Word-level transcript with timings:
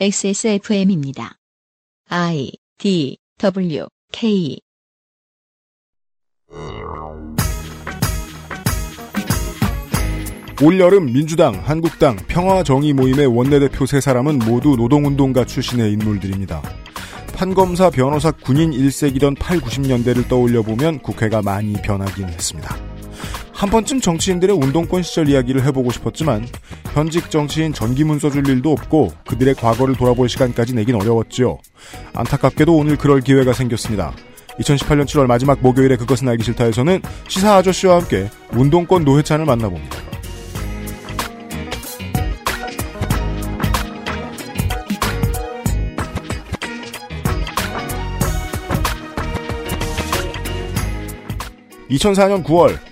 XSFM입니다. 0.00 1.36
I 2.08 2.50
D 2.78 3.18
W 3.38 3.86
K 4.10 4.58
올여름 10.62 11.12
민주당, 11.12 11.54
한국당, 11.64 12.16
평화정의 12.16 12.92
모임의 12.94 13.26
원내대표 13.26 13.84
세 13.84 14.00
사람은 14.00 14.38
모두 14.38 14.76
노동운동가 14.76 15.44
출신의 15.44 15.92
인물들입니다. 15.92 16.62
판검사, 17.34 17.90
변호사, 17.90 18.30
군인 18.30 18.70
1세기던 18.70 19.38
8, 19.38 19.58
90년대를 19.58 20.28
떠올려보면 20.28 21.00
국회가 21.00 21.42
많이 21.42 21.74
변하긴 21.82 22.28
했습니다. 22.28 22.91
한 23.62 23.70
번쯤 23.70 24.00
정치인들의 24.00 24.56
운동권 24.56 25.04
시절 25.04 25.28
이야기를 25.28 25.64
해보고 25.66 25.92
싶었지만 25.92 26.44
현직 26.94 27.30
정치인 27.30 27.72
전기문 27.72 28.18
써줄 28.18 28.48
일도 28.48 28.72
없고 28.72 29.12
그들의 29.28 29.54
과거를 29.54 29.94
돌아볼 29.94 30.28
시간까지 30.28 30.74
내긴 30.74 30.96
어려웠죠. 30.96 31.60
안타깝게도 32.12 32.74
오늘 32.76 32.96
그럴 32.96 33.20
기회가 33.20 33.52
생겼습니다. 33.52 34.16
2018년 34.58 35.04
7월 35.04 35.26
마지막 35.26 35.60
목요일에 35.60 35.94
그것은 35.94 36.28
알기 36.28 36.42
싫다에서는 36.42 37.02
시사 37.28 37.54
아저씨와 37.54 38.00
함께 38.00 38.28
운동권 38.50 39.04
노회찬을 39.04 39.44
만나봅니다. 39.44 39.96
(2004년 51.90 52.42
9월) 52.42 52.91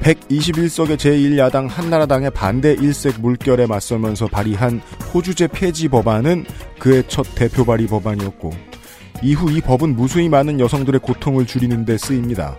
121석의 0.00 0.96
제1야당 0.96 1.68
한나라당의 1.68 2.30
반대 2.30 2.72
일색 2.72 3.20
물결에 3.20 3.66
맞서면서 3.66 4.28
발의한 4.28 4.80
호주제 5.12 5.48
폐지 5.48 5.88
법안은 5.88 6.46
그의 6.78 7.04
첫 7.06 7.26
대표 7.34 7.64
발의 7.64 7.86
법안이었고 7.86 8.50
이후 9.22 9.50
이 9.50 9.60
법은 9.60 9.96
무수히 9.96 10.30
많은 10.30 10.58
여성들의 10.58 11.00
고통을 11.00 11.46
줄이는 11.46 11.84
데 11.84 11.98
쓰입니다. 11.98 12.56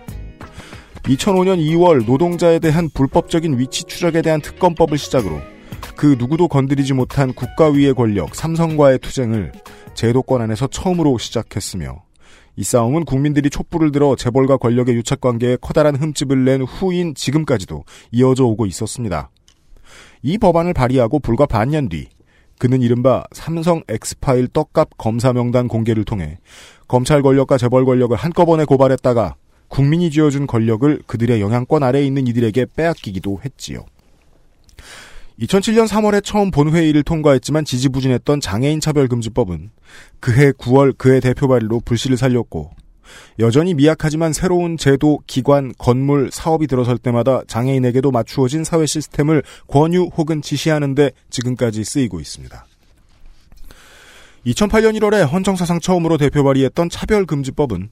2005년 1.02 1.58
2월 1.58 2.06
노동자에 2.06 2.60
대한 2.60 2.88
불법적인 2.94 3.58
위치 3.58 3.82
추적에 3.82 4.22
대한 4.22 4.40
특검법을 4.40 4.96
시작으로 4.96 5.40
그 5.96 6.14
누구도 6.16 6.46
건드리지 6.46 6.92
못한 6.92 7.32
국가위의 7.32 7.94
권력 7.94 8.36
삼성과의 8.36 9.00
투쟁을 9.00 9.50
제도권 9.94 10.42
안에서 10.42 10.68
처음으로 10.68 11.18
시작했으며 11.18 12.04
이 12.56 12.64
싸움은 12.64 13.04
국민들이 13.04 13.48
촛불을 13.48 13.92
들어 13.92 14.14
재벌과 14.14 14.58
권력의 14.58 14.94
유착관계에 14.96 15.58
커다란 15.60 15.96
흠집을 15.96 16.44
낸 16.44 16.62
후인 16.62 17.14
지금까지도 17.14 17.84
이어져 18.10 18.44
오고 18.44 18.66
있었습니다. 18.66 19.30
이 20.22 20.38
법안을 20.38 20.74
발의하고 20.74 21.18
불과 21.18 21.46
반년 21.46 21.88
뒤 21.88 22.08
그는 22.58 22.82
이른바 22.82 23.24
삼성 23.32 23.82
엑스파일 23.88 24.48
떡값 24.48 24.90
검사 24.98 25.32
명단 25.32 25.66
공개를 25.66 26.04
통해 26.04 26.38
검찰 26.86 27.22
권력과 27.22 27.58
재벌 27.58 27.84
권력을 27.84 28.16
한꺼번에 28.16 28.64
고발했다가 28.64 29.34
국민이 29.68 30.10
쥐어준 30.10 30.46
권력을 30.46 31.02
그들의 31.06 31.40
영향권 31.40 31.82
아래에 31.82 32.04
있는 32.04 32.26
이들에게 32.26 32.66
빼앗기기도 32.76 33.40
했지요. 33.44 33.86
2007년 35.42 35.88
3월에 35.88 36.22
처음 36.22 36.52
본회의를 36.52 37.02
통과했지만 37.02 37.64
지지부진했던 37.64 38.40
장애인 38.40 38.78
차별금지법은 38.80 39.70
그해 40.20 40.52
9월 40.52 40.96
그의 40.96 41.20
대표 41.20 41.48
발의로 41.48 41.80
불씨를 41.80 42.16
살렸고 42.16 42.70
여전히 43.40 43.74
미약하지만 43.74 44.32
새로운 44.32 44.76
제도, 44.76 45.18
기관, 45.26 45.72
건물, 45.78 46.30
사업이 46.32 46.68
들어설 46.68 46.96
때마다 46.96 47.42
장애인에게도 47.48 48.12
맞추어진 48.12 48.62
사회 48.62 48.86
시스템을 48.86 49.42
권유 49.66 50.10
혹은 50.16 50.42
지시하는데 50.42 51.10
지금까지 51.28 51.82
쓰이고 51.84 52.20
있습니다. 52.20 52.64
2008년 54.46 54.98
1월에 54.98 55.30
헌정사상 55.30 55.80
처음으로 55.80 56.18
대표 56.18 56.44
발의했던 56.44 56.88
차별금지법은 56.88 57.90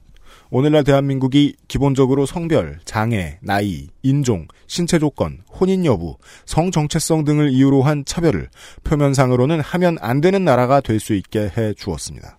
오늘날 0.53 0.83
대한민국이 0.83 1.55
기본적으로 1.69 2.25
성별, 2.25 2.79
장애, 2.83 3.39
나이, 3.41 3.87
인종, 4.03 4.47
신체 4.67 4.99
조건, 4.99 5.39
혼인 5.49 5.85
여부, 5.85 6.17
성 6.45 6.71
정체성 6.71 7.23
등을 7.23 7.51
이유로 7.51 7.83
한 7.83 8.03
차별을 8.03 8.49
표면상으로는 8.83 9.61
하면 9.61 9.97
안 10.01 10.19
되는 10.19 10.43
나라가 10.43 10.81
될 10.81 10.99
수 10.99 11.13
있게 11.13 11.49
해 11.57 11.73
주었습니다. 11.73 12.37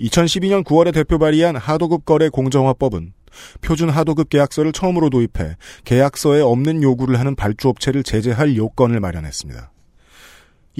2012년 0.00 0.64
9월에 0.64 0.94
대표 0.94 1.18
발의한 1.18 1.54
하도급 1.54 2.06
거래 2.06 2.30
공정화법은 2.30 3.12
표준 3.60 3.90
하도급 3.90 4.30
계약서를 4.30 4.72
처음으로 4.72 5.10
도입해 5.10 5.56
계약서에 5.84 6.40
없는 6.40 6.82
요구를 6.82 7.20
하는 7.20 7.36
발주업체를 7.36 8.02
제재할 8.02 8.56
요건을 8.56 9.00
마련했습니다. 9.00 9.70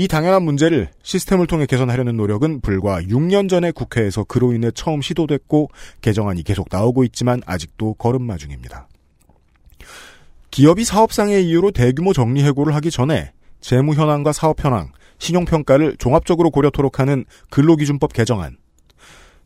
이 0.01 0.09
당연한 0.09 0.45
문제를 0.45 0.89
시스템을 1.03 1.47
통해 1.47 1.67
개선하려는 1.67 2.17
노력은 2.17 2.63
불과 2.63 3.03
6년 3.03 3.51
전에 3.51 3.71
국회에서 3.71 4.25
그로 4.25 4.55
인해 4.55 4.71
처음 4.75 5.03
시도됐고 5.03 5.69
개정안이 6.01 6.43
계속 6.43 6.69
나오고 6.71 7.05
있지만 7.05 7.43
아직도 7.45 7.93
걸음마 7.99 8.39
중입니다. 8.39 8.89
기업이 10.51 10.85
사업상의 10.85 11.47
이유로 11.47 11.73
대규모 11.73 12.15
정리해고를 12.15 12.75
하기 12.77 12.91
전에 12.91 13.33
재무 13.61 13.93
현황과 13.93 14.33
사업 14.33 14.65
현황, 14.65 14.91
신용 15.19 15.45
평가를 15.45 15.97
종합적으로 15.99 16.51
고려토록 16.51 16.99
하는 16.99 17.27
근로기준법 17.51 18.15
개정안. 18.15 18.57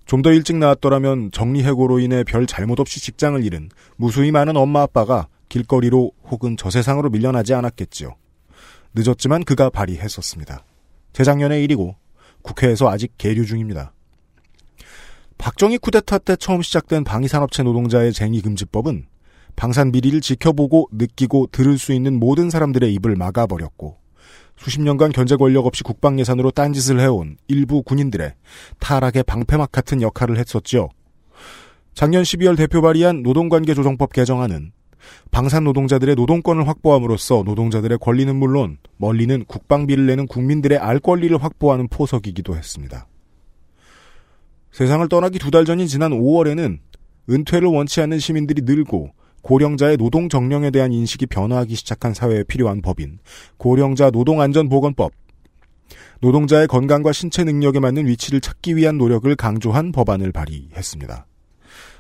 좀 0.07 0.23
더 0.23 0.33
일찍 0.33 0.55
나왔더라면 0.55 1.33
정리해고로 1.33 1.99
인해 1.99 2.23
별 2.23 2.47
잘못 2.47 2.79
없이 2.79 3.01
직장을 3.01 3.45
잃은 3.45 3.71
무수히 3.97 4.31
많은 4.31 4.57
엄마 4.57 4.83
아빠가 4.83 5.27
길거리로 5.49 6.13
혹은 6.31 6.57
저세상으로 6.57 7.11
밀려나지 7.11 7.55
않았겠지요. 7.55 8.15
늦었지만 8.95 9.45
그가 9.45 9.71
발의했었습니다. 9.71 10.65
재작년의 11.13 11.65
일이고 11.65 11.97
국회에서 12.43 12.89
아직 12.89 13.15
계류 13.19 13.47
중입니다. 13.47 13.93
박정희 15.39 15.79
쿠데타 15.79 16.19
때 16.19 16.37
처음 16.37 16.63
시작된 16.63 17.05
방위산업체 17.05 17.63
노동자의 17.63 18.13
쟁의금지법은 18.13 19.07
방산 19.57 19.93
비리를 19.93 20.21
지켜보고 20.21 20.89
느끼고 20.93 21.49
들을 21.53 21.79
수 21.79 21.93
있는 21.93 22.19
모든 22.19 22.51
사람들의 22.51 22.93
입을 22.95 23.17
막아버렸고 23.17 23.99
수십 24.57 24.81
년간 24.81 25.13
견제 25.13 25.37
권력 25.37 25.67
없이 25.67 25.83
국방 25.83 26.19
예산으로 26.21 26.51
딴짓을 26.51 27.01
해온 27.01 27.37
일부 27.49 27.83
군인들의 27.83 28.35
타락의 28.79 29.25
방패막 29.25 29.73
같은 29.73 30.01
역할을 30.03 30.39
했었죠. 30.39 30.91
작년 31.95 32.23
12월 32.23 32.57
대표 32.57 32.83
발의한 32.83 33.23
노동관계조정법 33.23 34.13
개정안은 34.13 34.73
방산 35.31 35.65
노동자들의 35.65 36.15
노동권을 36.15 36.69
확보함으로써 36.69 37.43
노동자들의 37.45 37.99
권리는 37.99 38.35
물론 38.37 38.79
멀리는 38.97 39.45
국방비를 39.45 40.07
내는 40.07 40.27
국민들의 40.27 40.79
알 40.79 41.01
권리를 41.01 41.37
확보하는 41.43 41.89
포석이기도 41.89 42.57
했습니다. 42.57 43.07
세상을 44.73 45.09
떠나기 45.09 45.39
두 45.39 45.51
달 45.51 45.65
전인 45.65 45.87
지난 45.87 46.13
5월에는 46.13 46.79
은퇴를 47.31 47.69
원치 47.69 48.01
않는 48.01 48.19
시민들이 48.19 48.63
늘고 48.63 49.11
고령자의 49.43 49.97
노동 49.99 50.29
정령에 50.29 50.71
대한 50.71 50.93
인식이 50.93 51.27
변화하기 51.27 51.75
시작한 51.75 52.15
사회에 52.15 52.45
필요한 52.45 52.81
법인 52.83 53.19
고령자 53.59 54.11
노동안전보건법 54.11 55.13
노동자의 56.21 56.67
건강과 56.67 57.13
신체 57.13 57.45
능력에 57.45 57.79
맞는 57.81 58.07
위치를 58.07 58.41
찾기 58.41 58.77
위한 58.77 58.97
노력을 58.97 59.35
강조한 59.37 59.93
법안을 59.93 60.33
발의했습니다. 60.33 61.27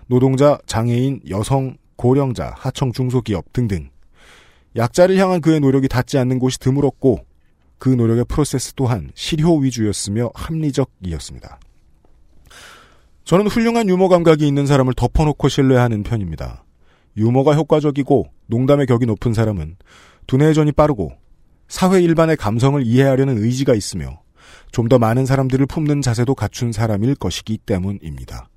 노동자, 0.07 0.59
장애인, 0.67 1.21
여성, 1.29 1.77
고령자, 1.97 2.55
하청 2.57 2.93
중소기업 2.93 3.53
등등 3.53 3.91
약자를 4.77 5.17
향한 5.19 5.41
그의 5.41 5.61
노력이 5.61 5.89
닿지 5.89 6.19
않는 6.19 6.39
곳이 6.39 6.59
드물었고 6.59 7.25
그 7.79 7.89
노력의 7.89 8.25
프로세스 8.29 8.75
또한 8.75 9.11
실효 9.15 9.57
위주였으며 9.59 10.31
합리적이었습니다. 10.35 11.59
저는 13.25 13.47
훌륭한 13.47 13.89
유머 13.89 14.09
감각이 14.09 14.47
있는 14.47 14.67
사람을 14.67 14.95
덮어놓고 14.95 15.49
신뢰하는 15.49 16.03
편입니다. 16.03 16.65
유머가 17.17 17.55
효과적이고 17.55 18.27
농담의 18.47 18.87
격이 18.87 19.07
높은 19.07 19.33
사람은 19.33 19.77
두뇌전이 20.27 20.73
빠르고 20.73 21.13
사회 21.69 22.03
일반의 22.03 22.37
감성을 22.37 22.83
이해하려는 22.85 23.39
의지가 23.39 23.75
있으며 23.75 24.21
좀 24.73 24.89
더 24.89 24.99
많은 24.99 25.25
사람들을 25.25 25.67
품는 25.67 26.03
자세도 26.03 26.35
갖춘 26.35 26.73
사람일 26.73 27.15
것이기 27.15 27.59
때문입니다. 27.59 28.49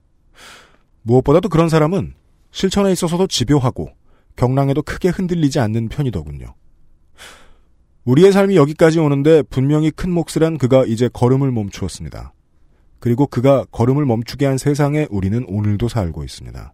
무엇보다도 1.03 1.47
그런 1.47 1.69
사람은 1.69 2.15
실천에 2.51 2.91
있어서도 2.91 3.27
집요하고 3.27 3.89
경랑에도 4.35 4.81
크게 4.81 5.09
흔들리지 5.09 5.59
않는 5.59 5.89
편이더군요. 5.89 6.53
우리의 8.05 8.31
삶이 8.31 8.55
여기까지 8.55 8.99
오는데 8.99 9.43
분명히 9.43 9.91
큰 9.91 10.11
몫을 10.11 10.43
한 10.43 10.57
그가 10.57 10.85
이제 10.85 11.09
걸음을 11.11 11.51
멈추었습니다. 11.51 12.33
그리고 12.99 13.27
그가 13.27 13.65
걸음을 13.71 14.05
멈추게 14.05 14.45
한 14.45 14.57
세상에 14.57 15.07
우리는 15.09 15.43
오늘도 15.47 15.89
살고 15.89 16.23
있습니다. 16.23 16.73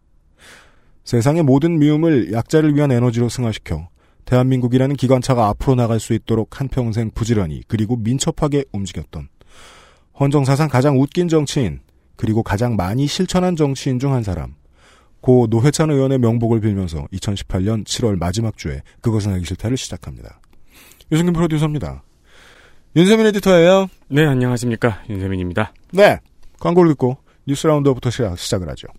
세상의 1.03 1.43
모든 1.43 1.79
미움을 1.79 2.31
약자를 2.31 2.75
위한 2.75 2.91
에너지로 2.91 3.29
승화시켜 3.29 3.89
대한민국이라는 4.25 4.95
기관차가 4.95 5.47
앞으로 5.49 5.75
나갈 5.75 5.99
수 5.99 6.13
있도록 6.13 6.61
한평생 6.61 7.11
부지런히 7.13 7.61
그리고 7.67 7.97
민첩하게 7.97 8.65
움직였던 8.71 9.27
헌정사상 10.17 10.69
가장 10.69 10.99
웃긴 11.01 11.27
정치인 11.27 11.81
그리고 12.15 12.43
가장 12.43 12.75
많이 12.75 13.07
실천한 13.07 13.55
정치인 13.55 13.99
중 13.99 14.13
한 14.13 14.23
사람 14.23 14.55
고 15.23 15.47
노회찬 15.49 15.89
의원의 15.89 16.19
명복을 16.19 16.59
빌면서 16.59 17.07
2018년 17.13 17.85
7월 17.85 18.19
마지막 18.19 18.57
주에 18.57 18.81
그것은 18.99 19.31
하기 19.31 19.45
싫다를 19.45 19.77
시작합니다. 19.77 20.41
유승균 21.13 21.33
프로듀서입니다. 21.33 22.03
윤세민 22.97 23.27
에디터예요. 23.27 23.87
네, 24.09 24.25
안녕하십니까. 24.25 25.01
윤세민입니다. 25.09 25.73
네. 25.93 26.19
광고를 26.59 26.91
듣고 26.91 27.17
뉴스 27.47 27.65
라운드부터 27.67 28.09
시작, 28.09 28.37
시작을 28.37 28.69
하죠. 28.71 28.89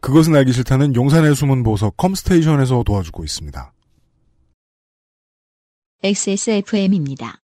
그것은 0.00 0.34
알기 0.34 0.52
싫다는 0.52 0.94
용산의 0.94 1.36
숨은 1.36 1.62
보석 1.62 1.98
컴스테이션에서 1.98 2.82
도와주고 2.82 3.22
있습니다. 3.22 3.72
XSFM입니다. 6.02 7.38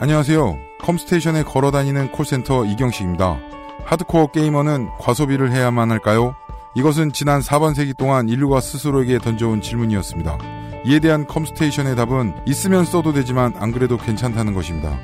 안녕하세요. 0.00 0.58
컴스테이션에 0.80 1.44
걸어다니는 1.44 2.10
콜센터 2.10 2.64
이경식입니다. 2.64 3.40
하드코어 3.84 4.32
게이머는 4.32 4.88
과소비를 4.98 5.52
해야만 5.52 5.92
할까요? 5.92 6.34
이것은 6.74 7.12
지난 7.12 7.40
4반세기 7.40 7.96
동안 7.96 8.28
인류가 8.28 8.60
스스로에게 8.60 9.18
던져온 9.18 9.60
질문이었습니다. 9.60 10.38
이에 10.86 10.98
대한 10.98 11.26
컴스테이션의 11.26 11.96
답은 11.96 12.34
있으면 12.46 12.84
써도 12.84 13.12
되지만 13.12 13.54
안 13.58 13.72
그래도 13.72 13.96
괜찮다는 13.96 14.52
것입니다. 14.54 14.98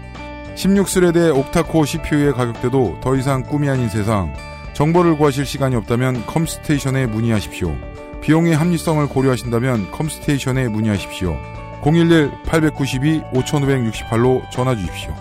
16thread의 0.56 1.34
octa-core 1.36 1.86
CPU의 1.86 2.34
가격대도 2.34 2.98
더 3.00 3.16
이상 3.16 3.44
꿈이 3.44 3.68
아닌 3.68 3.88
세상. 3.88 4.34
정보를 4.74 5.16
구하실 5.16 5.46
시간이 5.46 5.76
없다면 5.76 6.26
컴스테이션에 6.26 7.06
문의하십시오. 7.06 7.76
비용의 8.20 8.56
합리성을 8.56 9.06
고려하신다면 9.08 9.92
컴스테이션에 9.92 10.68
문의하십시오. 10.68 11.36
011-892-5568로 11.82 14.50
전화 14.50 14.76
주십시오. 14.76 15.14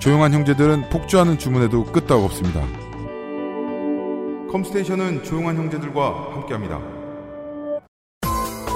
조용한 0.00 0.32
형제들은 0.32 0.88
폭주하는 0.88 1.38
주문에도 1.38 1.84
끄떡 1.84 2.24
없습니다. 2.24 2.66
컴스테이션은 4.50 5.24
조용한 5.24 5.56
형제들과 5.56 6.32
함께합니다. 6.32 6.80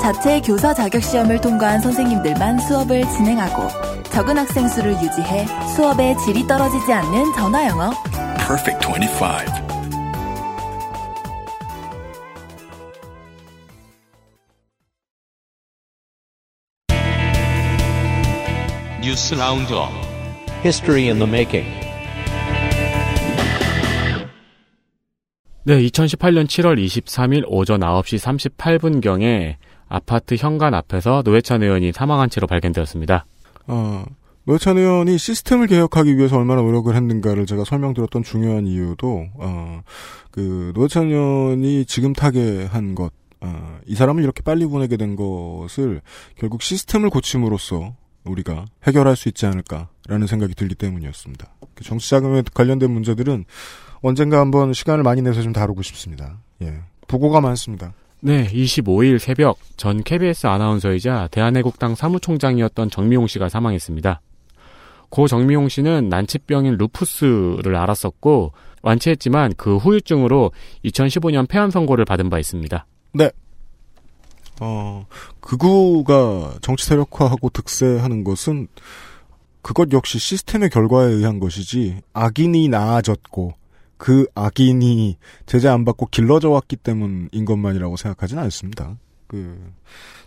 자체 0.00 0.40
교사 0.40 0.74
자격 0.74 1.02
시험을 1.02 1.40
통과한 1.40 1.80
선생님들만 1.80 2.58
수업을 2.60 3.08
진행하고 3.08 3.68
적은 4.10 4.36
학생 4.36 4.68
수를 4.68 4.92
유지해 4.92 5.46
수업의 5.74 6.18
질이 6.18 6.46
떨어지지 6.46 6.92
않는 6.92 7.32
전화 7.32 7.66
영어. 7.66 7.90
Perfect 8.46 8.86
25. 8.86 9.64
News 19.02 19.34
Roundup 19.34 19.90
History 20.64 21.08
in 21.08 21.18
the 21.18 21.28
Making. 21.28 21.83
네, 25.66 25.80
2018년 25.80 26.44
7월 26.44 26.78
23일 26.78 27.44
오전 27.46 27.80
9시 27.80 28.50
38분경에 28.50 29.56
아파트 29.88 30.34
현관 30.34 30.74
앞에서 30.74 31.22
노회찬 31.24 31.62
의원이 31.62 31.92
사망한 31.92 32.28
채로 32.28 32.46
발견되었습니다. 32.46 33.24
어, 33.68 34.04
노회찬 34.44 34.76
의원이 34.76 35.16
시스템을 35.16 35.68
개혁하기 35.68 36.18
위해서 36.18 36.36
얼마나 36.36 36.60
노력을 36.60 36.94
했는가를 36.94 37.46
제가 37.46 37.64
설명드렸던 37.64 38.24
중요한 38.24 38.66
이유도 38.66 39.28
어, 39.36 39.80
그 40.30 40.72
노회찬 40.74 41.06
의원이 41.06 41.86
지금 41.86 42.12
타계한 42.12 42.94
것, 42.94 43.14
어, 43.40 43.78
이 43.86 43.94
사람을 43.94 44.22
이렇게 44.22 44.42
빨리 44.42 44.66
보내게 44.66 44.98
된 44.98 45.16
것을 45.16 46.02
결국 46.36 46.60
시스템을 46.60 47.08
고침으로써 47.08 47.94
우리가 48.24 48.66
해결할 48.86 49.16
수 49.16 49.30
있지 49.30 49.46
않을까라는 49.46 50.26
생각이 50.26 50.54
들기 50.54 50.74
때문이었습니다. 50.74 51.54
그 51.74 51.84
정치자금에 51.84 52.42
관련된 52.52 52.90
문제들은 52.90 53.46
언젠가 54.04 54.38
한번 54.38 54.74
시간을 54.74 55.02
많이 55.02 55.22
내서 55.22 55.40
좀 55.40 55.54
다루고 55.54 55.80
싶습니다. 55.80 56.38
예, 56.60 56.78
부고가 57.08 57.40
많습니다. 57.40 57.94
네, 58.20 58.46
25일 58.48 59.18
새벽 59.18 59.58
전 59.78 60.02
KBS 60.02 60.46
아나운서이자 60.46 61.28
대한애국당 61.30 61.94
사무총장이었던 61.94 62.90
정미용 62.90 63.26
씨가 63.26 63.48
사망했습니다. 63.48 64.20
고 65.08 65.26
정미용 65.26 65.70
씨는 65.70 66.10
난치병인 66.10 66.76
루푸스를 66.76 67.76
앓았었고 67.76 68.52
완치했지만 68.82 69.54
그 69.56 69.78
후유증으로 69.78 70.52
2015년 70.84 71.48
폐암 71.48 71.70
선고를 71.70 72.04
받은 72.04 72.28
바 72.28 72.38
있습니다. 72.38 72.86
어, 74.60 75.06
극우가 75.40 76.58
정치 76.60 76.84
세력화하고 76.84 77.48
득세하는 77.48 78.22
것은 78.22 78.68
그것 79.62 79.92
역시 79.92 80.18
시스템의 80.18 80.68
결과에 80.68 81.06
의한 81.06 81.40
것이지 81.40 82.02
악인이 82.12 82.68
나아졌고 82.68 83.54
그 83.96 84.26
악인이 84.34 85.16
제재 85.46 85.68
안 85.68 85.84
받고 85.84 86.06
길러져 86.06 86.50
왔기 86.50 86.76
때문인 86.76 87.44
것만이라고 87.44 87.96
생각하지는 87.96 88.42
않습니다. 88.44 88.96
그 89.26 89.58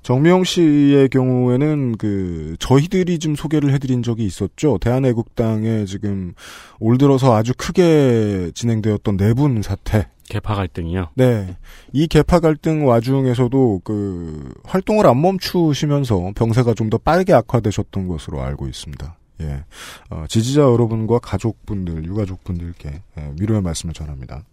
정미영 0.01 0.43
씨의 0.43 1.09
경우에는 1.09 1.97
그 1.97 2.55
저희들이 2.59 3.19
좀 3.19 3.35
소개를 3.35 3.71
해드린 3.73 4.03
적이 4.03 4.25
있었죠. 4.25 4.77
대한애국당에 4.79 5.85
지금 5.85 6.33
올 6.79 6.97
들어서 6.97 7.35
아주 7.35 7.53
크게 7.57 8.51
진행되었던 8.53 9.17
내분 9.17 9.61
사태. 9.61 10.07
개파 10.29 10.55
갈등이요. 10.55 11.09
네. 11.15 11.55
이 11.93 12.07
개파 12.07 12.39
갈등 12.39 12.85
와중에서도 12.85 13.81
그 13.83 14.53
활동을 14.65 15.07
안 15.07 15.21
멈추시면서 15.21 16.31
병세가 16.35 16.73
좀 16.73 16.89
더 16.89 16.97
빠르게 16.97 17.33
악화되셨던 17.33 18.07
것으로 18.07 18.41
알고 18.41 18.67
있습니다. 18.67 19.17
예. 19.41 19.63
어, 20.09 20.25
지지자 20.27 20.61
여러분과 20.61 21.19
가족분들, 21.19 22.05
유가족분들께 22.05 23.01
예, 23.17 23.33
위로의 23.39 23.61
말씀을 23.61 23.93
전합니다. 23.93 24.43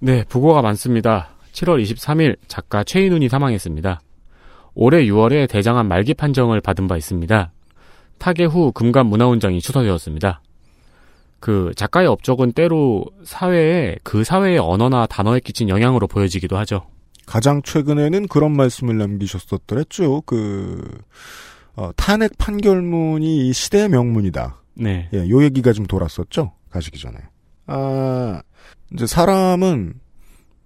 네, 0.00 0.24
부고가 0.24 0.62
많습니다. 0.62 1.30
7월 1.52 1.82
23일 1.82 2.36
작가 2.48 2.82
최인훈이 2.82 3.28
사망했습니다. 3.28 4.00
올해 4.74 5.04
6월에 5.04 5.48
대장암 5.48 5.86
말기 5.86 6.14
판정을 6.14 6.60
받은 6.60 6.88
바 6.88 6.96
있습니다. 6.96 7.52
타계 8.18 8.44
후 8.44 8.72
금감 8.72 9.06
문화훈장이 9.06 9.60
추서되었습니다. 9.60 10.40
그 11.40 11.72
작가의 11.76 12.06
업적은 12.06 12.52
때로 12.52 13.04
사회에 13.24 13.96
그 14.04 14.22
사회의 14.22 14.58
언어나 14.58 15.06
단어에 15.06 15.40
끼친 15.40 15.68
영향으로 15.68 16.06
보여지기도 16.06 16.56
하죠. 16.58 16.86
가장 17.26 17.62
최근에는 17.62 18.28
그런 18.28 18.52
말씀을 18.56 18.96
남기셨었더랬죠. 18.98 20.22
그 20.24 20.88
어, 21.76 21.90
탄핵 21.96 22.36
판결문이 22.38 23.48
이 23.48 23.52
시대의 23.52 23.88
명문이다. 23.88 24.56
네. 24.74 25.08
예, 25.12 25.28
요 25.28 25.42
얘기가 25.42 25.72
좀 25.72 25.86
돌았었죠. 25.86 26.52
가시기 26.70 26.98
전에. 26.98 27.16
아, 27.66 28.42
이제 28.92 29.06
사람은 29.06 29.94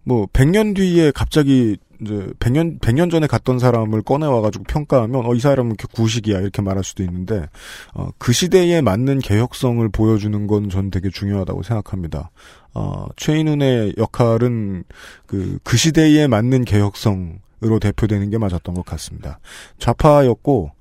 뭐 0.05 0.27
100년 0.27 0.75
뒤에 0.77 1.11
갑자기 1.13 1.77
이제 2.01 2.13
100년 2.39 2.79
100년 2.81 3.11
전에 3.11 3.27
갔던 3.27 3.59
사람을 3.59 4.03
꺼내 4.03 4.27
와 4.27 4.41
가지고 4.43 4.65
평가하면 4.65 5.25
어 5.27 5.33
이 5.35 5.41
사람은 5.41 5.73
이렇게 5.73 5.87
구식이야 5.93 6.41
이렇게 6.41 6.61
말할 6.63 6.85
수도 6.85 7.03
있는데 7.03 7.49
어, 7.95 8.09
그 8.19 8.33
시대에 8.33 8.81
맞는 8.83 9.21
개혁성을 9.21 9.89
보여주는 9.89 10.47
건 10.47 10.69
전 10.69 10.91
되게 10.91 11.09
중요하다고 11.09 11.63
생각합니다. 11.63 12.31
어, 12.75 13.07
최인훈의 13.17 13.95
역할은 13.97 14.85
그, 15.27 15.59
그 15.65 15.77
시대에 15.79 16.27
맞는 16.27 16.65
개혁성 16.67 17.39
으로 17.65 17.79
대표되는 17.79 18.31
게 18.31 18.39
맞았던 18.39 18.75
것 18.75 18.85
같습니다. 18.85 19.39
좌파였고, 19.79 20.73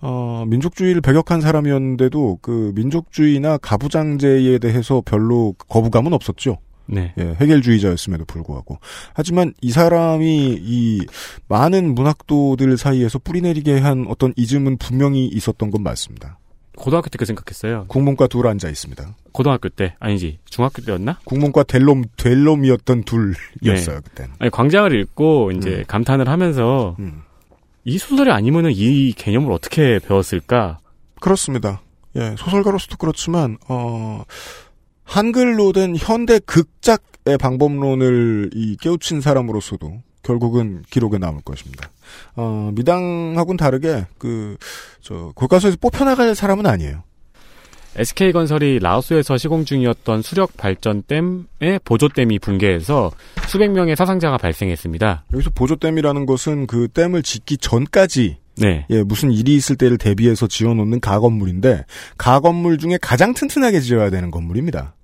어, 0.00 0.44
민족주의를 0.46 1.00
배격한 1.00 1.40
사람이었는데도 1.40 2.38
그 2.42 2.72
민족주의나 2.74 3.58
가부장제에 3.58 4.58
대해서 4.58 5.02
별로 5.04 5.54
거부감은 5.68 6.12
없었죠. 6.12 6.58
네. 6.86 7.14
예, 7.18 7.36
해결주의자였음에도 7.40 8.24
불구하고. 8.24 8.78
하지만 9.14 9.54
이 9.60 9.70
사람이 9.70 10.58
이 10.60 11.06
많은 11.48 11.94
문학도들 11.94 12.76
사이에서 12.76 13.18
뿌리내리게 13.18 13.78
한 13.78 14.06
어떤 14.08 14.32
이즘은 14.36 14.78
분명히 14.78 15.26
있었던 15.26 15.70
건 15.70 15.82
맞습니다. 15.82 16.38
고등학교 16.82 17.08
때 17.08 17.16
그 17.16 17.24
생각했어요. 17.24 17.84
국문과 17.86 18.26
둘 18.26 18.48
앉아 18.48 18.68
있습니다. 18.68 19.14
고등학교 19.30 19.68
때 19.68 19.94
아니지 20.00 20.40
중학교 20.46 20.82
때였나? 20.82 21.20
국문과 21.24 21.62
델롬 21.62 22.02
델롬이었던 22.16 23.04
둘이었어요 23.04 24.00
그땐. 24.02 24.30
아니 24.40 24.50
광장을 24.50 24.92
읽고 24.92 25.52
이제 25.52 25.70
음. 25.78 25.84
감탄을 25.86 26.28
하면서 26.28 26.96
음. 26.98 27.22
이 27.84 27.98
소설이 27.98 28.30
아니면은 28.32 28.72
이 28.74 29.12
개념을 29.12 29.52
어떻게 29.52 30.00
배웠을까? 30.00 30.80
그렇습니다. 31.20 31.82
예, 32.16 32.34
소설가로서도 32.36 32.96
그렇지만 32.96 33.58
어 33.68 34.24
한글로 35.04 35.72
된 35.72 35.94
현대 35.96 36.40
극작의 36.40 37.38
방법론을 37.38 38.50
이 38.54 38.76
깨우친 38.80 39.20
사람으로서도 39.20 40.02
결국은 40.22 40.82
기록에 40.90 41.18
남을 41.18 41.42
것입니다. 41.42 41.90
어, 42.36 42.70
미당하고는 42.74 43.56
다르게 43.56 44.06
그저 44.18 45.32
교과서에서 45.36 45.76
뽑혀 45.80 46.04
나갈 46.04 46.34
사람은 46.34 46.66
아니에요. 46.66 47.02
SK건설이 47.96 48.78
라오스에서 48.78 49.36
시공 49.36 49.64
중이었던 49.64 50.22
수력 50.22 50.56
발전댐의 50.56 51.80
보조댐이 51.84 52.38
붕괴해서 52.38 53.10
수백 53.48 53.70
명의 53.70 53.96
사상자가 53.96 54.38
발생했습니다. 54.38 55.24
여기서 55.34 55.50
보조댐이라는 55.50 56.24
것은 56.24 56.66
그 56.66 56.88
댐을 56.88 57.22
짓기 57.22 57.58
전까지 57.58 58.38
네. 58.56 58.86
예, 58.90 59.02
무슨 59.02 59.30
일이 59.32 59.54
있을 59.56 59.76
때를 59.76 59.98
대비해서 59.98 60.46
지어놓는 60.46 61.00
가건물인데 61.00 61.84
가건물 62.18 62.78
중에 62.78 62.98
가장 63.00 63.34
튼튼하게 63.34 63.80
지어야 63.80 64.10
되는 64.10 64.30
건물입니다. 64.30 64.94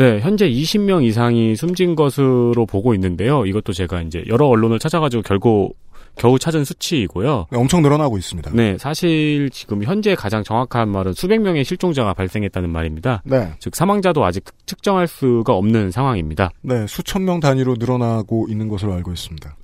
네, 0.00 0.18
현재 0.20 0.48
20명 0.48 1.04
이상이 1.04 1.54
숨진 1.56 1.94
것으로 1.94 2.64
보고 2.64 2.94
있는데요. 2.94 3.44
이것도 3.44 3.74
제가 3.74 4.00
이제 4.00 4.24
여러 4.28 4.46
언론을 4.46 4.78
찾아가지고 4.78 5.22
결국 5.22 5.76
겨우 6.16 6.38
찾은 6.38 6.64
수치이고요. 6.64 7.48
네, 7.50 7.58
엄청 7.58 7.82
늘어나고 7.82 8.16
있습니다. 8.16 8.50
네, 8.54 8.78
사실 8.78 9.50
지금 9.52 9.84
현재 9.84 10.14
가장 10.14 10.42
정확한 10.42 10.88
말은 10.88 11.12
수백 11.12 11.42
명의 11.42 11.66
실종자가 11.66 12.14
발생했다는 12.14 12.70
말입니다. 12.70 13.20
네. 13.26 13.52
즉 13.58 13.76
사망자도 13.76 14.24
아직 14.24 14.44
측정할 14.64 15.06
수가 15.06 15.52
없는 15.52 15.90
상황입니다. 15.90 16.48
네, 16.62 16.86
수천 16.86 17.26
명 17.26 17.38
단위로 17.38 17.76
늘어나고 17.78 18.46
있는 18.48 18.68
것으로 18.68 18.94
알고 18.94 19.12
있습니다. 19.12 19.54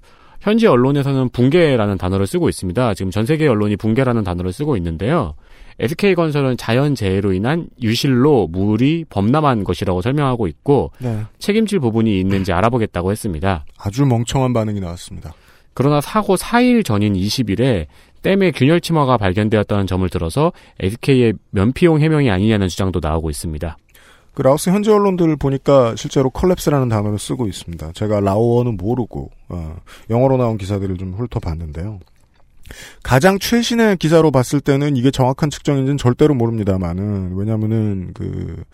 현지 0.43 0.67
언론에서는 0.67 1.31
붕괴라는 1.31 1.97
단어를 1.97 2.27
쓰고 2.27 2.51
있습니다. 2.51 2.93
지금 2.93 3.11
전 3.11 3.25
세계 3.25 3.49
언론이 3.49 3.77
붕괴라는 3.77 4.23
단어를 4.23 4.53
쓰고 4.53 4.77
있는데요. 4.77 5.35
SK건설은 5.79 6.57
자연재해로 6.57 7.33
인한 7.33 7.69
유실로 7.83 8.49
물이 8.49 9.07
범람한 9.11 9.65
것이라고 9.65 10.03
설명하고 10.03 10.47
있고 10.49 10.91
네. 10.99 11.23
책임질 11.39 11.81
부분이 11.81 12.19
있는지 12.19 12.53
알아보겠다고 12.53 13.11
했습니다. 13.13 13.65
아주 13.79 14.07
멍청한 14.07 14.53
반응이 14.53 14.81
나왔습니다. 14.81 15.35
그러나 15.75 16.01
사고 16.01 16.37
4일 16.37 16.85
전인 16.85 17.13
20일에 17.13 17.87
댐에 18.23 18.51
균열 18.51 18.81
침화가 18.81 19.19
발견되었다는 19.19 19.87
점을 19.87 20.09
들어서 20.09 20.53
SK의 20.81 21.35
면피용 21.51 22.01
해명이 22.01 22.31
아니냐는 22.31 22.69
주장도 22.69 23.01
나오고 23.03 23.29
있습니다. 23.31 23.77
그 24.37 24.43
라오스 24.43 24.71
현지 24.71 24.91
언론들 24.91 25.37
보니까 25.37 25.95
실제로 25.97 26.31
컬랩스라는 26.31 26.91
단어를 26.91 27.19
쓰고 27.19 27.47
있습니다. 27.47 27.93
제가 27.93 28.21
라오어는 28.21 28.77
모르고 28.77 29.31
어, 29.49 29.77
영어로 30.11 30.37
나온 30.37 30.59
기사들을 30.59 30.97
좀 30.99 31.15
훑어봤는데요. 31.15 32.01
가장 33.03 33.39
최신의 33.39 33.97
기사로 33.97 34.31
봤을 34.31 34.61
때는 34.61 34.97
이게 34.97 35.11
정확한 35.11 35.51
측정인지는 35.51 35.99
절대로 35.99 36.35
모릅니다만은 36.35 37.37
왜냐면은 37.37 38.13
그 38.15 38.65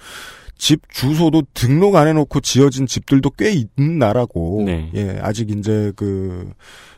집 0.62 0.80
주소도 0.92 1.42
등록 1.54 1.96
안 1.96 2.06
해놓고 2.06 2.38
지어진 2.38 2.86
집들도 2.86 3.30
꽤 3.30 3.50
있는 3.50 3.98
나라고 3.98 4.62
네. 4.64 4.92
예 4.94 5.18
아직 5.20 5.50
이제 5.50 5.92
그 5.96 6.52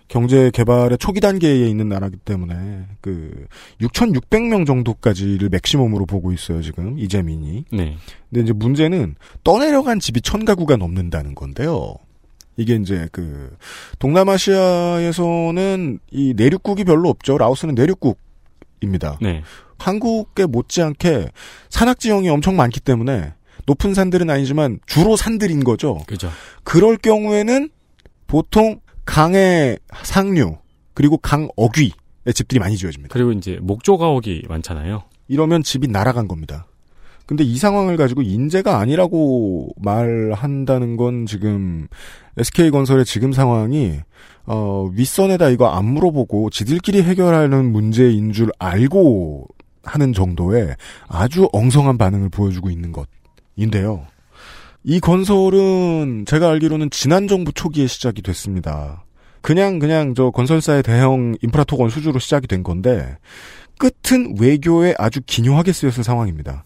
경제 0.07 0.51
개발의 0.51 0.99
초기 0.99 1.21
단계에 1.21 1.67
있는 1.67 1.89
나라기 1.89 2.19
때문에 2.19 2.85
그 3.01 3.47
6,600명 3.81 4.67
정도까지를 4.67 5.49
맥시멈으로 5.49 6.05
보고 6.05 6.31
있어요 6.31 6.61
지금 6.61 6.99
이재민이 6.99 7.65
네. 7.73 7.97
근데 8.29 8.43
이제 8.43 8.53
문제는 8.53 9.15
떠내려간 9.45 9.99
집이 9.99 10.21
천 10.21 10.45
가구가 10.45 10.77
넘는다는 10.77 11.35
건데요. 11.35 11.95
이게 12.57 12.77
이제 12.77 13.09
그 13.13 13.57
동남아시아에서는 13.99 15.99
이 16.11 16.35
내륙국이 16.37 16.85
별로 16.85 17.09
없죠. 17.09 17.39
라오스는 17.39 17.75
내륙국입니다. 17.75 19.19
네. 19.21 19.43
한국에 19.79 20.47
못지않게 20.47 21.31
산악 21.69 21.99
지형이 21.99 22.29
엄청 22.29 22.57
많기 22.57 22.81
때문에 22.81 23.35
높은 23.67 23.95
산들은 23.95 24.31
아니지만 24.31 24.79
주로 24.87 25.17
산들인 25.17 25.65
거죠. 25.65 25.99
그죠. 26.07 26.31
그럴 26.63 26.97
경우에는 26.97 27.71
보통 28.27 28.81
강의 29.05 29.79
상류 30.03 30.57
그리고 30.95 31.19
강 31.19 31.49
어귀의 31.57 31.93
집들이 32.35 32.61
많이 32.61 32.77
지어집니다. 32.77 33.13
그리고 33.13 33.33
이제 33.33 33.59
목조 33.61 33.99
가옥이 33.99 34.45
많잖아요. 34.49 35.05
이러면 35.29 35.63
집이 35.63 35.89
날아간 35.89 36.29
겁니다. 36.29 36.67
근데 37.27 37.43
이 37.43 37.57
상황을 37.57 37.97
가지고 37.97 38.23
인재가 38.23 38.79
아니라고 38.79 39.71
말한다는 39.77 40.97
건 40.97 41.27
지금 41.27 41.89
SK건설의 42.37 43.05
지금 43.05 43.33
상황이 43.33 44.01
어, 44.47 44.91
윗선에다 44.93 45.49
이거 45.49 45.69
안 45.69 45.87
물어보고 45.87 46.51
지들끼리 46.51 47.03
해결하는 47.03 47.73
문제인 47.73 48.33
줄 48.33 48.51
알고 48.59 49.47
하는 49.83 50.13
정도의 50.13 50.77
아주 51.09 51.49
엉성한 51.53 51.99
반응을 51.99 52.29
보여주고 52.29 52.71
있는 52.71 52.93
것인데요. 52.93 54.07
이 54.83 55.01
건설은 55.01 56.25
제가 56.27 56.51
알기로는 56.51 56.91
지난 56.91 57.27
정부 57.27 57.53
초기에 57.53 57.87
시작이 57.87 58.21
됐습니다. 58.21 59.05
그냥 59.41 59.79
그냥 59.79 60.15
저 60.15 60.31
건설사의 60.31 60.83
대형 60.83 61.37
인프라 61.43 61.65
토건 61.65 61.89
수주로 61.89 62.19
시작이 62.19 62.47
된 62.47 62.63
건데 62.63 63.17
끝은 63.79 64.37
외교에 64.39 64.95
아주 64.99 65.21
기묘하게 65.25 65.73
쓰였을 65.73 66.05
상황입니다. 66.05 66.65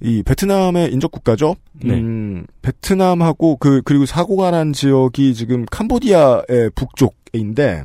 이 0.00 0.22
베트남의 0.22 0.92
인접 0.92 1.10
국가죠. 1.10 1.56
네. 1.72 1.94
음, 1.94 2.46
베트남하고 2.62 3.56
그 3.56 3.82
그리고 3.84 4.06
사고가 4.06 4.50
난 4.50 4.72
지역이 4.72 5.34
지금 5.34 5.64
캄보디아의 5.66 6.70
북쪽인데 6.74 7.84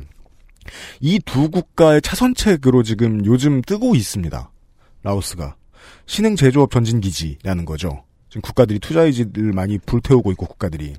이 1.00 1.18
두 1.24 1.50
국가의 1.50 2.00
차선책으로 2.02 2.82
지금 2.82 3.24
요즘 3.26 3.62
뜨고 3.62 3.94
있습니다. 3.94 4.50
라오스가 5.02 5.56
신흥 6.06 6.36
제조업 6.36 6.70
전진 6.70 7.00
기지라는 7.00 7.64
거죠. 7.64 8.04
지금 8.28 8.42
국가들이 8.42 8.78
투자 8.78 9.02
의지를 9.02 9.52
많이 9.52 9.78
불태우고 9.78 10.32
있고 10.32 10.46
국가들이 10.46 10.94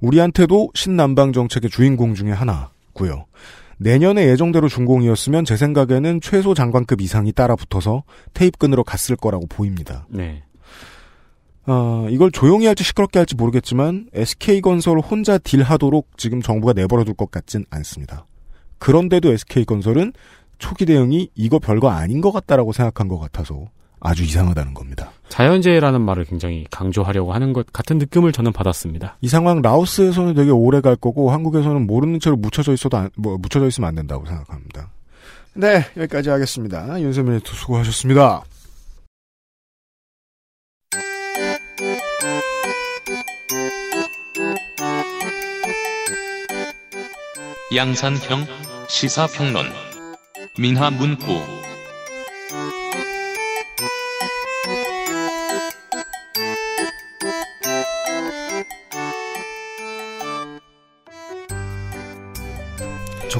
우리한테도 0.00 0.70
신남방 0.74 1.32
정책의 1.32 1.70
주인공 1.70 2.14
중에 2.14 2.32
하나고요. 2.32 3.26
내년에 3.80 4.28
예정대로 4.28 4.68
준공이었으면 4.68 5.46
제 5.46 5.56
생각에는 5.56 6.20
최소 6.20 6.52
장관급 6.52 7.00
이상이 7.00 7.32
따라 7.32 7.56
붙어서 7.56 8.04
테이프끈으로 8.34 8.84
갔을 8.84 9.16
거라고 9.16 9.46
보입니다. 9.46 10.06
네. 10.10 10.42
어, 11.66 12.06
이걸 12.10 12.30
조용히 12.30 12.66
할지 12.66 12.84
시끄럽게 12.84 13.18
할지 13.18 13.34
모르겠지만 13.36 14.10
SK건설 14.12 14.98
혼자 15.00 15.38
딜하도록 15.38 16.18
지금 16.18 16.42
정부가 16.42 16.74
내버려둘 16.74 17.14
것 17.14 17.30
같진 17.30 17.64
않습니다. 17.70 18.26
그런데도 18.78 19.32
SK건설은 19.32 20.12
초기 20.58 20.84
대응이 20.84 21.30
이거 21.34 21.58
별거 21.58 21.88
아닌 21.88 22.20
것 22.20 22.32
같다라고 22.32 22.72
생각한 22.72 23.08
것 23.08 23.18
같아서 23.18 23.70
아주 23.98 24.24
이상하다는 24.24 24.74
겁니다. 24.74 25.12
자연재해라는 25.30 26.02
말을 26.02 26.24
굉장히 26.24 26.66
강조하려고 26.70 27.32
하는 27.32 27.52
것 27.52 27.72
같은 27.72 27.98
느낌을 27.98 28.32
저는 28.32 28.52
받았습니다. 28.52 29.16
이 29.20 29.28
상황 29.28 29.62
라오스에서는 29.62 30.34
되게 30.34 30.50
오래 30.50 30.80
갈 30.80 30.96
거고 30.96 31.30
한국에서는 31.30 31.86
모르는 31.86 32.20
채로 32.20 32.36
묻혀져 32.36 32.74
있어도 32.74 32.98
안, 32.98 33.10
뭐 33.16 33.38
묻혀져 33.38 33.66
있으면 33.68 33.88
안 33.88 33.94
된다고 33.94 34.26
생각합니다. 34.26 34.90
네 35.54 35.86
여기까지 35.96 36.30
하겠습니다. 36.30 37.00
윤세민 37.00 37.34
에디터 37.34 37.52
수고하셨습니다. 37.54 38.42
양산형 47.72 48.46
시사평론 48.88 49.66
민하문구 50.58 51.59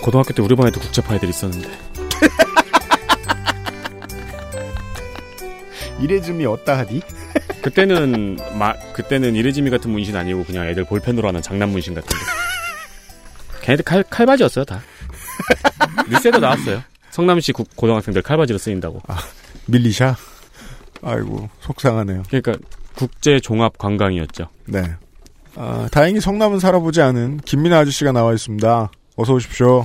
저 0.00 0.04
고등학교 0.04 0.32
때 0.32 0.42
우리 0.42 0.54
반에도 0.56 0.80
국제파 0.80 1.14
애들 1.16 1.28
있었는데. 1.28 1.68
이래쯤이 6.00 6.46
어따 6.46 6.78
하디? 6.78 7.02
그때는 7.62 8.38
마, 8.58 8.72
그때는 8.94 9.34
이레지미 9.34 9.68
같은 9.70 9.90
문신 9.90 10.16
아니고 10.16 10.44
그냥 10.44 10.66
애들 10.66 10.84
볼펜으로 10.84 11.28
하는 11.28 11.42
장난 11.42 11.68
문신 11.68 11.94
같은데. 11.94 12.16
걔네들 13.62 13.84
칼 13.84 14.02
칼바지였어요 14.02 14.64
다. 14.64 14.80
뉴스에도 16.10 16.38
나왔어요. 16.38 16.82
성남시 17.10 17.52
국- 17.52 17.76
고등학생들 17.76 18.22
칼바지로 18.22 18.58
쓰인다고. 18.58 19.02
밀리샤? 19.66 20.16
아이고 21.02 21.50
속상하네요. 21.60 22.22
그러니까 22.28 22.54
국제 22.94 23.38
종합 23.40 23.76
관광이었죠. 23.76 24.48
네. 24.66 24.82
아, 25.56 25.88
다행히 25.92 26.20
성남은 26.20 26.60
살아보지 26.60 27.02
않은 27.02 27.40
김민아 27.44 27.80
아저씨가 27.80 28.12
나와 28.12 28.32
있습니다. 28.32 28.90
어서 29.20 29.34
오십시오. 29.34 29.84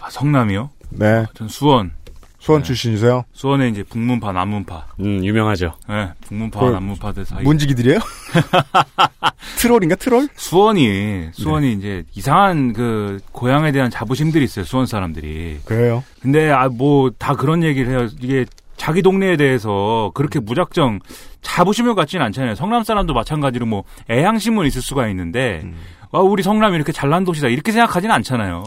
아, 0.00 0.08
성남이요? 0.08 0.70
네. 0.90 1.26
전 1.34 1.48
수원. 1.48 1.92
수원 2.38 2.62
네. 2.62 2.66
출신이세요? 2.68 3.24
수원에 3.34 3.68
이제 3.68 3.82
북문파, 3.82 4.32
남문파. 4.32 4.86
음 5.00 5.22
유명하죠. 5.22 5.74
네, 5.90 6.08
북문파, 6.22 6.58
그걸 6.58 6.72
남문파들 6.72 7.26
사이. 7.26 7.42
문지기들이에요? 7.42 7.98
트롤인가 9.58 9.96
트롤? 9.96 10.26
수원이, 10.34 11.28
수원이 11.32 11.74
이제 11.74 12.04
이상한 12.14 12.72
그 12.72 13.20
고향에 13.32 13.72
대한 13.72 13.90
자부심들이 13.90 14.42
있어요, 14.44 14.64
수원 14.64 14.86
사람들이. 14.86 15.58
그래요. 15.66 16.02
근데 16.22 16.50
아, 16.50 16.68
뭐 16.70 17.10
다 17.18 17.34
그런 17.34 17.62
얘기를 17.62 17.90
해요. 17.92 18.08
이게 18.22 18.46
자기 18.78 19.02
동네에 19.02 19.36
대해서 19.36 20.10
그렇게 20.14 20.40
무작정 20.40 21.00
자부심을 21.42 21.94
갖지는 21.94 22.24
않잖아요. 22.24 22.54
성남 22.54 22.84
사람도 22.84 23.12
마찬가지로 23.12 23.66
뭐 23.66 23.84
애향심은 24.08 24.64
있을 24.66 24.80
수가 24.80 25.08
있는데, 25.08 25.60
음. 25.64 25.76
아, 26.12 26.18
우리 26.18 26.42
성남이 26.42 26.74
이렇게 26.76 26.92
잘난 26.92 27.24
도시다. 27.24 27.48
이렇게 27.48 27.72
생각하지는 27.72 28.14
않잖아요. 28.16 28.64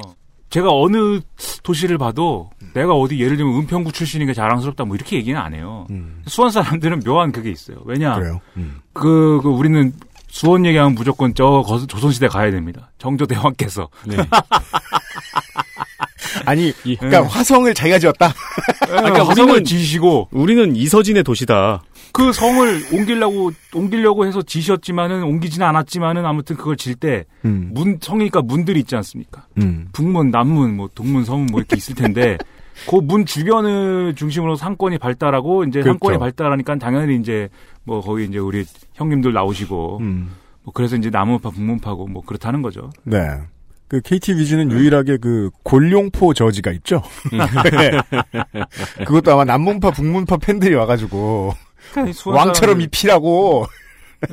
제가 0.50 0.70
어느 0.72 1.20
도시를 1.64 1.98
봐도 1.98 2.52
내가 2.76 2.94
어디 2.94 3.20
예를 3.20 3.38
들면 3.38 3.56
은평구 3.62 3.92
출신인 3.92 4.28
게 4.28 4.34
자랑스럽다 4.34 4.86
뭐 4.86 4.96
이렇게 4.96 5.18
얘기는 5.18 5.40
안 5.40 5.54
해요. 5.56 5.88
음. 5.90 6.22
수원 6.28 6.52
사람들은 6.52 7.00
묘한 7.06 7.32
그게 7.32 7.50
있어요. 7.50 7.78
왜냐? 7.86 8.16
그래요. 8.16 8.40
음. 8.58 8.80
그, 8.94 9.40
그 9.42 9.50
우리는 9.50 9.92
수원 10.28 10.66
얘기하면 10.66 10.94
무조건 10.96 11.34
저 11.34 11.64
거- 11.66 11.86
조선시대 11.88 12.28
가야 12.28 12.52
됩니다. 12.52 12.92
정조 13.00 13.26
대왕께서. 13.26 13.90
네. 14.06 14.16
아니, 16.46 16.74
이- 16.86 16.96
그러니까 16.96 17.26
화성을 17.28 17.74
자기가 17.74 18.00
지었다. 18.00 18.34
그러니까 18.86 19.28
화성을 19.28 19.64
지시고 19.64 20.28
우리는 20.32 20.76
이서진의 20.76 21.24
도시다. 21.24 21.84
그 22.12 22.32
성을 22.32 22.82
옮기려고 22.94 23.52
옮기려고 23.74 24.26
해서 24.28 24.42
지셨지만은 24.44 25.24
옮기지는 25.24 25.66
않았지만은 25.66 26.26
아무튼 26.26 26.56
그걸 26.56 26.78
질때 26.78 27.26
음. 27.46 27.72
문 27.74 27.98
성이니까 28.00 28.42
문들이 28.44 28.80
있지 28.82 28.96
않습니까? 28.96 29.48
음. 29.58 29.88
북문, 29.94 30.30
남문, 30.30 30.76
뭐 30.76 30.90
동문, 30.94 31.26
서문 31.26 31.48
뭐 31.48 31.60
이렇게 31.60 31.76
있을 31.76 31.96
텐데 31.96 32.38
그 32.90 32.98
문 32.98 33.26
주변을 33.26 34.14
중심으로 34.16 34.56
상권이 34.56 34.98
발달하고 35.00 35.64
이제 35.64 35.80
그렇죠. 35.82 35.94
상권이 35.94 36.18
발달하니까 36.20 36.76
당연히 36.78 37.16
이제 37.18 37.50
뭐 37.84 38.02
거기 38.02 38.26
이제 38.26 38.38
우리 38.38 38.64
형님들 38.94 39.34
나오시고 39.34 39.98
음. 40.02 40.32
뭐 40.64 40.72
그래서 40.74 40.96
이제 40.96 41.10
남문파, 41.10 41.50
북문파고 41.52 42.08
뭐 42.08 42.24
그렇다는 42.26 42.62
거죠. 42.62 42.90
네. 43.04 43.18
그 43.94 44.02
KT 44.02 44.34
위즈는 44.38 44.72
유일하게 44.72 45.18
그 45.18 45.52
골룡포 45.62 46.34
저지가 46.34 46.72
있죠. 46.72 47.04
네. 47.32 47.92
그것도 49.06 49.32
아마 49.32 49.46
남문파, 49.46 49.92
북문파 49.92 50.38
팬들이 50.38 50.74
와가지고 50.74 51.54
그러니까 51.92 52.32
왕처럼 52.32 52.82
입히라고. 52.82 53.68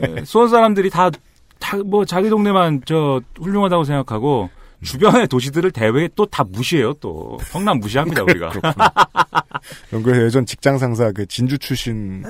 예, 0.02 0.25
수원 0.25 0.49
사람들이 0.49 0.88
다, 0.88 1.11
다, 1.59 1.76
뭐, 1.85 2.07
자기 2.07 2.31
동네만 2.31 2.83
저, 2.87 3.21
훌륭하다고 3.38 3.85
생각하고, 3.85 4.49
주변의 4.83 5.29
도시들을 5.29 5.73
대외에 5.73 6.09
또 6.17 6.25
다 6.25 6.43
무시해요, 6.43 6.95
또. 6.95 7.37
성남 7.50 7.81
무시합니다, 7.81 8.23
우리가. 8.23 8.52
그래서 9.90 10.25
예전 10.25 10.47
직장 10.47 10.79
상사 10.79 11.12
그 11.12 11.26
진주 11.26 11.59
출신 11.59 12.25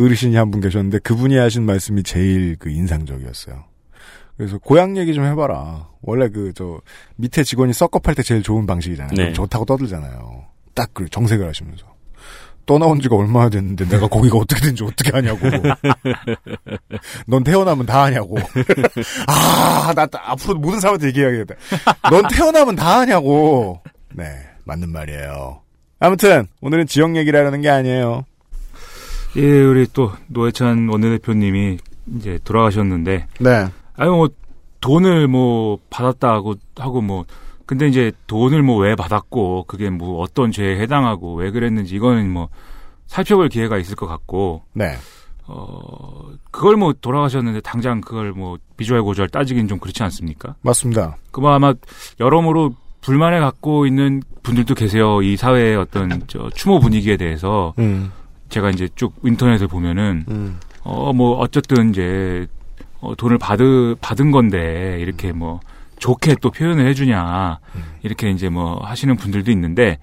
어르신이 0.00 0.36
한 0.36 0.50
분 0.50 0.62
계셨는데 0.62 1.00
그분이 1.00 1.36
하신 1.36 1.66
말씀이 1.66 2.02
제일 2.02 2.56
그 2.58 2.70
인상적이었어요. 2.70 3.64
그래서 4.36 4.58
고향 4.58 4.96
얘기 4.96 5.14
좀 5.14 5.24
해봐라. 5.24 5.88
원래 6.02 6.28
그 6.28 6.52
저 6.54 6.80
밑에 7.16 7.42
직원이 7.44 7.72
썩업할 7.72 8.14
때 8.14 8.22
제일 8.22 8.42
좋은 8.42 8.66
방식이잖아요. 8.66 9.14
네. 9.14 9.32
좋다고 9.32 9.64
떠들잖아요. 9.64 10.44
딱 10.74 10.90
그 10.94 11.08
정색을 11.08 11.46
하시면서 11.48 11.86
떠나온 12.64 13.00
지가 13.00 13.16
얼마나 13.16 13.48
됐는데 13.50 13.88
내가 13.88 14.06
거기가 14.08 14.38
어떻게 14.38 14.60
된지 14.62 14.84
어떻게 14.84 15.10
하냐고. 15.10 15.40
넌 17.26 17.42
태어나면 17.44 17.86
다 17.86 18.04
하냐고. 18.04 18.36
아, 19.26 19.92
나 19.94 20.06
앞으로 20.12 20.58
모든 20.58 20.80
사람한테 20.80 21.08
얘기해야겠다. 21.08 21.54
넌 22.10 22.22
태어나면 22.28 22.76
다 22.76 23.00
하냐고. 23.00 23.80
네, 24.14 24.24
맞는 24.64 24.90
말이에요. 24.90 25.60
아무튼 25.98 26.46
오늘은 26.60 26.86
지역 26.86 27.16
얘기를 27.16 27.38
하려는 27.38 27.60
게 27.62 27.68
아니에요. 27.68 28.24
예, 29.36 29.62
우리 29.62 29.86
또, 29.92 30.12
노회찬 30.28 30.88
원내대표님이 30.88 31.78
이제 32.16 32.38
돌아가셨는데, 32.44 33.26
네. 33.40 33.66
아유, 33.96 34.10
뭐, 34.10 34.28
돈을 34.80 35.28
뭐, 35.28 35.78
받았다고 35.90 36.54
하고 36.76 37.00
뭐, 37.00 37.24
근데 37.66 37.88
이제 37.88 38.12
돈을 38.26 38.62
뭐 38.62 38.78
왜 38.78 38.94
받았고, 38.94 39.64
그게 39.66 39.90
뭐 39.90 40.20
어떤 40.20 40.50
죄에 40.50 40.78
해당하고, 40.80 41.34
왜 41.34 41.50
그랬는지, 41.50 41.94
이거는 41.96 42.30
뭐, 42.30 42.48
살펴볼 43.06 43.48
기회가 43.48 43.78
있을 43.78 43.94
것 43.96 44.06
같고, 44.06 44.62
네. 44.72 44.94
어, 45.46 46.30
그걸 46.50 46.76
뭐 46.76 46.92
돌아가셨는데, 46.92 47.60
당장 47.60 48.00
그걸 48.00 48.32
뭐, 48.32 48.58
비주얼 48.76 49.02
고주얼 49.02 49.28
따지긴 49.28 49.68
좀 49.68 49.78
그렇지 49.78 50.02
않습니까? 50.02 50.54
맞습니다. 50.62 51.16
그뭐 51.30 51.50
아마 51.52 51.74
여러모로 52.20 52.74
불만을 53.00 53.40
갖고 53.40 53.86
있는 53.86 54.22
분들도 54.42 54.74
계세요. 54.74 55.22
이 55.22 55.36
사회의 55.36 55.76
어떤 55.76 56.22
저 56.26 56.48
추모 56.50 56.78
분위기에 56.80 57.16
대해서 57.16 57.74
음. 57.78 58.10
제가 58.48 58.70
이제 58.70 58.88
쭉 58.94 59.12
인터넷을 59.24 59.66
보면은 59.68 60.24
음. 60.28 60.58
어뭐 60.84 61.38
어쨌든 61.38 61.90
이제 61.90 62.46
어, 63.02 63.14
돈을 63.14 63.36
받으 63.36 63.94
받은 64.00 64.30
건데 64.30 64.98
이렇게 65.00 65.32
뭐 65.32 65.60
좋게 65.98 66.36
또 66.40 66.50
표현을 66.50 66.86
해주냐 66.88 67.58
이렇게 68.02 68.30
이제 68.30 68.48
뭐 68.48 68.80
하시는 68.82 69.14
분들도 69.16 69.50
있는데 69.50 69.98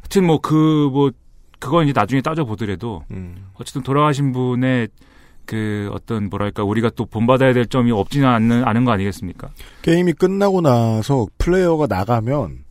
하여튼 0.00 0.24
뭐 0.24 0.40
그뭐 0.40 1.10
그건 1.58 1.84
이제 1.84 1.92
나중에 1.94 2.22
따져 2.22 2.44
보더라도 2.44 3.02
음. 3.10 3.48
어쨌든 3.54 3.82
돌아가신 3.82 4.32
분의 4.32 4.88
그 5.44 5.90
어떤 5.92 6.28
뭐랄까 6.28 6.62
우리가 6.62 6.90
또 6.94 7.06
본받아야 7.06 7.52
될 7.52 7.66
점이 7.66 7.90
없지는 7.90 8.28
않는 8.28 8.64
않은 8.64 8.84
거 8.84 8.92
아니겠습니까? 8.92 9.50
게임이 9.82 10.12
끝나고 10.12 10.60
나서 10.60 11.26
플레이어가 11.38 11.86
나가면 11.86 12.64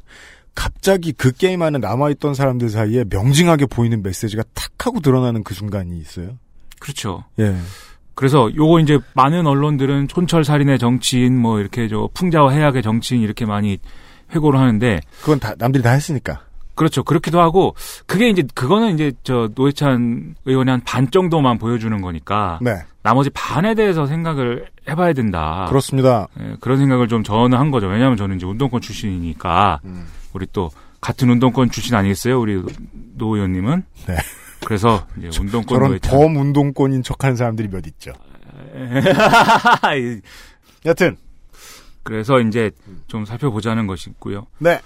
갑자기 0.53 1.11
그 1.11 1.31
게임 1.31 1.61
안에 1.61 1.79
남아있던 1.79 2.33
사람들 2.33 2.69
사이에 2.69 3.05
명징하게 3.09 3.65
보이는 3.65 4.01
메시지가 4.01 4.43
탁 4.53 4.71
하고 4.85 4.99
드러나는 4.99 5.43
그 5.43 5.53
순간이 5.53 5.97
있어요. 5.99 6.37
그렇죠. 6.79 7.23
예. 7.39 7.55
그래서 8.17 8.49
요거 8.55 8.79
이제 8.79 8.97
많은 9.13 9.45
언론들은 9.45 10.07
촌철 10.07 10.43
살인의 10.43 10.79
정치인 10.79 11.37
뭐 11.39 11.59
이렇게 11.59 11.87
저 11.87 12.09
풍자와 12.15 12.51
해악의 12.51 12.81
정치인 12.81 13.21
이렇게 13.21 13.45
많이 13.45 13.77
회고를 14.33 14.59
하는데 14.59 15.01
그건 15.21 15.39
다 15.39 15.53
남들이 15.59 15.83
다 15.83 15.91
했으니까. 15.91 16.41
그렇죠. 16.73 17.03
그렇기도 17.03 17.39
하고 17.39 17.75
그게 18.07 18.29
이제 18.29 18.43
그거는 18.55 18.95
이제 18.95 19.11
저 19.23 19.49
노회찬 19.55 20.33
의원의 20.45 20.71
한 20.71 20.81
반 20.83 21.11
정도만 21.11 21.59
보여주는 21.59 22.01
거니까 22.01 22.57
네. 22.61 22.71
나머지 23.03 23.29
반에 23.29 23.75
대해서 23.75 24.07
생각을 24.07 24.65
해봐야 24.89 25.13
된다. 25.13 25.67
그렇습니다. 25.69 26.27
예, 26.39 26.55
그런 26.59 26.79
생각을 26.79 27.07
좀 27.07 27.23
저는 27.23 27.55
한 27.57 27.69
거죠. 27.69 27.85
왜냐하면 27.87 28.17
저는 28.17 28.37
이제 28.37 28.47
운동권 28.47 28.81
출신이니까 28.81 29.79
음. 29.85 30.07
우리 30.33 30.47
또 30.53 30.71
같은 31.01 31.29
운동권 31.29 31.69
출신 31.69 31.93
아니겠어요? 31.95 32.39
우리 32.39 32.59
노 33.15 33.35
의원님은. 33.35 33.83
네. 34.07 34.15
그래서 34.67 35.07
이제 35.17 35.29
운동권 35.39 35.79
저런. 35.79 35.99
범운동권인 36.01 37.01
척하는 37.01 37.37
사람들이 37.37 37.69
몇 37.69 37.87
있죠. 37.87 38.11
여튼 40.85 41.15
그래서 42.03 42.39
이제 42.41 42.71
좀 43.07 43.23
살펴보자는 43.25 43.87
것이고요. 43.87 44.47
네. 44.59 44.79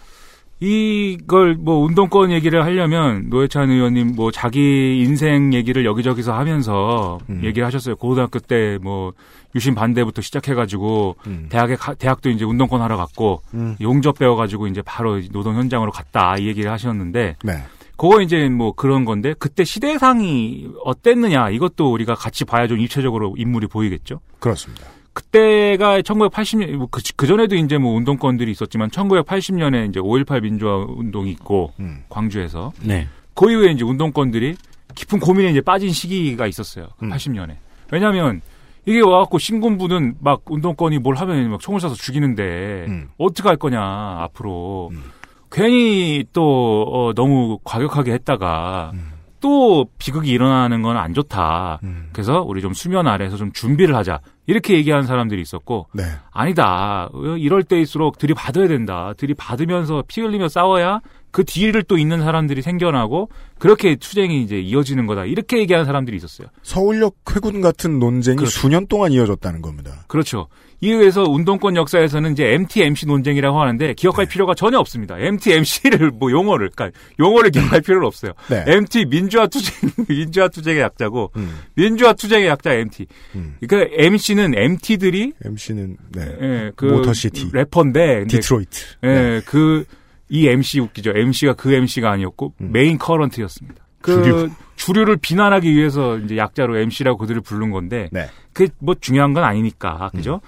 이걸 0.59 1.55
뭐 1.55 1.79
운동권 1.83 2.31
얘기를 2.31 2.63
하려면 2.63 3.29
노회찬 3.29 3.71
의원님 3.71 4.13
뭐 4.15 4.29
자기 4.31 4.99
인생 5.01 5.53
얘기를 5.55 5.83
여기저기서 5.85 6.33
하면서 6.33 7.17
음. 7.29 7.41
얘기를 7.43 7.65
하셨어요. 7.65 7.95
고등학교 7.95 8.37
때 8.39 8.77
뭐 8.83 9.13
유신 9.55 9.73
반대부터 9.75 10.21
시작해가지고 10.21 11.15
음. 11.27 11.47
대학에 11.49 11.75
가- 11.75 11.93
대학도 11.95 12.29
이제 12.29 12.45
운동권 12.45 12.81
하러 12.81 12.95
갔고 12.97 13.41
음. 13.55 13.75
용접 13.81 14.17
배워가지고 14.19 14.67
이제 14.67 14.81
바로 14.83 15.19
노동 15.31 15.55
현장으로 15.57 15.91
갔다 15.91 16.37
이 16.37 16.45
얘기를 16.47 16.71
하셨는데 16.71 17.35
네. 17.43 17.63
그거 18.01 18.19
이제 18.19 18.49
뭐 18.49 18.71
그런 18.71 19.05
건데 19.05 19.35
그때 19.37 19.63
시대상이 19.63 20.67
어땠느냐 20.83 21.51
이것도 21.51 21.91
우리가 21.91 22.15
같이 22.15 22.45
봐야 22.45 22.65
좀 22.65 22.79
입체적으로 22.79 23.35
인물이 23.37 23.67
보이겠죠. 23.67 24.21
그렇습니다. 24.39 24.87
그때가 25.13 26.01
1980년 26.01 26.71
뭐 26.77 26.87
그, 26.89 27.03
그 27.15 27.27
전에도 27.27 27.55
이제 27.55 27.77
뭐 27.77 27.95
운동권들이 27.95 28.49
있었지만 28.49 28.89
1980년에 28.89 29.87
이제 29.87 29.99
5.18 29.99 30.41
민주화 30.41 30.77
운동이 30.77 31.29
있고 31.29 31.73
음. 31.79 32.03
광주에서 32.09 32.73
네. 32.81 33.07
그 33.35 33.51
이후에 33.51 33.71
이제 33.71 33.83
운동권들이 33.83 34.55
깊은 34.95 35.19
고민에 35.19 35.51
이제 35.51 35.61
빠진 35.61 35.91
시기가 35.91 36.47
있었어요. 36.47 36.87
그 36.97 37.05
음. 37.05 37.11
80년에. 37.11 37.55
왜냐하면 37.91 38.41
이게 38.87 38.99
와갖고 39.01 39.37
신군부는 39.37 40.15
막 40.21 40.41
운동권이 40.49 40.97
뭘 40.97 41.17
하면 41.17 41.51
막 41.51 41.59
총을 41.59 41.79
쏴서 41.79 41.93
죽이는데 41.93 42.85
음. 42.87 43.09
어떻게 43.19 43.47
할 43.47 43.57
거냐 43.57 43.79
앞으로 43.79 44.89
음. 44.91 45.03
괜히 45.51 46.25
또 46.33 46.85
어, 46.91 47.13
너무 47.13 47.59
과격하게 47.63 48.13
했다가 48.13 48.91
음. 48.93 49.11
또 49.41 49.87
비극이 49.97 50.29
일어나는 50.29 50.83
건 50.83 50.97
안 50.97 51.13
좋다. 51.15 51.79
음. 51.83 52.09
그래서 52.13 52.41
우리 52.41 52.61
좀 52.61 52.73
수면 52.73 53.07
아래에서 53.07 53.37
좀 53.37 53.51
준비를 53.51 53.95
하자. 53.95 54.19
이렇게 54.45 54.75
얘기하는 54.75 55.07
사람들이 55.07 55.41
있었고 55.41 55.87
네. 55.93 56.03
아니다. 56.31 57.09
어, 57.11 57.19
이럴 57.37 57.63
때일수록 57.63 58.17
들이받아야 58.19 58.67
된다. 58.67 59.13
들이받으면서 59.17 60.03
피 60.07 60.21
흘리며 60.21 60.47
싸워야 60.47 60.99
그 61.31 61.43
뒤를 61.43 61.81
또 61.83 61.97
있는 61.97 62.21
사람들이 62.21 62.61
생겨나고 62.61 63.29
그렇게 63.57 63.95
투쟁이 63.95 64.43
이제 64.43 64.59
이어지는 64.59 65.07
거다. 65.07 65.25
이렇게 65.25 65.57
얘기하는 65.59 65.85
사람들이 65.85 66.17
있었어요. 66.17 66.47
서울역 66.61 67.15
회군 67.33 67.61
같은 67.61 67.97
논쟁이 67.99 68.35
그렇죠. 68.37 68.59
수년 68.59 68.85
동안 68.87 69.11
이어졌다는 69.11 69.61
겁니다. 69.61 70.03
그렇죠. 70.07 70.47
이후에서 70.81 71.23
운동권 71.23 71.75
역사에서는 71.75 72.31
이제 72.33 72.53
MTMC 72.53 73.05
논쟁이라고 73.05 73.61
하는데 73.61 73.93
기억할 73.93 74.25
필요가 74.25 74.55
전혀 74.55 74.79
없습니다. 74.79 75.17
MTMC를 75.17 76.09
뭐 76.11 76.31
용어를, 76.31 76.71
그러니까 76.75 76.99
용어를 77.19 77.51
기억할 77.51 77.81
필요는 77.81 78.05
없어요. 78.05 78.33
네. 78.49 78.63
MT 78.65 79.05
민주화 79.05 79.47
투쟁, 79.47 79.91
민주화 80.09 80.47
투쟁의 80.47 80.81
약자고 80.81 81.31
음. 81.35 81.59
민주화 81.75 82.13
투쟁의 82.13 82.47
약자 82.47 82.73
MT. 82.73 83.05
음. 83.35 83.55
그러니까 83.65 83.95
MC는 83.95 84.57
MT들이 84.57 85.33
MC는 85.45 85.97
네. 86.13 86.37
예, 86.41 86.71
그 86.75 86.85
Motor 86.85 87.18
City. 87.18 87.51
래퍼인데 87.53 88.25
디트로이트. 88.27 88.85
예, 89.03 89.07
네. 89.07 89.41
그, 89.45 89.85
이 90.29 90.47
MC 90.47 90.79
웃기죠. 90.79 91.11
MC가 91.15 91.53
그 91.53 91.73
MC가 91.73 92.09
아니었고, 92.09 92.53
음. 92.61 92.71
main 92.71 92.97
current였습니다. 92.97 93.85
그, 94.01 94.23
주류. 94.23 94.49
주류. 94.75 95.05
를 95.05 95.17
비난하기 95.17 95.71
위해서 95.75 96.17
이제 96.17 96.37
약자로 96.37 96.77
MC라고 96.77 97.17
그들을 97.19 97.41
부른 97.41 97.69
건데, 97.69 98.09
네. 98.11 98.27
그게 98.53 98.71
뭐 98.79 98.95
중요한 98.99 99.33
건 99.33 99.43
아니니까, 99.43 100.09
그죠? 100.15 100.41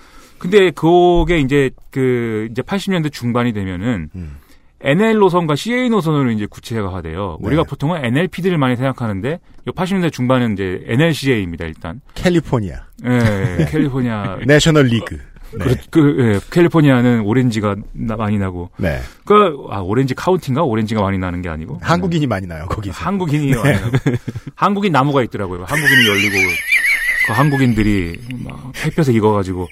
근데 0.44 0.72
그게 0.72 1.40
이제 1.40 1.70
그, 1.90 2.50
이제 2.52 2.62
80년대 2.62 3.14
중반이 3.14 3.54
되면은, 3.54 4.10
음. 4.14 4.38
NL 4.82 5.18
노선과 5.20 5.56
CA 5.56 5.88
노선으로 5.88 6.32
이제 6.32 6.46
구체화돼요. 6.46 7.38
네. 7.40 7.48
우리가 7.48 7.64
보통은 7.64 8.04
NL 8.04 8.17
PD를 8.17 8.58
많이 8.58 8.76
생각하는데, 8.76 9.40
이 9.66 9.72
80년대 9.72 10.12
중반은 10.12 10.54
이제 10.54 10.84
NLCA입니다, 10.86 11.64
일단. 11.64 12.02
캘리포니아. 12.16 12.88
예, 13.06 13.66
캘리포니아 13.70 14.38
내셔널 14.46 14.88
리그. 14.88 15.18
네. 15.58 15.66
그, 15.66 15.76
그, 15.90 16.18
예, 16.36 16.40
캘리포니아는 16.52 17.22
오렌지가 17.22 17.78
나- 17.94 18.18
많이 18.18 18.38
나고. 18.38 18.70
네. 18.76 19.00
그, 19.24 19.56
아, 19.70 19.80
오렌지 19.80 20.14
카운티인가? 20.14 20.64
오렌지가 20.64 21.02
많이 21.02 21.18
나는 21.18 21.42
게 21.42 21.48
아니고. 21.48 21.80
한국인이 21.82 22.28
많이 22.28 22.46
나요, 22.48 22.66
거기. 22.70 22.90
한국인이 22.90 23.54
많이 23.56 23.80
나고. 23.80 23.92
한국인 24.56 24.92
나무가 24.92 25.24
있더라고요. 25.24 25.64
한국인이 25.64 26.08
열리고, 26.10 26.36
그 27.28 27.32
한국인들이 27.32 28.20
막 28.44 28.74
햇볕에 28.86 29.14
익어가지고. 29.14 29.70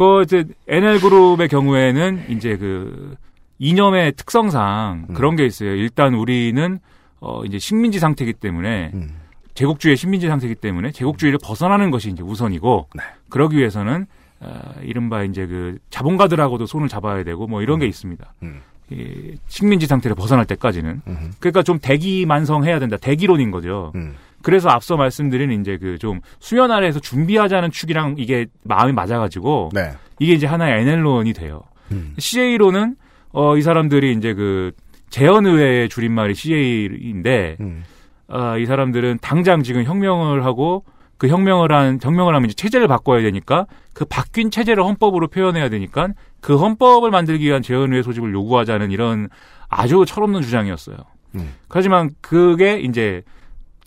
그, 0.00 0.22
이제, 0.22 0.44
NL그룹의 0.66 1.48
경우에는 1.48 2.30
이제 2.30 2.56
그, 2.56 3.16
이념의 3.58 4.14
특성상 4.14 5.08
음. 5.10 5.14
그런 5.14 5.36
게 5.36 5.44
있어요. 5.44 5.74
일단 5.74 6.14
우리는, 6.14 6.78
어, 7.20 7.44
이제 7.44 7.58
식민지 7.58 7.98
상태이기 7.98 8.32
때문에, 8.32 8.92
음. 8.94 9.10
제국주의 9.52 9.98
식민지 9.98 10.26
상태이기 10.26 10.54
때문에 10.54 10.92
제국주의를 10.92 11.38
벗어나는 11.44 11.90
것이 11.90 12.08
이제 12.08 12.22
우선이고, 12.22 12.88
네. 12.94 13.02
그러기 13.28 13.58
위해서는, 13.58 14.06
어, 14.40 14.72
이른바 14.80 15.22
이제 15.22 15.46
그 15.46 15.76
자본가들하고도 15.90 16.64
손을 16.64 16.88
잡아야 16.88 17.22
되고 17.22 17.46
뭐 17.46 17.60
이런 17.60 17.78
게 17.78 17.86
있습니다. 17.86 18.32
음. 18.42 18.62
이 18.90 19.36
식민지 19.48 19.86
상태를 19.86 20.14
벗어날 20.14 20.46
때까지는. 20.46 21.02
음. 21.06 21.32
그러니까 21.40 21.62
좀 21.62 21.78
대기 21.78 22.24
만성해야 22.24 22.78
된다. 22.78 22.96
대기론인 22.96 23.50
거죠. 23.50 23.92
음. 24.40 24.42
그래서 24.42 24.68
앞서 24.70 24.96
말씀드린 24.96 25.60
이제 25.60 25.76
그 25.76 25.98
좀 26.00 26.20
수면 26.38 26.70
아래에서 26.70 26.98
준비하자는 26.98 27.70
축이랑 27.70 28.14
이게 28.18 28.46
마음이 28.64 28.92
맞아가지고 28.92 29.70
네. 29.74 29.92
이게 30.18 30.32
이제 30.32 30.46
하나의 30.46 30.82
NL론이 30.82 31.32
돼요. 31.34 31.62
음. 31.92 32.14
CJ로는 32.18 32.96
어, 33.32 33.56
이 33.56 33.62
사람들이 33.62 34.12
이제 34.12 34.32
그 34.34 34.72
재헌의회의 35.10 35.88
줄임말이 35.88 36.34
CJ인데 36.34 37.56
음. 37.60 37.84
어, 38.28 38.56
이 38.58 38.64
사람들은 38.66 39.18
당장 39.20 39.62
지금 39.62 39.84
혁명을 39.84 40.44
하고 40.44 40.84
그 41.18 41.28
혁명을 41.28 41.70
한 41.72 41.98
혁명을 42.02 42.34
하면 42.34 42.48
이제 42.48 42.54
체제를 42.54 42.88
바꿔야 42.88 43.20
되니까 43.22 43.66
그 43.92 44.04
바뀐 44.06 44.50
체제를 44.50 44.82
헌법으로 44.84 45.28
표현해야 45.28 45.68
되니까 45.68 46.08
그 46.40 46.56
헌법을 46.56 47.10
만들기 47.10 47.44
위한 47.44 47.60
재헌의회 47.60 48.02
소집을 48.02 48.32
요구하자는 48.32 48.90
이런 48.90 49.28
아주 49.68 50.04
철없는 50.06 50.40
주장이었어요. 50.40 50.96
음. 51.34 51.52
하지만 51.68 52.10
그게 52.22 52.80
이제 52.80 53.22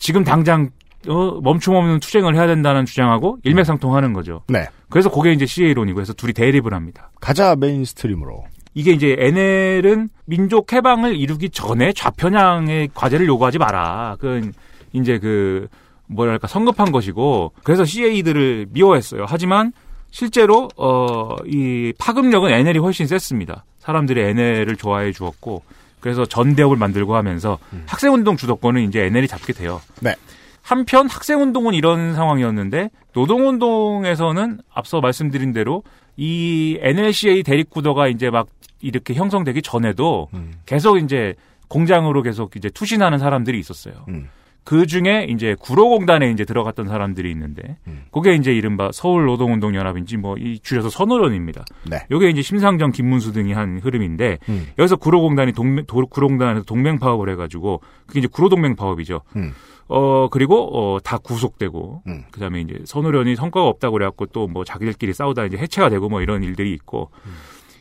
지금 0.04 0.26
당장 0.26 0.70
어, 1.08 1.40
멈춤 1.42 1.76
없는 1.76 2.02
투쟁을 2.02 2.36
해야 2.36 2.46
된다는 2.46 2.84
주장하고 2.86 3.38
일맥상통하는 3.44 4.12
거죠. 4.12 4.42
네. 4.50 4.68
그래서 4.90 5.10
그게 5.10 5.32
이제 5.32 5.46
CA론이고 5.46 6.02
해서 6.02 6.12
둘이 6.12 6.34
대립을 6.34 6.74
합니다. 6.74 7.10
가자 7.22 7.56
mainstream으로. 7.56 8.44
이게 8.74 8.92
이제 8.92 9.16
NL은 9.18 10.10
민족 10.26 10.74
해방을 10.74 11.16
이루기 11.16 11.50
전에 11.50 11.94
좌편향의 11.94 12.90
과제를 12.94 13.28
요구하지 13.28 13.60
마라. 13.60 14.18
그 14.20 14.52
이제 14.92 15.20
그 15.20 15.70
뭐랄까 16.08 16.48
성급한 16.50 16.92
것이고 16.92 17.54
그래서 17.64 17.86
CA들을 17.86 18.68
미워했어요. 18.72 19.24
하지만 19.26 19.72
실제로 20.12 20.68
어 20.76 21.38
이 21.46 21.94
파급력은 21.98 22.52
NL이 22.52 22.80
훨씬 22.80 23.08
셌습니다. 23.08 23.64
사람들이 23.80 24.20
NL을 24.22 24.76
좋아해 24.76 25.14
주었고 25.14 25.64
그래서 26.04 26.26
전대협을 26.26 26.76
만들고 26.76 27.16
하면서 27.16 27.58
학생운동 27.86 28.36
주도권은 28.36 28.82
이제 28.82 29.06
NL이 29.06 29.26
잡게 29.30 29.54
돼요. 29.54 29.82
네. 30.02 30.14
한편 30.62 31.08
학생운동은 31.08 31.74
이런 31.74 32.14
상황이었는데 32.14 32.90
노동운동에서는 33.14 34.60
앞서 34.74 35.00
말씀드린 35.00 35.54
대로 35.54 35.82
이 36.18 36.78
NLCA 36.82 37.44
대립구도가 37.44 38.10
이제 38.10 38.30
막 38.30 38.48
이렇게 38.82 39.14
형성되기 39.14 39.62
전에도 39.62 40.28
음. 40.34 40.52
계속 40.66 40.98
이제 40.98 41.36
공장으로 41.70 42.22
계속 42.22 42.58
이제 42.58 42.70
투신하는 42.70 43.18
사람들이 43.18 43.58
있었어요. 43.58 44.04
음. 44.10 44.28
그 44.64 44.86
중에 44.88 45.28
이제 45.30 45.56
구로공단에 45.60 46.32
이제 46.32 46.46
들어갔던 46.46 46.88
사람들이 46.88 47.30
있는데, 47.32 47.78
음. 47.88 48.04
그게 48.12 48.34
이제 48.36 48.54
이른바 48.54 48.92
서울노동운동연합인지 48.94 50.18
뭐 50.18 50.36
이 50.38 50.60
줄여서 50.60 50.90
선호련입니다. 50.90 51.66
네. 51.90 51.98
요게 52.12 52.30
이제 52.30 52.42
심상정, 52.42 52.92
김문수 52.92 53.34
등이 53.34 53.54
한 53.54 53.80
흐름인데, 53.80 54.40
음. 54.50 54.68
여기서 54.78 54.96
구로공단이 54.96 55.52
동맹, 55.54 55.86
도- 55.86 56.06
구로공단에서 56.08 56.64
동맹 56.66 56.98
파업을 57.00 57.30
해가지고, 57.30 57.82
그게 58.08 58.20
이제 58.20 58.28
구로동맹 58.32 58.76
파업이죠. 58.76 59.22
음. 59.36 59.52
어, 59.90 60.30
그리고, 60.30 60.70
어, 60.96 61.00
다 61.02 61.18
구속되고, 61.18 62.04
음. 62.08 62.24
그 62.32 62.40
다음에 62.40 62.62
이제 62.62 62.80
선호련이 62.86 63.36
성과가 63.36 63.68
없다고 63.68 63.94
그래갖고 63.94 64.28
또 64.28 64.48
뭐 64.48 64.64
자기들끼리 64.64 65.14
싸우다 65.14 65.46
이제 65.46 65.58
해체가 65.58 65.90
되고 65.90 66.08
뭐 66.10 66.22
이런 66.22 66.42
일들이 66.44 66.72
있고, 66.74 67.10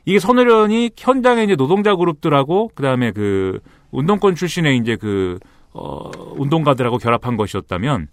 이게 0.05 0.19
선호련이 0.19 0.91
현장에 0.97 1.45
이제 1.45 1.55
노동자 1.55 1.95
그룹들하고, 1.95 2.71
그 2.75 2.83
다음에 2.83 3.13
그 3.13 3.61
운동권 3.93 4.35
출신의 4.35 4.79
이제 4.79 4.97
그, 4.97 5.39
어, 5.73 6.11
운동가들하고 6.37 6.99
결합한 6.99 7.37
것이었다면, 7.37 8.09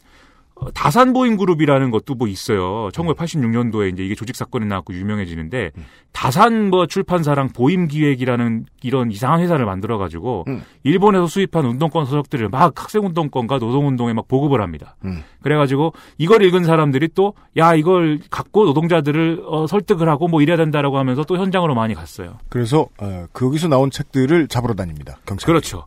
어, 0.56 0.72
다산보임 0.72 1.38
그룹이라는 1.38 1.90
것도 1.90 2.16
뭐 2.16 2.28
있어요. 2.28 2.90
1986년도에 2.90 3.94
이제 3.94 4.04
이게 4.04 4.14
조직 4.14 4.36
사건이 4.36 4.66
나왔고 4.66 4.94
유명해지는데 4.94 5.72
다산 6.12 6.70
뭐 6.70 6.86
출판사랑 6.86 7.50
보임 7.54 7.88
기획이라는 7.88 8.66
이런 8.84 9.10
이상한 9.10 9.40
회사를 9.40 9.66
만들어 9.66 9.98
가지고 9.98 10.44
음. 10.50 10.62
일본에서 10.84 11.28
수입한 11.28 11.64
운동권 11.66 12.06
서적들을 12.06 12.50
막 12.50 12.78
학생 12.78 13.06
운동권과 13.06 13.60
노동 13.60 13.88
운동에 13.88 14.12
막 14.12 14.28
보급을 14.28 14.62
합니다. 14.62 14.98
음. 15.06 15.24
그래 15.42 15.56
가지고 15.56 15.94
이걸 16.18 16.44
읽은 16.44 16.66
사람들이 16.66 17.08
또 17.16 17.34
야 17.56 17.74
이걸 17.74 18.20
갖고 18.30 18.66
노동자들을 18.66 19.44
어, 19.46 19.66
설득을 19.66 20.10
하고 20.10 20.28
뭐 20.28 20.42
이래야 20.42 20.58
된다라고 20.58 20.98
하면서 20.98 21.24
또 21.24 21.38
현장으로 21.38 21.74
많이 21.74 21.94
갔어요. 21.94 22.38
그래서 22.50 22.88
어, 23.00 23.28
거기서 23.32 23.70
나온 23.70 23.92
책들을 23.92 24.48
잡으러 24.50 24.74
다닙니다. 24.74 25.20
경찰. 25.26 25.48
그렇죠. 25.48 25.86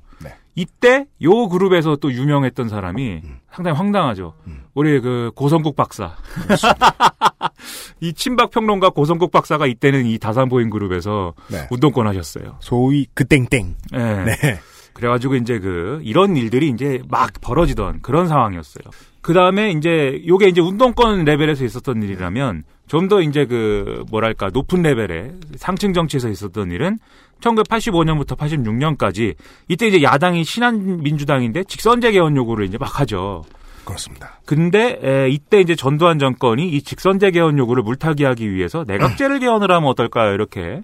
네. 0.54 0.62
이때 0.62 1.06
요 1.22 1.48
그룹에서 1.48 1.96
또 1.96 2.12
유명했던 2.12 2.68
사람이 2.68 3.20
음. 3.24 3.38
상당히 3.50 3.76
황당하죠. 3.76 4.34
우리 4.74 5.00
그 5.00 5.30
고성국 5.34 5.76
박사. 5.76 6.16
이 8.00 8.12
친박 8.12 8.50
평론가 8.50 8.90
고성국 8.90 9.30
박사가 9.30 9.66
이때는 9.66 10.06
이 10.06 10.18
다산보임 10.18 10.70
그룹에서 10.70 11.34
네. 11.50 11.66
운동권 11.70 12.06
하셨어요. 12.06 12.56
소위 12.60 13.06
그 13.14 13.24
땡땡. 13.24 13.76
예. 13.94 13.98
네. 13.98 14.60
그래가지고 14.92 15.36
이제 15.36 15.58
그 15.58 16.00
이런 16.02 16.36
일들이 16.36 16.68
이제 16.68 17.02
막 17.08 17.32
벌어지던 17.40 18.00
그런 18.02 18.28
상황이었어요. 18.28 18.84
그 19.20 19.32
다음에 19.32 19.70
이제 19.70 20.22
요게 20.26 20.48
이제 20.48 20.60
운동권 20.60 21.24
레벨에서 21.24 21.64
있었던 21.64 22.02
일이라면 22.02 22.64
좀 22.92 23.08
더 23.08 23.22
이제 23.22 23.46
그 23.46 24.04
뭐랄까 24.10 24.50
높은 24.52 24.82
레벨의 24.82 25.32
상층 25.56 25.94
정치에서 25.94 26.28
있었던 26.28 26.70
일은 26.70 26.98
1985년부터 27.40 28.36
86년까지 28.36 29.34
이때 29.68 29.86
이제 29.88 30.02
야당이 30.02 30.44
신한민주당인데 30.44 31.64
직선제 31.64 32.12
개헌 32.12 32.36
요구를 32.36 32.66
이제 32.66 32.76
막 32.76 33.00
하죠. 33.00 33.44
그렇습니다. 33.86 34.40
근데 34.44 35.00
에, 35.02 35.30
이때 35.30 35.60
이제 35.60 35.74
전두환 35.74 36.18
정권이 36.18 36.68
이 36.68 36.82
직선제 36.82 37.30
개헌 37.30 37.56
요구를 37.58 37.82
물타기하기 37.82 38.52
위해서 38.52 38.84
내각제를 38.86 39.40
개헌을 39.40 39.70
하면 39.70 39.88
어떨까요? 39.88 40.34
이렇게 40.34 40.82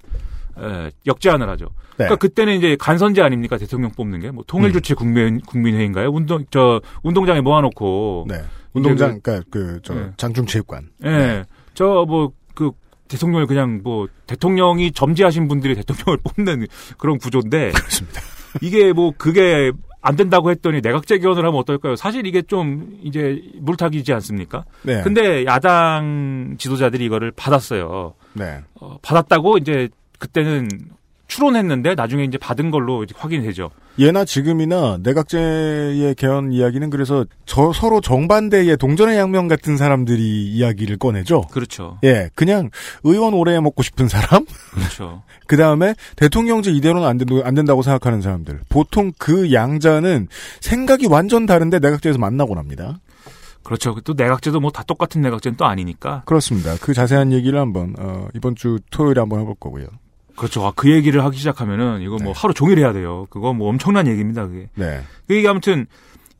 에, 0.58 0.90
역제안을 1.06 1.46
하죠. 1.50 1.66
네. 1.98 2.06
그러니까 2.06 2.16
그때는 2.16 2.56
이제 2.56 2.76
간선제 2.80 3.20
아닙니까 3.20 3.58
대통령 3.58 3.90
뽑는 3.90 4.20
게 4.20 4.30
뭐 4.30 4.44
통일 4.46 4.72
주체 4.72 4.94
국민 4.94 5.40
국민회의인가요? 5.42 6.08
운동 6.08 6.44
저 6.50 6.80
운동장에 7.02 7.42
모아놓고 7.42 8.26
네. 8.28 8.40
운동장, 8.72 9.20
그러니까 9.20 9.46
그, 9.50 9.80
저, 9.82 9.94
네. 9.94 10.10
장중체육관. 10.16 10.88
예, 11.04 11.44
저뭐그 11.74 12.72
대통령을 13.08 13.46
그냥 13.46 13.80
뭐 13.82 14.08
대통령이 14.26 14.92
점지하신 14.92 15.48
분들이 15.48 15.74
대통령을 15.74 16.18
뽑는 16.24 16.66
그런 16.98 17.18
구조인데 17.18 17.70
그렇습니다. 17.72 18.20
이게 18.62 18.92
뭐 18.92 19.12
그게 19.16 19.72
안 20.00 20.16
된다고 20.16 20.50
했더니 20.50 20.80
내각제 20.80 21.18
개헌을 21.18 21.44
하면 21.44 21.54
어떨까요? 21.56 21.96
사실 21.96 22.26
이게 22.26 22.42
좀 22.42 22.98
이제 23.02 23.42
물타기지 23.56 24.12
않습니까? 24.12 24.64
네. 24.82 25.02
근데 25.02 25.44
야당 25.44 26.54
지도자들이 26.58 27.04
이거를 27.04 27.32
받았어요. 27.32 28.14
네. 28.34 28.60
어, 28.80 28.96
받았다고 29.02 29.58
이제 29.58 29.88
그때는 30.18 30.68
추론했는데 31.28 31.94
나중에 31.94 32.24
이제 32.24 32.38
받은 32.38 32.70
걸로 32.70 33.04
이제 33.04 33.14
확인되죠. 33.16 33.70
예나 33.98 34.24
지금이나 34.24 34.98
내각제의 35.02 36.14
개헌 36.14 36.52
이야기는 36.52 36.88
그래서 36.90 37.24
저 37.46 37.72
서로 37.72 38.00
정반대의 38.00 38.76
동전의 38.76 39.16
양면 39.18 39.46
같은 39.48 39.76
사람들이 39.76 40.46
이야기를 40.52 40.96
꺼내죠. 40.98 41.42
그렇죠. 41.50 41.98
예, 42.04 42.30
그냥 42.34 42.70
의원 43.04 43.34
오래 43.34 43.58
먹고 43.60 43.82
싶은 43.82 44.08
사람, 44.08 44.44
그렇죠. 44.72 45.22
그 45.46 45.56
다음에 45.56 45.94
대통령제 46.16 46.70
이대로는 46.70 47.06
안, 47.06 47.18
된, 47.18 47.28
안 47.44 47.54
된다고 47.54 47.82
생각하는 47.82 48.20
사람들. 48.22 48.60
보통 48.68 49.12
그 49.18 49.52
양자는 49.52 50.28
생각이 50.60 51.06
완전 51.06 51.44
다른데 51.46 51.78
내각제에서 51.80 52.18
만나고 52.18 52.54
납니다. 52.54 53.00
그렇죠. 53.64 53.96
또 54.02 54.14
내각제도 54.16 54.60
뭐 54.60 54.70
다 54.70 54.82
똑같은 54.84 55.20
내각제는 55.20 55.56
또 55.56 55.66
아니니까. 55.66 56.22
그렇습니다. 56.24 56.76
그 56.80 56.94
자세한 56.94 57.32
얘기를 57.32 57.58
한번 57.58 57.94
어, 57.98 58.28
이번 58.34 58.54
주 58.54 58.78
토요일에 58.90 59.20
한번 59.20 59.40
해볼 59.40 59.56
거고요. 59.60 59.86
그렇죠. 60.38 60.64
아, 60.64 60.72
그 60.74 60.90
얘기를 60.90 61.24
하기 61.24 61.36
시작하면은 61.36 62.00
이거 62.00 62.16
뭐 62.22 62.32
네. 62.32 62.40
하루 62.40 62.54
종일 62.54 62.78
해야 62.78 62.92
돼요. 62.92 63.26
그거 63.30 63.52
뭐 63.52 63.68
엄청난 63.68 64.06
얘기입니다. 64.06 64.46
그게. 64.46 64.68
네. 64.74 65.02
그 65.26 65.34
얘기 65.34 65.46
아무튼 65.46 65.86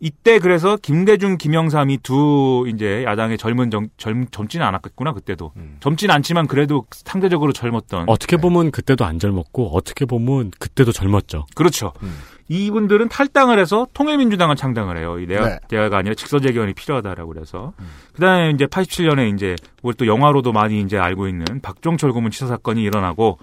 이때 0.00 0.38
그래서 0.38 0.76
김대중, 0.76 1.36
김영삼이 1.36 1.98
두 1.98 2.66
이제 2.72 3.02
야당의 3.04 3.36
젊은 3.36 3.70
정, 3.70 3.88
젊 3.96 4.26
젊지는 4.30 4.64
않았겠구나 4.64 5.12
그때도 5.12 5.52
음. 5.56 5.76
젊진 5.80 6.10
않지만 6.10 6.46
그래도 6.46 6.86
상대적으로 6.92 7.52
젊었던 7.52 8.04
어떻게 8.06 8.36
보면 8.36 8.70
그때도 8.70 9.04
안 9.04 9.18
젊었고 9.18 9.76
어떻게 9.76 10.04
보면 10.04 10.52
그때도 10.58 10.92
젊었죠. 10.92 11.46
그렇죠. 11.54 11.92
음. 12.02 12.16
이분들은 12.48 13.08
탈당을 13.08 13.58
해서 13.58 13.86
통일민주당을 13.92 14.56
창당을 14.56 14.96
해요. 14.96 15.18
이 15.18 15.26
내각 15.26 15.48
네. 15.48 15.58
대화가 15.68 15.98
아니라 15.98 16.14
직선재견이 16.14 16.74
필요하다라고 16.74 17.32
그래서 17.32 17.72
그다음에 18.14 18.50
이제 18.50 18.66
87년에 18.66 19.34
이제 19.34 19.54
우리 19.82 19.94
또 19.96 20.06
영화로도 20.06 20.52
많이 20.52 20.80
이제 20.80 20.96
알고 20.96 21.28
있는 21.28 21.44
박종철 21.60 22.12
고문 22.12 22.30
치사 22.30 22.46
사건이 22.46 22.82
일어나고 22.82 23.38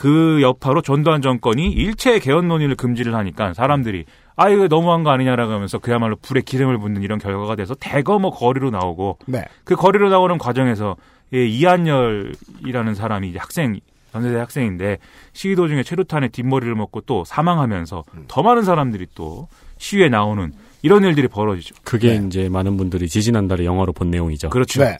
그 0.00 0.40
여파로 0.40 0.80
전두환 0.80 1.20
정권이 1.20 1.72
일체 1.72 2.20
개헌 2.20 2.48
논의를 2.48 2.74
금지를 2.74 3.14
하니까 3.14 3.52
사람들이 3.52 4.06
아 4.34 4.48
이거 4.48 4.66
너무한 4.66 5.04
거 5.04 5.10
아니냐라고 5.10 5.52
하면서 5.52 5.78
그야말로 5.78 6.16
불에 6.16 6.40
기름을 6.40 6.78
붓는 6.78 7.02
이런 7.02 7.18
결과가 7.18 7.54
돼서 7.54 7.74
대거 7.78 8.18
뭐 8.18 8.30
거리로 8.30 8.70
나오고 8.70 9.18
네. 9.26 9.44
그 9.62 9.76
거리로 9.76 10.08
나오는 10.08 10.38
과정에서 10.38 10.96
예, 11.34 11.44
이한열이라는 11.46 12.94
사람이 12.94 13.28
이제 13.28 13.38
학생 13.38 13.78
연세대 14.14 14.38
학생인데 14.38 14.96
시위 15.34 15.54
도중에 15.54 15.82
최루탄에 15.82 16.28
뒷머리를 16.28 16.74
먹고 16.74 17.02
또 17.02 17.22
사망하면서 17.26 18.02
더 18.26 18.42
많은 18.42 18.62
사람들이 18.62 19.06
또 19.14 19.48
시위에 19.76 20.08
나오는 20.08 20.50
이런 20.80 21.04
일들이 21.04 21.28
벌어지죠. 21.28 21.74
그게 21.84 22.18
네. 22.18 22.26
이제 22.26 22.48
많은 22.48 22.78
분들이 22.78 23.06
지지난달에 23.06 23.66
영화로 23.66 23.92
본 23.92 24.10
내용이죠. 24.10 24.48
그렇죠. 24.48 24.82
네. 24.82 24.96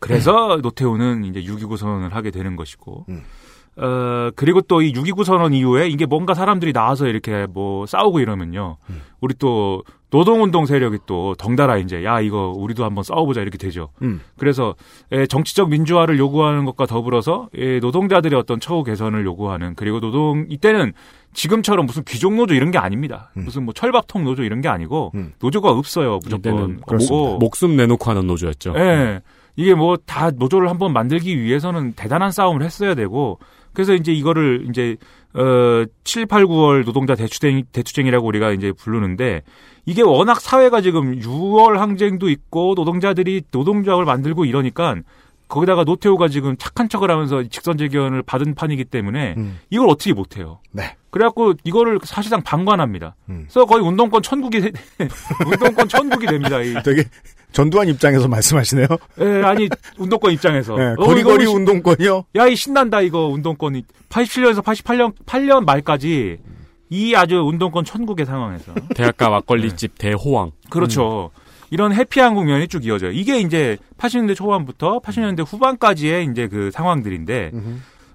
그래서 0.00 0.58
노태우는 0.62 1.24
이제 1.24 1.40
6.29 1.40 1.78
선언을 1.78 2.14
하게 2.14 2.30
되는 2.30 2.56
것이고, 2.56 3.06
음. 3.08 3.22
어, 3.76 4.30
그리고 4.36 4.60
또 4.60 4.80
이 4.82 4.92
6.29 4.92 5.24
선언 5.24 5.52
이후에 5.52 5.88
이게 5.88 6.06
뭔가 6.06 6.34
사람들이 6.34 6.72
나와서 6.72 7.06
이렇게 7.06 7.46
뭐 7.48 7.86
싸우고 7.86 8.20
이러면요. 8.20 8.76
음. 8.90 9.00
우리 9.20 9.34
또 9.38 9.82
노동운동 10.10 10.64
세력이 10.66 10.98
또 11.06 11.34
덩달아 11.38 11.78
이제 11.78 12.04
야, 12.04 12.20
이거 12.20 12.52
우리도 12.56 12.84
한번 12.84 13.02
싸워보자 13.02 13.40
이렇게 13.40 13.58
되죠. 13.58 13.88
음. 14.02 14.20
그래서 14.38 14.76
에, 15.10 15.26
정치적 15.26 15.70
민주화를 15.70 16.18
요구하는 16.18 16.64
것과 16.66 16.86
더불어서 16.86 17.48
에, 17.56 17.80
노동자들의 17.80 18.38
어떤 18.38 18.60
처우 18.60 18.84
개선을 18.84 19.24
요구하는 19.24 19.74
그리고 19.74 19.98
노동 19.98 20.46
이때는 20.48 20.92
지금처럼 21.32 21.86
무슨 21.86 22.04
귀족 22.04 22.32
노조 22.34 22.54
이런 22.54 22.70
게 22.70 22.78
아닙니다. 22.78 23.32
음. 23.36 23.44
무슨 23.44 23.64
뭐 23.64 23.74
철밥통 23.74 24.22
노조 24.22 24.44
이런 24.44 24.60
게 24.60 24.68
아니고 24.68 25.10
음. 25.16 25.32
노조가 25.40 25.68
없어요. 25.70 26.20
무조건. 26.22 26.80
뭐, 27.16 27.38
목숨 27.38 27.76
내놓고 27.76 28.08
하는 28.08 28.26
노조였죠. 28.28 28.74
예. 28.76 29.20
이게 29.56 29.74
뭐 29.74 29.96
다 30.06 30.30
노조를 30.30 30.68
한번 30.68 30.92
만들기 30.92 31.40
위해서는 31.40 31.94
대단한 31.94 32.30
싸움을 32.30 32.62
했어야 32.62 32.94
되고 32.94 33.38
그래서 33.74 33.94
이제 33.94 34.12
이거를 34.12 34.66
이제 34.68 34.96
어 35.34 35.84
7, 36.04 36.26
8, 36.26 36.44
9월 36.46 36.84
노동자 36.84 37.14
대투쟁 37.14 37.64
대투쟁이라고 37.72 38.26
우리가 38.26 38.52
이제 38.52 38.72
부르는데 38.72 39.42
이게 39.84 40.02
워낙 40.02 40.40
사회가 40.40 40.80
지금 40.80 41.18
6월 41.18 41.76
항쟁도 41.76 42.30
있고 42.30 42.74
노동자들이 42.76 43.42
노동조합을 43.50 44.04
만들고 44.04 44.44
이러니까 44.44 44.96
거기다가 45.54 45.84
노태우가 45.84 46.26
지금 46.28 46.56
착한 46.58 46.88
척을 46.88 47.10
하면서 47.12 47.42
직선제견을 47.44 48.22
받은 48.22 48.56
판이기 48.56 48.84
때문에 48.86 49.34
음. 49.36 49.60
이걸 49.70 49.88
어떻게 49.88 50.12
못해요. 50.12 50.58
네. 50.72 50.96
그래갖고 51.10 51.54
이거를 51.62 52.00
사실상 52.02 52.42
방관합니다. 52.42 53.14
음. 53.28 53.44
그래서 53.48 53.64
거의 53.64 53.84
운동권 53.84 54.20
천국이 54.22 54.60
되- 54.60 54.72
운동권 55.46 55.88
천국이 55.88 56.26
됩니다. 56.26 56.60
이 56.60 56.74
되게 56.84 57.04
전두환 57.52 57.86
입장에서 57.88 58.26
말씀하시네요. 58.26 58.88
예, 59.20 59.42
아니 59.44 59.68
운동권 59.96 60.32
입장에서 60.32 60.74
네, 60.76 60.94
어, 60.98 61.04
거리거리 61.04 61.46
시- 61.46 61.52
운동권이요. 61.54 62.24
야, 62.34 62.46
이 62.48 62.56
신난다 62.56 63.00
이거 63.00 63.28
운동권이 63.28 63.84
87년에서 64.08 64.60
88년 64.64 65.14
8년 65.24 65.64
말까지 65.64 66.38
이 66.90 67.14
아주 67.14 67.36
운동권 67.46 67.84
천국의 67.84 68.26
상황에서 68.26 68.72
대학가 68.96 69.30
막걸리집 69.30 69.98
대호왕. 69.98 70.50
그렇죠. 70.68 71.30
이런 71.74 71.92
해피한 71.92 72.34
국면이 72.36 72.68
쭉 72.68 72.84
이어져요. 72.86 73.10
이게 73.10 73.40
이제 73.40 73.76
80년대 73.98 74.36
초반부터 74.36 75.00
80년대 75.00 75.44
후반까지의 75.44 76.26
이제 76.30 76.46
그 76.46 76.70
상황들인데 76.70 77.50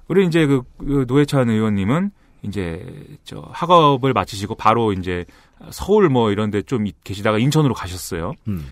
우리 0.07 0.25
이제 0.25 0.45
그, 0.45 0.61
그 0.77 1.03
노회찬 1.05 1.49
의원님은 1.49 2.11
이제 2.43 2.85
저 3.25 3.43
학업을 3.51 4.13
마치시고 4.13 4.55
바로 4.55 4.93
이제 4.93 5.25
서울 5.71 6.07
뭐 6.07 6.31
이런 6.31 6.51
데 6.51 6.61
좀 6.61 6.85
계시다가 7.03 7.37
인천으로 7.37 7.73
가셨어요. 7.73 8.31
음. 8.47 8.65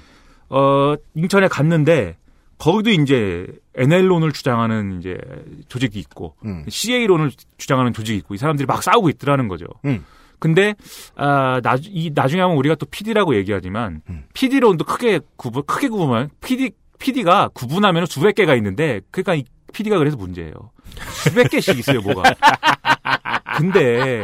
어, 0.47 0.95
인천에 1.15 1.49
갔는데 1.49 2.15
거기도 2.57 2.89
이제 2.89 3.45
NL론을 3.75 4.31
주장하는 4.31 4.99
이제 4.99 5.17
조직이 5.67 5.99
있고 5.99 6.35
음. 6.45 6.63
CA론을 6.69 7.31
주장하는 7.57 7.91
조직이 7.91 8.19
있고 8.19 8.35
이 8.35 8.37
사람들이 8.37 8.65
막 8.65 8.81
싸우고 8.81 9.09
있더라는 9.09 9.49
거죠. 9.49 9.65
음. 9.83 10.05
근데 10.39 10.75
아, 11.15 11.59
나, 11.63 11.77
이 11.81 12.11
나중에 12.13 12.41
하면 12.41 12.57
우리가 12.57 12.75
또 12.75 12.85
PD라고 12.85 13.35
얘기하지만 13.35 14.01
음. 14.09 14.25
PD론도 14.33 14.85
크게 14.85 15.19
구분 15.35 15.63
크게 15.65 15.89
구분하면 15.89 16.29
PD 16.41 16.71
PD가 16.99 17.49
구분하면 17.53 18.05
수백 18.05 18.35
개가 18.35 18.55
있는데 18.55 19.01
그러니까 19.11 19.35
이 19.35 19.43
PD가 19.73 19.97
그래서 19.97 20.17
문제예요. 20.17 20.53
수백 21.23 21.49
개씩 21.51 21.77
있어요, 21.77 22.01
뭐가. 22.01 22.23
근데 23.57 24.23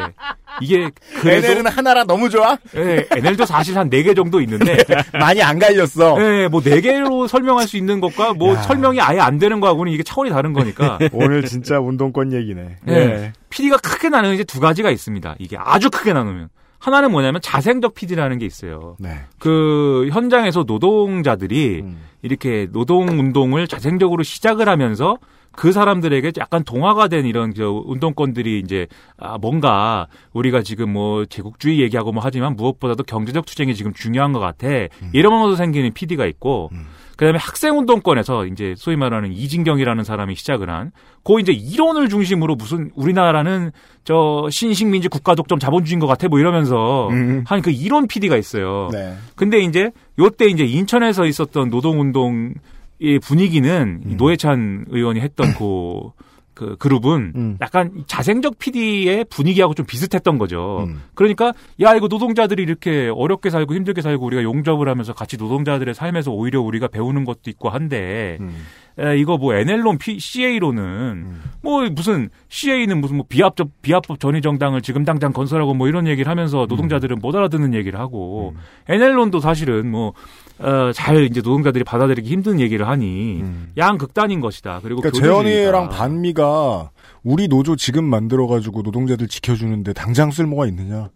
이게 0.62 0.90
그래도 1.22 1.48
NL은 1.48 1.68
하나라 1.68 2.04
너무 2.04 2.30
좋아? 2.30 2.58
예, 2.76 3.06
NL도 3.12 3.46
사실 3.46 3.78
한 3.78 3.90
네 3.90 4.04
개 4.04 4.14
정도 4.14 4.42
있는데 4.42 4.78
많이 5.14 5.42
안 5.42 5.60
갈렸어. 5.60 6.18
예, 6.20 6.48
뭐네 6.48 6.82
개로 6.82 7.28
설명할 7.28 7.68
수 7.68 7.78
있는 7.78 8.00
것과 8.00 8.34
뭐 8.34 8.56
야. 8.56 8.62
설명이 8.62 9.00
아예 9.02 9.20
안 9.20 9.38
되는 9.40 9.60
거하고는 9.60 9.92
이게 9.92 10.04
차원이 10.04 10.30
다른 10.32 10.54
거니까 10.54 10.98
오늘 11.14 11.44
진짜 11.46 11.80
운동권 11.80 12.34
얘기네. 12.34 12.78
예. 12.90 13.34
PD가 13.50 13.78
크게 13.78 14.10
나누는 14.10 14.36
이제 14.36 14.44
두 14.44 14.60
가지가 14.60 14.90
있습니다. 14.90 15.36
이게 15.40 15.58
아주 15.60 15.90
크게 15.90 16.14
나누면 16.14 16.50
하나는 16.80 17.12
뭐냐면 17.12 17.40
자생적 17.42 17.94
PD라는 17.96 18.40
게 18.40 18.46
있어요. 18.46 18.98
네. 19.00 19.22
그 19.40 20.10
현장에서 20.12 20.64
노동자들이 20.68 21.82
음. 21.84 21.98
이렇게 22.22 22.68
노동 22.72 23.08
운동을 23.08 23.68
자생적으로 23.68 24.24
시작을 24.24 24.68
하면서 24.68 25.18
그 25.56 25.72
사람들에게 25.72 26.34
약간 26.40 26.64
동화가 26.64 27.08
된 27.08 27.26
이런 27.26 27.54
저 27.54 27.70
운동권들이 27.86 28.60
이제 28.60 28.88
아 29.18 29.38
뭔가 29.38 30.08
우리가 30.34 30.62
지금 30.64 30.92
뭐 30.92 31.26
제국주의 31.26 31.80
얘기하고 31.82 32.12
뭐 32.12 32.22
하지만 32.24 32.56
무엇보다도 32.56 33.04
경제적 33.04 33.46
투쟁이 33.46 33.76
지금 33.76 33.94
중요한 33.94 34.34
것 34.34 34.40
같아 34.40 34.68
이러면서 35.14 35.56
생기는 35.56 35.94
PD가 35.94 36.26
있고 36.26 36.70
음. 36.74 36.86
그다음에 37.18 37.38
학생 37.40 37.78
운동권에서 37.78 38.48
이제 38.48 38.74
소위 38.76 38.96
말하는 38.96 39.32
이진경이라는 39.32 40.04
사람이 40.04 40.36
시작을 40.36 40.70
한그 40.70 41.40
이제 41.40 41.52
이론을 41.52 42.10
중심으로 42.10 42.56
무슨 42.56 42.90
우리나라는 42.96 43.72
저 44.04 44.48
신식민지 44.50 45.10
국가 45.10 45.36
독점 45.36 45.60
자본주의인 45.60 46.00
것 46.00 46.08
같아 46.08 46.28
뭐 46.28 46.40
이러면서 46.40 47.10
음. 47.10 47.44
한그 47.46 47.72
이론 47.72 48.08
PD가 48.08 48.36
있어요. 48.38 48.90
네. 48.92 49.16
근데 49.36 49.60
이제 49.60 49.92
요때 50.20 50.48
이제 50.48 50.66
인천에서 50.66 51.26
있었던 51.26 51.70
노동 51.70 52.02
운동 52.02 52.54
의 53.00 53.20
분위기는 53.20 54.02
이 54.08 54.16
노회찬 54.16 54.86
의원이 54.90 55.20
했던 55.20 55.54
그, 55.56 56.12
그 56.54 56.78
그룹은 56.78 57.34
음. 57.36 57.58
약간 57.60 58.04
자생적 58.08 58.60
PD의 58.60 59.26
분위기하고 59.26 59.74
좀 59.74 59.86
비슷했던 59.86 60.38
거죠. 60.38 60.86
음. 60.88 61.02
그러니까 61.16 61.54
야 61.82 61.96
이거 61.96 62.08
노동자들이 62.08 62.62
이렇게 62.62 63.12
어렵게 63.14 63.50
살고 63.50 63.74
힘들게 63.74 64.02
살고 64.02 64.26
우리가 64.26 64.44
용접을 64.44 64.88
하면서 64.88 65.14
같이 65.14 65.38
노동자들의 65.38 65.94
삶에서 65.94 66.32
오히려 66.32 66.62
우리가 66.62 66.88
배우는 66.88 67.26
것도 67.26 67.50
있고 67.50 67.70
한데 67.70 68.38
음. 68.40 68.56
에, 69.00 69.18
이거 69.18 69.38
뭐 69.38 69.54
NL론, 69.56 69.98
P, 69.98 70.20
CA로는 70.20 71.40
뭐 71.62 71.90
무슨 71.90 72.30
CA는 72.50 73.02
무슨 73.02 73.18
뭐 73.18 73.26
비합법 73.28 73.82
비합법 73.82 74.20
전위 74.20 74.42
정당을 74.42 74.82
지금 74.82 75.04
당장 75.04 75.34
건설하고 75.34 75.74
뭐 75.74 75.88
이런 75.88 76.08
얘기를 76.08 76.30
하면서 76.30 76.66
노동자들은 76.70 77.20
못 77.20 77.36
알아듣는 77.36 77.74
얘기를 77.74 78.00
하고 78.00 78.54
NL론도 78.88 79.40
사실은 79.40 79.90
뭐 79.90 80.14
어, 80.60 80.92
잘 80.94 81.24
이제 81.24 81.42
노동자들이 81.42 81.84
받아들이기 81.84 82.30
힘든 82.30 82.60
얘기를 82.60 82.88
하니 82.88 83.42
음. 83.42 83.72
양 83.78 83.98
극단인 83.98 84.40
것이다. 84.40 84.80
그리고 84.84 85.02
그러니까. 85.02 85.26
재현이랑 85.26 85.90
반미가 85.90 86.92
우리 87.24 87.48
노조 87.48 87.76
지금 87.76 88.04
만들어 88.04 88.48
가지고 88.48 88.82
노동자들 88.82 89.28
지켜주는데 89.28 89.94
당장 89.94 90.32
쓸모가 90.32 90.68
있느냐? 90.68 91.10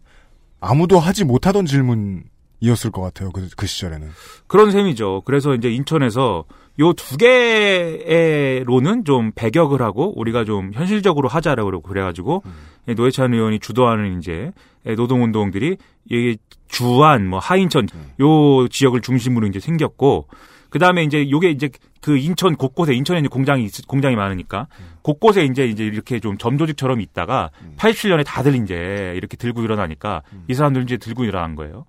아무도 0.60 0.98
하지 0.98 1.24
못하던 1.24 1.66
질문 1.66 2.24
이었을 2.60 2.90
것 2.90 3.02
같아요. 3.02 3.30
그, 3.30 3.48
그 3.56 3.66
시절에는. 3.66 4.08
그런 4.46 4.70
셈이죠. 4.72 5.22
그래서 5.24 5.54
이제 5.54 5.70
인천에서 5.70 6.44
요 6.80 6.92
두 6.92 7.16
개로는 7.16 9.04
좀 9.04 9.32
배격을 9.34 9.82
하고 9.82 10.12
우리가 10.18 10.44
좀 10.44 10.70
현실적으로 10.72 11.28
하자라고 11.28 11.80
그래가지고 11.82 12.42
음. 12.46 12.94
노회찬 12.94 13.34
의원이 13.34 13.58
주도하는 13.58 14.18
이제 14.18 14.52
노동 14.96 15.22
운동들이 15.24 15.76
이 16.10 16.36
주안, 16.68 17.26
뭐 17.28 17.38
하인천 17.38 17.88
음. 17.94 18.10
요 18.20 18.68
지역을 18.68 19.00
중심으로 19.00 19.46
이제 19.46 19.60
생겼고 19.60 20.28
그 20.70 20.78
다음에 20.78 21.02
이제 21.02 21.28
요게 21.30 21.50
이제 21.50 21.70
그 22.00 22.16
인천 22.16 22.54
곳곳에 22.56 22.94
인천에 22.94 23.20
이제 23.20 23.28
공장이 23.28 23.64
있- 23.64 23.86
공장이 23.88 24.14
많으니까 24.16 24.68
음. 24.78 24.84
곳곳에 25.02 25.44
이제 25.44 25.66
이제 25.66 25.84
이렇게 25.84 26.20
좀 26.20 26.38
점조직처럼 26.38 27.00
있다가 27.00 27.50
87년에 27.76 28.24
다들 28.24 28.54
이제 28.54 29.14
이렇게 29.16 29.36
들고 29.36 29.62
일어나니까 29.62 30.22
음. 30.32 30.44
이 30.48 30.54
사람들 30.54 30.82
이제 30.82 30.96
들고 30.96 31.24
일어난 31.24 31.56
거예요. 31.56 31.86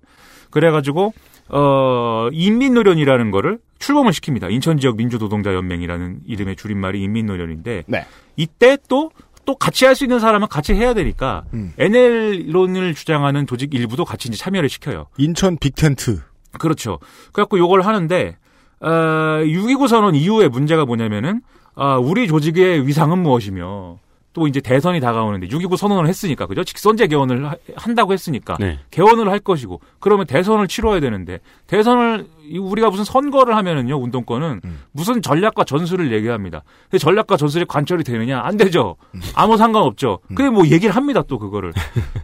그래가지고 0.50 1.12
어 1.50 2.28
인민노련이라는 2.32 3.30
거를 3.30 3.58
출범을 3.80 4.12
시킵니다. 4.12 4.50
인천 4.52 4.78
지역 4.78 4.96
민주노동자 4.96 5.52
연맹이라는 5.54 6.20
이름의 6.26 6.56
줄임말이 6.56 7.02
인민노련인데 7.02 7.84
네. 7.86 8.06
이때 8.36 8.76
또또 8.88 9.56
같이 9.58 9.84
할 9.86 9.94
수 9.96 10.04
있는 10.04 10.20
사람은 10.20 10.46
같이 10.48 10.74
해야 10.74 10.94
되니까 10.94 11.44
음. 11.54 11.72
NL론을 11.78 12.94
주장하는 12.94 13.46
조직 13.46 13.74
일부도 13.74 14.04
같이 14.04 14.28
이제 14.28 14.36
참여를 14.36 14.68
시켜요. 14.68 15.06
인천 15.18 15.56
빅텐트. 15.58 16.20
그렇죠. 16.58 16.98
그래갖고 17.32 17.58
요걸 17.58 17.80
하는데 17.82 18.36
어, 18.80 18.88
6.29 18.88 19.88
선언 19.88 20.14
이후에 20.14 20.48
문제가 20.48 20.84
뭐냐면은 20.84 21.40
아, 21.74 21.96
우리 21.96 22.26
조직의 22.28 22.86
위상은 22.86 23.18
무엇이며 23.18 23.98
또 24.32 24.46
이제 24.46 24.60
대선이 24.60 25.00
다가오는데 25.00 25.48
6.29 25.48 25.76
선언을 25.76 26.06
했으니까 26.08 26.46
그죠? 26.46 26.62
직선제 26.62 27.08
개헌을 27.08 27.46
하- 27.50 27.56
한다고 27.74 28.12
했으니까 28.12 28.56
네. 28.60 28.78
개헌을 28.92 29.28
할 29.28 29.40
것이고 29.40 29.80
그러면 29.98 30.24
대선을 30.26 30.68
치러야 30.68 31.00
되는데 31.00 31.40
대선을 31.66 32.26
이 32.48 32.58
우리가 32.58 32.90
무슨 32.90 33.02
선거를 33.04 33.56
하면은요 33.56 33.96
운동권은 33.96 34.60
무슨 34.92 35.20
전략과 35.20 35.64
전술을 35.64 36.12
얘기합니다. 36.12 36.62
근데 36.84 36.98
전략과 36.98 37.36
전술이 37.36 37.64
관철이 37.66 38.04
되느냐 38.04 38.40
안 38.40 38.56
되죠. 38.56 38.94
아무 39.34 39.56
상관 39.56 39.82
없죠. 39.82 40.20
그게 40.28 40.48
뭐 40.48 40.64
얘기를 40.66 40.94
합니다 40.94 41.22
또 41.26 41.38
그거를. 41.40 41.72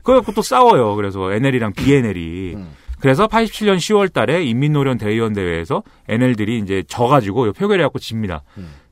그래갖고 0.05 0.31
또 0.33 0.43
싸워요. 0.43 0.95
그래서 0.95 1.33
NL이랑 1.33 1.73
BNL이. 1.73 2.57
그래서 3.01 3.27
87년 3.27 3.77
10월 3.77 4.13
달에 4.13 4.45
인민노련 4.45 4.97
대의원 4.97 5.33
대회에서 5.33 5.83
NL들이 6.09 6.59
이제 6.61 6.83
져가지고 6.87 7.53
표결해갖고 7.53 7.99
집니다. 7.99 8.43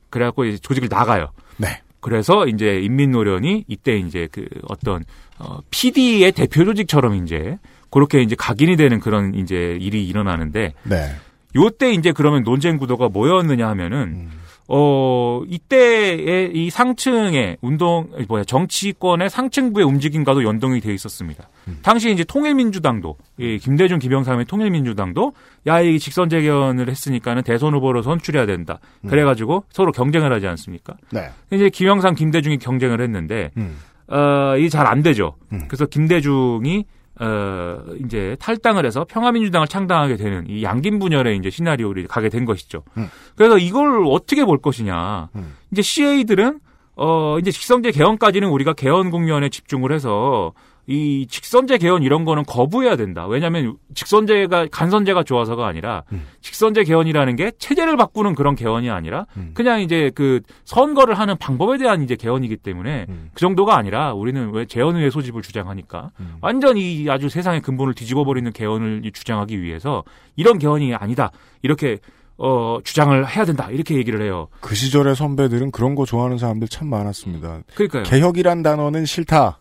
그래갖고 0.09 0.45
이제 0.45 0.57
조직을 0.57 0.89
나가요. 0.91 1.29
네. 1.57 1.81
그래서 2.05 2.45
이제 2.45 2.79
인민노련이 2.81 3.65
이때 3.67 3.97
이제 3.97 4.27
그 4.31 4.45
어떤 4.67 5.03
어 5.39 5.57
PD의 5.71 6.33
대표 6.33 6.63
조직처럼 6.63 7.15
이제 7.15 7.57
그렇게 7.89 8.21
이제 8.21 8.35
각인이 8.37 8.75
되는 8.75 8.99
그런 8.99 9.33
이제 9.33 9.75
일이 9.81 10.07
일어나는데 10.07 10.75
네. 10.83 11.15
요때 11.55 11.93
이제 11.93 12.11
그러면 12.11 12.43
논쟁 12.43 12.77
구도가 12.77 13.09
뭐였느냐 13.09 13.67
하면은 13.69 14.29
어 14.67 15.43
이때의 15.47 16.51
이 16.55 16.69
상층의 16.71 17.57
운동 17.61 18.09
뭐야 18.27 18.43
정치권의 18.45 19.29
상층부의 19.29 19.85
움직임과도 19.85 20.43
연동이 20.43 20.81
돼 20.81 20.93
있었습니다. 20.93 21.47
당시 21.83 22.11
이제 22.11 22.23
통일민주당도 22.23 23.15
이 23.37 23.59
김대중 23.59 23.99
김영삼의 23.99 24.45
통일민주당도 24.45 25.33
야 25.67 25.81
이 25.81 25.99
직선 25.99 26.29
재견을 26.29 26.89
했으니까는 26.89 27.43
대선 27.43 27.73
후보로 27.75 28.01
선출해야 28.01 28.45
된다. 28.47 28.79
그래가지고 29.07 29.65
서로 29.69 29.91
경쟁을 29.91 30.33
하지 30.33 30.47
않습니까? 30.47 30.95
네. 31.11 31.29
이제 31.51 31.69
김영삼 31.69 32.15
김대중이 32.15 32.57
경쟁을 32.57 33.01
했는데 33.01 33.51
음. 33.57 33.77
어, 34.07 34.55
이게 34.57 34.69
잘 34.69 34.87
안 34.87 35.01
되죠. 35.03 35.35
음. 35.51 35.65
그래서 35.67 35.85
김대중이 35.85 36.85
어, 37.19 37.79
이제 38.03 38.35
탈당을 38.39 38.85
해서 38.85 39.05
평화민주당을 39.07 39.67
창당하게 39.67 40.17
되는 40.17 40.45
이 40.49 40.63
양김 40.63 40.99
분열의 40.99 41.37
이제 41.37 41.49
시나리오를 41.49 42.07
가게 42.07 42.29
된 42.29 42.45
것이죠. 42.45 42.83
음. 42.97 43.09
그래서 43.35 43.57
이걸 43.57 44.05
어떻게 44.05 44.43
볼 44.43 44.61
것이냐. 44.61 45.29
음. 45.35 45.55
이제 45.71 45.81
CA들은 45.81 46.59
어, 46.97 47.39
이제 47.39 47.51
직선제 47.51 47.91
개헌까지는 47.91 48.47
우리가 48.49 48.73
개헌 48.73 49.11
국면에 49.11 49.49
집중을 49.49 49.91
해서 49.91 50.53
이 50.87 51.25
직선제 51.27 51.79
개헌 51.79 52.03
이런 52.03 52.25
거는 52.25 52.43
거부해야 52.43 52.95
된다. 52.95 53.25
왜냐하면 53.25 53.77
직선제가 53.95 54.67
간선제가 54.71 55.23
좋아서가 55.23 55.65
아니라 55.65 56.03
음. 56.11 56.25
직선제 56.41 56.83
개헌이라는 56.83 57.35
게 57.35 57.51
체제를 57.57 57.97
바꾸는 57.97 58.35
그런 58.35 58.55
개헌이 58.55 58.89
아니라 58.89 59.25
음. 59.37 59.51
그냥 59.53 59.81
이제 59.81 60.11
그 60.13 60.41
선거를 60.65 61.17
하는 61.17 61.37
방법에 61.37 61.77
대한 61.77 62.03
이제 62.03 62.15
개헌이기 62.15 62.57
때문에 62.57 63.07
음. 63.09 63.29
그 63.33 63.39
정도가 63.39 63.75
아니라 63.75 64.13
우리는 64.13 64.51
왜 64.53 64.65
재헌의회 64.65 65.09
소집을 65.09 65.41
주장하니까 65.41 66.11
음. 66.19 66.35
완전히 66.41 67.07
아주 67.09 67.29
세상의 67.29 67.61
근본을 67.61 67.95
뒤집어 67.95 68.23
버리는 68.23 68.51
개헌을 68.51 69.03
주장하기 69.11 69.61
위해서 69.61 70.03
이런 70.35 70.59
개헌이 70.59 70.93
아니다 70.93 71.31
이렇게 71.63 71.97
어 72.37 72.79
주장을 72.83 73.27
해야 73.27 73.45
된다 73.45 73.69
이렇게 73.71 73.95
얘기를 73.95 74.21
해요. 74.21 74.49
그 74.59 74.75
시절의 74.75 75.15
선배들은 75.15 75.71
그런 75.71 75.95
거 75.95 76.05
좋아하는 76.05 76.37
사람들 76.37 76.67
참 76.67 76.89
많았습니다. 76.89 77.61
그러니까요. 77.73 78.03
개혁이란 78.03 78.61
단어는 78.61 79.05
싫다. 79.05 79.59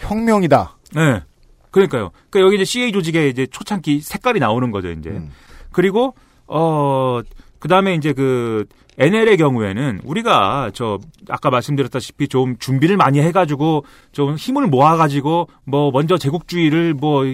혁명이다. 0.00 0.76
네. 0.94 1.22
그러니까요. 1.70 2.10
그러니까 2.30 2.46
여기 2.46 2.56
이제 2.56 2.64
CA 2.64 2.92
조직의 2.92 3.30
이제 3.30 3.46
초창기 3.46 4.00
색깔이 4.00 4.40
나오는 4.40 4.70
거죠, 4.70 4.90
이제. 4.90 5.10
음. 5.10 5.30
그리고 5.72 6.14
어 6.46 7.20
그다음에 7.60 7.94
이제 7.94 8.12
그 8.12 8.66
NL의 8.98 9.36
경우에는 9.36 10.00
우리가 10.04 10.72
저 10.74 10.98
아까 11.28 11.48
말씀드렸다시피 11.50 12.28
좀 12.28 12.56
준비를 12.58 12.96
많이 12.96 13.20
해가지고 13.20 13.84
좀 14.12 14.34
힘을 14.34 14.66
모아가지고 14.66 15.48
뭐 15.64 15.90
먼저 15.90 16.18
제국주의를 16.18 16.94
뭐 16.94 17.24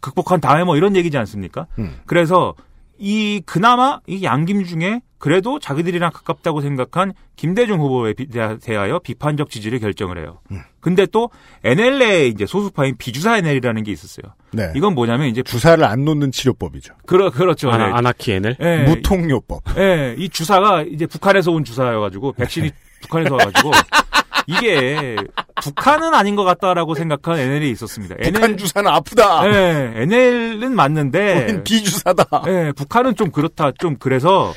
극복한 0.00 0.40
다음에 0.40 0.64
뭐 0.64 0.76
이런 0.76 0.96
얘기지 0.96 1.16
않습니까? 1.16 1.66
음. 1.78 2.00
그래서 2.06 2.54
이 2.98 3.42
그나마 3.44 4.00
이 4.06 4.22
양김 4.24 4.64
중에 4.64 5.00
그래도 5.18 5.58
자기들이랑 5.58 6.10
가깝다고 6.12 6.60
생각한 6.60 7.12
김대중 7.36 7.80
후보에 7.80 8.12
대하- 8.14 8.58
대하여 8.62 8.98
비판적 8.98 9.50
지지를 9.50 9.78
결정을 9.80 10.18
해요. 10.18 10.40
음. 10.50 10.60
근데 10.80 11.06
또 11.06 11.30
NL의 11.64 12.28
이제 12.28 12.46
소수파인 12.46 12.96
비주사 12.98 13.38
NL이라는 13.38 13.82
게 13.82 13.92
있었어요. 13.92 14.32
네. 14.52 14.70
이건 14.76 14.94
뭐냐면 14.94 15.28
이제 15.28 15.42
주사를 15.42 15.82
안 15.84 16.04
놓는 16.04 16.32
치료법이죠. 16.32 16.94
그러 17.06 17.30
그렇죠. 17.30 17.70
아나, 17.70 17.86
네. 17.88 17.92
아나키 17.94 18.32
NL? 18.32 18.56
예, 18.60 18.84
무통요법. 18.84 19.62
예, 19.78 20.14
이 20.18 20.28
주사가 20.28 20.82
이제 20.82 21.06
북한에서 21.06 21.50
온 21.50 21.64
주사여 21.64 21.98
가지고 22.00 22.32
백신이 22.32 22.70
북한에서 23.02 23.34
와 23.34 23.44
가지고 23.46 23.70
이게 24.46 25.16
북한은 25.62 26.14
아닌 26.14 26.36
것 26.36 26.44
같다라고 26.44 26.94
생각한 26.94 27.38
NL이 27.38 27.70
있었습니다. 27.70 28.14
북한 28.22 28.56
주사는 28.56 28.90
아프다. 28.90 29.46
예, 29.48 29.92
NL은 29.96 30.74
맞는데 30.74 31.62
비주사다. 31.64 32.42
예, 32.46 32.72
북한은 32.76 33.16
좀 33.16 33.30
그렇다. 33.30 33.72
좀 33.72 33.96
그래서 33.98 34.52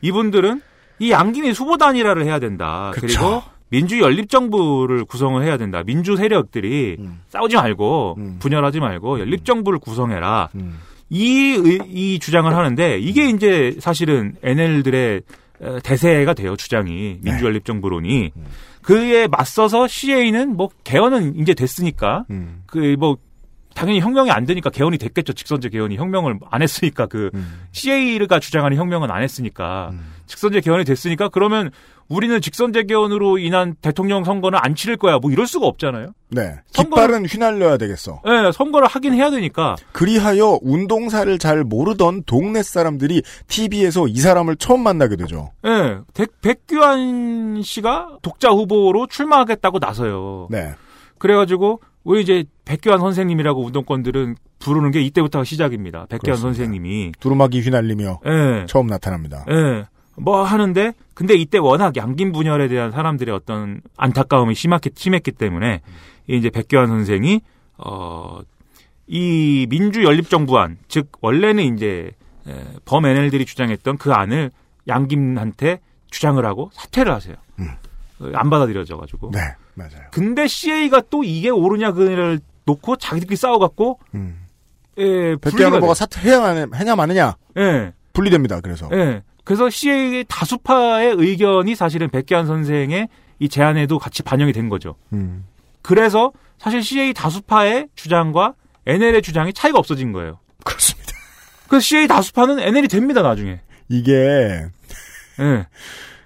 이분들은 0.00 0.60
이 0.98 1.10
양김이 1.10 1.50
후보 1.50 1.76
단일화를 1.76 2.24
해야 2.24 2.38
된다. 2.38 2.92
그쵸. 2.94 3.06
그리고 3.06 3.42
민주 3.68 3.98
연립 4.00 4.28
정부를 4.28 5.04
구성을 5.06 5.42
해야 5.42 5.56
된다. 5.56 5.82
민주 5.84 6.14
세력들이 6.16 6.96
음. 7.00 7.20
싸우지 7.30 7.56
말고 7.56 8.16
음. 8.18 8.36
분열하지 8.38 8.80
말고 8.80 9.18
연립 9.20 9.44
정부를 9.44 9.78
구성해라. 9.78 10.50
음. 10.54 10.78
이, 11.08 11.54
의- 11.56 11.80
이 11.88 12.18
주장을 12.18 12.54
하는데 12.54 12.98
이게 12.98 13.28
이제 13.28 13.74
사실은 13.80 14.34
NL들의 14.42 15.22
대세가 15.82 16.34
돼요 16.34 16.56
주장이. 16.56 17.18
민주연립 17.22 17.64
정부론이. 17.64 18.32
그에 18.82 19.28
맞서서 19.28 19.86
CA는 19.86 20.56
뭐 20.56 20.68
개헌은 20.84 21.38
이제 21.38 21.54
됐으니까 21.54 22.24
음. 22.30 22.62
그뭐 22.66 23.16
당연히 23.74 24.00
혁명이 24.00 24.30
안 24.30 24.44
되니까 24.44 24.70
개헌이 24.70 24.98
됐겠죠 24.98 25.32
직선제 25.32 25.68
개헌이 25.70 25.96
혁명을 25.96 26.38
안 26.50 26.62
했으니까 26.62 27.06
그 27.06 27.30
음. 27.34 27.60
CA가 27.72 28.38
주장하는 28.40 28.76
혁명은 28.76 29.10
안 29.10 29.22
했으니까 29.22 29.90
음. 29.92 30.12
직선제 30.26 30.60
개헌이 30.60 30.84
됐으니까 30.84 31.28
그러면 31.28 31.70
우리는 32.08 32.40
직선제 32.42 32.82
개헌으로 32.84 33.38
인한 33.38 33.74
대통령 33.80 34.24
선거는 34.24 34.58
안 34.60 34.74
치를 34.74 34.96
거야 34.98 35.18
뭐 35.18 35.30
이럴 35.30 35.46
수가 35.46 35.66
없잖아요. 35.66 36.08
네. 36.28 36.56
선거를- 36.72 36.84
깃발은 36.90 37.26
휘날려야 37.26 37.76
되겠어. 37.78 38.20
예, 38.26 38.52
선거를 38.52 38.86
하긴 38.88 39.14
해야 39.14 39.30
되니까 39.30 39.76
그리하여 39.92 40.58
운동사를 40.62 41.38
잘 41.38 41.64
모르던 41.64 42.24
동네 42.24 42.62
사람들이 42.62 43.22
TV에서 43.48 44.08
이 44.08 44.16
사람을 44.16 44.56
처음 44.56 44.82
만나게 44.82 45.16
되죠. 45.16 45.52
예, 45.64 45.98
백, 46.12 46.40
백규환 46.42 47.62
씨가 47.62 48.18
독자 48.20 48.50
후보로 48.50 49.06
출마하겠다고 49.06 49.78
나서요. 49.78 50.48
네. 50.50 50.74
그래가지고 51.18 51.80
우리 52.04 52.22
이제 52.22 52.44
백규환 52.64 52.98
선생님이라고 53.00 53.64
운동권들은 53.64 54.36
부르는 54.58 54.90
게 54.90 55.00
이때부터가 55.02 55.44
시작입니다. 55.44 56.06
그렇습니다. 56.06 56.36
선생님이. 56.36 57.12
두루마기 57.20 57.60
휘날리며 57.60 58.20
예, 58.26 58.66
처음 58.66 58.86
나타납니다. 58.86 59.44
예. 59.50 59.84
뭐 60.16 60.42
하는데 60.44 60.92
근데 61.14 61.34
이때 61.34 61.58
워낙 61.58 61.96
양김 61.96 62.32
분열에 62.32 62.68
대한 62.68 62.90
사람들의 62.90 63.34
어떤 63.34 63.80
안타까움이 63.96 64.54
심했기, 64.54 64.90
심했기 64.94 65.32
때문에 65.32 65.80
이제 66.28 66.50
백규환 66.50 66.86
선생이 66.88 67.40
어 67.78 68.40
이 69.06 69.66
민주 69.68 70.04
연립 70.04 70.30
정부안 70.30 70.78
즉 70.88 71.12
원래는 71.20 71.74
이제 71.76 72.12
에, 72.48 72.64
범 72.86 73.04
NL들이 73.04 73.44
주장했던 73.44 73.98
그 73.98 74.12
안을 74.12 74.50
양김한테 74.88 75.80
주장을 76.10 76.44
하고 76.46 76.70
사퇴를 76.72 77.12
하세요. 77.12 77.36
음. 77.58 77.68
어, 78.20 78.30
안 78.34 78.48
받아들여져 78.48 78.96
가지고. 78.96 79.30
네. 79.32 79.40
맞아요. 79.74 80.02
근데 80.10 80.46
CA가 80.46 81.02
또 81.10 81.24
이게 81.24 81.48
옳으냐 81.50 81.92
그를 81.92 82.40
놓고 82.64 82.96
자기들끼리 82.96 83.36
싸워갖고 83.36 83.98
음. 84.14 84.38
예, 84.98 85.36
분리가 85.36 85.70
후보가. 85.70 85.94
사퇴해야 85.94 86.40
만- 86.40 86.74
해냐 86.74 86.94
마느냐 86.96 87.36
예. 87.56 87.92
분리됩니다. 88.12 88.60
그래서 88.60 88.88
예. 88.92 89.22
그래서 89.44 89.68
CA의 89.70 90.24
다수파의 90.28 91.14
의견이 91.18 91.74
사실은 91.74 92.08
백기환 92.10 92.46
선생의 92.46 93.08
이 93.38 93.48
제안에도 93.48 93.98
같이 93.98 94.22
반영이 94.22 94.52
된 94.52 94.68
거죠. 94.68 94.94
음. 95.12 95.44
그래서 95.80 96.32
사실 96.58 96.82
CA 96.84 97.12
다수파의 97.12 97.88
주장과 97.96 98.54
NL의 98.86 99.22
주장이 99.22 99.52
차이가 99.52 99.78
없어진 99.78 100.12
거예요. 100.12 100.38
그렇습니다. 100.64 101.12
그래서 101.68 101.82
CA 101.84 102.06
다수파는 102.06 102.60
NL이 102.60 102.86
됩니다, 102.88 103.22
나중에. 103.22 103.60
이게 103.88 104.12
예. 105.40 105.66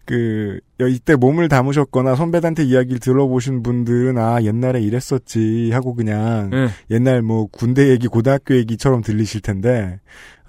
그 0.06 0.60
여- 0.80 0.86
이때 0.86 1.16
몸을 1.16 1.48
담으셨거나 1.48 2.14
선배한테 2.14 2.62
이야기를 2.64 3.00
들어보신 3.00 3.62
분들은 3.62 4.16
아 4.18 4.40
옛날에 4.42 4.80
이랬었지 4.80 5.70
하고 5.72 5.94
그냥 5.94 6.50
예. 6.54 6.68
옛날 6.90 7.22
뭐 7.22 7.46
군대 7.50 7.88
얘기 7.88 8.06
고등학교 8.06 8.54
얘기처럼 8.56 9.02
들리실 9.02 9.40
텐데 9.42 9.98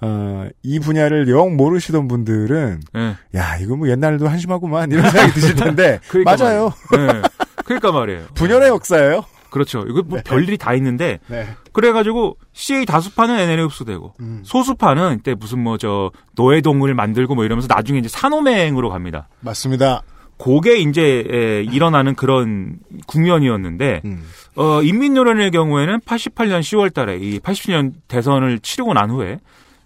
어, 0.00 0.46
이 0.62 0.78
분야를 0.78 1.28
영 1.28 1.56
모르시던 1.56 2.06
분들은 2.06 2.80
예. 2.96 3.16
야 3.36 3.56
이거 3.60 3.74
뭐 3.76 3.88
옛날도 3.88 4.28
한심하구만 4.28 4.92
이런 4.92 5.10
생각이 5.10 5.32
드실 5.32 5.54
텐데 5.56 5.98
그러니까 6.08 6.36
맞아요. 6.36 6.72
예. 6.96 7.22
그러니까 7.64 7.90
말이에요. 7.92 8.26
분열의 8.34 8.68
역사예요. 8.68 9.24
그렇죠. 9.50 9.84
이거 9.88 10.02
뭐 10.04 10.20
별일이 10.24 10.58
다 10.58 10.74
있는데 10.74 11.18
네. 11.28 11.48
그래가지고 11.72 12.36
CA 12.52 12.84
다수파는 12.84 13.38
NL에 13.38 13.62
흡수되고 13.62 14.14
음. 14.20 14.40
소수파는 14.44 15.18
이때 15.18 15.34
무슨 15.34 15.62
뭐 15.62 15.78
저 15.78 16.10
노예동을 16.34 16.92
만들고 16.94 17.34
뭐 17.34 17.44
이러면서 17.44 17.68
나중에 17.72 18.00
이제 18.00 18.08
산호맹으로 18.08 18.90
갑니다. 18.90 19.28
맞습니다. 19.40 20.02
그게 20.38 20.78
이제 20.78 21.24
에, 21.30 21.62
일어나는 21.62 22.14
그런 22.14 22.78
국면이었는데 23.06 24.02
음. 24.04 24.24
어, 24.56 24.82
인민노련의 24.82 25.50
경우에는 25.50 26.00
88년 26.00 26.60
10월 26.60 26.92
달에 26.92 27.16
이 27.18 27.38
87년 27.40 27.92
대선을 28.08 28.58
치르고 28.60 28.92
난 28.94 29.10
후에 29.10 29.38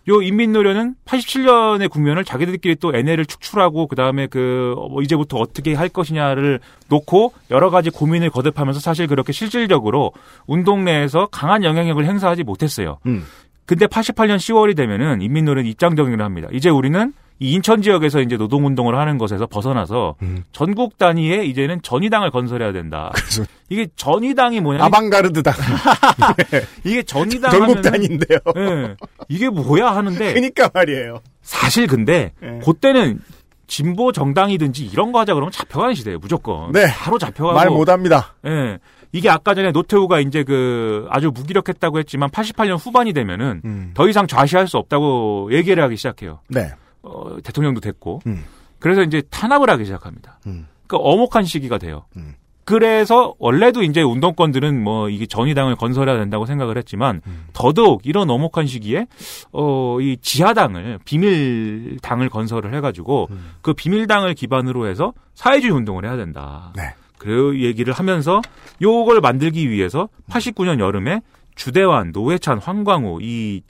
요 0.08 0.20
인민노련은 0.20 0.96
87년의 1.04 1.88
국면을 1.88 2.24
자기들끼리 2.24 2.76
또 2.76 2.94
NL을 2.94 3.24
축출하고 3.26 3.86
그다음에 3.86 4.26
그 4.26 4.74
어, 4.76 4.88
뭐 4.88 5.02
이제부터 5.02 5.38
어떻게 5.38 5.74
할 5.74 5.88
것이냐를 5.88 6.60
놓고 6.88 7.32
여러 7.50 7.70
가지 7.70 7.90
고민을 7.90 8.30
거듭하면서 8.30 8.80
사실 8.80 9.06
그렇게 9.06 9.32
실질적으로 9.32 10.12
운동 10.46 10.84
내에서 10.84 11.28
강한 11.30 11.62
영향력을 11.62 12.04
행사하지 12.04 12.42
못했어요. 12.42 12.98
음. 13.06 13.24
근데 13.64 13.86
88년 13.86 14.36
10월이 14.36 14.76
되면은 14.76 15.22
인민노련이 15.22 15.70
입장 15.70 15.94
정리를 15.94 16.22
합니다. 16.22 16.48
이제 16.52 16.68
우리는 16.68 17.12
이 17.38 17.52
인천 17.52 17.82
지역에서 17.82 18.20
이제 18.20 18.36
노동 18.36 18.66
운동을 18.66 18.96
하는 18.96 19.18
것에서 19.18 19.46
벗어나서 19.46 20.14
음. 20.22 20.44
전국 20.52 20.96
단위의 20.98 21.48
이제는 21.50 21.82
전의당을 21.82 22.30
건설해야 22.30 22.72
된다. 22.72 23.10
그래서 23.14 23.44
이게 23.68 23.88
전의당이 23.96 24.60
뭐냐? 24.60 24.84
아방가르드당 24.84 25.54
이게 26.84 27.02
전의당 27.02 27.50
전국 27.50 27.82
단인데요. 27.82 28.38
예. 28.56 28.96
이게 29.28 29.48
뭐야 29.48 29.90
하는데 29.94 30.32
그러니까 30.32 30.70
말이에요. 30.72 31.20
사실 31.42 31.86
근데 31.86 32.32
예. 32.42 32.60
그때는 32.64 33.20
진보 33.66 34.12
정당이든지 34.12 34.84
이런 34.84 35.12
거 35.12 35.20
하자 35.20 35.34
그러면 35.34 35.50
잡혀가는 35.50 35.94
시대예요 35.94 36.18
무조건. 36.18 36.72
네. 36.72 36.86
바로 36.86 37.18
잡혀가고. 37.18 37.54
말 37.54 37.70
못합니다. 37.70 38.34
예. 38.46 38.78
이게 39.12 39.28
아까 39.28 39.54
전에 39.54 39.72
노태우가 39.72 40.20
이제 40.20 40.42
그 40.42 41.06
아주 41.10 41.30
무기력했다고 41.34 41.98
했지만 41.98 42.30
88년 42.30 42.78
후반이 42.78 43.12
되면은 43.12 43.62
음. 43.64 43.90
더 43.94 44.08
이상 44.08 44.26
좌시할 44.26 44.68
수 44.68 44.78
없다고 44.78 45.50
얘기를 45.52 45.82
하기 45.84 45.96
시작해요. 45.96 46.40
네. 46.48 46.70
어, 47.02 47.36
대통령도 47.42 47.80
됐고. 47.80 48.20
음. 48.26 48.44
그래서 48.78 49.02
이제 49.02 49.22
탄압을 49.30 49.70
하기 49.70 49.84
시작합니다. 49.84 50.38
음. 50.46 50.66
그러니까 50.86 51.08
어목한 51.08 51.44
시기가 51.44 51.78
돼요. 51.78 52.04
음. 52.16 52.34
그래서 52.64 53.34
원래도 53.40 53.82
이제 53.82 54.02
운동권들은 54.02 54.82
뭐 54.82 55.08
이게 55.08 55.26
전의당을 55.26 55.74
건설해야 55.74 56.16
된다고 56.16 56.46
생각을 56.46 56.78
했지만 56.78 57.20
음. 57.26 57.46
더더욱 57.52 58.02
이런 58.04 58.30
어목한 58.30 58.66
시기에 58.68 59.06
어 59.52 59.98
이 60.00 60.16
지하당을 60.22 61.00
비밀 61.04 61.98
당을 62.02 62.28
건설을 62.28 62.74
해가지고 62.74 63.28
음. 63.30 63.50
그 63.62 63.72
비밀 63.74 64.06
당을 64.06 64.34
기반으로 64.34 64.86
해서 64.86 65.12
사회주의 65.34 65.72
운동을 65.72 66.04
해야 66.04 66.16
된다. 66.16 66.72
네. 66.76 66.94
그 67.18 67.60
얘기를 67.60 67.92
하면서 67.92 68.40
요걸 68.80 69.20
만들기 69.20 69.68
위해서 69.68 70.08
89년 70.30 70.78
여름에 70.80 71.20
주대환, 71.56 72.10
노회찬, 72.12 72.58
황광우 72.58 73.20
이 73.22 73.62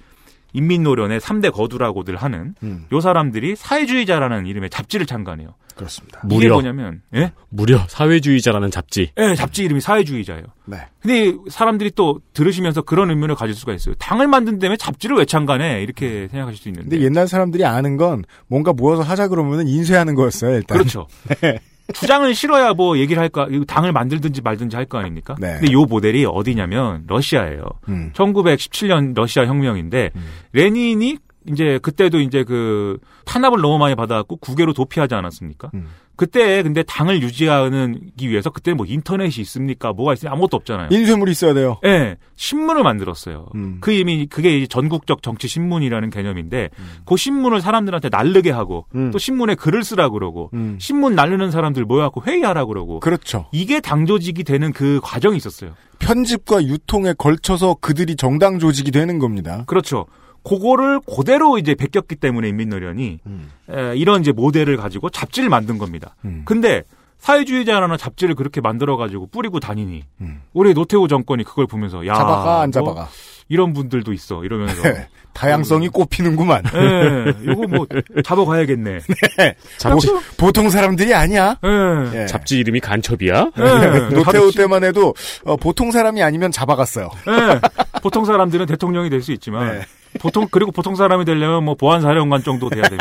인민노련의 0.53 1.21
3대 1.21 1.53
거두라고들 1.53 2.17
하는 2.17 2.55
음. 2.63 2.87
요 2.93 3.01
사람들이 3.01 3.57
사회주의자라는 3.57 4.47
이름의 4.47 4.71
잡지를 4.71 5.07
창간해요. 5.07 5.55
그렇습니다. 5.75 6.21
이게 6.25 6.35
무려 6.35 6.55
뭐냐면 6.55 7.01
예? 7.15 7.33
무려 7.49 7.79
사회주의자라는 7.89 8.71
잡지. 8.71 9.11
예, 9.19 9.35
잡지 9.35 9.65
이름이 9.65 9.81
사회주의자예요. 9.81 10.45
네. 10.67 10.77
근데 11.01 11.37
사람들이 11.49 11.93
또 11.95 12.21
들으시면서 12.35 12.83
그런 12.83 13.11
의문을 13.11 13.35
가질 13.35 13.55
수가 13.55 13.73
있어요. 13.73 13.95
당을 13.97 14.27
만든 14.29 14.59
다음에 14.59 14.77
잡지를 14.77 15.17
왜 15.17 15.25
창간해? 15.25 15.83
이렇게 15.83 16.29
생각하실 16.31 16.63
수 16.63 16.69
있는데. 16.69 16.91
근데 16.91 17.05
옛날 17.05 17.27
사람들이 17.27 17.65
아는 17.65 17.97
건 17.97 18.25
뭔가 18.47 18.73
모여서 18.73 19.03
하자 19.03 19.29
그러면은 19.29 19.67
인쇄하는 19.67 20.15
거였어요, 20.15 20.57
일단. 20.57 20.79
그렇죠. 20.79 21.07
네. 21.41 21.59
주장을 21.93 22.35
실어야 22.35 22.73
뭐 22.73 22.99
얘기를 22.99 23.21
할까, 23.23 23.47
당을 23.67 23.93
만들든지 23.93 24.43
말든지 24.43 24.77
할 24.77 24.87
거 24.87 24.99
아닙니까? 24.99 25.37
네. 25.39 25.59
근데 25.61 25.73
요 25.73 25.85
모델이 25.85 26.25
어디냐면 26.27 27.05
러시아예요. 27.07 27.63
음. 27.89 28.11
1917년 28.15 29.15
러시아 29.15 29.47
혁명인데 29.47 30.11
레닌이 30.53 31.19
이제 31.49 31.79
그때도 31.83 32.21
이제 32.21 32.45
그 32.45 32.99
탄압을 33.25 33.61
너무 33.61 33.79
많이 33.79 33.95
받아갖고 33.95 34.37
국외로 34.37 34.73
도피하지 34.73 35.15
않았습니까? 35.15 35.71
음. 35.75 35.89
그때 36.23 36.63
근데 36.63 36.85
당을 36.85 37.21
유지하기 37.21 38.31
위해서 38.31 38.49
그때 38.49 38.75
뭐 38.75 38.87
인터넷이 38.87 39.43
있습니까? 39.43 39.93
뭐가 39.93 40.13
있으니 40.13 40.31
아무것도 40.31 40.57
없잖아요. 40.59 40.91
인쇄물이 40.93 41.33
있어야 41.33 41.53
돼요. 41.53 41.81
예, 41.85 42.17
신문을 42.37 42.85
만들었어요. 42.85 43.49
음. 43.57 43.79
그 43.81 43.91
이미 43.91 44.27
그게 44.27 44.65
전국적 44.69 45.21
정치 45.25 45.49
신문이라는 45.49 46.11
개념인데 46.11 46.69
그 47.07 47.17
신문을 47.17 47.61
사람들한테 47.61 48.09
날르게 48.09 48.53
하고 48.53 48.87
음. 48.95 49.11
또 49.11 49.19
신문에 49.19 49.57
글을 49.57 49.83
쓰라 49.83 50.11
그러고 50.11 50.51
음. 50.55 50.77
신문 50.81 51.17
날르는 51.17 51.51
사람들 51.51 51.87
모여갖고 51.87 52.23
회의하라 52.25 52.67
그러고 52.67 53.01
그렇죠. 53.01 53.47
이게 53.51 53.81
당 53.81 54.07
조직이 54.07 54.45
되는 54.45 54.73
그 54.73 55.01
과정이 55.03 55.37
있었어요. 55.37 55.73
편집과 55.99 56.63
유통에 56.67 57.15
걸쳐서 57.19 57.79
그들이 57.81 58.15
정당 58.15 58.61
조직이 58.61 58.93
되는 58.93 59.19
겁니다. 59.19 59.65
그렇죠. 59.67 60.07
그거를 60.45 61.01
그대로 61.01 61.59
이제 61.59 61.75
베꼈기 61.75 62.17
때문에 62.17 62.49
인민노련이 62.49 63.21
음. 63.27 63.51
에, 63.71 63.97
이런 63.97 64.21
이제 64.21 64.33
모델을 64.33 64.77
가지고 64.77 65.11
잡지를 65.11 65.49
만든 65.49 65.79
겁니다. 65.79 66.15
음. 66.25 66.43
근데 66.45 66.83
사회주의자라는 67.19 67.99
잡지를 67.99 68.35
그렇게 68.35 68.61
만들어 68.61 68.97
가지고 68.97 69.29
뿌리고 69.29 69.61
다니니 69.61 70.03
음. 70.21 70.43
우리 70.53 70.75
노태우 70.75 71.07
정권이 71.07 71.45
그걸 71.45 71.67
보면서 71.69 72.05
야 72.07 72.15
잡아가 72.15 72.63
안뭐 72.63 72.73
잡아가. 72.73 73.09
이런 73.49 73.73
분들도 73.73 74.13
있어 74.13 74.45
이러면서 74.45 74.83
네. 74.89 75.09
다양성이 75.33 75.89
꼽히는구만. 75.89 76.63
예, 76.75 77.35
요거 77.47 77.67
뭐 77.69 77.87
잡아가야겠네. 78.23 79.01
잡지 79.79 80.09
보통 80.37 80.69
사람들이 80.69 81.15
아니야. 81.15 81.57
예. 81.65 82.23
예. 82.23 82.27
잡지 82.27 82.59
이름이 82.59 82.81
간첩이야? 82.81 83.51
예. 83.59 84.09
노태우 84.15 84.53
때만 84.53 84.85
해도 84.85 85.15
어, 85.45 85.57
보통 85.57 85.91
사람이 85.91 86.23
아니면 86.23 86.51
잡아갔어요. 86.53 87.09
예. 87.29 87.61
보통 88.03 88.25
사람들은 88.27 88.67
대통령이 88.67 89.09
될 89.09 89.23
수 89.23 89.33
있지만 89.33 89.79
네. 89.79 89.87
보통 90.21 90.47
그리고 90.51 90.71
보통 90.73 90.95
사람이 90.97 91.25
되려면 91.25 91.65
뭐 91.65 91.77
보안사령관 91.77 92.43
정도 92.43 92.69
돼야 92.69 92.83
되는 92.83 92.99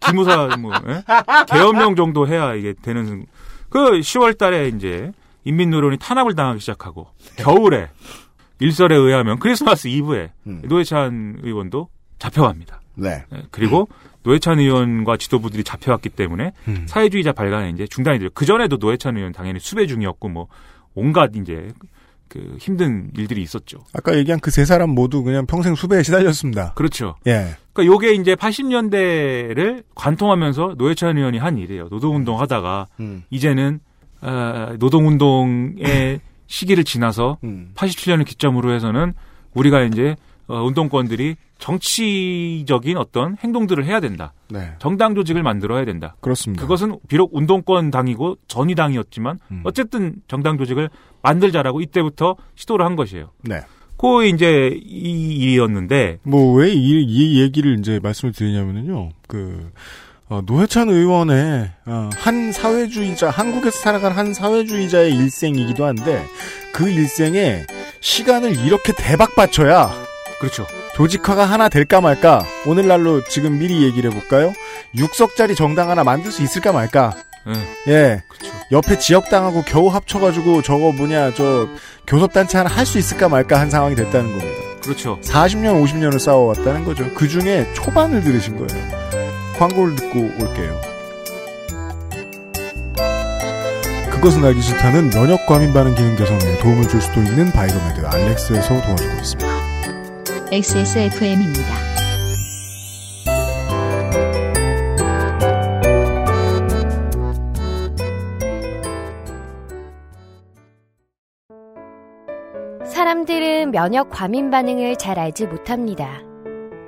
기무사 0.00 0.48
뭐 0.58 0.72
예? 0.88 1.02
계엄령 1.52 1.94
정도 1.94 2.26
해야 2.26 2.54
이게 2.54 2.74
되는 2.82 3.26
그 3.68 3.78
10월달에 4.00 4.74
이제 4.74 5.12
인민노련이 5.44 5.98
탄압을 5.98 6.34
당하기 6.34 6.60
시작하고 6.60 7.08
겨울에 7.36 7.88
일설에 8.60 8.96
의하면 8.96 9.38
크리스마스 9.38 9.88
이브에 9.88 10.30
음. 10.46 10.62
노회찬 10.64 11.40
의원도 11.42 11.88
잡혀갑니다. 12.18 12.80
네. 12.96 13.24
예, 13.32 13.42
그리고 13.50 13.88
노회찬 14.24 14.58
의원과 14.58 15.16
지도부들이 15.16 15.62
잡혀왔기 15.64 16.08
때문에 16.10 16.52
음. 16.66 16.84
사회주의자 16.88 17.32
발간에 17.32 17.70
이제 17.70 17.86
중단이 17.86 18.18
돼요. 18.18 18.28
그 18.34 18.44
전에도 18.44 18.76
노회찬 18.76 19.16
의원 19.16 19.32
당연히 19.32 19.60
수배 19.60 19.86
중이었고 19.86 20.28
뭐 20.28 20.48
온갖 20.94 21.30
이제 21.36 21.68
그 22.28 22.56
힘든 22.58 23.10
일들이 23.16 23.40
있었죠. 23.40 23.78
아까 23.94 24.14
얘기한 24.16 24.38
그 24.40 24.50
세 24.50 24.64
사람 24.66 24.90
모두 24.90 25.22
그냥 25.22 25.46
평생 25.46 25.74
수배에 25.74 26.02
시달렸습니다. 26.02 26.74
그렇죠. 26.74 27.14
예. 27.26 27.56
그러니까 27.72 27.94
요게 27.94 28.12
이제 28.14 28.34
80년대를 28.34 29.84
관통하면서 29.94 30.74
노회찬 30.76 31.16
의원이 31.16 31.38
한 31.38 31.56
일이에요. 31.58 31.88
노동운동 31.88 32.40
하다가 32.40 32.88
음. 33.00 33.22
이제는 33.30 33.80
어, 34.20 34.74
노동운동의 34.78 36.20
시기를 36.48 36.82
지나서 36.84 37.38
음. 37.44 37.70
87년을 37.76 38.26
기점으로 38.26 38.72
해서는 38.72 39.14
우리가 39.54 39.82
이제 39.84 40.16
어, 40.48 40.62
운동권들이 40.64 41.36
정치적인 41.58 42.96
어떤 42.96 43.36
행동들을 43.40 43.84
해야 43.84 44.00
된다. 44.00 44.32
네. 44.48 44.72
정당 44.78 45.14
조직을 45.14 45.42
만들어야 45.42 45.84
된다. 45.84 46.16
그렇습니다. 46.20 46.62
그것은 46.62 46.98
비록 47.08 47.34
운동권 47.34 47.90
당이고 47.90 48.36
전위 48.48 48.74
당이었지만 48.74 49.38
음. 49.50 49.60
어쨌든 49.64 50.16
정당 50.26 50.56
조직을 50.58 50.88
만들자라고 51.22 51.80
이때부터 51.80 52.36
시도를 52.54 52.84
한 52.84 52.96
것이에요. 52.96 53.30
네. 53.42 53.60
그 53.98 54.24
이제 54.26 54.70
이 54.82 55.34
일이었는데 55.36 56.18
뭐 56.22 56.60
왜 56.60 56.72
이 56.72 57.04
이 57.04 57.40
얘기를 57.42 57.76
이제 57.78 57.98
말씀을 58.02 58.32
드리냐면요. 58.32 59.10
그 59.26 59.70
어, 60.30 60.42
노회찬 60.44 60.90
의원의 60.90 61.70
어, 61.86 62.10
한 62.14 62.52
사회주의자 62.52 63.30
한국에서 63.30 63.78
살아간 63.78 64.12
한 64.12 64.34
사회주의자의 64.34 65.14
일생이기도 65.14 65.86
한데 65.86 66.22
그 66.72 66.88
일생에 66.90 67.64
시간을 68.00 68.58
이렇게 68.64 68.92
대박 68.92 69.34
바쳐야 69.34 69.90
그렇죠. 70.38 70.66
조직화가 70.94 71.44
하나 71.46 71.68
될까 71.68 72.00
말까 72.00 72.44
오늘날로 72.66 73.24
지금 73.24 73.58
미리 73.58 73.82
얘기를 73.82 74.12
해볼까요? 74.12 74.52
6석짜리 74.94 75.56
정당 75.56 75.90
하나 75.90 76.04
만들 76.04 76.30
수 76.30 76.42
있을까 76.42 76.72
말까 76.72 77.14
예. 77.86 77.92
예 77.92 78.22
그렇죠. 78.28 78.54
옆에 78.70 78.98
지역당하고 78.98 79.62
겨우 79.62 79.88
합쳐가지고 79.88 80.60
저거 80.62 80.92
뭐냐 80.92 81.32
저 81.34 81.66
교섭단체 82.06 82.58
하나 82.58 82.68
할 82.70 82.84
수 82.84 82.98
있을까 82.98 83.28
말까 83.30 83.58
한 83.58 83.70
상황이 83.70 83.94
됐다는 83.94 84.38
겁니다. 84.38 84.60
그렇죠. 84.82 85.18
40년, 85.22 85.82
50년을 85.82 86.18
싸워왔다는 86.18 86.84
거죠. 86.84 87.12
그 87.14 87.28
중에 87.28 87.66
초반을 87.74 88.22
들으신 88.22 88.56
거예요. 88.56 89.07
광고를 89.58 89.96
듣고 89.96 90.20
올게요. 90.20 90.80
그것은 94.10 94.44
알기 94.44 94.60
싫다는 94.60 95.10
면역 95.10 95.46
과민 95.46 95.72
반응 95.72 95.94
기능 95.94 96.16
개선에 96.16 96.58
도움을 96.58 96.88
줄 96.88 97.00
수도 97.00 97.20
있는 97.20 97.50
바이로메드 97.52 98.06
알렉스에서 98.06 98.82
도와주고 98.82 99.14
있습니다. 99.14 99.48
XSFM입니다. 100.50 101.88
사람들은 112.84 113.70
면역 113.70 114.10
과민 114.10 114.50
반응을 114.50 114.96
잘 114.96 115.18
알지 115.18 115.46
못합니다. 115.46 116.27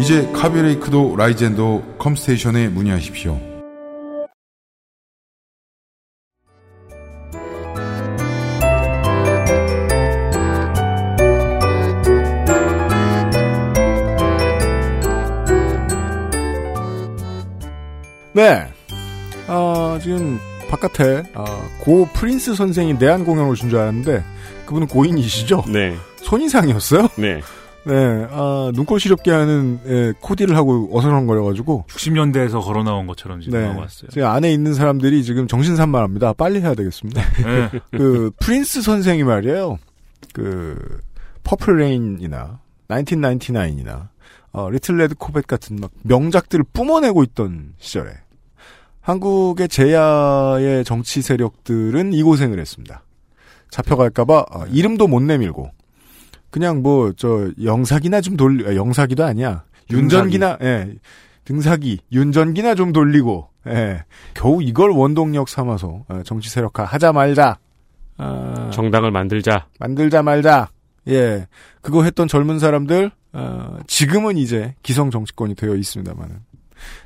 이제 0.00 0.26
카비레이크도 0.32 1.14
라이젠도 1.16 1.96
컴스테이션에 1.98 2.68
문의하십시오. 2.68 3.38
네. 18.32 18.66
아, 19.48 19.98
지금 20.02 20.40
바깥에 20.70 21.24
아, 21.34 21.44
고 21.80 22.08
프린스 22.14 22.54
선생이 22.54 22.94
내한 22.94 23.26
공연 23.26 23.48
오신 23.48 23.68
줄 23.68 23.78
알았는데 23.78 24.24
그분은 24.64 24.86
고인이시죠? 24.86 25.64
네. 25.68 25.94
손이상이었어요? 26.22 27.08
네. 27.16 27.42
네. 27.84 28.26
아, 28.30 28.70
눈꼴 28.74 29.00
시렵게 29.00 29.30
하는 29.30 29.80
예, 29.86 30.12
코디를 30.20 30.56
하고 30.56 30.88
어슬렁거려가지고 30.92 31.86
60년대에서 31.88 32.62
걸어 32.62 32.82
나온 32.82 33.06
것처럼 33.06 33.40
지금 33.40 33.58
네. 33.58 33.66
나와 33.66 33.82
왔어요. 33.82 34.10
제 34.10 34.22
안에 34.22 34.52
있는 34.52 34.74
사람들이 34.74 35.24
지금 35.24 35.46
정신 35.46 35.76
산만합니다. 35.76 36.34
빨리 36.34 36.60
해야 36.60 36.74
되겠습니다. 36.74 37.22
네. 37.42 37.80
그 37.90 38.30
프린스 38.40 38.82
선생이 38.82 39.24
말이에요. 39.24 39.78
그 40.32 41.00
Purple 41.42 41.78
Rain이나 41.78 42.60
1999이나 42.88 44.08
어, 44.52 44.68
Little 44.68 44.96
Red 44.96 45.14
Corvette 45.14 45.46
같은 45.46 45.76
막 45.76 45.90
명작들을 46.02 46.64
뿜어내고 46.72 47.22
있던 47.24 47.74
시절에 47.78 48.10
한국의 49.00 49.68
재야의 49.68 50.84
정치 50.84 51.22
세력들은 51.22 52.12
이 52.12 52.22
고생을 52.22 52.58
했습니다. 52.58 53.02
잡혀갈까봐 53.70 54.46
어, 54.50 54.66
이름도 54.70 55.06
못 55.06 55.20
내밀고 55.22 55.70
그냥 56.50 56.82
뭐 56.82 57.12
저 57.16 57.50
영사기나 57.62 58.20
좀 58.20 58.36
돌리 58.36 58.66
아, 58.66 58.74
영사기도 58.74 59.24
아니야. 59.24 59.64
윤전기나 59.90 60.58
예. 60.62 60.94
등사기 61.44 61.98
윤전기나 62.12 62.74
좀 62.74 62.92
돌리고 62.92 63.48
예. 63.68 64.04
겨우 64.34 64.62
이걸 64.62 64.90
원동력 64.90 65.48
삼아서 65.48 66.04
어, 66.08 66.22
정치 66.24 66.48
세력화 66.50 66.84
하자 66.84 67.12
말자. 67.12 67.58
아, 68.18 68.70
정당을 68.72 69.10
만들자. 69.10 69.66
만들자 69.78 70.22
말자. 70.22 70.68
예. 71.08 71.46
그거 71.80 72.02
했던 72.04 72.28
젊은 72.28 72.58
사람들 72.58 73.10
어, 73.32 73.78
지금은 73.86 74.36
이제 74.36 74.74
기성 74.82 75.10
정치권이 75.10 75.54
되어 75.54 75.74
있습니다만은. 75.74 76.36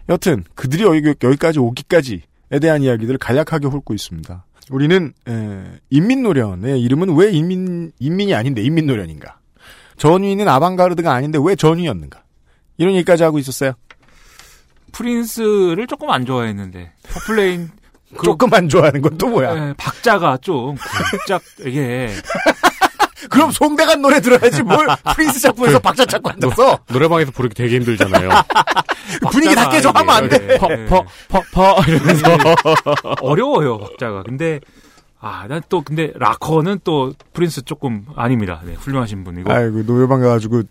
여튼 0.09 0.45
그들이 0.55 0.83
여기, 0.85 1.15
여기까지 1.23 1.59
오기까지에 1.59 2.21
대한 2.61 2.83
이야기들을 2.83 3.19
간략하게 3.19 3.67
훑고 3.69 3.95
있습니다. 3.95 4.45
우리는 4.71 5.13
에, 5.29 5.65
인민노련의 5.91 6.81
이름은 6.83 7.17
왜 7.17 7.31
인민 7.31 7.93
인민이 7.99 8.35
아닌데 8.35 8.63
인민노련인가? 8.63 9.39
전위는 9.97 10.49
아방가르드가 10.49 11.13
아닌데 11.13 11.39
왜 11.43 11.55
전위였는가? 11.55 12.23
이런 12.79 12.95
얘기까지 12.95 13.23
하고 13.23 13.39
있었어요. 13.39 13.73
프린스를 14.93 15.87
조금 15.87 16.11
안 16.11 16.25
좋아했는데 16.25 16.93
Purple 17.13 17.48
Rain 17.48 17.71
그- 18.17 18.25
조금 18.25 18.53
안 18.55 18.69
좋아하는 18.69 19.03
건 19.03 19.19
또 19.19 19.29
뭐야? 19.29 19.69
예, 19.71 19.75
박자가 19.77 20.39
좀 20.39 20.77
쿵짝 21.11 21.43
이게 21.67 22.11
그럼 23.35 23.51
송대관 23.51 24.01
노래 24.01 24.21
들어야지 24.21 24.63
뭘 24.63 24.87
프린스 25.15 25.41
작품에서 25.41 25.79
박자 25.79 26.05
찾고 26.07 26.31
앉았어? 26.31 26.79
노래방에서 26.89 27.33
부르기 27.33 27.55
되게 27.55 27.77
힘들잖아요. 27.77 28.31
분위기 29.31 29.55
다 29.55 29.69
깨져 29.69 29.91
하면 29.91 30.15
안 30.15 30.29
돼. 30.29 30.57
퍼, 30.59 30.69
퍼, 30.89 31.05
퍼, 31.29 31.43
퍼, 31.53 31.83
이러면서. 31.87 32.25
어려워요 33.21 33.79
박자가. 33.79 34.23
근데 34.23 34.61
아 35.21 35.47
난 35.49 35.63
또 35.69 35.81
근데 35.83 36.13
락커는 36.17 36.81
또 36.85 37.15
프린스 37.33 37.63
조금 37.65 38.05
아닙니다. 38.17 38.61
네, 38.65 38.75
훌륭하신 38.75 39.25
분이고. 39.25 39.51
아이고 39.53 39.85
노래방 39.87 40.21
가가지고 40.21 40.63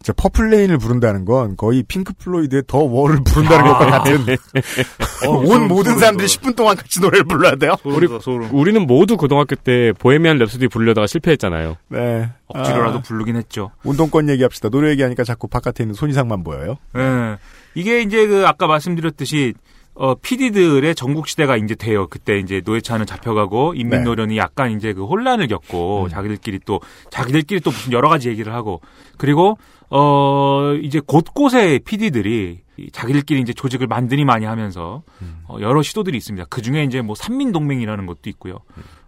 진짜 0.00 0.12
Purple 0.16 0.45
Rain을 0.45 0.78
부른다는 0.78 1.24
건 1.24 1.56
거의 1.56 1.82
핑크 1.82 2.12
플로이드의 2.14 2.62
The 2.66 2.78
Wall을 2.78 3.18
부른다는 3.24 3.66
아. 3.66 3.78
것과 3.78 3.90
같은 3.90 4.18
어, 5.26 5.30
온 5.30 5.46
소름, 5.46 5.68
모든 5.68 5.84
소름, 5.92 5.98
사람들이 5.98 6.28
소름. 6.28 6.52
10분 6.52 6.56
동안 6.56 6.76
같이 6.76 7.00
노래를 7.00 7.24
불러야 7.24 7.56
돼요. 7.56 7.74
우리, 7.84 8.06
우리는 8.52 8.86
모두 8.86 9.16
고등학교 9.16 9.56
때 9.56 9.92
Bohemian 9.98 10.38
Rhapsody 10.38 10.70
부르려다가 10.70 11.06
실패했잖아요. 11.08 11.76
네. 11.88 12.30
억지로라도 12.46 12.98
아, 12.98 13.02
부르긴 13.02 13.36
했죠. 13.36 13.72
운동권 13.82 14.28
얘기합시다. 14.30 14.68
노래 14.68 14.90
얘기하니까 14.90 15.24
자꾸 15.24 15.48
바깥에 15.48 15.82
있는 15.82 15.94
손이상만 15.94 16.44
보여요. 16.44 16.76
예. 16.96 17.36
이게 17.74 18.00
이제 18.00 18.26
그 18.26 18.46
아까 18.46 18.66
말씀드렸듯이 18.66 19.54
어 19.94 20.14
PD들의 20.14 20.94
전국 20.94 21.26
시대가 21.26 21.56
이제 21.56 21.74
돼요. 21.74 22.06
그때 22.06 22.38
이제 22.38 22.62
노회찬은 22.64 23.04
잡혀가고 23.04 23.74
인민노련이 23.74 24.38
약간 24.38 24.70
이제 24.70 24.92
그 24.92 25.04
혼란을 25.04 25.48
겪고 25.48 26.08
자기들끼리 26.08 26.60
또 26.64 26.80
자기들끼리 27.10 27.60
또 27.60 27.70
무슨 27.70 27.92
여러 27.92 28.08
가지 28.08 28.28
얘기를 28.28 28.54
하고 28.54 28.80
그리고 29.16 29.58
어 29.90 30.74
이제 30.82 31.00
곳곳에 31.00 31.78
PD들이 31.84 32.60
자기들끼리 32.92 33.40
이제 33.40 33.52
조직을 33.52 33.86
만드니 33.86 34.24
많이 34.24 34.44
하면서 34.46 35.02
어, 35.46 35.56
여러 35.60 35.82
시도들이 35.82 36.16
있습니다. 36.16 36.46
그 36.50 36.62
중에 36.62 36.84
이제 36.84 37.00
뭐 37.02 37.14
산민동맹이라는 37.16 38.06
것도 38.06 38.28
있고요. 38.30 38.60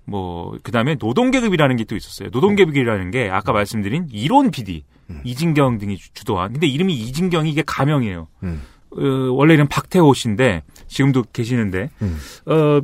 뭐 0.07 0.59
그 0.63 0.73
다음에 0.73 0.97
노동계급이라는 0.99 1.77
게 1.77 1.85
또 1.85 1.95
있었어요. 1.97 2.31
노동계급이라는 2.33 3.11
게 3.11 3.29
아까 3.31 3.53
말씀드린 3.53 4.09
이론 4.13 4.51
PD 4.51 4.85
이진경 5.25 5.79
등이 5.79 5.97
주- 5.97 6.13
주도한. 6.15 6.53
근데 6.53 6.67
이름이 6.67 6.95
이진경이 6.95 7.51
이게 7.51 7.63
가명이에요. 7.67 8.27
음. 8.45 8.63
어, 8.93 9.01
원래 9.33 9.55
이름 9.55 9.67
박태호 9.69 10.15
씨인데 10.15 10.63
지금도 10.89 11.25
계시는데 11.33 11.91
음. 12.03 12.19
어, 12.47 12.81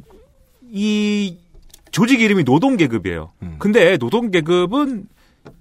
이 0.70 1.36
조직 1.90 2.20
이름이 2.20 2.44
노동계급이에요. 2.44 3.32
음. 3.42 3.56
근데 3.58 3.96
노동계급은 3.96 5.06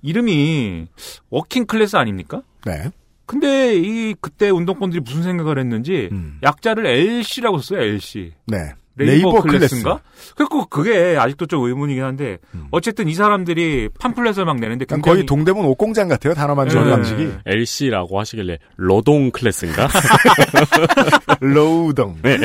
이름이 0.01 0.87
working 1.29 1.65
class 1.65 1.95
아닙니까? 1.95 2.41
네. 2.65 2.91
근데 3.25 3.75
이 3.75 4.13
그때 4.21 4.49
운동권들이 4.49 5.01
무슨 5.01 5.23
생각을 5.23 5.57
했는지 5.59 6.09
음. 6.11 6.39
약자를 6.43 6.85
LC라고 6.85 7.57
썼어요. 7.59 7.81
LC. 7.83 8.33
네. 8.47 8.57
labor, 8.97 9.41
class인가? 9.41 9.99
그리고 10.37 10.67
그게 10.67 11.17
아직도 11.19 11.47
좀 11.47 11.65
의문이긴 11.65 12.01
한데 12.01 12.37
음. 12.53 12.67
어쨌든 12.71 13.09
이 13.09 13.13
사람들이 13.13 13.89
팜플렛을 13.99 14.45
막 14.45 14.55
내는데 14.57 14.85
그냥 14.85 15.01
굉장히 15.01 15.15
거의 15.17 15.25
동대문 15.25 15.65
옷공장 15.65 16.07
같아요. 16.07 16.33
단어만 16.33 16.69
지원 16.69 16.85
네. 16.85 16.91
방식이. 16.91 17.29
LC라고 17.45 18.17
하시길래 18.21 18.57
로동 18.77 19.31
class인가? 19.31 19.89
로우동. 21.41 22.17
네. 22.21 22.37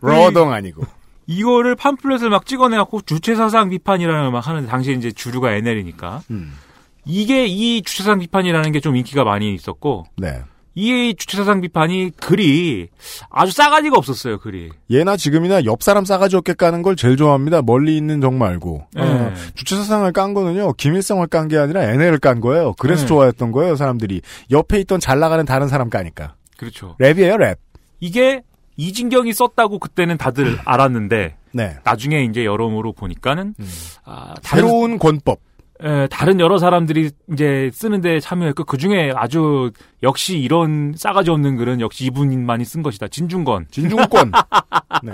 러동 0.00 0.52
아니고. 0.52 0.84
이거를 1.26 1.76
팜플렛을 1.76 2.30
막 2.30 2.46
찍어내갖고 2.46 3.02
주체사상 3.02 3.68
비판이라는 3.70 4.22
걸 4.22 4.30
막 4.32 4.46
하는데 4.46 4.66
당시에 4.68 4.94
이제 4.94 5.12
주류가 5.12 5.52
NL이니까 5.52 6.22
음. 6.30 6.54
이게 7.10 7.46
이 7.46 7.82
주체사상 7.82 8.18
비판이라는 8.20 8.72
게 8.72 8.80
좀 8.80 8.96
인기가 8.96 9.24
많이 9.24 9.52
있었고 9.54 10.04
네. 10.16 10.40
이 10.74 11.14
주체사상 11.18 11.60
비판이 11.60 12.12
글이 12.16 12.88
아주 13.28 13.52
싸가지가 13.52 13.96
없었어요 13.98 14.38
글이. 14.38 14.70
예나 14.88 15.16
지금이나 15.16 15.64
옆 15.64 15.82
사람 15.82 16.04
싸가지 16.04 16.36
없게 16.36 16.54
까는 16.54 16.82
걸 16.82 16.96
제일 16.96 17.16
좋아합니다. 17.16 17.60
멀리 17.62 17.96
있는 17.96 18.20
정 18.20 18.38
말고. 18.38 18.86
네. 18.94 19.02
어, 19.02 19.32
주체사상을 19.54 20.10
깐 20.12 20.32
거는요, 20.32 20.72
김일성을 20.74 21.26
깐 21.26 21.48
게 21.48 21.58
아니라 21.58 21.82
NL을 21.82 22.18
깐 22.20 22.40
거예요. 22.40 22.74
그래서 22.78 23.02
네. 23.02 23.08
좋아했던 23.08 23.50
거예요, 23.52 23.74
사람들이. 23.76 24.22
옆에 24.50 24.78
있던 24.80 25.00
잘 25.00 25.18
나가는 25.18 25.44
다른 25.44 25.66
사람 25.68 25.90
까니까. 25.90 26.34
그렇죠. 26.56 26.96
랩이에요, 27.00 27.36
랩. 27.38 27.58
이게 27.98 28.42
이진경이 28.76 29.32
썼다고 29.34 29.78
그때는 29.80 30.16
다들 30.16 30.58
알았는데 30.64 31.36
네. 31.52 31.76
나중에 31.84 32.22
이제 32.22 32.44
여러모로 32.44 32.92
보니까는 32.92 33.54
아, 34.04 34.34
다른 34.42 34.62
새로운 34.64 34.98
권법. 34.98 35.40
에, 35.82 36.06
다른 36.08 36.40
여러 36.40 36.58
사람들이 36.58 37.10
이제 37.32 37.70
쓰는데 37.72 38.20
참여했고 38.20 38.64
그 38.64 38.76
중에 38.76 39.12
아주 39.14 39.72
역시 40.02 40.38
이런 40.38 40.92
싸가지 40.96 41.30
없는 41.30 41.56
글은 41.56 41.80
역시 41.80 42.04
이분만이 42.06 42.64
쓴 42.64 42.82
것이다. 42.82 43.08
진중권. 43.08 43.66
진중권. 43.70 44.32
네. 45.04 45.12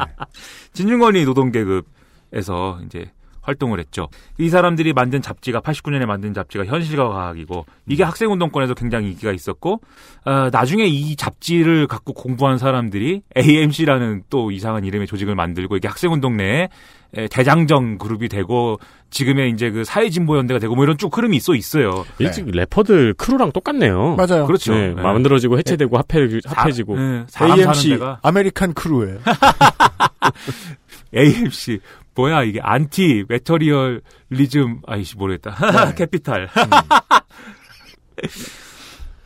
진중권이 0.72 1.24
노동계급에서 1.24 2.80
이제 2.84 3.10
활동을 3.46 3.78
했죠. 3.78 4.08
이 4.38 4.48
사람들이 4.48 4.92
만든 4.92 5.22
잡지가 5.22 5.60
89년에 5.60 6.04
만든 6.04 6.34
잡지가 6.34 6.66
현실과 6.66 7.08
과학이고 7.08 7.64
이게 7.88 8.04
학생 8.04 8.30
운동권에서 8.30 8.74
굉장히 8.74 9.10
인기가 9.10 9.32
있었고 9.32 9.80
어, 10.24 10.48
나중에 10.52 10.86
이 10.86 11.16
잡지를 11.16 11.86
갖고 11.86 12.12
공부한 12.12 12.58
사람들이 12.58 13.22
AMC라는 13.36 14.24
또 14.28 14.50
이상한 14.50 14.84
이름의 14.84 15.06
조직을 15.06 15.34
만들고 15.34 15.76
이게 15.76 15.88
학생 15.88 16.12
운동 16.12 16.36
내에 16.36 16.68
에, 17.14 17.28
대장정 17.28 17.98
그룹이 17.98 18.28
되고 18.28 18.78
지금의 19.10 19.50
이제 19.50 19.70
그 19.70 19.84
사회진보연대가 19.84 20.58
되고 20.58 20.74
뭐 20.74 20.84
이런 20.84 20.98
쭉 20.98 21.16
흐름이 21.16 21.36
있어 21.36 21.54
있어요. 21.54 22.04
일찍 22.18 22.46
래퍼들 22.50 23.14
crew랑 23.14 23.52
똑같네요. 23.52 24.16
맞아요. 24.16 24.46
그렇죠. 24.46 24.74
네, 24.74 24.88
네. 24.88 25.00
만들어지고 25.00 25.58
해체되고 25.58 25.96
합해, 25.96 26.28
합해지고. 26.44 26.98
네, 26.98 27.24
사람 27.28 27.58
AMC 27.58 27.98
American 28.22 28.74
crew예요. 28.74 29.18
AMC 31.16 31.80
뭐야 32.16 32.42
이게 32.42 32.60
anti 32.62 33.24
materialism 33.28 34.80
아이씨 34.86 35.16
모르겠다. 35.16 35.54
네. 35.86 35.94
capital 35.94 36.48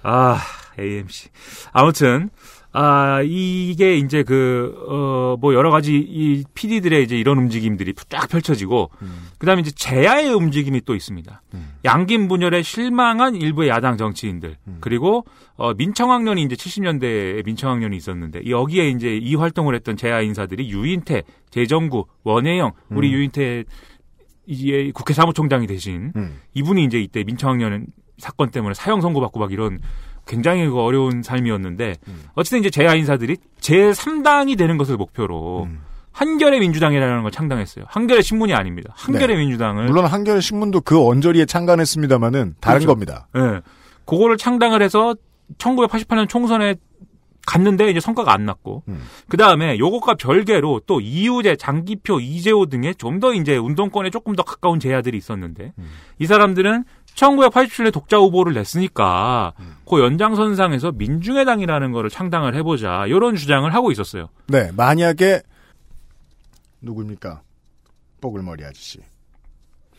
아 0.03 0.39
AMC 0.79 1.29
아무튼 1.73 2.31
아 2.73 3.21
이게 3.25 3.97
이제 3.97 4.23
그 4.23 4.75
어 4.89 5.21
뭐 5.41 5.55
여러 5.55 5.71
가지 5.71 5.97
이 5.97 6.45
PD들의 6.55 7.03
이제 7.05 7.17
이런 7.17 7.39
움직임들이 7.39 7.95
쫙 8.09 8.29
펼쳐지고 8.29 8.91
그다음에 9.39 9.61
이제 9.61 9.71
제야의 9.71 10.33
움직임이 10.35 10.81
또 10.85 10.95
있습니다. 10.95 11.43
양김 11.85 12.29
분열에 12.29 12.63
실망한 12.63 13.37
일부의 13.37 13.69
야당 13.71 13.97
정치인들. 13.97 14.57
그리고 14.81 15.25
어 15.57 15.73
민청학년이 15.75 16.43
이제 16.43 16.55
70년대에 16.57 17.45
민청학년이 17.45 17.97
있었는데 17.97 18.49
여기에 18.49 18.89
이제 18.91 19.17
이 19.17 19.35
활동을 19.35 19.75
했던 19.75 19.97
제야 19.97 20.21
인사들이 20.21 20.69
유인태, 20.71 21.23
재정구, 21.51 22.07
원혜영, 22.25 22.73
우리 22.91 23.13
유인태 23.13 23.65
이제 24.47 24.91
국회 24.95 25.15
사무총장이 25.15 25.67
되신 25.67 26.13
음. 26.17 26.41
이분이 26.55 26.85
이제 26.85 27.01
이때 27.01 27.23
민청학년 27.25 27.87
사건 28.19 28.51
때문에 28.51 28.75
사형 28.75 29.01
선고받고 29.01 29.39
막 29.39 29.53
이런 29.53 29.81
굉장히 30.27 30.67
그 30.69 30.79
어려운 30.81 31.23
삶이었는데 31.23 31.95
어쨌든 32.35 32.61
이제 32.61 32.71
제야 32.71 32.95
인사들이 32.95 33.37
제 33.61 33.91
3당이 33.91 34.57
되는 34.57 34.77
것을 34.79 34.97
목표로 34.97 35.65
음. 35.65 35.81
한결의 36.13 36.61
민주당이라는 36.61 37.23
걸 37.23 37.31
창당했어요. 37.31 37.85
한결의 37.89 38.23
신문이 38.23 38.53
아닙니다. 38.53 38.93
한결의 38.97 39.37
민주당을 39.37 39.87
물론 39.87 40.07
한겨레 40.07 40.41
신문도 40.41 40.83
그 40.83 41.01
언저리에 41.05 41.47
창간했습니다마는 41.47 42.57
다른 42.61 42.81
그렇죠. 42.81 42.87
겁니다. 42.89 43.29
예. 43.37 43.61
그거를 44.07 44.37
창당을 44.37 44.83
해서 44.83 45.15
1988년 45.59 46.29
총선에 46.29 46.75
갔는데 47.47 47.91
이제 47.91 48.01
성과가 48.01 48.33
안 48.35 48.45
났고 48.45 48.83
음. 48.89 49.01
그 49.29 49.37
다음에 49.37 49.79
요것과 49.79 50.15
별개로 50.15 50.83
또 50.87 51.01
이우재, 51.01 51.57
장기표, 51.57 52.21
이재호 52.21 52.67
등의 52.67 52.95
좀 52.97 53.19
더 53.19 53.33
이제 53.35 53.57
운동권에 53.57 54.11
조금 54.11 54.37
더 54.37 54.43
가까운 54.43 54.79
제야들이 54.79 55.17
있었는데 55.17 55.73
음. 55.79 55.89
이 56.19 56.27
사람들은 56.27 56.85
1987년에 57.21 57.93
독자 57.93 58.17
후보를 58.19 58.55
냈으니까 58.55 59.53
음. 59.61 59.77
그 59.89 60.01
연장선상에서 60.01 60.93
민중의당이라는 60.93 61.93
거를 61.93 62.09
창당을 62.09 62.55
해보자 62.57 63.07
이런 63.07 63.37
주장을 63.37 63.73
하고 63.73 63.93
있었어요. 63.93 64.29
네, 64.47 64.71
만약에 64.73 65.43
누굽니까? 66.81 67.43
뽀글머리 68.21 68.65
아저씨. 68.65 69.01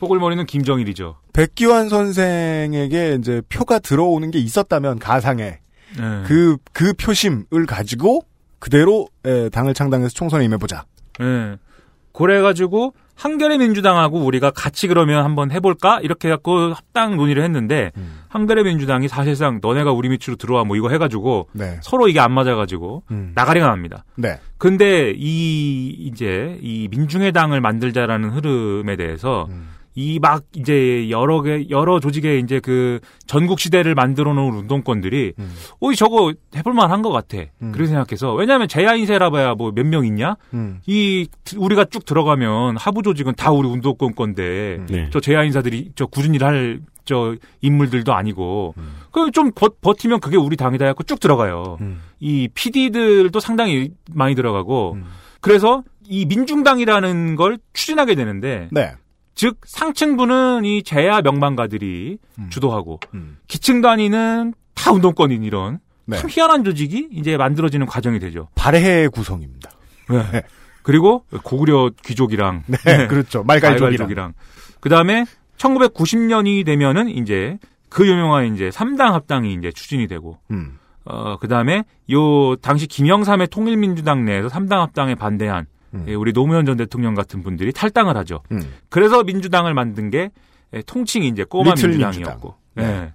뽀글머리는 0.00 0.46
김정일이죠. 0.46 1.16
백기환 1.32 1.88
선생에게 1.88 3.16
이제 3.20 3.40
표가 3.48 3.78
들어오는 3.78 4.30
게 4.32 4.38
있었다면 4.40 4.98
가상에 4.98 5.60
예. 5.98 6.22
그, 6.26 6.56
그 6.72 6.92
표심을 6.94 7.66
가지고 7.68 8.22
그대로 8.58 9.08
에, 9.24 9.48
당을 9.48 9.74
창당해서 9.74 10.10
총선에 10.10 10.44
임해보자. 10.44 10.84
예. 11.20 11.56
그래가지고 12.12 12.94
한겨레 13.14 13.58
민주당하고 13.58 14.18
우리가 14.18 14.50
같이 14.50 14.88
그러면 14.88 15.24
한번 15.24 15.50
해볼까 15.50 16.00
이렇게 16.00 16.28
해갖고 16.28 16.72
합당 16.72 17.16
논의를 17.16 17.42
했는데 17.44 17.92
음. 17.96 18.20
한겨레 18.28 18.64
민주당이 18.64 19.08
사실상 19.08 19.60
너네가 19.62 19.92
우리 19.92 20.08
밑으로 20.08 20.36
들어와 20.36 20.64
뭐 20.64 20.76
이거 20.76 20.88
해가지고 20.88 21.48
네. 21.52 21.78
서로 21.82 22.08
이게 22.08 22.20
안 22.20 22.32
맞아가지고 22.32 23.04
음. 23.10 23.32
나가리가 23.34 23.66
납니다. 23.66 24.04
네. 24.16 24.40
근데 24.58 25.12
이 25.16 25.88
이제 25.88 26.58
이 26.62 26.88
민중의당을 26.90 27.60
만들자라는 27.60 28.30
흐름에 28.30 28.96
대해서 28.96 29.46
음. 29.50 29.68
이 29.94 30.18
막 30.20 30.44
이제 30.54 31.10
여러 31.10 31.42
개 31.42 31.66
여러 31.70 32.00
조직의 32.00 32.40
이제 32.40 32.60
그 32.60 33.00
전국 33.26 33.60
시대를 33.60 33.94
만들어 33.94 34.32
놓은 34.32 34.54
운동권들이 34.54 35.34
음. 35.38 35.52
어이 35.80 35.96
저거 35.96 36.32
해볼 36.56 36.72
만한 36.72 37.02
것 37.02 37.10
같아. 37.10 37.38
음. 37.60 37.72
그렇게 37.72 37.88
생각해서 37.88 38.32
왜냐하면 38.34 38.68
제야 38.68 38.94
인세라 38.94 39.30
봐야 39.30 39.54
뭐 39.54 39.70
몇 39.72 39.84
명 39.86 40.06
있냐? 40.06 40.36
음. 40.54 40.80
이 40.86 41.26
우리가 41.56 41.84
쭉 41.86 42.04
들어가면 42.06 42.76
하부 42.78 43.02
조직은 43.02 43.34
다 43.36 43.50
우리 43.50 43.68
운동권 43.68 44.14
건데 44.14 44.78
네. 44.88 45.08
저 45.12 45.20
제야 45.20 45.44
인사들이 45.44 45.90
저 45.94 46.06
굳은 46.06 46.34
일할 46.34 46.80
저 47.04 47.34
인물들도 47.60 48.14
아니고 48.14 48.74
음. 48.78 48.94
그좀 49.10 49.50
버티면 49.80 50.20
그게 50.20 50.36
우리 50.36 50.56
당이다 50.56 50.84
해갖고 50.86 51.02
쭉 51.02 51.18
들어가요. 51.20 51.78
음. 51.80 52.00
이 52.20 52.48
PD들도 52.54 53.38
상당히 53.40 53.90
많이 54.14 54.34
들어가고 54.34 54.92
음. 54.94 55.04
그래서 55.40 55.82
이 56.08 56.24
민중당이라는 56.26 57.36
걸 57.36 57.58
추진하게 57.72 58.14
되는데 58.14 58.68
네. 58.70 58.92
즉 59.34 59.58
상층부는 59.64 60.64
이 60.64 60.82
제야 60.82 61.20
명망가들이 61.22 62.18
음. 62.38 62.50
주도하고 62.50 63.00
음. 63.14 63.38
기층 63.48 63.80
단위는 63.80 64.54
다 64.74 64.92
운동권인 64.92 65.42
이런 65.42 65.78
네. 66.04 66.18
참 66.18 66.28
희한한 66.30 66.64
조직이 66.64 67.08
이제 67.12 67.36
만들어지는 67.36 67.86
과정이 67.86 68.18
되죠. 68.18 68.48
발해 68.54 69.08
구성입니다. 69.08 69.70
네. 70.10 70.42
그리고 70.82 71.24
고구려 71.44 71.90
귀족이랑 72.04 72.64
네, 72.66 73.06
그렇죠. 73.06 73.44
말갈족이랑. 73.44 73.90
말갈족이랑 73.90 74.34
그 74.80 74.88
다음에 74.88 75.24
1990년이 75.56 76.66
되면은 76.66 77.08
이제 77.08 77.58
그 77.88 78.06
유명한 78.06 78.54
이제 78.54 78.68
3당 78.70 79.12
합당이 79.12 79.54
이제 79.54 79.70
추진이 79.70 80.08
되고 80.08 80.38
음. 80.50 80.78
어, 81.04 81.36
그 81.38 81.48
다음에 81.48 81.84
요, 82.10 82.56
당시 82.56 82.86
김영삼의 82.86 83.48
통일민주당 83.48 84.24
내에서 84.24 84.48
3당 84.48 84.78
합당에 84.78 85.14
반대한 85.14 85.66
음. 85.94 86.04
예, 86.08 86.14
우리 86.14 86.32
노무현 86.32 86.64
전 86.64 86.76
대통령 86.76 87.14
같은 87.14 87.42
분들이 87.42 87.72
탈당을 87.72 88.16
하죠. 88.18 88.42
음. 88.52 88.60
그래서 88.88 89.22
민주당을 89.22 89.74
만든 89.74 90.10
게 90.10 90.30
예, 90.72 90.82
통칭이 90.82 91.28
이제 91.28 91.44
꼬마 91.44 91.74
민주당이었고. 91.74 92.54
민주당. 92.74 93.04
예. 93.06 93.12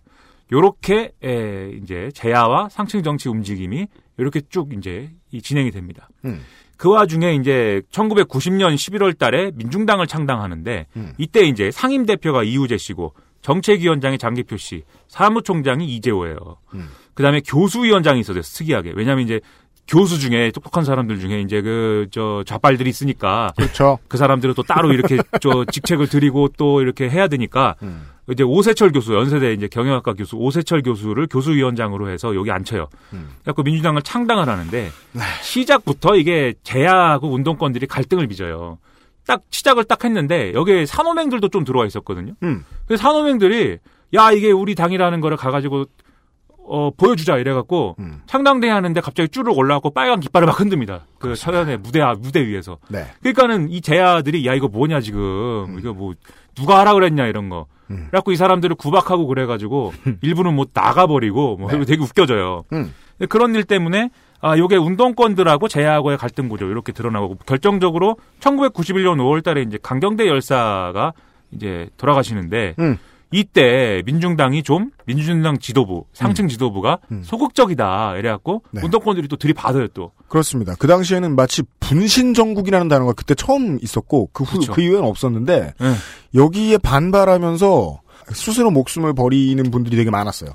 요렇게 0.52 1.12
예, 1.26 1.72
이제 1.82 2.10
제야와 2.14 2.70
상층 2.70 3.04
정치 3.04 3.28
움직임이 3.30 3.88
이렇게 4.18 4.42
쭉 4.50 4.74
이제 4.74 5.12
이 5.32 5.42
진행이 5.42 5.72
됩니다. 5.72 6.08
음. 6.26 6.42
그 6.78 6.90
와중에 6.90 7.34
이제 7.36 7.82
1990년 7.92 8.76
11월 8.76 9.18
달에 9.18 9.52
민중당을 9.56 10.08
창당하는데 10.08 10.86
음. 10.96 11.14
이때 11.18 11.42
이제 11.42 11.72
상임 11.72 12.06
대표가 12.06 12.44
이우재 12.44 12.78
씨고 12.78 13.14
정책위원장이 13.42 14.18
장기표 14.18 14.58
씨, 14.58 14.84
사무총장이 15.08 15.86
이재호예요. 15.96 16.38
음. 16.74 16.90
그다음에 17.14 17.42
교수위원장이 17.42 18.20
있어요. 18.20 18.42
특이하게. 18.42 18.94
왜냐하면 18.96 19.26
이제 19.26 19.42
교수 19.88 20.20
중에 20.20 20.52
똑똑한 20.52 20.84
사람들 20.84 21.20
중에 21.20 21.42
이제 21.42 21.62
그 21.62 21.98
저 22.12 22.44
좌빨들이 22.46 22.90
있으니까 22.90 23.54
그렇죠. 23.58 24.00
그 24.08 24.18
사람들은 24.18 24.54
또 24.56 24.64
따로 24.64 24.92
이렇게 24.92 25.18
저 25.42 25.66
직책을 25.66 26.08
드리고 26.08 26.50
또 26.58 26.82
이렇게 26.82 27.10
해야 27.10 27.28
되니까 27.28 27.76
음. 27.84 28.08
이제 28.30 28.44
오세철 28.44 28.92
교수 28.92 29.14
연세대 29.14 29.54
이제 29.54 29.68
경영학과 29.68 30.14
교수 30.14 30.36
오세철 30.36 30.82
교수를 30.82 31.28
교수위원장으로 31.28 32.10
해서 32.10 32.36
여기 32.36 32.52
앉혀요. 32.52 32.88
음. 33.14 33.30
그래서 33.44 33.62
민주당을 33.64 34.02
창당을 34.02 34.50
하는데 34.50 34.90
시작부터 35.42 36.16
이게 36.16 36.54
제야하고 36.64 37.32
운동권들이 37.34 37.88
갈등을 37.88 38.28
빚어요. 38.28 38.80
딱 39.26 39.42
시작을 39.52 39.84
딱 39.84 40.04
했는데 40.04 40.54
여기에 40.54 40.86
산호맹들도 40.86 41.50
좀 41.50 41.64
들어와 41.64 41.86
있었거든요. 41.86 42.34
음. 42.44 42.66
그 42.88 42.98
산호맹들이 42.98 43.78
야 44.16 44.32
이게 44.32 44.52
우리 44.52 44.74
당이라는 44.76 45.20
거를 45.22 45.38
가가지고 45.38 45.86
어 46.70 46.92
보여주자 46.96 47.38
이래갖고 47.38 47.96
음. 48.00 48.22
창당대 48.26 48.68
하는데 48.70 49.00
갑자기 49.02 49.30
쭈르륵 49.30 49.58
올라왔고 49.58 49.92
빨간 49.92 50.20
깃발을 50.20 50.46
막 50.48 50.60
흔듭니다. 50.60 51.06
그 51.20 51.34
서연의 51.36 51.78
무대 51.78 52.02
아- 52.02 52.16
무대 52.18 52.46
위에서. 52.46 52.78
네. 52.90 53.06
그러니까는 53.22 53.70
이 53.70 53.82
제야들이 53.82 54.46
야 54.46 54.54
이거 54.54 54.68
뭐냐 54.68 55.00
지금 55.02 55.78
이거 55.80 55.94
뭐 55.94 56.14
누가 56.56 56.80
하라 56.80 56.94
그랬냐 56.94 57.26
이런 57.28 57.50
거. 57.50 57.68
음. 57.90 58.08
그래갖고 58.10 58.32
이 58.34 58.36
사람들을 58.36 58.76
구박하고 58.76 59.28
그래가지고 59.28 59.94
일부는 60.22 60.56
뭐 60.56 60.66
나가버리고 60.74 61.58
뭐 61.58 61.72
네. 61.72 61.86
되게 61.86 62.02
웃겨져요. 62.04 62.64
음. 62.74 62.94
그런 63.30 63.56
일 63.56 63.64
때문에 63.64 64.10
아 64.42 64.58
요게 64.58 64.76
운동권들하고 64.76 65.68
제야하고의 65.68 66.18
갈등 66.18 66.50
구조 66.50 66.66
이렇게 66.68 66.92
드러나고 66.92 67.38
결정적으로 67.46 68.18
1991년 68.40 69.18
5월달에 69.18 69.66
이제 69.66 69.80
강경대 69.82 70.28
열사가 70.28 71.14
이제 71.52 71.90
돌아가시는데 71.98 72.76
음. 72.80 72.98
이때 73.32 74.02
민중당이 74.06 74.64
좀 74.64 74.92
민주당 75.06 75.58
지도부 75.60 76.06
상층 76.14 76.48
지도부가 76.48 77.00
음. 77.12 77.22
소극적이다 77.24 78.16
이래갖고 78.18 78.64
네. 78.72 78.82
운동권들이 78.84 79.28
또 79.28 79.36
들이받아요 79.36 79.88
또. 79.90 80.12
그렇습니다. 80.28 80.76
그 80.80 80.88
당시에는 80.88 81.36
마치 81.36 81.64
분신 81.80 82.34
정국이라는 82.34 82.88
단어가 82.88 83.14
그때 83.14 83.36
처음 83.36 83.78
있었고 83.82 84.30
그 84.32 84.44
후그 84.44 84.66
그렇죠. 84.66 84.82
이후에는 84.82 85.08
없었는데 85.08 85.74
네. 85.80 85.94
여기에 86.36 86.78
반발하면서 86.80 88.02
스스로 88.32 88.72
목숨을 88.72 89.14
버리는 89.14 89.64
분들이 89.72 89.96
되게 89.96 90.10
많았어요. 90.10 90.52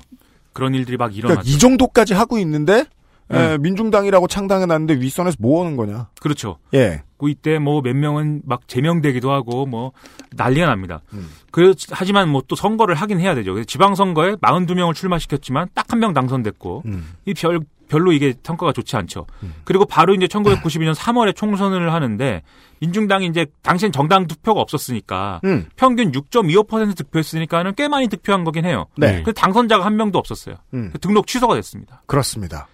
그런 0.53 0.73
일들이 0.73 0.97
막 0.97 1.07
그러니까 1.07 1.27
일어났죠. 1.27 1.49
이 1.49 1.57
정도까지 1.59 2.13
하고 2.13 2.37
있는데 2.39 2.85
네. 3.27 3.53
에, 3.53 3.57
민중당이라고 3.57 4.27
창당해 4.27 4.65
놨는데 4.65 4.95
윗선에서 4.95 5.37
뭐 5.39 5.63
하는 5.63 5.75
거냐? 5.75 6.09
그렇죠. 6.21 6.57
예. 6.73 7.03
그 7.23 7.29
이때 7.29 7.59
뭐 7.59 7.81
몇 7.81 7.95
명은 7.95 8.41
막 8.45 8.67
제명되기도 8.67 9.31
하고 9.31 9.65
뭐 9.65 9.91
난리가 10.35 10.65
납니다. 10.67 11.01
음. 11.13 11.29
그 11.51 11.73
하지만 11.91 12.29
뭐 12.29 12.41
또 12.47 12.55
선거를 12.55 12.95
하긴 12.95 13.19
해야 13.19 13.33
되죠. 13.35 13.53
그래서 13.53 13.65
지방 13.65 13.95
선거에 13.95 14.33
42명을 14.35 14.93
출마시켰지만 14.93 15.69
딱 15.73 15.85
한 15.93 15.99
명 15.99 16.13
당선됐고 16.13 16.83
음. 16.85 17.13
이 17.25 17.33
별, 17.33 17.59
별로 17.87 18.11
이게 18.11 18.33
성과가 18.43 18.73
좋지 18.73 18.95
않죠. 18.97 19.27
그리고 19.63 19.85
바로 19.85 20.13
이제 20.15 20.25
1992년 20.27 20.95
3월에 20.95 21.35
총선을 21.35 21.93
하는데 21.93 22.41
민중당이 22.79 23.27
이제 23.27 23.45
당시엔 23.61 23.91
정당 23.91 24.25
투표가 24.27 24.59
없었으니까 24.61 25.39
음. 25.45 25.67
평균 25.75 26.11
6.25% 26.11 26.97
득표했으니까는 26.97 27.75
꽤 27.75 27.87
많이 27.87 28.07
득표한 28.07 28.43
거긴 28.43 28.65
해요. 28.65 28.87
네. 28.97 29.21
그 29.23 29.33
당선자가 29.33 29.85
한 29.85 29.95
명도 29.95 30.17
없었어요. 30.19 30.55
음. 30.73 30.91
등록 30.99 31.27
취소가 31.27 31.53
됐습니다. 31.55 32.01
그렇습니다. 32.07 32.67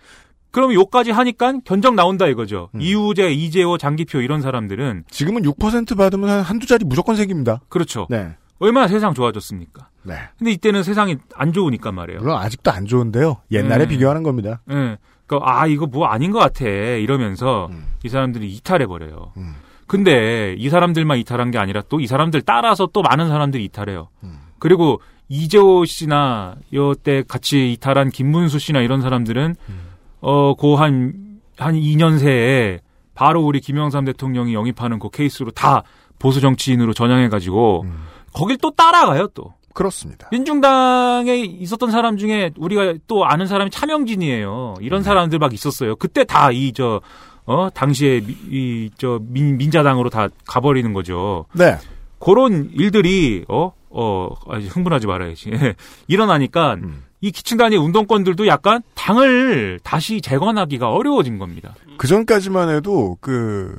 그럼 0.52 0.74
요까지 0.74 1.12
하니까 1.12 1.54
견적 1.64 1.94
나온다 1.96 2.28
이거죠. 2.28 2.70
음. 2.76 2.82
이우재, 2.82 3.32
이재호, 3.32 3.78
장기표 3.78 4.22
이런 4.22 4.42
사람들은 4.42 5.04
지금은 5.10 5.44
6% 5.44 5.96
받으면 5.98 6.30
한 6.30 6.42
한두 6.42 6.66
자리 6.66 6.86
무조건 6.86 7.16
생깁니다. 7.16 7.62
그렇죠. 7.70 8.08
네. 8.10 8.36
얼마나 8.60 8.88
세상 8.88 9.14
좋아졌습니까? 9.14 9.88
네. 10.04 10.16
근데 10.38 10.52
이때는 10.52 10.84
세상이 10.84 11.18
안 11.36 11.54
좋으니까 11.54 11.92
말이에요. 11.92 12.20
물론 12.22 12.38
아직도 12.38 12.72
안 12.72 12.86
좋은데요. 12.86 13.38
옛날에 13.52 13.86
네. 13.86 13.88
비교하는 13.90 14.24
겁니다. 14.24 14.62
예. 14.72 14.98
그러니까 15.28 15.52
아 15.62 15.68
이거 15.68 15.86
뭐 15.86 16.08
아닌 16.08 16.32
것 16.32 16.40
같아 16.40 16.66
이러면서 16.66 17.68
음. 17.72 17.86
이 18.04 18.10
사람들이 18.10 18.52
이탈해 18.52 18.88
버려요. 18.88 19.32
음. 19.38 19.54
근데 19.88 20.56
이 20.58 20.70
사람들만 20.70 21.18
이탈한 21.20 21.52
게 21.52 21.58
아니라 21.58 21.82
또 21.90 22.00
이 22.00 22.08
사람들 22.08 22.42
따라서 22.42 22.88
또 22.92 23.02
많은 23.02 23.28
사람들이 23.30 23.64
이탈해요. 23.66 24.10
음. 24.24 24.40
그리고 24.60 25.00
이재호 25.30 25.86
씨나 25.86 26.56
요때 26.74 27.24
같이 27.28 27.72
이탈한 27.74 28.10
김문수 28.10 28.58
씨나 28.60 28.82
이런 28.82 29.02
사람들은 29.02 29.56
음. 29.70 29.89
어고한한 30.22 31.40
2년 31.58 32.20
새에 32.20 32.80
바로 33.16 33.42
우리 33.44 33.60
김영삼 33.60 34.06
대통령이 34.06 34.54
영입하는 34.54 35.00
그 35.00 35.10
케이스로 35.10 35.52
다 35.52 35.84
보수 36.20 36.42
정치인으로 36.42 36.94
전향해 36.94 37.30
가지고 37.30 37.84
음. 37.86 38.04
거길 38.34 38.58
또 38.58 38.72
따라가요 38.72 39.28
또. 39.34 39.54
그렇습니다. 39.74 40.28
민중당에 40.32 41.38
있었던 41.38 41.92
사람 41.92 42.18
중에 42.18 42.52
우리가 42.58 42.96
또 43.08 43.26
아는 43.26 43.46
사람이 43.48 43.72
차명진이에요. 43.72 44.76
이런 44.82 45.04
사람들 45.04 45.40
막 45.40 45.54
있었어요. 45.54 45.96
그때 45.96 46.24
다 46.26 46.52
이 46.52 46.74
저 46.74 47.02
어 47.46 47.70
당시에 47.72 48.22
이 48.50 48.90
저 48.98 49.20
민자당으로 49.24 50.10
다 50.10 50.28
가버리는 50.48 50.92
거죠. 50.94 51.46
네. 51.54 51.78
그런 52.20 52.70
일들이 52.74 53.46
어 53.48 53.72
어 53.92 54.30
흥분하지 54.70 55.08
말아야지 55.08 55.50
일어나니까 56.08 56.76
음. 56.76 57.04
이 57.22 57.32
기층 57.32 57.58
단위 57.58 57.76
운동권들도 57.78 58.48
약간 58.48 58.82
당을 58.96 59.80
다시 59.84 60.22
재건하기가 60.22 60.90
어려워진 60.90 61.38
겁니다. 61.38 61.76
그 61.98 62.08
전까지만 62.08 62.70
해도 62.70 63.18
그 63.20 63.76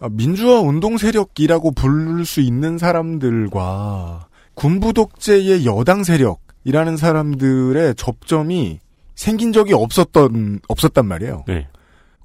아, 0.00 0.08
민주화 0.10 0.60
운동 0.60 0.98
세력이라고 0.98 1.72
부를 1.72 2.24
수 2.24 2.40
있는 2.40 2.78
사람들과 2.78 4.26
군부 4.54 4.92
독재의 4.92 5.66
여당 5.66 6.02
세력이라는 6.02 6.96
사람들의 6.96 7.94
접점이 7.94 8.80
생긴 9.14 9.52
적이 9.52 9.74
없었던 9.74 10.60
없었단 10.68 11.06
말이에요. 11.06 11.44
네. 11.46 11.68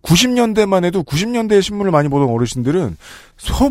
90년대만 0.01 0.85
해도 0.85 1.03
90년대에 1.03 1.61
신문을 1.61 1.91
많이 1.91 2.07
보던 2.09 2.29
어르신들은 2.29 2.97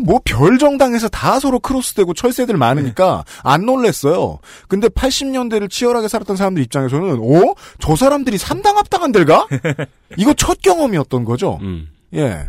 뭐 0.05 0.19
별 0.23 0.57
정당에서 0.57 1.07
다 1.09 1.39
서로 1.39 1.59
크로스되고 1.59 2.13
철새들 2.13 2.55
많으니까 2.57 3.23
안 3.43 3.65
놀랬어요. 3.65 4.39
근데 4.67 4.87
80년대를 4.87 5.69
치열하게 5.69 6.07
살았던 6.07 6.35
사람들 6.35 6.61
입장에서는 6.63 7.19
어? 7.19 7.53
저 7.79 7.95
사람들이 7.95 8.37
삼당 8.37 8.77
합당한 8.77 9.11
데가? 9.11 9.47
이거 10.17 10.33
첫 10.33 10.61
경험이었던 10.61 11.25
거죠. 11.25 11.57
음. 11.61 11.89
예. 12.13 12.47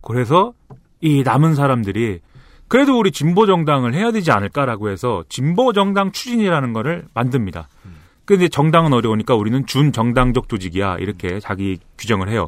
그래서 0.00 0.52
이 1.00 1.22
남은 1.22 1.54
사람들이 1.54 2.20
그래도 2.68 2.98
우리 2.98 3.10
진보 3.10 3.46
정당을 3.46 3.94
해야 3.94 4.12
되지 4.12 4.30
않을까라고 4.30 4.90
해서 4.90 5.24
진보 5.28 5.72
정당 5.72 6.12
추진이라는 6.12 6.72
거를 6.72 7.04
만듭니다. 7.14 7.68
근데 8.24 8.48
정당은 8.48 8.92
어려우니까 8.92 9.34
우리는 9.34 9.66
준 9.66 9.92
정당적 9.92 10.48
조직이야 10.48 10.98
이렇게 11.00 11.40
자기 11.40 11.78
규정을 11.98 12.28
해요. 12.28 12.46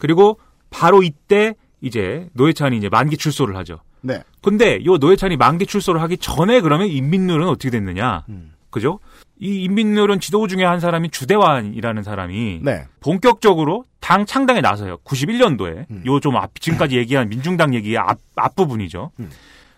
그리고 0.00 0.40
바로 0.70 1.04
이때 1.04 1.54
이제 1.80 2.28
노회찬이 2.32 2.76
이제 2.76 2.88
만기 2.88 3.16
출소를 3.16 3.56
하죠. 3.58 3.78
네. 4.00 4.22
근데 4.42 4.84
요 4.84 4.96
노회찬이 4.96 5.36
만기 5.36 5.66
출소를 5.66 6.00
하기 6.02 6.16
전에 6.16 6.60
그러면 6.60 6.88
인민룰은 6.88 7.46
어떻게 7.46 7.70
됐느냐? 7.70 8.24
음. 8.28 8.52
그죠? 8.70 8.98
이 9.38 9.62
인민룰은 9.64 10.20
지도 10.20 10.46
중에 10.46 10.64
한 10.64 10.80
사람이 10.80 11.10
주대환이라는 11.10 12.02
사람이 12.02 12.60
네. 12.62 12.84
본격적으로 13.00 13.84
당 14.00 14.26
창당에 14.26 14.60
나서요. 14.60 14.98
91년도에. 15.04 15.90
음. 15.90 16.02
요좀 16.06 16.36
앞, 16.36 16.58
지금까지 16.60 16.96
얘기한 16.96 17.28
민중당 17.28 17.74
얘기의 17.74 17.98
앞, 17.98 18.18
앞부분이죠. 18.36 19.12
음. 19.20 19.30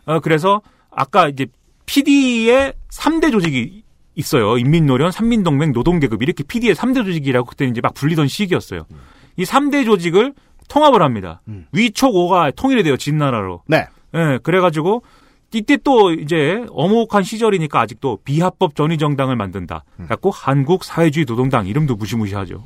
어, 0.07 0.21
그래서 0.21 0.63
아까 0.91 1.29
이제 1.29 1.47
PD의 1.87 2.75
3대 2.91 3.33
조직이 3.33 3.83
있어요. 4.15 4.59
인민노련, 4.59 5.11
산민동맹, 5.11 5.73
노동계급. 5.73 6.23
이렇게 6.23 6.45
PD의 6.45 6.75
3대 6.75 7.05
조직이라고 7.05 7.47
그때 7.47 7.65
이제 7.65 7.81
막 7.81 7.95
불리던 7.95 8.29
시기였어요. 8.29 8.87
이 9.37 9.45
3대 9.45 9.85
조직을 9.85 10.35
통합을 10.69 11.03
합니다. 11.03 11.41
음. 11.49 11.67
위촉오가 11.73 12.51
통일이 12.53 12.83
돼요. 12.83 12.97
진나라로. 12.97 13.63
네. 13.67 13.87
예, 14.15 14.39
그래가지고 14.43 15.03
이때 15.55 15.77
또 15.77 16.13
이제 16.13 16.65
어목한 16.71 17.23
시절이니까 17.23 17.81
아직도 17.81 18.21
비합법 18.25 18.75
전위 18.75 18.97
정당을 18.97 19.37
만든다. 19.37 19.85
음. 20.01 20.07
갖고 20.07 20.31
한국 20.31 20.85
사회주의 20.85 21.27
노동당 21.27 21.67
이름도 21.67 21.97
무시무시하죠. 21.97 22.65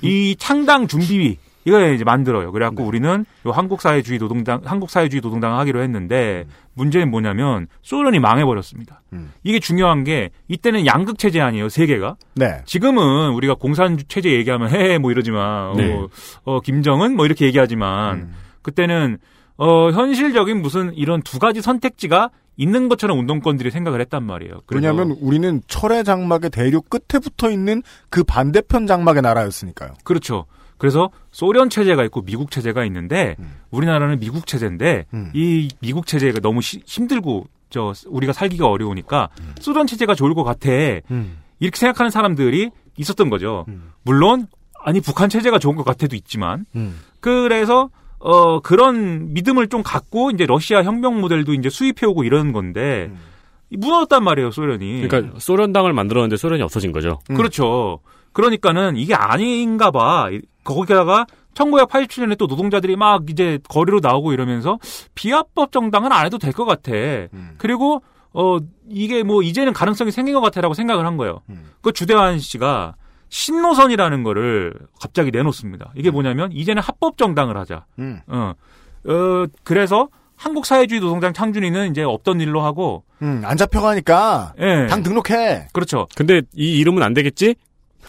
이 0.00 0.36
창당 0.38 0.86
준비 0.86 1.38
이거 1.64 1.90
이제 1.90 2.04
만들어요. 2.04 2.52
그래갖고 2.52 2.82
네. 2.82 2.88
우리는 2.88 3.24
요 3.46 3.50
한국 3.50 3.80
사회주의 3.80 4.18
노동당 4.18 4.60
한국 4.64 4.90
사회주의 4.90 5.20
노동당 5.20 5.58
하기로 5.58 5.82
했는데 5.82 6.44
음. 6.46 6.52
문제는 6.74 7.10
뭐냐면 7.10 7.66
소련이 7.82 8.18
망해버렸습니다. 8.18 9.02
음. 9.12 9.32
이게 9.42 9.58
중요한 9.58 10.04
게 10.04 10.30
이때는 10.48 10.86
양극 10.86 11.18
체제 11.18 11.40
아니에요 11.40 11.68
세계가. 11.68 12.16
네. 12.34 12.62
지금은 12.66 13.32
우리가 13.32 13.54
공산 13.54 13.98
체제 14.08 14.30
얘기하면 14.32 14.70
헤헤 14.70 14.98
뭐 14.98 15.10
이러지만 15.10 15.76
네. 15.76 15.92
어, 15.92 16.08
어, 16.44 16.60
김정은 16.60 17.16
뭐 17.16 17.26
이렇게 17.26 17.46
얘기하지만 17.46 18.16
음. 18.16 18.34
그때는 18.62 19.18
어 19.56 19.90
현실적인 19.90 20.62
무슨 20.62 20.92
이런 20.94 21.22
두 21.22 21.38
가지 21.38 21.62
선택지가 21.62 22.30
있는 22.56 22.88
것처럼 22.88 23.18
운동권들이 23.18 23.70
생각을 23.70 24.00
했단 24.00 24.22
말이에요. 24.22 24.60
왜냐하면 24.70 25.16
우리는 25.20 25.60
철의 25.66 26.04
장막의 26.04 26.50
대륙 26.50 26.88
끝에 26.88 27.20
붙어 27.20 27.50
있는 27.50 27.82
그 28.10 28.24
반대편 28.24 28.86
장막의 28.86 29.22
나라였으니까요. 29.22 29.94
그렇죠. 30.04 30.46
그래서 30.84 31.08
소련 31.30 31.70
체제가 31.70 32.04
있고 32.04 32.20
미국 32.20 32.50
체제가 32.50 32.84
있는데 32.84 33.36
음. 33.38 33.54
우리나라는 33.70 34.18
미국 34.20 34.46
체제인데 34.46 35.06
음. 35.14 35.30
이 35.32 35.70
미국 35.80 36.06
체제가 36.06 36.40
너무 36.40 36.60
시- 36.60 36.82
힘들고 36.84 37.46
저 37.70 37.94
우리가 38.06 38.34
살기가 38.34 38.66
어려우니까 38.68 39.30
음. 39.40 39.54
소련 39.60 39.86
체제가 39.86 40.14
좋을 40.14 40.34
것 40.34 40.44
같아. 40.44 40.68
이렇게 40.70 41.74
생각하는 41.78 42.10
사람들이 42.10 42.68
있었던 42.98 43.30
거죠. 43.30 43.64
음. 43.68 43.92
물론 44.02 44.46
아니 44.84 45.00
북한 45.00 45.30
체제가 45.30 45.58
좋은 45.58 45.74
것 45.74 45.84
같아도 45.86 46.16
있지만 46.16 46.66
음. 46.76 47.00
그래서 47.20 47.88
어 48.18 48.60
그런 48.60 49.32
믿음을 49.32 49.68
좀 49.68 49.82
갖고 49.82 50.30
이제 50.32 50.44
러시아 50.44 50.82
혁명 50.82 51.18
모델도 51.18 51.54
이제 51.54 51.70
수입해 51.70 52.04
오고 52.08 52.24
이런 52.24 52.52
건데 52.52 53.06
음. 53.10 53.18
무너졌단 53.70 54.22
말이에요 54.22 54.50
소련이. 54.50 55.08
그러니까 55.08 55.38
소련당을 55.40 55.94
만들었는데 55.94 56.36
소련이 56.36 56.60
없어진 56.62 56.92
거죠. 56.92 57.20
음. 57.30 57.36
그렇죠. 57.36 58.00
그러니까는 58.34 58.96
이게 58.96 59.14
아닌가 59.14 59.90
봐. 59.90 60.28
거기다가 60.64 61.26
1987년에 61.54 62.36
또 62.36 62.46
노동자들이 62.46 62.96
막 62.96 63.30
이제 63.30 63.58
거리로 63.68 64.00
나오고 64.00 64.32
이러면서 64.32 64.78
비합법 65.14 65.70
정당은 65.72 66.10
안 66.12 66.26
해도 66.26 66.38
될 66.38 66.52
것 66.52 66.64
같아. 66.64 66.92
음. 66.92 67.54
그리고 67.58 68.02
어 68.32 68.58
이게 68.88 69.22
뭐 69.22 69.42
이제는 69.42 69.72
가능성이 69.72 70.10
생긴 70.10 70.34
것 70.34 70.40
같아라고 70.40 70.74
생각을 70.74 71.06
한 71.06 71.16
거예요. 71.16 71.40
음. 71.50 71.70
그 71.80 71.92
주대환 71.92 72.38
씨가 72.40 72.94
신노선이라는 73.28 74.22
거를 74.22 74.74
갑자기 75.00 75.30
내놓습니다. 75.30 75.92
이게 75.96 76.10
뭐냐면 76.10 76.50
이제는 76.52 76.82
합법 76.82 77.16
정당을 77.18 77.56
하자. 77.56 77.84
음. 77.98 78.20
어, 78.26 78.52
어 79.06 79.46
그래서 79.64 80.08
한국 80.36 80.66
사회주의 80.66 81.00
노동당 81.00 81.32
창준이는 81.32 81.90
이제 81.90 82.02
없던 82.02 82.40
일로 82.40 82.60
하고 82.62 83.04
음, 83.22 83.42
안 83.44 83.56
잡혀가니까 83.56 84.54
예. 84.58 84.86
당 84.88 85.02
등록해. 85.02 85.68
그렇죠. 85.72 86.06
근데 86.16 86.42
이 86.54 86.78
이름은 86.78 87.02
안 87.02 87.14
되겠지? 87.14 87.54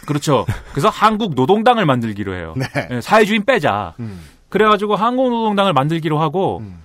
그렇죠. 0.06 0.46
그래서 0.72 0.90
한국 0.90 1.36
노동당을 1.36 1.86
만들기로 1.86 2.36
해요. 2.36 2.54
네. 2.58 2.66
예, 2.92 3.02
사회주의 3.02 3.40
빼자. 3.40 3.94
음. 4.00 4.22
그래가지고 4.50 4.96
한국 4.96 5.30
노동당을 5.30 5.74
만들기로 5.74 6.20
하고 6.20 6.60
음. 6.60 6.84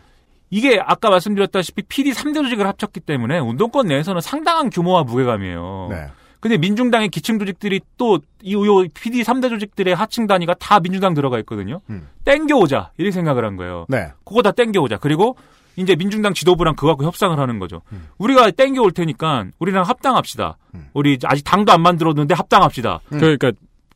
이게 0.51 0.81
아까 0.85 1.11
말씀드렸다시피 1.11 1.83
PD 1.83 2.13
3대 2.13 2.43
조직을 2.43 2.67
합쳤기 2.67 3.01
때문에 3.01 3.39
운동권 3.39 3.87
내에서는 3.87 4.21
상당한 4.21 4.71
규모와 4.71 5.05
무게감이에요. 5.05 5.89
네. 5.91 6.07
근데 6.41 6.57
민중당의 6.57 7.11
기층 7.11 7.39
조직들이 7.39 7.81
또이 7.99 8.55
요 8.55 8.83
PD 8.95 9.23
3대 9.23 9.51
조직들의 9.51 9.95
하층 9.95 10.27
단위가 10.27 10.55
다 10.55 10.81
민주당 10.81 11.15
들어가 11.15 11.39
있거든요. 11.41 11.81
음. 11.91 12.09
땡겨오자 12.25 12.93
이렇게 12.97 13.13
생각을 13.13 13.45
한 13.45 13.57
거예요. 13.57 13.85
네. 13.89 14.11
그거 14.25 14.43
다 14.43 14.51
땡겨오자. 14.51 14.97
그리고 14.99 15.37
이제 15.81 15.97
민중당 15.97 16.35
지도부랑 16.35 16.75
그거하고 16.77 17.05
협상을 17.05 17.39
하는 17.39 17.59
거죠. 17.59 17.83
음. 17.93 18.09
우리가 18.19 18.51
땡겨 18.51 18.83
올 18.83 18.93
테니까 18.93 19.47
우리랑 19.59 19.85
합당합시다. 19.85 20.59
음. 20.75 20.89
우리 20.93 21.19
아직 21.25 21.43
당도 21.43 21.73
안 21.73 21.81
만들었는데 21.81 22.35
합당합시다. 22.35 23.01
음. 23.13 23.19
그러니까 23.19 23.53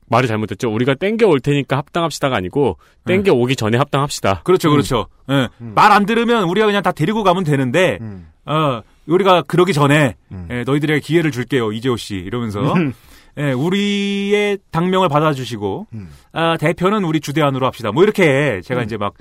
말을 0.07 0.29
잘못했죠. 0.29 0.73
우리가 0.73 0.95
땡겨 0.95 1.27
올 1.27 1.41
테니까 1.41 1.77
합당합시다가 1.77 2.37
아니고 2.37 2.79
땡겨 3.07 3.33
오기 3.33 3.57
전에 3.57 3.79
합당합시다. 3.79 4.43
그렇죠, 4.45 4.71
그렇죠. 4.71 5.07
예. 5.31 5.49
말안 5.59 6.07
들으면 6.07 6.45
우리가 6.45 6.67
그냥 6.67 6.83
다 6.83 6.93
데리고 6.93 7.23
가면 7.23 7.45
되는데, 7.45 7.99
음. 8.01 8.29
어, 8.45 8.83
우리가 9.07 9.43
그러기 9.43 9.73
전에, 9.73 10.17
음. 10.31 10.49
예, 10.51 10.65
너희들에게 10.65 11.01
기회를 11.01 11.31
줄게요, 11.31 11.73
이재호 11.73 11.97
씨. 11.97 12.17
이러면서, 12.17 12.75
예, 13.39 13.53
우리의 13.53 14.59
당명을 14.71 15.09
받아주시고, 15.09 15.87
음. 15.95 16.11
아, 16.33 16.57
대표는 16.59 17.05
우리 17.05 17.21
주대안으로 17.21 17.67
합시다. 17.67 17.91
뭐 17.91 18.03
이렇게 18.03 18.61
제가 18.63 18.83
이제 18.83 18.97
막 18.99 19.15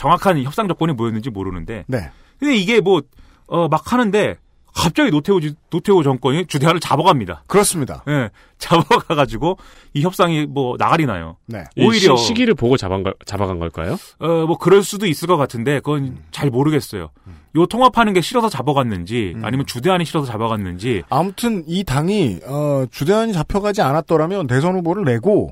정확한 0.00 0.42
협상 0.44 0.66
조건이 0.66 0.94
뭐였는지 0.94 1.28
모르는데, 1.28 1.84
네. 1.86 2.10
근데 2.38 2.56
이게 2.56 2.80
뭐, 2.80 3.02
어, 3.48 3.68
막 3.68 3.92
하는데, 3.92 4.38
갑자기 4.72 5.10
노태우, 5.10 5.42
지- 5.42 5.54
노태우 5.68 6.02
정권이 6.02 6.46
주대안을 6.46 6.80
잡아갑니다. 6.80 7.42
그렇습니다. 7.48 8.02
예, 8.08 8.30
잡아가가지고, 8.56 9.58
이 9.92 10.00
협상이 10.00 10.46
뭐, 10.46 10.76
나가리 10.78 11.04
나요. 11.04 11.36
네. 11.44 11.64
이 11.76 11.84
오히려- 11.84 12.16
시, 12.16 12.32
기를 12.32 12.54
보고 12.54 12.78
잡아간, 12.78 13.02
걸, 13.02 13.14
잡아간 13.26 13.58
걸까요? 13.58 13.98
어, 14.20 14.46
뭐, 14.46 14.56
그럴 14.56 14.82
수도 14.82 15.04
있을 15.06 15.28
것 15.28 15.36
같은데, 15.36 15.80
그건 15.80 16.02
음. 16.04 16.24
잘 16.30 16.48
모르겠어요. 16.48 17.10
요 17.56 17.66
통합하는 17.66 18.14
게 18.14 18.22
싫어서 18.22 18.48
잡아갔는지, 18.48 19.36
아니면 19.42 19.66
주대안이 19.66 20.06
싫어서 20.06 20.24
잡아갔는지, 20.32 21.02
아무튼 21.10 21.62
이 21.66 21.84
당이 21.84 22.38
어, 22.46 22.86
주대안이 22.90 23.34
잡혀가지 23.34 23.82
않았더라면 23.82 24.46
대선 24.46 24.76
후보를 24.76 25.04
내고 25.04 25.50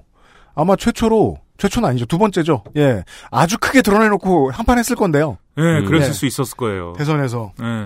아마 0.54 0.74
최초로 0.76 1.36
최초는 1.58 1.88
아니죠 1.88 2.06
두 2.06 2.18
번째죠. 2.18 2.64
예, 2.76 3.04
아주 3.30 3.58
크게 3.58 3.82
드러내놓고 3.82 4.50
한판 4.50 4.78
했을 4.78 4.96
건데요. 4.96 5.38
예, 5.58 5.62
음. 5.62 5.84
그랬을 5.84 6.08
네. 6.08 6.12
수 6.12 6.24
있었을 6.26 6.56
거예요. 6.56 6.94
대선에서 6.96 7.52
예. 7.60 7.84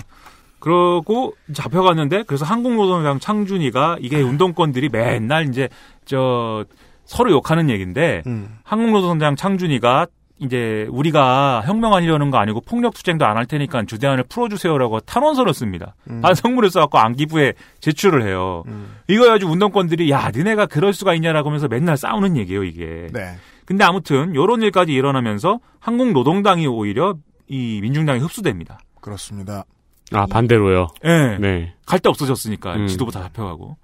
그러고 0.60 1.34
잡혀갔는데, 1.52 2.22
그래서 2.24 2.44
한국노동당 2.44 3.18
창준이가 3.18 3.96
이게 4.00 4.20
운동권들이 4.20 4.90
맨날 4.90 5.48
이제, 5.48 5.68
저, 6.04 6.64
서로 7.04 7.32
욕하는 7.32 7.68
얘기인데, 7.68 8.22
음. 8.28 8.58
한국노동당 8.62 9.34
창준이가 9.34 10.06
이제 10.38 10.86
우리가 10.90 11.62
혁명하려는 11.64 12.30
거 12.30 12.38
아니고 12.38 12.60
폭력 12.62 12.94
투쟁도 12.94 13.24
안 13.24 13.36
할 13.36 13.46
테니까 13.46 13.84
주대안을 13.86 14.24
풀어주세요라고 14.28 15.00
탄원서를 15.00 15.54
씁니다. 15.54 15.94
음. 16.10 16.20
반성문을 16.20 16.68
써갖고 16.70 16.98
안기부에 16.98 17.54
제출을 17.80 18.24
해요. 18.26 18.64
이거 19.08 19.26
가지고 19.26 19.52
운동권들이 19.52 20.10
야 20.10 20.30
너네가 20.34 20.66
그럴 20.66 20.92
수가 20.94 21.14
있냐라고 21.14 21.48
하면서 21.48 21.68
맨날 21.68 21.96
싸우는 21.96 22.36
얘기예요 22.36 22.64
이게. 22.64 23.06
네. 23.12 23.36
근데 23.72 23.84
아무튼 23.84 24.34
요런 24.34 24.60
일까지 24.60 24.92
일어나면서 24.92 25.58
한국 25.80 26.12
노동당이 26.12 26.66
오히려 26.66 27.14
이 27.48 27.78
민중당에 27.80 28.20
흡수됩니다. 28.20 28.78
그렇습니다. 29.00 29.64
아, 30.12 30.26
반대로요. 30.26 30.88
예. 31.04 31.38
네. 31.40 31.72
갈 31.86 31.98
데 31.98 32.10
없어졌으니까 32.10 32.74
음. 32.76 32.86
지도부 32.86 33.10
다 33.10 33.22
잡혀가고 33.22 33.78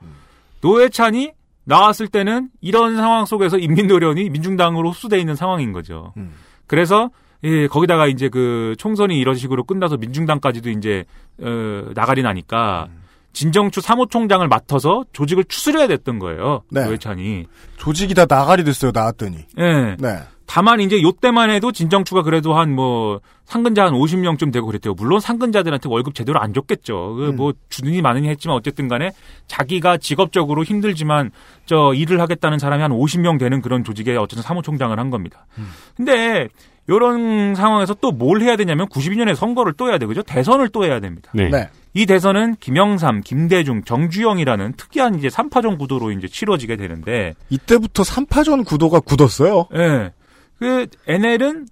노회찬이 0.61 1.33
나왔을 1.65 2.07
때는 2.09 2.51
이런 2.61 2.97
상황 2.97 3.25
속에서 3.25 3.57
인민노련이 3.57 4.29
민중당으로 4.29 4.91
흡수돼 4.91 5.19
있는 5.19 5.35
상황인 5.35 5.73
거죠. 5.73 6.13
음. 6.19 6.35
그래서 6.67 7.09
예, 7.45 7.67
거기다가 7.67 8.09
이제 8.09 8.29
그 8.29 8.75
총선이 8.77 9.19
이런 9.19 9.37
식으로 9.37 9.65
끝나서 9.65 9.97
민중당까지도 9.97 10.69
이제 10.69 11.07
어, 11.41 11.91
나가리 11.95 12.21
나니까 12.23 12.89
진정추 13.33 13.81
사무총장을 13.81 14.47
맡아서 14.49 15.05
조직을 15.13 15.45
추스려야 15.45 15.87
됐던 15.87 16.19
거예요. 16.19 16.63
네. 16.71 16.85
노회찬이. 16.85 17.47
조직이 17.77 18.15
다 18.15 18.27
나가리 18.29 18.65
됐어요 18.65 18.91
나왔더니. 18.93 19.39
예. 19.59 19.97
네. 19.99 20.19
다만 20.47 20.81
이제 20.81 21.03
요때만 21.03 21.51
해도 21.51 21.73
진정추가 21.73 22.23
그래도 22.23 22.55
한 22.55 22.71
뭐 22.71 23.21
상근자 23.45 23.85
한 23.87 23.93
50명쯤 23.95 24.53
되고 24.53 24.67
그랬대요. 24.67 24.93
물론 24.95 25.21
상근자들한테 25.21 25.89
월급 25.89 26.15
제대로 26.15 26.39
안 26.41 26.53
줬겠죠. 26.53 27.15
그 27.17 27.29
음. 27.31 27.37
뭐 27.37 27.53
주느니 27.71 28.03
마느니 28.03 28.29
했지만 28.29 28.57
어쨌든 28.57 28.89
간에 28.89 29.11
자기가 29.47 29.97
직업적으로 29.97 30.65
힘들지만 30.65 31.31
저 31.65 31.95
일을 31.95 32.21
하겠다는 32.21 32.59
사람이 32.59 32.83
한 32.83 32.93
50명 32.93 33.39
되는 33.39 33.63
그런 33.63 33.85
조직에 33.85 34.17
어쨌든 34.17 34.43
사무총장을 34.43 34.99
한 34.99 35.09
겁니다. 35.11 35.47
음. 35.59 35.69
근데 35.97 36.49
요런 36.91 37.55
상황에서 37.55 37.95
또 37.95 38.11
뭘 38.13 38.41
해야 38.43 38.57
되냐면 38.57 38.87
92년에 38.89 39.35
선거를 39.35 39.73
또 39.75 39.89
해야 39.89 39.97
되고죠. 39.99 40.23
대선을 40.25 40.69
또 40.71 40.85
해야 40.85 41.01
됩니다. 41.01 41.31
네. 41.35 41.49
네. 41.51 41.69
이 41.99 42.07
대선은 42.07 42.55
김영삼, 42.61 43.23
김대중, 43.23 43.83
정주영이라는 43.83 44.75
특이한 44.75 45.17
이제 45.17 45.27
3파전 45.27 45.81
구도로 45.81 46.13
이제 46.13 46.29
치러지게 46.29 46.77
되는데 46.77 47.35
이때부터 47.51 48.05
3파전 48.05 48.65
구도가 48.65 49.01
굳었어요. 49.01 49.67
예. 49.75 50.13
그 50.61 50.87
NL은 51.09 51.67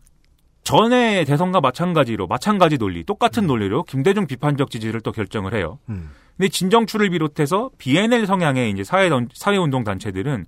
전에 0.65 1.25
대선과 1.27 1.61
마찬가지로 1.61 2.27
마찬가지 2.27 2.77
논리, 2.77 3.05
똑같은 3.05 3.47
논리로 3.47 3.85
김대중 3.85 4.27
비판적 4.27 4.69
지지를 4.69 5.01
또 5.01 5.13
결정을 5.13 5.55
해요. 5.55 5.79
음. 5.91 6.11
근데 6.37 6.49
진정추를 6.49 7.11
비롯해서 7.11 7.71
BNL 7.79 8.27
성향의 8.27 8.73
이제 8.73 8.83
사회 8.83 9.09
사회 9.33 9.57
운동 9.57 9.85
단체들은 9.85 10.47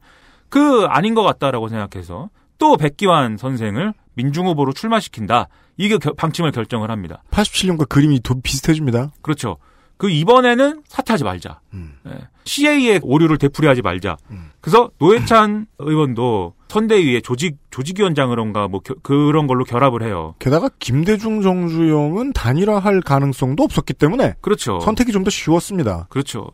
그 0.48 0.86
아닌 0.88 1.14
것 1.14 1.22
같다라고 1.22 1.68
생각해서 1.68 2.30
또 2.58 2.76
백기환 2.76 3.36
선생을 3.36 3.94
민중 4.18 4.46
후보로 4.48 4.72
출마시킨다. 4.72 5.46
이게 5.76 5.96
겨- 5.96 6.12
방침을 6.12 6.50
결정을 6.50 6.90
합니다. 6.90 7.22
87년과 7.30 7.88
그림이 7.88 8.20
도, 8.20 8.40
비슷해집니다. 8.40 9.12
그렇죠. 9.22 9.58
그 9.96 10.10
이번에는 10.10 10.82
사퇴하지 10.88 11.22
말자. 11.24 11.60
음. 11.74 11.94
예. 12.06 12.18
CA의 12.44 13.00
오류를 13.02 13.38
되풀이하지 13.38 13.82
말자. 13.82 14.16
음. 14.30 14.50
그래서 14.60 14.90
노회찬 14.98 15.66
의원도 15.78 16.54
선대위의 16.68 17.22
조직 17.22 17.56
조직위원장으로인가 17.70 18.66
뭐 18.68 18.80
겨- 18.80 18.94
그런 19.02 19.46
걸로 19.46 19.64
결합을 19.64 20.02
해요. 20.02 20.34
게다가 20.40 20.68
김대중 20.80 21.42
정주영은 21.42 22.32
단일화할 22.32 23.00
가능성도 23.02 23.62
없었기 23.64 23.94
때문에 23.94 24.34
그렇죠. 24.40 24.80
선택이 24.80 25.12
좀 25.12 25.22
더 25.24 25.30
쉬웠습니다. 25.30 26.06
그렇죠. 26.10 26.50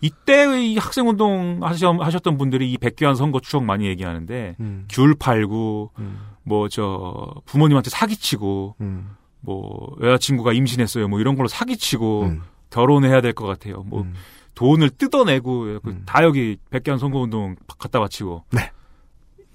이때 0.00 0.62
이 0.62 0.76
학생운동 0.78 1.60
하셨- 1.62 2.00
하셨던 2.00 2.36
분들이 2.38 2.70
이 2.70 2.78
백기환 2.78 3.14
선거 3.16 3.40
추억 3.40 3.64
많이 3.64 3.86
얘기하는데 3.86 4.56
음. 4.60 4.84
귤 4.88 5.14
팔고 5.18 5.90
음. 5.98 6.18
뭐 6.46 6.68
저 6.68 7.34
부모님한테 7.44 7.90
사기치고 7.90 8.76
음. 8.80 9.10
뭐 9.40 9.96
여자친구가 10.02 10.52
임신했어요 10.52 11.08
뭐 11.08 11.20
이런 11.20 11.36
걸로 11.36 11.48
사기치고 11.48 12.22
음. 12.22 12.42
결혼해야 12.70 13.20
될 13.20 13.32
것 13.34 13.46
같아요. 13.46 13.82
뭐 13.86 14.02
음. 14.02 14.14
돈을 14.54 14.90
뜯어내고 14.90 15.80
그 15.82 15.90
음. 15.90 16.02
다 16.06 16.22
여기 16.24 16.56
백기환 16.70 16.98
선거운동 16.98 17.56
갖다 17.78 18.00
바치고 18.00 18.44
네. 18.52 18.70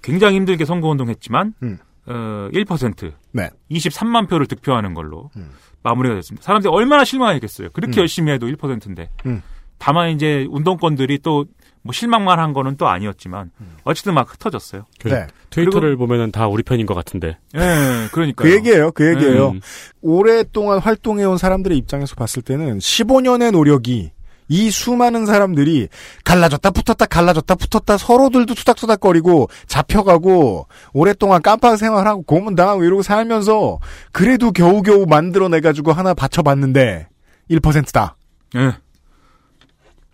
굉장히 0.02 0.36
힘들게 0.36 0.64
선거운동했지만 0.64 1.54
음. 1.62 1.78
어, 2.06 2.48
1% 2.52 3.12
네. 3.32 3.50
23만 3.70 4.28
표를 4.28 4.46
득표하는 4.46 4.94
걸로 4.94 5.30
음. 5.36 5.50
마무리가 5.82 6.14
됐습니다. 6.16 6.44
사람들이 6.44 6.72
얼마나 6.72 7.04
실망했겠어요. 7.04 7.70
그렇게 7.70 7.98
음. 7.98 8.02
열심히 8.02 8.32
해도 8.32 8.46
1%인데. 8.46 9.10
음. 9.26 9.42
다만 9.78 10.10
이제 10.10 10.46
운동권들이 10.50 11.18
또 11.18 11.46
뭐 11.82 11.92
실망만 11.92 12.38
한 12.38 12.52
거는 12.52 12.76
또 12.76 12.88
아니었지만 12.88 13.50
음. 13.60 13.76
어쨌든 13.84 14.14
막 14.14 14.32
흩어졌어요. 14.32 14.86
그 15.00 15.08
네. 15.08 15.26
트위터를 15.50 15.96
보면은 15.96 16.30
다 16.30 16.46
우리 16.46 16.62
편인 16.62 16.86
것 16.86 16.94
같은데. 16.94 17.38
예, 17.56 18.08
그러니까 18.12 18.44
그 18.44 18.52
얘기예요. 18.52 18.92
그 18.92 19.08
얘기예요. 19.10 19.50
음. 19.50 19.60
오랫동안 20.00 20.78
활동해 20.78 21.24
온 21.24 21.38
사람들의 21.38 21.76
입장에서 21.76 22.14
봤을 22.14 22.42
때는 22.42 22.78
15년의 22.78 23.50
노력이 23.50 24.12
이 24.48 24.70
수많은 24.70 25.24
사람들이 25.24 25.88
갈라졌다 26.24 26.70
붙었다 26.70 27.06
갈라졌다 27.06 27.54
붙었다 27.54 27.96
서로들도 27.96 28.54
투닥투닥거리고 28.54 29.48
잡혀가고 29.66 30.66
오랫동안 30.92 31.40
깜빡 31.40 31.76
생활하고 31.76 32.22
고문당하고 32.22 32.84
이러고 32.84 33.02
살면서 33.02 33.78
그래도 34.12 34.52
겨우겨우 34.52 35.06
만들어내가지고 35.06 35.92
하나 35.92 36.12
받쳐봤는데 36.12 37.08
1%다. 37.50 38.16
예. 38.56 38.72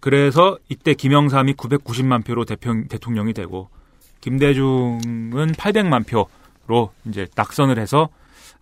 그래서 0.08 0.56
이때 0.70 0.94
김영삼이 0.94 1.52
990만 1.52 2.24
표로 2.24 2.46
대표, 2.46 2.72
대통령이 2.88 3.34
되고 3.34 3.68
김대중은 4.22 5.52
800만 5.52 6.06
표로 6.06 6.90
이제 7.04 7.26
낙선을 7.36 7.78
해서 7.78 8.08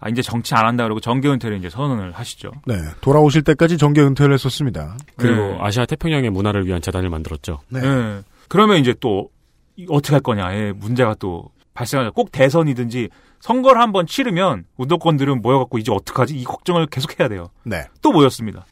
아 0.01 0.09
이제 0.09 0.23
정치 0.23 0.57
안 0.57 0.67
한다 0.67 0.83
그러고 0.83 0.99
정계 0.99 1.29
은퇴를 1.29 1.57
이제 1.59 1.71
선언을 1.71 2.11
하시죠. 2.11 2.51
네. 2.67 2.75
돌아오실 3.01 3.43
때까지 3.43 3.79
정계 3.79 4.03
은퇴를 4.03 4.35
했었습니다. 4.35 4.97
그리고 5.17 5.41
네. 5.41 5.59
아시아 5.61 5.87
태평양의 5.87 6.31
문화를 6.31 6.67
위한 6.67 6.83
재단을 6.83 7.11
만들었죠. 7.11 7.61
네. 7.69 7.81
예. 7.85 8.23
그러면 8.49 8.79
이제 8.79 8.93
또 8.99 9.31
이- 9.77 9.87
어떻게 9.89 10.15
할 10.17 10.23
거냐의 10.23 10.73
문제가 10.73 11.15
또 11.15 11.51
발생하죠. 11.75 12.11
꼭 12.13 12.33
대선이든지 12.33 13.09
선거를 13.39 13.81
한번 13.81 14.07
치르면 14.09 14.65
운동권들은 14.79 15.43
모여갖고 15.43 15.79
이제 15.79 15.93
어떡하지? 15.93 16.37
이 16.37 16.43
걱정을 16.43 16.87
계속해야 16.87 17.29
돼요. 17.29 17.51
네. 17.63 17.85
또 18.03 18.11
모였습니다. 18.11 18.67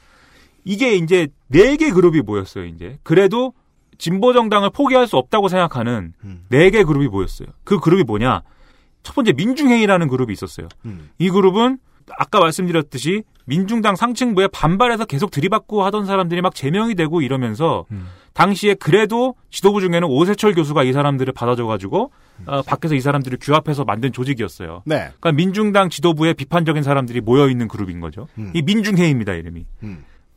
이게 0.64 0.94
이제 0.96 1.28
네 1.48 1.76
개 1.76 1.90
그룹이 1.90 2.20
모였어요. 2.22 2.64
이제 2.66 2.98
그래도 3.02 3.52
진보 3.98 4.32
정당을 4.32 4.70
포기할 4.70 5.06
수 5.06 5.16
없다고 5.16 5.48
생각하는 5.48 6.14
음. 6.24 6.44
네개 6.48 6.84
그룹이 6.84 7.08
모였어요. 7.08 7.48
그 7.64 7.78
그룹이 7.78 8.02
뭐냐? 8.04 8.42
첫 9.02 9.14
번째 9.14 9.32
민중회의라는 9.34 10.08
그룹이 10.08 10.32
있었어요. 10.32 10.68
음. 10.86 11.10
이 11.18 11.30
그룹은 11.30 11.78
아까 12.18 12.40
말씀드렸듯이 12.40 13.22
민중당 13.46 13.94
상층부에 13.96 14.48
반발해서 14.48 15.04
계속 15.04 15.30
들이받고 15.30 15.84
하던 15.84 16.06
사람들이 16.06 16.40
막 16.42 16.54
제명이 16.54 16.94
되고 16.96 17.20
이러면서 17.22 17.84
음. 17.92 18.08
당시에 18.32 18.74
그래도 18.74 19.36
지도부 19.50 19.80
중에는 19.80 20.04
오세철 20.04 20.54
교수가 20.54 20.82
이 20.82 20.92
사람들을 20.92 21.32
받아줘가지고 21.34 22.10
어, 22.46 22.62
밖에서 22.62 22.94
이 22.96 23.00
사람들을 23.00 23.38
규합해서 23.40 23.84
만든 23.84 24.12
조직이었어요. 24.12 24.82
네. 24.86 24.96
그러니까 25.20 25.32
민중당 25.32 25.88
지도부에 25.88 26.32
비판적인 26.32 26.82
사람들이 26.82 27.20
모여 27.20 27.48
있는 27.48 27.68
그룹인 27.68 28.00
거죠. 28.00 28.26
음. 28.38 28.50
이 28.54 28.62
민중회의입니다 28.62 29.34
이름이. 29.34 29.66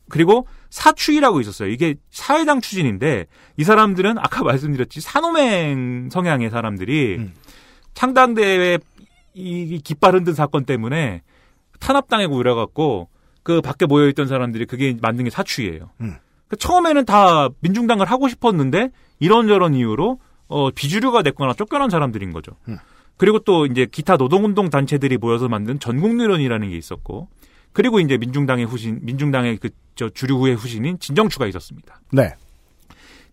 음. 0.08 0.10
그리고 0.10 0.48
사추위라고 0.70 1.40
있었어요. 1.42 1.70
이게 1.70 1.96
사회당 2.10 2.62
추진인데 2.62 3.28
이 3.58 3.64
사람들은 3.64 4.18
아까 4.18 4.44
말씀드렸지 4.46 5.02
산호맹 5.02 6.10
성향의 6.12 6.50
사람들이 6.50 7.16
음. 7.18 7.34
창당대회 7.94 8.80
이 9.34 9.80
깃발 9.84 10.16
흔든 10.16 10.34
사건 10.34 10.66
때문에 10.66 11.22
탄압당하고 11.80 12.40
이래갖고 12.40 13.10
그 13.44 13.62
밖에 13.62 13.86
모여있던 13.86 14.28
사람들이 14.28 14.66
그게 14.66 14.98
만든 15.02 15.24
게 15.24 15.30
사추위예요. 15.30 15.92
음. 16.02 16.16
그 16.48 16.56
처음에는 16.56 17.06
다 17.06 17.50
민중당을 17.60 18.06
하고 18.06 18.28
싶었는데 18.28 18.90
이런저런 19.20 19.74
이유로 19.74 20.20
어, 20.48 20.72
비주류가 20.72 21.24
됐거나 21.24 21.54
쫓겨난 21.54 21.90
사람들인 21.90 22.32
거죠. 22.32 22.54
음. 22.68 22.78
그리고 23.18 23.40
또 23.40 23.66
이제 23.66 23.86
기타 23.86 24.16
노동운동 24.16 24.70
단체들이 24.70 25.18
모여서 25.18 25.48
만든 25.48 25.80
전국유련이라는 25.80 26.70
게 26.70 26.78
있었고 26.78 27.28
그리고 27.78 28.00
이제 28.00 28.18
민중당의 28.18 28.66
후신, 28.66 29.00
민중당의 29.04 29.58
그 29.58 29.70
저 29.98 30.10
주류후의 30.10 30.54
후신인 30.56 31.00
진정추가 31.00 31.48
있었습니다. 31.48 32.00
네. 32.12 32.30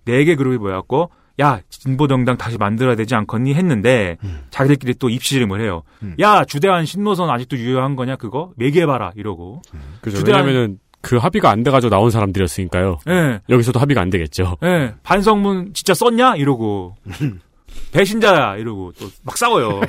네 0.07 0.25
개 0.25 0.35
그룹이 0.35 0.57
모였고 0.57 1.11
야 1.39 1.61
진보정당 1.69 2.39
다시 2.39 2.57
만들어야 2.57 2.97
되지 2.97 3.15
않겠니 3.15 3.53
했는데 3.55 4.17
자기들끼리 4.51 4.95
또 4.95 5.11
입시름을 5.11 5.61
해요. 5.61 5.83
음. 6.03 6.15
야 6.21 6.47
주대한 6.47 6.87
신노선 6.87 7.29
아직도 7.29 7.59
유효한 7.59 7.97
거냐 7.97 8.17
그거 8.17 8.53
매개해봐라 8.57 9.13
이러고. 9.17 9.61
그죠. 10.01 10.17
주대한- 10.21 10.47
왜냐면은 10.47 10.79
그 11.03 11.19
합의가 11.19 11.51
안 11.51 11.63
돼가지고 11.65 11.91
나온 11.91 12.11
사람들이었으니까요. 12.11 12.97
예, 13.11 13.41
여기서도 13.51 13.79
합의가 13.79 14.01
안 14.01 14.09
되겠죠. 14.09 14.57
예, 14.63 14.95
반성문 15.03 15.75
진짜 15.75 15.93
썼냐 15.93 16.37
이러고 16.37 16.97
배신자야 17.95 18.57
이러고 18.57 18.93
또 18.99 19.09
막 19.23 19.37
싸워요. 19.39 19.81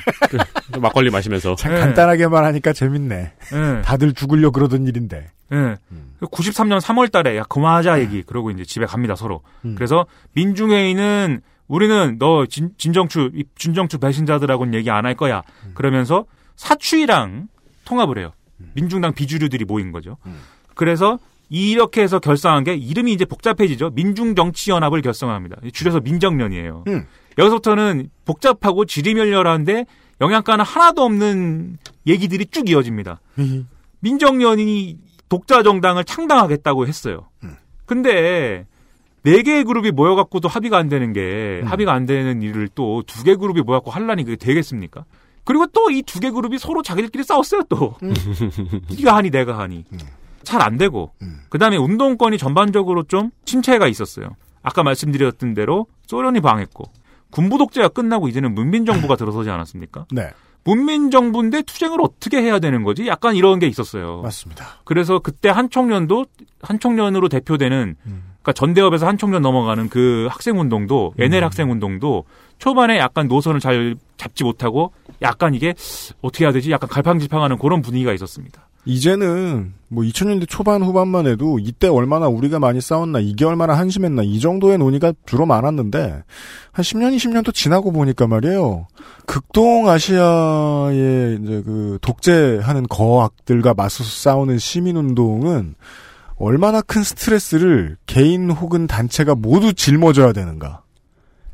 또 0.72 0.80
막걸리 0.80 1.10
마시면서. 1.10 1.56
참 1.56 1.74
네. 1.74 1.80
간단하게 1.80 2.28
말하니까 2.28 2.72
재밌네. 2.74 3.34
예, 3.54 3.82
다들 3.84 4.14
죽으려 4.14 4.52
그러던 4.52 4.88
일인데. 4.88 5.28
예. 5.52 5.76
93년 6.22 6.80
3월 6.80 7.12
달에 7.12 7.38
야, 7.38 7.44
그만하자 7.44 8.00
얘기. 8.02 8.24
그러고 8.24 8.52
이제 8.52 8.64
집에 8.64 8.86
갑니다, 8.86 9.16
서로. 9.16 9.42
음. 9.66 9.76
그래서 9.76 10.06
민중회의는 10.34 11.42
우리는 11.68 12.18
너 12.20 12.46
진, 12.46 12.72
진정추, 12.78 13.32
이 13.34 13.44
진정추 13.58 13.98
배신자들하고는 14.00 14.74
얘기 14.76 14.90
안 14.92 15.06
할 15.06 15.16
거야. 15.16 15.42
그러면서 15.74 16.26
사추위랑 16.56 17.48
통합을 17.86 18.18
해요. 18.20 18.32
민중당 18.74 19.14
비주류들이 19.14 19.66
모인 19.66 19.92
거죠. 19.92 20.18
그래서 20.76 21.20
이렇게 21.50 22.02
해서 22.02 22.20
결성한 22.20 22.64
게 22.64 22.74
이름이 22.76 23.12
이제 23.14 23.26
복잡해지죠. 23.26 23.92
민중정치연합을 23.92 25.02
결성합니다. 25.02 25.58
줄여서 25.74 26.00
민정련이에요. 26.00 26.86
음. 26.88 27.06
여기서부터는 27.38 28.10
복잡하고 28.26 28.86
지리멸렬한데 28.86 29.86
영양가는 30.22 30.64
하나도 30.64 31.04
없는 31.04 31.78
얘기들이 32.08 32.46
쭉 32.48 32.70
이어집니다. 32.70 33.20
민정련이 34.00 34.98
독자 35.30 35.64
정당을 35.64 36.04
창당하겠다고 36.06 36.88
했어요. 36.88 37.28
음. 37.44 37.56
근데 37.86 38.66
네 39.24 39.42
개의 39.42 39.64
그룹이 39.64 39.92
모여갖고도 39.92 40.48
합의가 40.48 40.78
안 40.78 40.88
되는 40.88 41.12
게 41.14 41.62
음. 41.64 41.68
합의가 41.68 41.92
안 41.94 42.06
되는 42.06 42.42
일을 42.42 42.68
또 42.70 43.02
두 43.04 43.24
개 43.24 43.36
그룹이 43.36 43.62
모여갖고 43.62 43.92
할라니 43.92 44.24
그게 44.24 44.36
되겠습니까? 44.38 45.06
그리고 45.44 45.66
또 45.68 45.90
이 45.92 46.04
두 46.04 46.20
개 46.20 46.30
그룹이 46.32 46.58
서로 46.60 46.82
자기들끼리 46.84 47.24
싸웠어요 47.24 47.64
또. 47.70 47.96
네가 48.98 49.16
하니 49.16 49.32
내가 49.32 49.58
하니. 49.60 49.84
잘안 50.44 50.78
되고. 50.78 51.12
음. 51.24 51.40
그다음에 51.50 51.78
운동권이 51.78 52.38
전반적으로 52.38 53.04
좀 53.04 53.32
침체가 53.46 53.88
있었어요. 53.88 54.30
아까 54.62 54.84
말씀드렸던 54.84 55.54
대로 55.56 55.88
소련이 56.08 56.40
방했고 56.42 56.86
군부 57.32 57.58
독재가 57.58 57.90
끝나고 57.90 58.28
이제는 58.28 58.56
문민 58.56 58.86
정부가 58.86 59.16
들어서지 59.16 59.50
않았습니까? 59.50 60.06
네. 60.12 60.32
문민 60.64 61.12
정부인데 61.12 61.62
투쟁을 61.62 62.00
어떻게 62.02 62.42
해야 62.42 62.60
되는 62.60 62.84
거지? 62.84 63.08
약간 63.08 63.36
이런 63.36 63.60
게 63.60 63.68
있었어요. 63.68 64.22
맞습니다. 64.24 64.66
그래서 64.84 65.20
그때 65.20 65.50
한총련도 65.50 66.26
한총련으로 66.62 67.30
대표되는 67.30 67.96
음. 68.06 68.24
그러니까 68.42 68.54
전대협에서 68.54 69.08
한총련 69.08 69.42
넘어가는 69.42 69.90
그 69.90 70.28
학생 70.30 70.60
운동도 70.60 71.14
NL 71.18 71.44
학생 71.44 71.72
운동도 71.72 72.26
초반에 72.58 72.98
약간 72.98 73.28
노선을 73.28 73.60
잘 73.60 73.96
잡지 74.18 74.44
못하고 74.44 74.92
약간 75.22 75.54
이게 75.54 75.74
어떻게 76.22 76.46
해야 76.46 76.52
되지? 76.52 76.72
약간 76.72 76.90
갈팡질팡하는 76.90 77.58
그런 77.58 77.82
분위기가 77.82 78.14
있었습니다. 78.14 78.68
이제는 78.86 79.74
뭐 79.88 80.04
2000년대 80.04 80.48
초반 80.48 80.84
후반만 80.84 81.28
해도 81.28 81.58
이때 81.60 81.88
얼마나 81.88 82.28
우리가 82.28 82.60
많이 82.60 82.82
싸웠나 82.82 83.20
이게 83.20 83.46
얼마나 83.46 83.74
한심했나 83.74 84.24
이 84.24 84.40
정도의 84.40 84.78
논의가 84.78 85.14
주로 85.26 85.46
많았는데 85.46 86.24
한 86.72 86.84
10년 86.84 87.16
20년 87.16 87.44
또 87.44 87.52
지나고 87.52 87.92
보니까 87.92 88.28
말이에요. 88.28 88.88
극동 89.26 89.90
아시아의 89.90 91.40
이제 91.42 91.64
그 91.66 91.98
독재하는 92.02 92.84
거악들과 92.88 93.74
맞서서 93.74 94.10
싸우는 94.10 94.60
시민 94.60 94.98
운동은 94.98 95.76
얼마나 96.38 96.82
큰 96.82 97.04
스트레스를 97.04 97.98
개인 98.06 98.52
혹은 98.52 98.88
단체가 98.88 99.36
모두 99.36 99.74
짊어져야 99.74 100.34
되는가에 100.34 100.78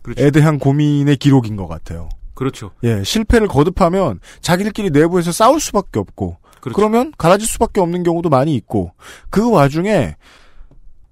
그렇죠. 0.01 0.31
대한 0.31 0.59
고민의 0.59 1.17
기록인 1.17 1.55
것 1.55 1.67
같아요. 1.67 2.09
그렇죠. 2.33 2.71
예, 2.83 3.03
실패를 3.03 3.47
거듭하면 3.47 4.19
자기들끼리 4.41 4.89
내부에서 4.89 5.31
싸울 5.31 5.59
수밖에 5.59 5.99
없고 5.99 6.37
그렇죠. 6.61 6.75
그러면 6.75 7.11
갈라질 7.17 7.47
수밖에 7.47 7.81
없는 7.81 8.03
경우도 8.03 8.29
많이 8.29 8.55
있고 8.55 8.91
그 9.29 9.49
와중에 9.51 10.15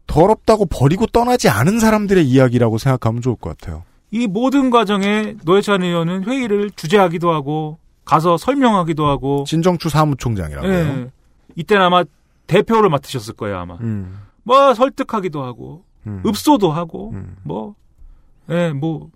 더럽다고 0.07 0.65
버리고 0.65 1.05
떠나지 1.05 1.49
않은 1.49 1.79
사람들의 1.79 2.25
이야기라고 2.27 2.77
생각하면 2.77 3.21
좋을 3.21 3.35
것 3.35 3.57
같아요. 3.57 3.83
이 4.11 4.25
모든 4.27 4.69
과정에 4.71 5.35
노회찬 5.43 5.83
의원은 5.83 6.23
회의를 6.23 6.71
주재하기도 6.71 7.31
하고 7.31 7.77
가서 8.05 8.37
설명하기도 8.37 9.05
하고 9.05 9.43
진정추 9.45 9.89
사무총장이라고요. 9.89 10.71
예. 10.73 11.11
이때는 11.55 11.83
아마 11.85 12.03
대표를 12.47 12.89
맡으셨을 12.89 13.35
거예요 13.35 13.57
아마. 13.59 13.75
음, 13.81 14.19
뭐 14.43 14.73
설득하기도 14.73 15.43
하고 15.43 15.83
음, 16.07 16.23
읍소도 16.25 16.71
하고 16.71 17.11
음. 17.11 17.35
뭐 17.43 17.75
예, 18.49 18.69
뭐 18.71 19.11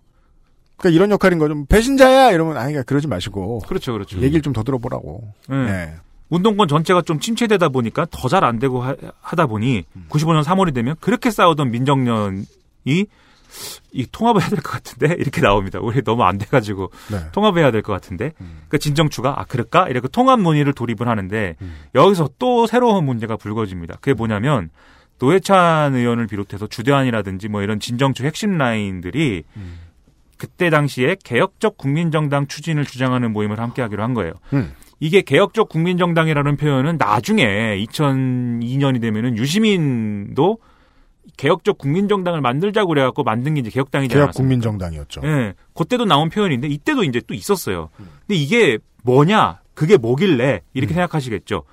그러니까 0.78 0.96
이런 0.96 1.10
역할인 1.10 1.40
거죠. 1.40 1.66
배신자야 1.66 2.30
이러면 2.32 2.58
아니가 2.58 2.84
그러지 2.84 3.08
마시고 3.08 3.60
그렇죠, 3.68 3.94
그렇죠. 3.94 4.18
얘기를 4.22 4.44
좀 4.44 4.54
더 4.54 4.62
들어보라고. 4.62 5.24
예. 5.52 5.56
예. 5.56 5.94
운동권 6.30 6.68
전체가 6.68 7.02
좀 7.04 7.20
침체되다 7.20 7.70
보니까 7.70 8.06
더 8.12 8.28
잘 8.28 8.44
안 8.44 8.60
되고 8.60 8.82
하, 8.82 8.96
다 9.36 9.46
보니 9.46 9.84
95년 10.10 10.44
3월이 10.44 10.74
되면 10.74 10.96
그렇게 11.00 11.30
싸우던 11.32 11.72
민정련이 11.72 12.46
이 13.92 14.08
통합을 14.12 14.42
해야 14.42 14.50
될 14.50 14.60
것 14.62 14.72
같은데 14.72 15.14
이렇게 15.22 15.42
나옵니다. 15.42 15.80
우리 15.80 16.02
너무 16.04 16.24
안 16.24 16.38
돼가지고 16.40 16.92
네. 17.12 17.20
통합해야 17.34 17.70
될 17.72 17.84
것 17.84 17.94
같은데 17.94 18.34
그 18.68 18.80
진정추가 18.80 19.40
아 19.40 19.44
그럴까 19.46 19.90
이렇게 19.90 20.08
통합 20.08 20.40
논의를 20.42 20.74
돌입을 20.74 21.08
하는데 21.08 21.56
여기서 21.94 22.30
또 22.40 22.66
새로운 22.66 23.06
문제가 23.06 23.38
불거집니다. 23.38 23.96
그게 24.02 24.14
뭐냐면 24.16 24.70
노회찬 25.20 25.94
의원을 25.96 26.26
비롯해서 26.28 26.66
주대환이라든지 26.66 27.48
뭐 27.48 27.62
이런 27.62 27.80
진정추 27.80 28.26
핵심 28.26 28.58
라인들이 28.58 29.44
그때 30.38 30.70
당시에 30.72 31.16
개혁적 31.24 31.78
국민정당 31.78 32.48
추진을 32.48 32.86
주장하는 32.86 33.32
모임을 33.32 33.60
함께하기로 33.60 34.02
한 34.02 34.14
거예요. 34.16 34.34
음. 34.94 34.98
이게 35.00 35.22
개혁적 35.22 35.70
국민정당이라는 35.70 36.58
표현은 36.58 36.98
나중에 36.98 37.44
2002년이 37.86 39.02
되면은 39.02 39.38
유시민도 39.38 40.58
개혁적 41.38 41.78
국민정당을 41.78 42.42
만들자고 42.42 42.90
그래갖고 42.90 43.24
만든 43.24 43.56
게 43.56 43.62
이제 43.62 43.70
개혁당이지 43.70 44.14
개혁 44.14 44.24
않았습니까? 44.26 44.44
국민정당이었죠. 44.44 45.22
예, 45.24 45.54
그때도 45.74 46.06
나온 46.06 46.30
표현인데 46.30 46.68
이때도 46.68 47.04
이제 47.04 47.22
또 47.26 47.34
있었어요. 47.34 47.90
근데 47.98 48.36
이게 48.36 48.78
뭐냐, 49.04 49.60
그게 49.74 49.98
뭐길래 49.98 50.62
이렇게 50.74 50.94
생각하시겠죠. 50.94 51.64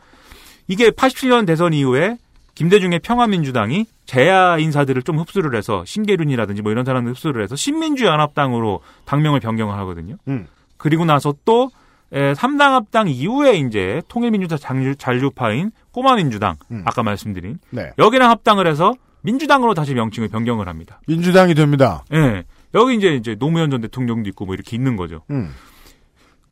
이게 0.68 0.90
87년 0.90 1.46
대선 1.46 1.72
이후에 1.72 2.16
김대중의 2.54 3.00
평화민주당이 3.00 3.86
재야 4.06 4.58
인사들을 4.58 5.02
좀 5.02 5.18
흡수를 5.18 5.56
해서 5.56 5.84
신계륜이라든지 5.84 6.62
뭐 6.62 6.72
이런 6.72 6.84
사람들 6.84 7.12
흡수를 7.12 7.42
해서 7.42 7.56
신민주연합당으로 7.56 8.80
당명을 9.04 9.40
변경을 9.40 9.76
하거든요. 9.78 10.16
음. 10.28 10.46
그리고 10.76 11.04
나서 11.04 11.34
또 11.44 11.70
에, 12.12 12.32
3당 12.32 12.72
합당 12.72 13.08
이후에 13.08 13.56
이제 13.58 14.02
통일민주당 14.08 14.58
장류- 14.58 14.98
잔류파인 14.98 15.70
꼬마민주당 15.92 16.56
음. 16.70 16.82
아까 16.84 17.02
말씀드린 17.02 17.58
네. 17.70 17.90
여기랑 17.98 18.30
합당을 18.30 18.66
해서 18.66 18.94
민주당으로 19.22 19.74
다시 19.74 19.94
명칭을 19.94 20.28
변경을 20.28 20.66
합니다. 20.68 21.00
민주당이 21.06 21.54
됩니다. 21.54 22.04
예. 22.12 22.44
여기 22.74 22.96
이제 22.96 23.14
이제 23.14 23.34
노무현 23.38 23.70
전 23.70 23.80
대통령도 23.80 24.28
있고 24.30 24.46
뭐 24.46 24.54
이렇게 24.54 24.76
있는 24.76 24.96
거죠. 24.96 25.22
음. 25.30 25.50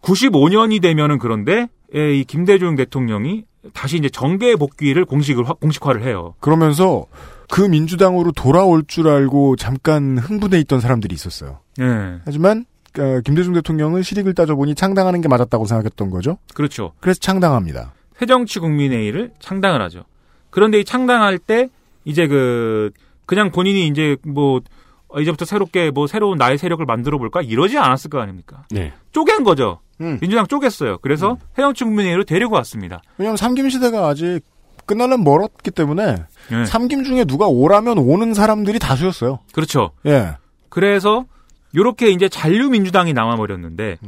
95년이 0.03 0.81
되면은 0.83 1.19
그런데 1.19 1.69
예, 1.95 2.15
이 2.15 2.25
김대중 2.25 2.77
대통령이 2.77 3.45
다시 3.73 3.97
이제 3.97 4.09
정계 4.09 4.57
복귀를 4.57 5.05
공식을 5.05 5.49
화- 5.49 5.55
공식화를 5.55 6.03
해요. 6.03 6.35
그러면서 6.41 7.07
그 7.51 7.63
민주당으로 7.63 8.33
돌아올 8.33 8.85
줄 8.87 9.09
알고 9.09 9.57
잠깐 9.57 10.19
흥분해 10.19 10.59
있던 10.61 10.81
사람들이 10.81 11.15
있었어요. 11.15 11.61
예. 11.81 12.19
하지만 12.25 12.67
어, 12.99 13.21
김대중 13.25 13.53
대통령은 13.55 14.03
실익을 14.03 14.35
따져보니 14.35 14.75
창당하는 14.75 15.21
게 15.21 15.29
맞았다고 15.29 15.67
생각했던 15.67 16.11
거죠. 16.11 16.39
그렇죠. 16.55 16.93
그래서 17.01 17.21
창당합니다. 17.21 17.93
새정치 18.19 18.59
국민회의를 18.59 19.33
창당을 19.41 19.81
하죠. 19.83 20.05
그런데 20.51 20.81
이 20.81 20.85
창당할 20.85 21.39
때 21.39 21.69
이제 22.05 22.27
그 22.27 22.91
그냥 23.27 23.51
본인이 23.53 23.87
이제 23.87 24.17
뭐 24.27 24.61
어, 25.09 25.21
이제부터 25.21 25.45
새롭게 25.45 25.91
뭐 25.91 26.07
새로운 26.07 26.39
나의 26.39 26.59
세력을 26.59 26.85
만들어 26.85 27.19
볼까 27.19 27.41
이러지 27.43 27.79
않았을 27.79 28.11
거 28.11 28.21
아닙니까? 28.21 28.65
네. 28.71 28.93
쪼갠 29.13 29.45
거죠. 29.45 29.81
음. 30.01 30.19
민주당 30.21 30.47
쪼갰어요. 30.47 31.01
그래서 31.01 31.39
새정치 31.57 31.85
국민회의로 31.85 32.25
데리고 32.25 32.55
왔습니다. 32.57 33.03
왜냐하면 33.19 33.37
삼김 33.37 33.69
시대가 33.69 34.09
아직 34.09 34.41
끝나려면 34.87 35.25
멀었기 35.25 35.71
때문에 35.71 36.25
네. 36.51 36.65
삼김 36.65 37.05
중에 37.05 37.25
누가 37.25 37.47
오라면 37.47 37.99
오는 37.99 38.35
사람들이 38.35 38.79
다수였어요. 38.79 39.41
그렇죠. 39.53 39.91
예. 40.07 40.37
그래서 40.71 41.27
요렇게 41.75 42.11
이제 42.11 42.29
잔류민주당이 42.29 43.13
남아버렸는데 43.13 43.99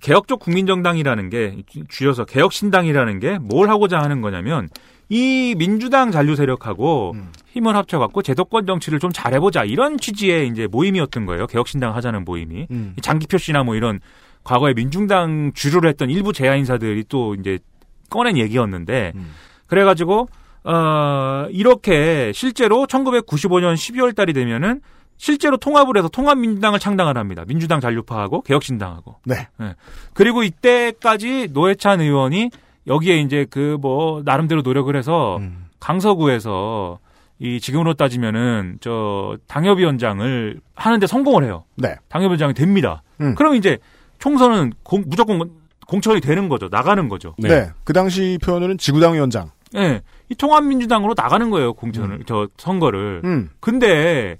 개혁적 0.00 0.38
국민정당이라는 0.40 1.28
게 1.30 1.56
줄여서 1.88 2.24
개혁신당이라는 2.26 3.18
게 3.20 3.38
뭘 3.40 3.68
하고자 3.68 3.98
하는 3.98 4.20
거냐면 4.20 4.68
이 5.08 5.54
민주당 5.56 6.10
잔류 6.10 6.36
세력하고 6.36 7.14
힘을 7.52 7.74
합쳐갖고 7.76 8.22
제도권 8.22 8.66
정치를 8.66 8.98
좀 9.00 9.10
잘해보자 9.10 9.64
이런 9.64 9.96
취지의 9.98 10.48
이제 10.48 10.66
모임이었던 10.66 11.24
거예요. 11.26 11.46
개혁신당 11.46 11.94
하자는 11.96 12.24
모임이 12.24 12.66
음. 12.70 12.94
장기표 13.00 13.38
씨나 13.38 13.64
뭐 13.64 13.74
이런 13.74 14.00
과거에 14.44 14.74
민중당 14.74 15.52
주류를 15.54 15.88
했던 15.88 16.10
일부 16.10 16.32
재야 16.32 16.54
인사들이 16.54 17.04
또 17.08 17.34
이제 17.34 17.58
꺼낸 18.10 18.36
얘기였는데 18.36 19.12
그래가지고 19.66 20.28
어 20.64 21.46
이렇게 21.50 22.30
실제로 22.34 22.86
1995년 22.86 23.74
12월 23.74 24.14
달이 24.14 24.32
되면은 24.34 24.80
실제로 25.18 25.56
통합을 25.56 25.96
해서 25.98 26.08
통합민주당을 26.08 26.78
창당을 26.78 27.18
합니다. 27.18 27.44
민주당 27.46 27.80
잔류파하고 27.80 28.42
개혁신당하고. 28.42 29.16
네. 29.24 29.48
그리고 30.14 30.42
이때까지 30.44 31.48
노회찬 31.52 32.00
의원이 32.00 32.50
여기에 32.86 33.18
이제 33.20 33.44
그 33.50 33.76
뭐 33.80 34.22
나름대로 34.24 34.62
노력을 34.62 34.94
해서 34.96 35.36
음. 35.38 35.66
강서구에서 35.80 36.98
이 37.40 37.60
지금으로 37.60 37.94
따지면은 37.94 38.78
저 38.80 39.36
당협위원장을 39.46 40.60
하는데 40.74 41.06
성공을 41.06 41.44
해요. 41.44 41.64
네. 41.76 41.94
당협위원장이 42.08 42.54
됩니다. 42.54 43.02
음. 43.20 43.34
그럼 43.34 43.54
이제 43.54 43.78
총선은 44.18 44.72
공- 44.82 45.04
무조건 45.06 45.50
공천이 45.86 46.20
되는 46.20 46.48
거죠. 46.48 46.68
나가는 46.70 47.08
거죠. 47.08 47.34
네. 47.38 47.68
그 47.84 47.92
당시 47.92 48.38
표현으로는 48.42 48.78
지구당 48.78 49.14
위원장. 49.14 49.50
예. 49.76 50.00
이 50.28 50.34
통합민주당으로 50.34 51.14
나가는 51.16 51.48
거예요, 51.50 51.72
공천을, 51.74 52.24
저 52.26 52.48
선거를. 52.56 53.20
음. 53.24 53.50
근데 53.60 54.36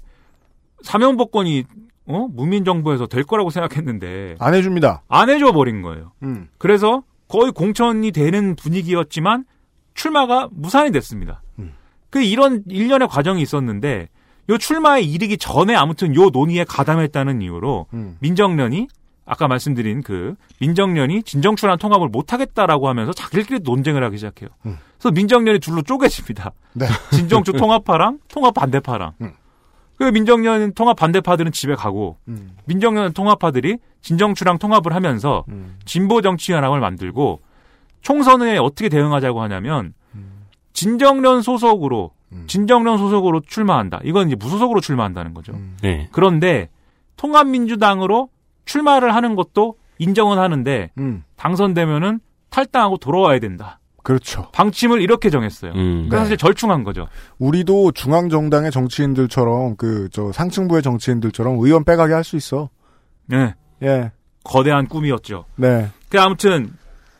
사면복권이 0.83 1.65
어? 2.07 2.27
문민정부에서 2.31 3.05
될 3.07 3.23
거라고 3.23 3.49
생각했는데 3.51 4.35
안 4.39 4.53
해줍니다. 4.53 5.03
안 5.07 5.29
해줘 5.29 5.51
버린 5.51 5.81
거예요. 5.81 6.11
음. 6.23 6.47
그래서 6.57 7.03
거의 7.27 7.51
공천이 7.51 8.11
되는 8.11 8.55
분위기였지만 8.55 9.45
출마가 9.93 10.49
무산이 10.51 10.91
됐습니다. 10.91 11.43
음. 11.59 11.73
그 12.09 12.21
이런 12.21 12.63
일련의 12.67 13.07
과정이 13.07 13.41
있었는데 13.41 14.09
요 14.49 14.57
출마에 14.57 15.01
이르기 15.01 15.37
전에 15.37 15.75
아무튼 15.75 16.15
요 16.15 16.29
논의에 16.29 16.63
가담했다는 16.63 17.43
이유로 17.43 17.85
음. 17.93 18.17
민정련이 18.19 18.87
아까 19.25 19.47
말씀드린 19.47 20.01
그 20.01 20.33
민정련이 20.59 21.21
진정출한 21.21 21.77
통합을 21.77 22.07
못하겠다라고 22.07 22.89
하면서 22.89 23.13
자기들끼리 23.13 23.59
논쟁을 23.59 24.03
하기 24.05 24.17
시작해요. 24.17 24.49
음. 24.65 24.77
그래서 24.97 25.11
민정련이 25.11 25.59
둘로 25.59 25.83
쪼개집니다. 25.83 26.53
네. 26.73 26.87
진정추 27.13 27.53
통합파랑 27.53 28.17
통합 28.27 28.55
반대파랑. 28.55 29.13
음. 29.99 30.05
그 30.05 30.11
민정련 30.11 30.73
통합 30.73 30.97
반대파들은 30.97 31.51
집에 31.51 31.75
가고 31.75 32.17
음. 32.27 32.55
민정련 32.65 33.13
통합파들이 33.13 33.77
진정추랑 34.01 34.57
통합을 34.57 34.93
하면서 34.93 35.43
음. 35.49 35.77
진보 35.85 36.21
정치 36.21 36.53
연합을 36.53 36.79
만들고 36.79 37.41
총선에 38.01 38.57
어떻게 38.57 38.89
대응하자고 38.89 39.41
하냐면 39.41 39.93
진정련 40.73 41.41
소속으로 41.41 42.11
음. 42.31 42.45
진정련 42.47 42.97
소속으로 42.97 43.41
출마한다. 43.41 43.99
이건 44.03 44.27
이제 44.27 44.35
무소속으로 44.35 44.79
출마한다는 44.81 45.33
거죠. 45.33 45.53
음. 45.53 45.75
네. 45.81 46.07
그런데 46.11 46.69
통합민주당으로 47.17 48.29
출마를 48.65 49.13
하는 49.13 49.35
것도 49.35 49.75
인정은 49.97 50.37
하는데 50.37 50.91
음. 50.97 51.23
당선되면은 51.35 52.19
탈당하고 52.49 52.97
돌아와야 52.97 53.39
된다. 53.39 53.78
그렇죠. 54.03 54.49
방침을 54.53 55.01
이렇게 55.01 55.29
정했어요. 55.29 55.73
음. 55.73 56.07
그래서 56.09 56.25
사실 56.25 56.37
절충한 56.37 56.83
거죠. 56.83 57.07
우리도 57.37 57.91
중앙 57.91 58.29
정당의 58.29 58.71
정치인들처럼 58.71 59.75
그 59.75 60.09
저 60.11 60.31
상층부의 60.31 60.81
정치인들처럼 60.81 61.57
의원 61.59 61.83
빼가게 61.83 62.13
할 62.13 62.23
수 62.23 62.35
있어. 62.37 62.69
네. 63.25 63.53
예. 63.83 64.11
거대한 64.43 64.87
꿈이었죠. 64.87 65.45
네. 65.55 65.89
그 66.09 66.19
아무튼 66.19 66.73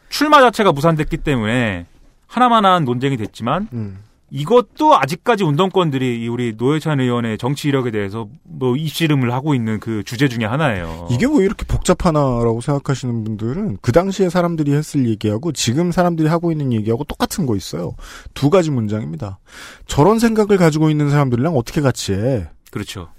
출마 0.09 0.41
자체가 0.41 0.71
무산됐기 0.71 1.17
때문에 1.17 1.86
하나만한 2.27 2.86
논쟁이 2.86 3.17
됐지만 3.17 3.67
음. 3.73 3.99
이것도 4.32 4.95
아직까지 4.97 5.43
운동권들이 5.43 6.21
이 6.23 6.27
우리 6.27 6.53
노회찬 6.57 6.99
의원의 6.99 7.38
정치 7.38 7.67
이력에 7.67 7.91
대해서 7.91 8.27
뭐 8.43 8.75
입씨름을 8.75 9.34
하고 9.34 9.53
있는 9.55 9.80
그 9.80 10.03
주제 10.03 10.27
중에 10.27 10.45
하나예요. 10.45 11.07
이게 11.11 11.25
왜 11.25 11.45
이렇게 11.45 11.65
복잡하나라고 11.65 12.61
생각하시는 12.61 13.23
분들은 13.23 13.77
그 13.82 13.91
당시에 13.91 14.30
사람들이 14.30 14.73
했을 14.73 15.07
얘기하고 15.09 15.51
지금 15.51 15.91
사람들이 15.91 16.27
하고 16.27 16.51
있는 16.51 16.73
얘기하고 16.73 17.03
똑같은 17.03 17.45
거 17.45 17.55
있어요. 17.55 17.95
두 18.34 18.49
가지 18.49 18.71
문장입니다. 18.71 19.39
저런 19.88 20.19
생각을 20.19 20.57
가지고 20.57 20.89
있는 20.89 21.09
사람들이랑 21.09 21.55
어떻게 21.57 21.82
같이 21.82 22.13
해? 22.13 22.47
그렇죠. 22.71 23.09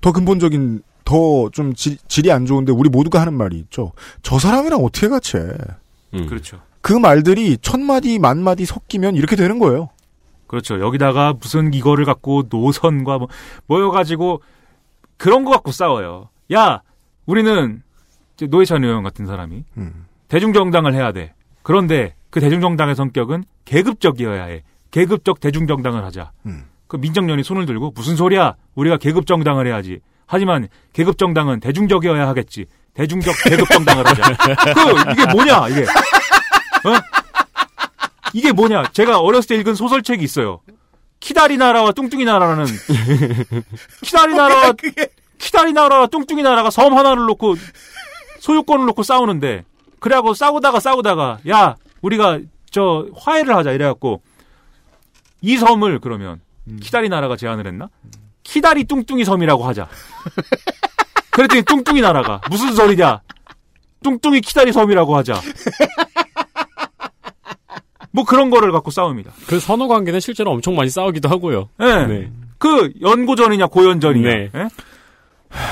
더 0.00 0.12
근본적인 0.12 0.82
더 1.04 1.48
좀 1.52 1.72
질이 1.74 2.32
안 2.32 2.46
좋은데 2.46 2.72
우리 2.72 2.88
모두가 2.90 3.20
하는 3.20 3.32
말이 3.34 3.56
있죠. 3.58 3.92
저 4.22 4.38
사람이랑 4.38 4.84
어떻게 4.84 5.08
같이 5.08 5.36
해? 5.36 5.42
음. 6.14 6.26
그렇죠. 6.26 6.60
그 6.80 6.92
말들이 6.92 7.56
천 7.62 7.82
마디 7.82 8.18
만 8.18 8.42
마디 8.42 8.64
섞이면 8.64 9.14
이렇게 9.16 9.36
되는 9.36 9.58
거예요. 9.58 9.88
그렇죠. 10.46 10.80
여기다가 10.80 11.34
무슨 11.38 11.74
이거를 11.74 12.04
갖고 12.04 12.44
노선과 12.48 13.18
뭐 13.18 13.28
모여가지고 13.66 14.42
그런 15.16 15.44
거 15.44 15.50
갖고 15.50 15.72
싸워요. 15.72 16.28
야, 16.52 16.82
우리는 17.26 17.82
노회찬 18.40 18.84
의원 18.84 19.02
같은 19.02 19.26
사람이 19.26 19.64
음. 19.78 20.06
대중정당을 20.28 20.94
해야 20.94 21.12
돼. 21.12 21.34
그런데 21.62 22.14
그 22.30 22.40
대중정당의 22.40 22.94
성격은 22.94 23.44
계급적이어야 23.64 24.44
해. 24.44 24.62
계급적 24.90 25.40
대중정당을 25.40 26.04
하자. 26.04 26.32
음. 26.46 26.64
그 26.86 26.96
민정련이 26.96 27.42
손을 27.42 27.66
들고 27.66 27.92
무슨 27.94 28.14
소리야? 28.16 28.54
우리가 28.74 28.98
계급정당을 28.98 29.66
해야지. 29.66 30.00
하지만 30.26 30.68
계급정당은 30.92 31.60
대중적이어야 31.60 32.28
하겠지. 32.28 32.66
대중적 32.94 33.34
계급정당을 33.44 34.06
하자. 34.06 34.22
그 34.74 35.12
이게 35.12 35.26
뭐냐 35.32 35.68
이게? 35.68 35.82
어? 35.82 37.25
이게 38.32 38.52
뭐냐? 38.52 38.90
제가 38.92 39.20
어렸을 39.20 39.48
때 39.48 39.56
읽은 39.56 39.74
소설책이 39.74 40.22
있어요. 40.24 40.60
키다리 41.20 41.56
나라와 41.56 41.92
뚱뚱이 41.92 42.24
나라라는 42.24 42.66
키다리 44.02 44.34
나라와 44.34 44.74
키다리 45.38 45.72
나라와 45.72 46.06
뚱뚱이 46.06 46.42
나라가 46.42 46.70
섬 46.70 46.96
하나를 46.96 47.24
놓고 47.24 47.56
소유권을 48.40 48.86
놓고 48.86 49.02
싸우는데 49.02 49.64
그래갖고 49.98 50.34
싸우다가 50.34 50.78
싸우다가 50.80 51.38
야 51.48 51.76
우리가 52.02 52.40
저 52.70 53.06
화해를 53.14 53.56
하자 53.56 53.72
이래갖고 53.72 54.22
이 55.40 55.56
섬을 55.56 56.00
그러면 56.00 56.40
키다리 56.80 57.08
나라가 57.08 57.36
제안을 57.36 57.66
했나? 57.66 57.88
키다리 58.42 58.84
뚱뚱이 58.84 59.24
섬이라고 59.24 59.64
하자. 59.64 59.88
그랬더니 61.30 61.62
뚱뚱이 61.62 62.00
나라가 62.00 62.40
무슨 62.50 62.74
소리냐? 62.74 63.20
뚱뚱이 64.02 64.40
키다리 64.40 64.72
섬이라고 64.72 65.16
하자. 65.16 65.40
뭐 68.16 68.24
그런 68.24 68.48
거를 68.48 68.72
갖고 68.72 68.90
싸웁니다. 68.90 69.30
그 69.46 69.60
선호 69.60 69.88
관계는 69.88 70.20
실제로 70.20 70.50
엄청 70.50 70.74
많이 70.74 70.88
싸우기도 70.88 71.28
하고요. 71.28 71.68
예. 71.82 72.06
네. 72.06 72.32
그 72.56 72.90
연고전이냐 73.02 73.66
고연전이냐. 73.66 74.28
네. 74.28 74.50
예? 74.54 74.68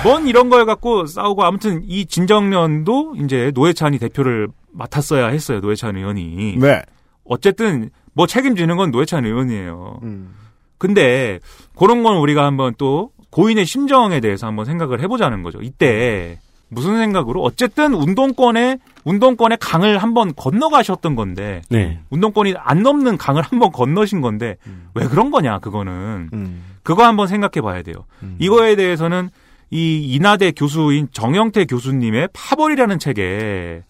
뭔 0.05 0.29
이런 0.29 0.51
거에 0.51 0.65
갖고 0.65 1.07
싸우고 1.07 1.43
아무튼 1.43 1.83
이 1.87 2.05
진정년도 2.05 3.17
이제 3.25 3.51
노회찬이 3.55 3.99
대표를 3.99 4.49
맡았어야 4.73 5.29
했어요. 5.29 5.61
노회찬 5.61 5.97
의원이. 5.97 6.59
네. 6.59 6.83
어쨌든 7.25 7.89
뭐 8.13 8.27
책임지는 8.27 8.77
건 8.77 8.91
노회찬 8.91 9.25
의원이에요. 9.25 10.01
음. 10.03 10.35
근데 10.77 11.41
그런 11.79 12.03
건 12.03 12.19
우리가 12.19 12.45
한번 12.45 12.75
또 12.77 13.11
고인의 13.31 13.65
심정에 13.65 14.21
대해서 14.21 14.47
한번 14.47 14.67
생각을 14.67 15.01
해보자는 15.01 15.43
거죠. 15.43 15.63
이때 15.63 16.39
무슨 16.69 16.99
생각으로 16.99 17.43
어쨌든 17.43 17.95
운동권에 17.95 18.81
운동권의 19.05 19.59
강을 19.61 19.99
한번 19.99 20.33
건너가셨던 20.35 21.15
건데 21.15 21.63
네. 21.69 22.01
운동권이 22.11 22.55
안 22.59 22.83
넘는 22.83 23.19
강을 23.19 23.43
한번 23.43 23.71
건너신 23.71 24.21
건데 24.21 24.57
왜 24.95 25.07
그런 25.07 25.31
거냐 25.31 25.59
그거는 25.59 26.31
음. 26.33 26.65
그거 26.83 27.05
한번 27.05 27.27
생각해 27.29 27.63
봐야 27.63 27.83
돼요. 27.83 27.95
이거에 28.39 28.77
대해서는 28.77 29.31
이 29.71 30.15
인하대 30.15 30.53
교수인 30.53 31.09
정영태 31.13 31.65
교수님의 31.67 32.29
파벌이라는 32.33 32.99
책에 32.99 33.83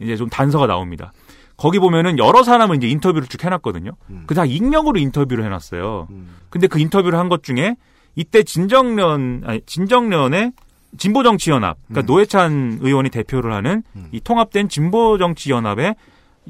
이제 0.00 0.16
좀 0.16 0.28
단서가 0.28 0.66
나옵니다. 0.66 1.12
거기 1.56 1.78
보면은 1.78 2.18
여러 2.18 2.42
사람을 2.42 2.76
이제 2.76 2.88
인터뷰를 2.88 3.28
쭉 3.28 3.44
해놨거든요. 3.44 3.92
그다 4.26 4.44
익명으로 4.44 4.98
인터뷰를 4.98 5.44
해놨어요. 5.44 6.08
근데 6.50 6.66
그 6.66 6.78
인터뷰를 6.78 7.18
한 7.18 7.28
것 7.28 7.42
중에 7.42 7.76
이때 8.14 8.42
진정련, 8.42 9.42
아니, 9.46 9.60
진정련의 9.64 10.52
진보 10.98 11.22
정치 11.22 11.50
연합, 11.50 11.78
그러니까 11.88 12.12
노회찬 12.12 12.78
의원이 12.82 13.10
대표를 13.10 13.52
하는 13.52 13.82
이 14.10 14.20
통합된 14.20 14.68
진보 14.68 15.16
정치 15.18 15.50
연합의 15.50 15.94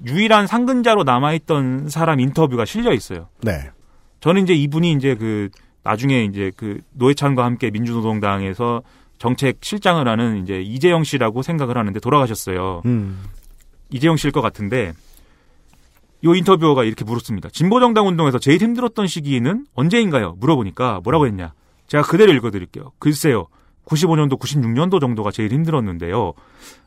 유일한 0.07 0.47
상근자로 0.47 1.05
남아있던 1.05 1.89
사람 1.89 2.21
인터뷰가 2.21 2.65
실려 2.65 2.93
있어요. 2.93 3.29
네. 3.43 3.71
저는 4.21 4.43
이제 4.43 4.55
이분이 4.55 4.93
이제 4.93 5.15
그 5.15 5.49
나중에 5.85 6.25
이제 6.25 6.51
그 6.57 6.81
노회찬과 6.93 7.45
함께 7.45 7.71
민주노동당에서 7.71 8.83
정책 9.19 9.59
실장을 9.61 10.07
하는 10.07 10.43
이제 10.43 10.61
이재영 10.61 11.05
씨라고 11.05 11.43
생각을 11.43 11.79
하는데 11.79 11.99
돌아가셨어요. 12.01 12.83
음. 12.87 13.23
이재영 13.91 14.17
씨일 14.17 14.33
것 14.33 14.41
같은데 14.41 14.93
요 16.25 16.35
인터뷰어가 16.35 16.85
이렇게 16.85 17.05
물었습니다. 17.05 17.51
진보정당 17.51 18.07
운동에서 18.07 18.39
제일 18.39 18.61
힘들었던 18.61 19.07
시기는 19.07 19.67
언제인가요? 19.75 20.37
물어보니까 20.39 21.01
뭐라고 21.05 21.27
했냐? 21.27 21.53
제가 21.89 22.05
그대로 22.05 22.33
읽어드릴게요. 22.33 22.93
글쎄요. 22.99 23.49
95년도, 23.87 24.39
96년도 24.39 25.01
정도가 25.01 25.31
제일 25.31 25.53
힘들었는데요. 25.53 26.33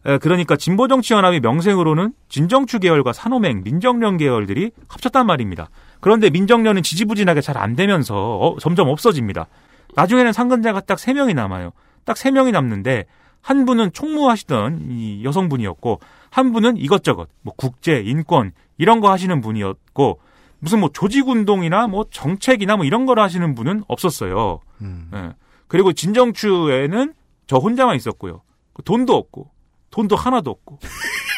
에, 0.06 0.18
그러니까 0.18 0.56
진보정치연합이 0.56 1.40
명생으로는 1.42 2.14
진정추 2.30 2.80
계열과 2.80 3.14
산호맹, 3.14 3.64
민정련 3.64 4.18
계열들이 4.18 4.72
합쳤단 4.88 5.26
말입니다. 5.26 5.70
그런데 6.00 6.30
민정련은 6.30 6.84
지지부진하게 6.84 7.42
잘 7.42 7.58
안 7.58 7.76
되면서 7.76 8.38
어, 8.38 8.58
점점 8.60 8.90
없어집니다. 8.90 9.48
나중에는 9.96 10.34
상근자가 10.34 10.82
딱 10.82 10.98
3명이 10.98 11.34
남아요. 11.36 11.72
딱 12.04 12.16
3명이 12.18 12.52
남는데 12.52 13.06
한 13.42 13.66
분은 13.66 13.92
총무하시던 13.94 14.88
이 14.90 15.24
여성분이었고 15.24 16.00
한 16.32 16.52
분은 16.52 16.78
이것저것 16.78 17.30
뭐 17.42 17.54
국제, 17.56 18.02
인권 18.02 18.52
이런 18.78 19.00
거 19.00 19.12
하시는 19.12 19.40
분이었고 19.40 20.20
무슨 20.60 20.80
뭐 20.80 20.90
조직운동이나 20.92 21.88
뭐 21.88 22.06
정책이나 22.10 22.76
뭐 22.76 22.86
이런 22.86 23.06
걸 23.06 23.20
하시는 23.20 23.56
분은 23.56 23.84
없었어요. 23.88 24.60
음. 24.82 25.10
예. 25.14 25.34
그리고 25.68 25.94
진정추에는 25.94 27.14
저 27.48 27.58
혼자만 27.58 27.96
있었고요. 27.96 28.42
돈도 28.84 29.16
없고 29.16 29.50
돈도 29.92 30.16
하나도 30.16 30.52
없고 30.52 30.80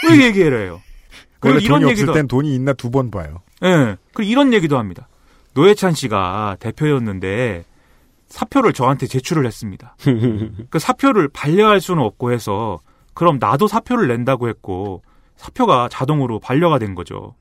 왜 0.09 0.25
얘기를 0.25 0.63
해요? 0.65 0.81
그리고 1.39 1.59
이런 1.59 1.81
돈이 1.81 1.91
얘기도 1.91 2.11
없을 2.11 2.21
땐 2.21 2.27
돈이 2.27 2.53
있나 2.55 2.73
두 2.73 2.89
번 2.89 3.11
봐요. 3.11 3.41
예. 3.63 3.95
그리고 4.13 4.31
이런 4.31 4.53
얘기도 4.53 4.77
합니다. 4.77 5.07
노회찬 5.53 5.93
씨가 5.93 6.57
대표였는데 6.59 7.65
사표를 8.27 8.73
저한테 8.73 9.07
제출을 9.07 9.45
했습니다. 9.45 9.95
그 10.69 10.79
사표를 10.79 11.27
반려할 11.29 11.79
수는 11.81 12.01
없고 12.03 12.31
해서 12.31 12.79
그럼 13.13 13.37
나도 13.39 13.67
사표를 13.67 14.07
낸다고 14.07 14.47
했고 14.49 15.01
사표가 15.37 15.89
자동으로 15.89 16.39
반려가 16.39 16.79
된 16.79 16.95
거죠. 16.95 17.35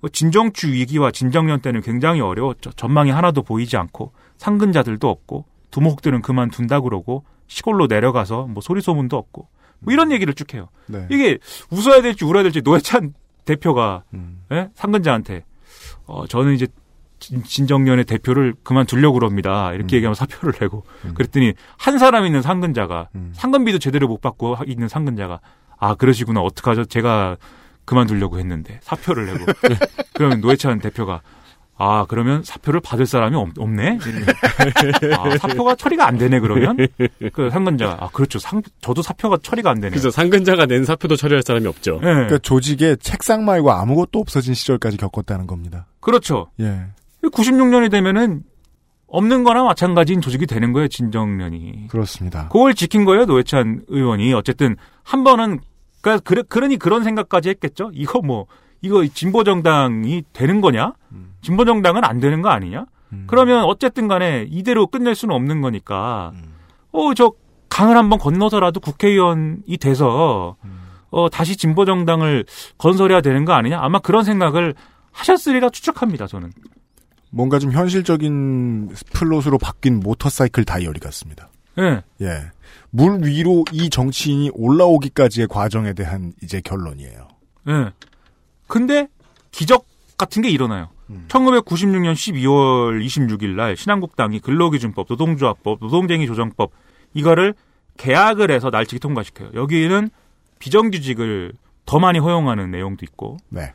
그 0.00 0.08
진정추 0.10 0.68
위기와 0.72 1.10
진정년 1.10 1.60
때는 1.60 1.82
굉장히 1.82 2.20
어려웠죠. 2.20 2.70
전망이 2.72 3.10
하나도 3.10 3.42
보이지 3.42 3.76
않고 3.76 4.12
상근자들도 4.38 5.08
없고 5.08 5.44
두목들은 5.70 6.22
그만둔다 6.22 6.80
그러고 6.80 7.24
시골로 7.46 7.86
내려가서 7.86 8.46
뭐 8.46 8.60
소리 8.60 8.80
소문도 8.80 9.16
없고 9.16 9.48
뭐 9.80 9.92
이런 9.92 10.10
얘기를 10.12 10.34
쭉 10.34 10.54
해요. 10.54 10.68
네. 10.86 11.06
이게 11.10 11.38
웃어야 11.70 12.02
될지 12.02 12.24
울어야 12.24 12.42
될지 12.42 12.62
노회찬 12.62 13.14
대표가 13.44 14.02
음. 14.14 14.42
예? 14.52 14.68
상근자한테 14.74 15.44
어 16.06 16.26
저는 16.26 16.54
이제 16.54 16.66
진- 17.20 17.42
진정년의 17.42 18.04
대표를 18.04 18.54
그만두려고 18.62 19.14
그럽니다. 19.18 19.72
이렇게 19.72 19.96
얘기하면 19.96 20.14
사표를 20.14 20.54
내고 20.60 20.84
그랬더니 21.14 21.54
한 21.76 21.98
사람 21.98 22.24
있는 22.26 22.42
상근자가 22.42 23.08
음. 23.14 23.32
상근비도 23.34 23.78
제대로 23.78 24.06
못 24.08 24.20
받고 24.20 24.54
하- 24.54 24.64
있는 24.66 24.88
상근자가 24.88 25.40
아 25.78 25.94
그러시구나 25.94 26.40
어떡하죠? 26.42 26.84
제가 26.84 27.36
그만두려고 27.84 28.38
했는데 28.38 28.78
사표를 28.82 29.26
내고 29.26 29.46
그러면 30.14 30.40
노회찬 30.40 30.80
대표가 30.80 31.22
아 31.78 32.04
그러면 32.08 32.42
사표를 32.42 32.80
받을 32.80 33.06
사람이 33.06 33.36
없, 33.36 33.50
없네. 33.56 33.98
이러면. 34.04 34.26
아, 35.16 35.38
사표가 35.38 35.76
처리가 35.76 36.06
안 36.06 36.18
되네 36.18 36.40
그러면 36.40 36.76
그 37.32 37.50
상근자가 37.50 38.04
아 38.04 38.08
그렇죠. 38.12 38.40
상 38.40 38.60
저도 38.80 39.00
사표가 39.00 39.38
처리가 39.42 39.70
안 39.70 39.80
되네. 39.80 39.90
그래서 39.90 40.10
상근자가 40.10 40.66
낸 40.66 40.84
사표도 40.84 41.14
처리할 41.16 41.42
사람이 41.42 41.66
없죠. 41.68 42.00
예. 42.02 42.06
그러니까 42.06 42.38
조직에 42.38 42.96
책상 42.96 43.44
말고 43.44 43.70
아무것도 43.70 44.18
없어진 44.18 44.54
시절까지 44.54 44.96
겪었다는 44.96 45.46
겁니다. 45.46 45.86
그렇죠. 46.00 46.50
예. 46.60 46.86
96년이 47.22 47.90
되면은 47.90 48.42
없는 49.06 49.44
거나 49.44 49.62
마찬가지인 49.62 50.20
조직이 50.20 50.46
되는 50.46 50.72
거예요, 50.72 50.88
진정년이. 50.88 51.88
그렇습니다. 51.88 52.48
그걸 52.48 52.74
지킨 52.74 53.04
거예요, 53.04 53.24
노회찬 53.24 53.84
의원이. 53.88 54.34
어쨌든 54.34 54.76
한 55.02 55.24
번은 55.24 55.60
그러니까 56.00 56.44
그러니 56.48 56.76
그런 56.76 57.04
생각까지 57.04 57.48
했겠죠. 57.50 57.90
이거 57.94 58.20
뭐 58.20 58.46
이거 58.80 59.04
진보 59.06 59.44
정당이 59.44 60.24
되는 60.32 60.60
거냐? 60.60 60.92
진보 61.42 61.64
정당은 61.64 62.04
안 62.04 62.20
되는 62.20 62.42
거 62.42 62.48
아니냐? 62.50 62.86
그러면 63.26 63.64
어쨌든 63.64 64.06
간에 64.08 64.46
이대로 64.50 64.86
끝낼 64.86 65.14
수는 65.14 65.34
없는 65.34 65.60
거니까 65.62 66.32
어 66.92 67.14
저 67.14 67.32
강을 67.70 67.96
한번 67.96 68.18
건너서라도 68.18 68.80
국회의원이 68.80 69.76
돼서 69.80 70.56
어 71.10 71.28
다시 71.30 71.56
진보 71.56 71.84
정당을 71.84 72.44
건설해야 72.76 73.20
되는 73.20 73.44
거 73.44 73.52
아니냐? 73.52 73.78
아마 73.80 73.98
그런 73.98 74.24
생각을 74.24 74.74
하셨으리라 75.12 75.70
추측합니다, 75.70 76.26
저는. 76.26 76.52
뭔가 77.30 77.58
좀 77.58 77.72
현실적인 77.72 78.90
플롯으로 79.12 79.58
바뀐 79.58 80.00
Motorcycle 80.00 80.64
Diary 80.64 80.98
같습니다. 81.00 81.48
예. 81.78 82.02
예. 82.22 82.50
물 82.90 83.20
위로 83.22 83.64
이 83.72 83.90
정치인이 83.90 84.50
올라오기까지의 84.54 85.46
과정에 85.48 85.92
대한 85.92 86.32
이제 86.42 86.60
결론이에요. 86.60 87.28
예. 87.68 87.90
근데 88.68 89.08
기적 89.50 89.84
같은 90.16 90.42
게 90.42 90.48
일어나요. 90.48 90.88
1996년 91.28 92.12
12월 92.12 93.04
26일 93.04 93.56
날 93.56 93.76
신한국당이 93.76 94.40
근로기준법, 94.40 95.06
노동조합법, 95.08 95.78
노동쟁이 95.80 96.26
조정법 96.26 96.70
이거를 97.14 97.54
개학을 97.96 98.50
해서 98.50 98.70
날치기 98.70 99.00
통과시켜요. 99.00 99.50
여기는 99.54 100.10
비정규직을 100.58 101.54
더 101.86 101.98
많이 101.98 102.18
허용하는 102.18 102.70
내용도 102.70 103.04
있고 103.04 103.38
네. 103.48 103.72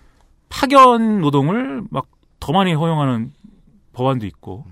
파견 0.49 1.19
노동을 1.19 1.81
막 1.89 2.05
더 2.43 2.51
많이 2.51 2.73
허용하는 2.73 3.31
법안도 3.93 4.25
있고 4.25 4.65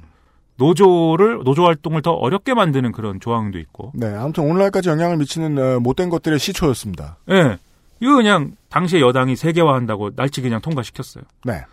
노조를 0.57 1.43
노조 1.45 1.63
활동을 1.63 2.01
더 2.01 2.11
어렵게 2.11 2.53
만드는 2.53 2.91
그런 2.91 3.21
조항도 3.21 3.59
있고 3.59 3.93
네. 3.95 4.13
아무튼 4.13 4.43
오늘날까지 4.43 4.89
영향을 4.89 5.15
미치는 5.15 5.57
어, 5.57 5.79
못된 5.79 6.09
것들의 6.09 6.37
시초였습니다. 6.37 7.17
예. 7.29 7.57
이거 8.01 8.15
그냥 8.15 8.55
당시에 8.69 8.99
여당이 8.99 9.35
세계화한다고 9.35 10.11
날치 10.15 10.41
그냥 10.41 10.59
통과시켰어요. 10.59 11.23
네. 11.45 11.63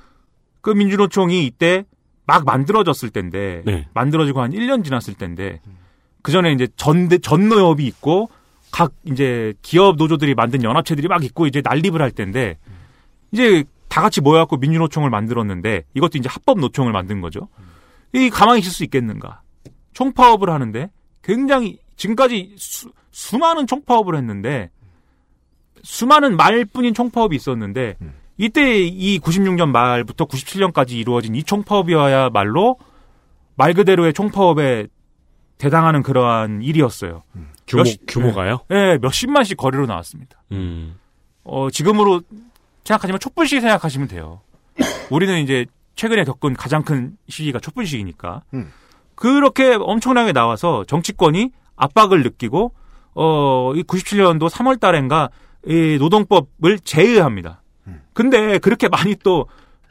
그 0.61 0.71
민주노총이 0.71 1.47
이때 1.47 1.85
막 2.27 2.45
만들어졌을 2.45 3.11
때인데 3.11 3.63
네. 3.65 3.89
만들어지고 3.95 4.43
한 4.43 4.53
1년 4.53 4.85
지났을 4.85 5.15
때인데 5.15 5.61
그 6.23 6.31
전에 6.31 6.53
이제 6.53 6.69
전대 6.77 7.19
전노협이 7.19 7.87
있고 7.87 8.29
각 8.71 8.93
이제 9.05 9.55
기업 9.63 9.97
노조들이 9.97 10.35
만든 10.35 10.63
연합체들이 10.63 11.09
막 11.09 11.25
있고 11.25 11.47
이제 11.47 11.63
난립을 11.65 12.03
할 12.03 12.11
때인데 12.11 12.59
이제 13.33 13.65
다 13.89 14.03
같이 14.03 14.21
모여갖고 14.21 14.59
민주노총을 14.59 15.09
만들었는데 15.09 15.85
이것도 15.95 16.19
이제 16.19 16.29
합법 16.29 16.59
노총을 16.59 16.93
만든 16.93 17.23
거죠. 17.23 17.49
이 18.13 18.29
가만히 18.29 18.61
있을 18.61 18.71
수 18.71 18.85
있겠는가? 18.85 19.41
총파업을 19.95 20.51
하는데 20.51 20.91
굉장히 21.23 21.79
지금까지 21.97 22.55
수, 22.59 22.93
수많은 23.11 23.67
총파업을 23.67 24.15
했는데 24.17 24.71
수많은 25.83 26.37
말뿐인 26.37 26.95
총파업이 26.95 27.35
있었는데 27.37 27.97
이때 28.37 28.81
이 28.83 29.19
96년 29.19 29.71
말부터 29.71 30.27
97년까지 30.27 30.93
이루어진 30.93 31.35
이 31.35 31.43
총파업이야말로 31.43 32.77
말 33.57 33.75
그대로의 33.75 34.13
총파업에 34.13 34.87
대당하는 35.59 36.03
그러한 36.03 36.63
일이었어요. 36.63 37.25
규모, 37.67 37.83
몇십- 37.83 38.01
규모가요? 38.07 38.61
예, 38.71 38.99
몇십만씩 39.03 39.57
거리로 39.57 39.87
나왔습니다. 39.87 40.41
음. 40.53 40.97
어, 41.45 41.69
지금으로 41.71 42.23
생각하지만 42.85 43.19
촛불시기 43.19 43.61
생각하시면 43.61 44.09
돼요. 44.09 44.41
우리는 45.11 45.39
이제 45.43 45.67
최근에 45.97 46.23
겪은 46.25 46.55
가장 46.55 46.83
큰 46.85 47.17
시기가 47.29 47.59
촛불시기니까. 47.59 48.43
음. 48.55 48.71
그렇게 49.17 49.75
엄청나게 49.79 50.33
나와서 50.33 50.85
정치권이 50.87 51.51
압박을 51.75 52.23
느끼고, 52.23 52.73
어, 53.15 53.73
이 53.75 53.83
97년도 53.83 54.49
3월 54.49 54.79
달엔가 54.79 55.31
이 55.69 55.99
노동법을 55.99 56.81
제의합니다. 56.83 57.63
근데 58.15 58.59
그렇게 58.59 58.89
많이 58.89 59.15
또 59.23 59.47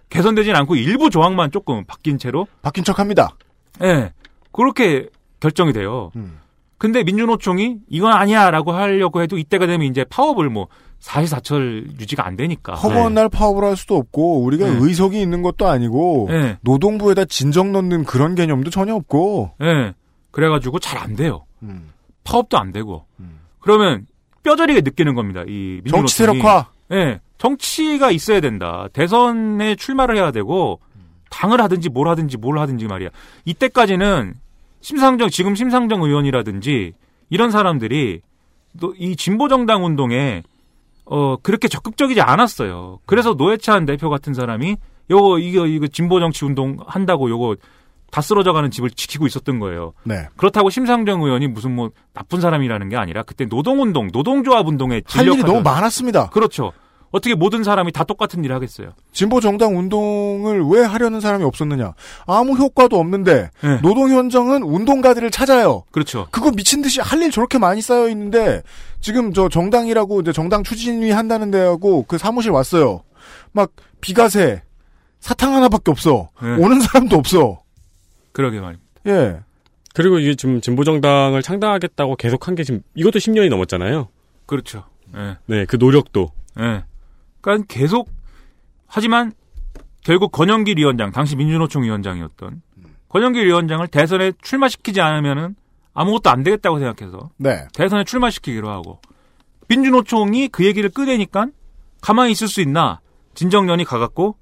개선되진 0.09 0.55
않고 0.55 0.75
일부 0.75 1.09
조항만 1.09 1.51
조금 1.51 1.85
바뀐 1.85 2.17
채로, 2.17 2.47
바뀐 2.61 2.83
척 2.83 2.99
합니다. 2.99 3.35
예, 3.81 4.11
그렇게 4.51 5.07
결정이 5.39 5.71
돼요. 5.73 6.11
음. 6.15 6.39
근데 6.77 7.03
민주노총이 7.03 7.77
이건 7.89 8.11
아니야라고 8.13 8.71
하려고 8.71 9.21
해도 9.21 9.37
이때가 9.37 9.65
되면 9.65 9.87
이제 9.87 10.03
파업을 10.03 10.49
뭐 10.49 10.67
사실사철 10.99 11.87
유지가 11.99 12.25
안 12.25 12.35
되니까. 12.35 12.73
허무한 12.75 13.13
날 13.13 13.29
파업을 13.29 13.63
할 13.63 13.77
수도 13.77 13.95
없고 13.95 14.41
우리가 14.43 14.65
네. 14.69 14.77
의석이 14.81 15.19
있는 15.21 15.41
것도 15.41 15.67
아니고 15.67 16.27
네. 16.29 16.57
노동부에다 16.61 17.25
진정 17.25 17.71
넣는 17.71 18.03
그런 18.03 18.35
개념도 18.35 18.69
전혀 18.71 18.95
없고 18.95 19.53
예. 19.61 19.93
그래가지고 20.31 20.79
잘 20.79 20.99
안 21.01 21.15
돼요. 21.15 21.45
음. 21.63 21.91
파업도 22.23 22.57
안 22.57 22.71
되고. 22.71 23.05
그러면 23.59 24.05
뼈저리게 24.47 24.79
느끼는 24.81 25.13
겁니다. 25.13 25.43
이. 25.45 25.81
정치 25.89 26.15
세력화. 26.15 26.67
예. 26.93 27.19
정치가 27.37 28.11
있어야 28.11 28.39
된다. 28.39 28.87
대선에 28.93 29.75
출마를 29.75 30.15
해야 30.15 30.31
되고 30.31 30.79
당을 31.29 31.59
하든지 31.61 31.89
뭘 31.89 32.07
하든지 32.07 32.37
뭘 32.37 32.57
하든지 32.59 32.85
말이야. 32.85 33.09
이때까지는 33.43 34.35
심상정 34.79 35.29
지금 35.29 35.53
심상정 35.55 36.01
의원이라든지 36.01 36.93
이런 37.29 37.51
사람들이 37.51 38.21
또 38.79 38.93
이 38.97 39.15
진보 39.15 39.49
정당 39.49 39.83
운동에 39.85 40.43
어 41.05 41.35
그렇게 41.37 41.67
적극적이지 41.67 42.21
않았어요. 42.21 42.99
그래서 43.05 43.33
노회찬 43.33 43.85
대표 43.85 44.09
같은 44.09 44.33
사람이 44.33 44.77
요거 45.09 45.39
이거 45.39 45.65
이거 45.67 45.87
진보 45.87 46.19
정치 46.19 46.45
운동 46.45 46.77
한다고 46.87 47.29
요거 47.29 47.55
다 48.11 48.21
쓰러져가는 48.21 48.69
집을 48.71 48.89
지키고 48.91 49.27
있었던 49.27 49.59
거예요. 49.59 49.93
네. 50.03 50.27
그렇다고 50.37 50.69
심상정 50.69 51.21
의원이 51.23 51.47
무슨 51.47 51.75
뭐 51.75 51.91
나쁜 52.13 52.41
사람이라는 52.41 52.89
게 52.89 52.95
아니라 52.97 53.23
그때 53.23 53.45
노동운동, 53.45 54.09
노동조합 54.11 54.67
운동에 54.67 55.01
할 55.07 55.27
일이 55.27 55.43
너무 55.43 55.61
많았습니다. 55.61 56.29
그렇죠. 56.29 56.71
어떻게 57.09 57.35
모든 57.35 57.63
사람이 57.63 57.93
다 57.93 58.03
똑같은 58.03 58.43
일을 58.43 58.53
하겠어요? 58.55 58.89
진보 59.13 59.39
정당 59.39 59.77
운동을 59.77 60.61
왜 60.65 60.83
하려는 60.83 61.21
사람이 61.21 61.43
없었느냐? 61.45 61.93
아무 62.25 62.53
효과도 62.57 62.99
없는데 62.99 63.49
네. 63.63 63.81
노동 63.81 64.09
현장은 64.09 64.61
운동가들을 64.63 65.31
찾아요. 65.31 65.83
그렇죠. 65.91 66.27
그거 66.31 66.51
미친 66.51 66.81
듯이 66.81 66.99
할 66.99 67.21
일 67.21 67.31
저렇게 67.31 67.57
많이 67.59 67.81
쌓여 67.81 68.09
있는데 68.09 68.61
지금 68.99 69.33
저 69.33 69.47
정당이라고 69.47 70.19
이제 70.21 70.31
정당 70.33 70.63
추진위 70.63 71.11
한다는 71.11 71.49
데하고 71.49 72.03
그 72.07 72.17
사무실 72.17 72.51
왔어요. 72.51 73.03
막 73.53 73.71
비가세 74.01 74.61
사탕 75.21 75.55
하나밖에 75.55 75.89
없어. 75.91 76.29
네. 76.43 76.55
오는 76.63 76.79
사람도 76.81 77.15
없어. 77.17 77.59
그러게 78.37 78.59
말입니다. 78.59 78.85
예. 79.07 79.39
그리고 79.95 80.19
이게 80.19 80.35
지금 80.35 80.61
진보정당을 80.61 81.41
창당하겠다고 81.41 82.17
계속 82.17 82.47
한 82.47 82.53
게 82.53 82.63
지금 82.63 82.83
이것도 82.93 83.17
10년이 83.17 83.49
넘었잖아요. 83.49 84.09
그렇죠. 84.45 84.83
예. 85.15 85.37
네, 85.47 85.65
그 85.65 85.77
노력도. 85.77 86.29
예. 86.59 86.83
그러니까 87.41 87.65
계속 87.67 88.07
하지만 88.85 89.33
결국 90.03 90.31
권영길 90.31 90.77
위원장, 90.77 91.11
당시 91.11 91.35
민주노총 91.35 91.81
위원장이었던 91.81 92.61
권영길 93.09 93.43
위원장을 93.47 93.87
대선에 93.87 94.33
출마시키지 94.39 95.01
않으면은 95.01 95.55
아무것도 95.95 96.29
안 96.29 96.43
되겠다고 96.43 96.77
생각해서 96.77 97.31
네. 97.37 97.67
대선에 97.73 98.03
출마시키기로 98.03 98.69
하고 98.69 99.01
민주노총이 99.67 100.49
그 100.49 100.63
얘기를 100.63 100.91
꺼내니까 100.91 101.47
가만히 102.01 102.33
있을 102.33 102.47
수 102.47 102.61
있나 102.61 102.99
진정련이 103.33 103.83
가갖고 103.83 104.35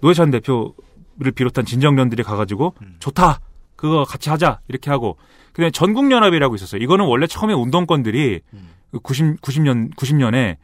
노회찬 0.00 0.30
대표 0.30 0.74
를 1.18 1.32
비롯한 1.32 1.64
진정련들이 1.64 2.22
가가지고 2.22 2.74
좋다 2.98 3.40
그거 3.74 4.04
같이 4.04 4.28
하자 4.28 4.60
이렇게 4.68 4.90
하고 4.90 5.16
그다음에 5.52 5.70
전국연합이라고 5.70 6.54
있었어요. 6.54 6.82
이거는 6.82 7.06
원래 7.06 7.26
처음에 7.26 7.54
운동권들이 7.54 8.40
90 9.02 9.40
90년 9.40 9.94
90년에 9.96 10.56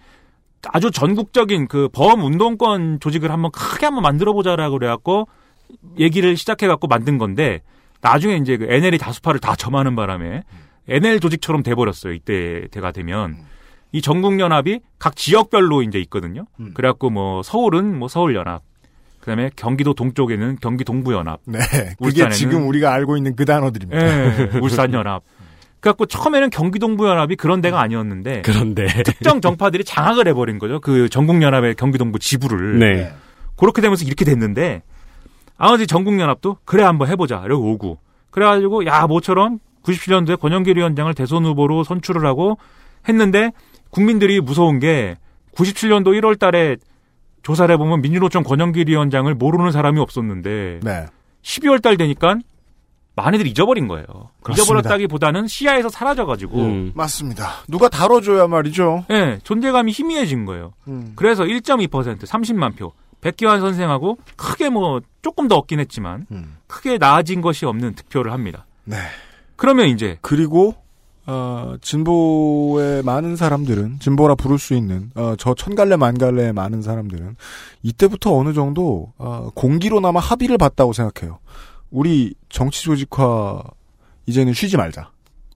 아주 0.68 0.90
전국적인 0.90 1.68
그 1.68 1.88
범운동권 1.88 3.00
조직을 3.00 3.30
한번 3.30 3.50
크게 3.50 3.86
한번 3.86 4.02
만들어 4.02 4.32
보자라고 4.32 4.78
그래갖고 4.78 5.26
얘기를 5.98 6.36
시작해갖고 6.36 6.86
만든 6.86 7.16
건데 7.18 7.62
나중에 8.02 8.36
이제 8.36 8.56
그 8.58 8.66
NL이 8.68 8.98
다수파를 8.98 9.40
다 9.40 9.56
점하는 9.56 9.96
바람에 9.96 10.42
NL 10.88 11.20
조직처럼 11.20 11.62
돼버렸어요. 11.62 12.12
이때 12.12 12.66
때가 12.70 12.92
되면 12.92 13.36
이 13.92 14.02
전국연합이 14.02 14.80
각 14.98 15.16
지역별로 15.16 15.82
이제 15.82 15.98
있거든요. 16.00 16.44
그래갖고 16.74 17.10
뭐 17.10 17.42
서울은 17.42 17.98
뭐 17.98 18.08
서울연합, 18.08 18.62
그다음에 19.22 19.50
경기도 19.54 19.94
동쪽에는 19.94 20.58
경기 20.60 20.84
동부연합, 20.84 21.40
네. 21.44 21.58
그게 21.60 21.94
울산에는 22.00 22.32
지금 22.32 22.66
우리가 22.66 22.92
알고 22.92 23.16
있는 23.16 23.36
그 23.36 23.44
단어들입니다. 23.44 24.04
예, 24.04 24.50
울산연합. 24.60 25.22
그래갖고 25.78 26.06
처음에는 26.06 26.50
경기동부연합이 26.50 27.36
그런 27.36 27.60
데가 27.60 27.80
아니었는데 27.80 28.42
그런데. 28.42 28.86
특정 29.04 29.40
정파들이 29.40 29.84
장악을 29.84 30.26
해버린 30.28 30.58
거죠. 30.58 30.80
그 30.80 31.08
전국연합의 31.08 31.76
경기동부 31.76 32.18
지부를. 32.18 32.78
네. 32.80 33.12
그렇게 33.56 33.80
되면서 33.80 34.04
이렇게 34.04 34.24
됐는데 34.24 34.82
아버지 35.56 35.86
전국연합도 35.86 36.58
그래 36.64 36.82
한번 36.82 37.08
해보자. 37.08 37.42
이러고 37.44 37.72
오고. 37.72 37.98
그래가지고 38.30 38.86
야 38.86 39.06
모처럼 39.06 39.58
97년도에 39.84 40.38
권영길 40.38 40.76
위원장을 40.76 41.12
대선 41.14 41.44
후보로 41.44 41.84
선출을 41.84 42.26
하고 42.26 42.58
했는데 43.08 43.50
국민들이 43.90 44.40
무서운 44.40 44.78
게 44.80 45.16
97년도 45.56 46.08
1월 46.20 46.38
달에 46.38 46.76
조사를 47.42 47.72
해보면 47.74 48.02
민주노총 48.02 48.42
권영길 48.42 48.88
위원장을 48.88 49.32
모르는 49.34 49.72
사람이 49.72 50.00
없었는데 50.00 50.80
네. 50.82 51.06
12월 51.42 51.82
달 51.82 51.96
되니까 51.96 52.36
많이들 53.14 53.46
잊어버린 53.46 53.88
거예요. 53.88 54.06
그렇습니다. 54.42 54.62
잊어버렸다기보다는 54.62 55.46
시야에서 55.46 55.88
사라져가지고 55.88 56.58
음. 56.58 56.92
맞습니다. 56.94 57.50
누가 57.68 57.88
다뤄줘야 57.88 58.46
말이죠. 58.46 59.04
예, 59.10 59.38
존재감이 59.42 59.92
희미해진 59.92 60.46
거예요. 60.46 60.72
음. 60.88 61.12
그래서 61.14 61.44
1.2% 61.44 61.88
30만 62.22 62.76
표. 62.76 62.92
백기환 63.20 63.60
선생하고 63.60 64.18
크게 64.36 64.68
뭐 64.70 65.00
조금 65.20 65.46
더 65.46 65.56
얻긴 65.56 65.78
했지만 65.78 66.26
음. 66.32 66.56
크게 66.66 66.98
나아진 66.98 67.40
것이 67.40 67.66
없는 67.66 67.94
득표를 67.94 68.32
합니다. 68.32 68.66
네. 68.84 68.96
그러면 69.56 69.88
이제 69.88 70.18
그리고 70.22 70.74
어, 71.26 71.76
진보의 71.80 73.02
많은 73.04 73.36
사람들은 73.36 74.00
진보라 74.00 74.34
부를 74.34 74.58
수 74.58 74.74
있는 74.74 75.10
어, 75.14 75.34
저 75.38 75.54
천갈래 75.54 75.96
만갈래의 75.96 76.52
많은 76.52 76.82
사람들은 76.82 77.36
이때부터 77.82 78.34
어느 78.34 78.52
정도 78.52 79.12
어, 79.18 79.50
공기로나마 79.54 80.20
합의를 80.20 80.58
봤다고 80.58 80.92
생각해요. 80.92 81.38
우리 81.90 82.34
정치 82.48 82.82
조직화 82.82 83.62
이제는 84.26 84.52
쉬지 84.52 84.76
말자. 84.76 85.10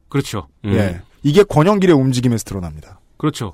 그렇죠. 0.09 0.47
음. 0.65 0.73
예, 0.75 1.01
이게 1.23 1.43
권영길의 1.43 1.95
움직임에서 1.95 2.45
드러납니다. 2.45 3.01
그렇죠. 3.17 3.53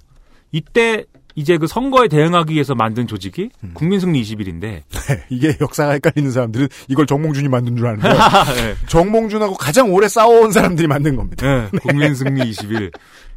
이때 0.51 1.06
이제 1.34 1.59
그 1.59 1.66
선거에 1.66 2.09
대응하기 2.09 2.54
위해서 2.54 2.74
만든 2.74 3.06
조직이 3.06 3.50
음. 3.64 3.70
국민승리 3.74 4.22
21인데 4.22 4.60
네, 4.60 5.24
이게 5.30 5.56
역사가 5.60 5.92
헷갈리는 5.92 6.30
사람들은 6.30 6.68
이걸 6.88 7.06
정몽준이 7.06 7.48
만든 7.48 7.76
줄 7.76 7.86
아는데 7.86 8.09
네. 8.56 8.74
정몽준하고 8.86 9.54
가장 9.54 9.92
오래 9.92 10.09
싸워온 10.09 10.52
사람들이 10.52 10.88
만든 10.88 11.16
겁니다. 11.16 11.46
네, 11.46 11.78
국민승리 11.80 12.48
21. 12.48 12.90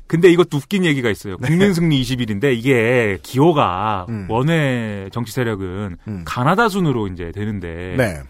근데 0.08 0.30
이것도 0.30 0.58
웃긴 0.58 0.86
얘기가 0.86 1.10
있어요. 1.10 1.38
국민승리 1.38 2.00
21인데 2.02 2.56
이게 2.56 3.18
기호가 3.24 4.06
음. 4.10 4.28
원외 4.30 5.10
정치 5.12 5.32
세력은 5.32 5.98
음. 6.08 6.22
가나다 6.26 6.70
순으로 6.70 7.08
이제 7.08 7.32
되는데 7.32 7.96
네. 7.98 8.22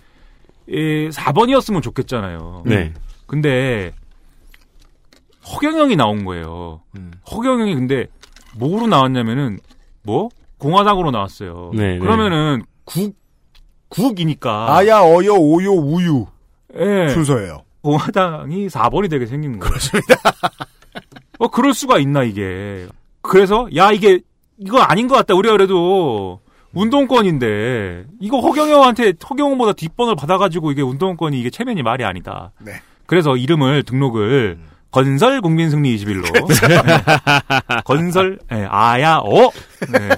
예, 0.69 1.09
4번이었으면 1.09 1.81
좋겠잖아요. 1.81 2.63
네. 2.65 2.93
근데 3.27 3.91
허경영이 5.45 5.95
나온 5.95 6.23
거예요. 6.25 6.81
음. 6.97 7.11
허경영이 7.31 7.75
근데 7.75 8.07
뭐로 8.57 8.87
나왔냐면은 8.87 9.59
뭐 10.03 10.29
공화당으로 10.57 11.11
나왔어요. 11.11 11.71
네, 11.73 11.99
그러면은 11.99 12.63
국 12.83 13.15
국이니까 13.89 14.75
아야 14.75 15.01
어여 15.01 15.33
오요 15.33 15.71
우유 15.71 16.25
예, 16.77 17.09
순서예요. 17.09 17.63
공화당이 17.81 18.67
4번이 18.67 19.09
되게 19.09 19.25
생긴 19.25 19.59
거예요. 19.59 19.69
그렇습니다. 19.69 20.15
어 21.39 21.47
그럴 21.49 21.73
수가 21.73 21.99
있나 21.99 22.23
이게. 22.23 22.87
그래서 23.21 23.67
야 23.75 23.91
이게 23.91 24.19
이거 24.57 24.79
아닌 24.79 25.07
것 25.07 25.15
같다. 25.15 25.35
우리가 25.35 25.53
그래도 25.53 26.39
운동권인데 26.73 28.05
이거 28.19 28.39
허경영한테 28.39 29.13
허경영보다 29.29 29.73
뒷번을 29.73 30.15
받아가지고 30.15 30.71
이게 30.71 30.81
운동권이 30.81 31.39
이게 31.39 31.49
체면이 31.49 31.83
말이 31.83 32.03
아니다. 32.03 32.51
네. 32.59 32.73
그래서 33.05 33.37
이름을 33.37 33.83
등록을 33.83 34.59
건설 34.95 35.41
국민 35.41 35.69
승리 35.69 35.97
21로 35.97 36.23
건설 37.83 38.39
예, 38.49 38.65
아야 38.69 39.17
어 39.17 39.51
네. 39.91 40.09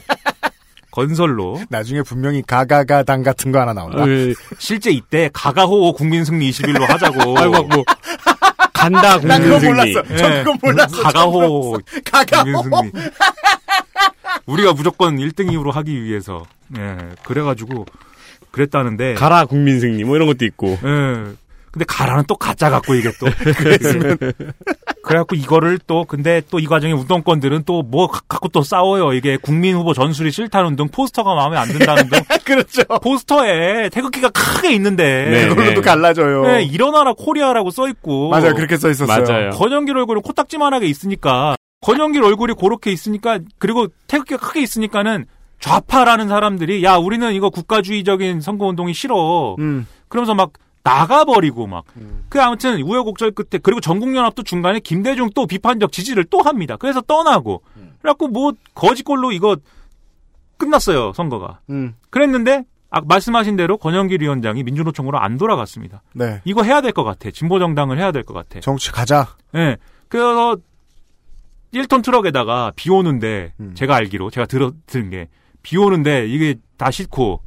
건설로 0.91 1.59
나중에 1.69 2.03
분명히 2.03 2.43
가가가 2.43 3.01
당 3.01 3.23
같은 3.23 3.51
거 3.51 3.59
하나 3.59 3.73
나온다. 3.73 4.03
어, 4.03 4.07
예. 4.07 4.35
실제 4.59 4.91
이때 4.91 5.31
가가호 5.33 5.93
국민 5.93 6.23
승리 6.25 6.51
21로 6.51 6.81
하자고 6.87 7.37
아이고, 7.39 7.63
뭐. 7.63 7.83
간다, 8.73 9.19
난 9.19 9.41
그거 9.41 9.59
국민 9.59 9.59
승리. 9.59 9.93
몰랐어. 9.93 10.15
전 10.15 10.31
예. 10.31 10.43
그거 10.43 10.57
몰랐어. 10.61 11.01
가가호 11.01 11.79
가가호. 12.05 12.61
국민 12.61 12.91
승리. 12.91 12.91
우리가 14.45 14.73
무조건 14.73 15.17
1등으로 15.17 15.71
하기 15.71 16.03
위해서. 16.03 16.43
예. 16.77 16.97
그래가지고 17.23 17.85
그랬다는데. 18.51 19.15
가라, 19.15 19.45
국민 19.45 19.79
승리. 19.79 20.03
뭐 20.03 20.15
이런 20.15 20.27
것도 20.27 20.45
있고. 20.45 20.79
예. 20.83 21.46
근데 21.77 21.85
가라는 21.85 22.23
또 22.27 22.35
가짜 22.35 22.69
갖고 22.71 22.95
이게 22.95 23.11
또. 23.19 23.27
그랬으면. 23.53 24.17
그래갖고 25.03 25.35
이거를 25.35 25.79
또 25.87 26.03
근데 26.05 26.41
또 26.49 26.57
이 26.59 26.65
과정에 26.65 26.91
운동권들은 26.93 27.63
또 27.63 27.83
뭐 27.83 28.07
갖고 28.07 28.49
또 28.49 28.63
싸워요. 28.63 29.13
이게 29.13 29.37
국민 29.37 29.75
후보 29.75 29.93
전술이 29.93 30.31
싫다는 30.31 30.75
등 30.75 30.87
포스터가 30.89 31.35
마음에 31.35 31.55
안 31.57 31.67
든다는 31.67 32.09
등 32.09 32.19
그렇죠. 32.43 32.81
포스터에 33.03 33.89
태극기가 33.89 34.29
크게 34.29 34.73
있는데 34.73 35.29
네. 35.29 35.47
그걸로도 35.49 35.81
갈라져요. 35.81 36.41
네, 36.47 36.63
일어나라 36.63 37.13
코리아라고 37.13 37.69
써 37.71 37.87
있고 37.89 38.29
맞아요. 38.29 38.55
그렇게 38.55 38.75
써 38.77 38.89
있었어요. 38.89 39.23
맞아요. 39.23 39.49
권영길 39.51 39.95
얼굴은 39.97 40.23
코딱지만하게 40.23 40.87
있으니까 40.87 41.55
권영길 41.81 42.23
얼굴이 42.23 42.55
그렇게 42.59 42.91
있으니까 42.91 43.39
그리고 43.59 43.87
태극기가 44.07 44.45
크게 44.45 44.61
있으니까는 44.63 45.25
좌파라는 45.59 46.27
사람들이 46.27 46.83
야 46.83 46.95
우리는 46.97 47.31
이거 47.33 47.49
국가주의적인 47.49 48.41
선거운동이 48.41 48.93
싫어 48.93 49.55
음. 49.59 49.87
그러면서 50.09 50.33
막 50.35 50.51
나가버리고 50.87 51.67
막그 51.67 52.41
아무튼 52.41 52.81
우여곡절 52.81 53.31
끝에 53.31 53.59
그리고 53.61 53.79
전국연합도 53.81 54.43
중간에 54.43 54.79
김대중 54.79 55.29
또 55.35 55.45
비판적 55.45 55.91
지지를 55.91 56.23
또 56.25 56.41
합니다 56.41 56.77
그래서 56.77 57.01
떠나고 57.01 57.61
그래갖고 58.01 58.27
뭐 58.29 58.53
거짓골로 58.75 59.31
이거 59.31 59.57
끝났어요 60.57 61.13
선거가 61.13 61.59
음. 61.69 61.95
그랬는데 62.09 62.63
아, 62.89 63.01
말씀하신 63.01 63.57
대로 63.57 63.77
권영길 63.77 64.21
위원장이 64.21 64.63
민주노총으로 64.63 65.19
안 65.19 65.37
돌아갔습니다 65.37 66.01
네. 66.13 66.41
이거 66.45 66.63
해야 66.63 66.79
될 66.81 66.93
것 66.93 67.03
같아 67.03 67.31
진보정당을 67.31 67.97
해야 67.99 68.11
될 68.11 68.23
것 68.23 68.33
같아 68.33 68.59
정치 68.61 68.91
가자. 68.91 69.27
예. 69.55 69.77
그래서 70.07 70.55
1톤 71.73 72.01
트럭에다가 72.03 72.71
비 72.77 72.89
오는데 72.89 73.53
음. 73.59 73.73
제가 73.75 73.93
알기로 73.95 74.29
제가 74.29 74.47
들어 74.47 74.71
들은 74.87 75.09
게 75.09 75.27
비 75.67 75.77
오는데 75.77 76.27
이게 76.27 76.55
다 76.77 76.91
싣고 76.91 77.41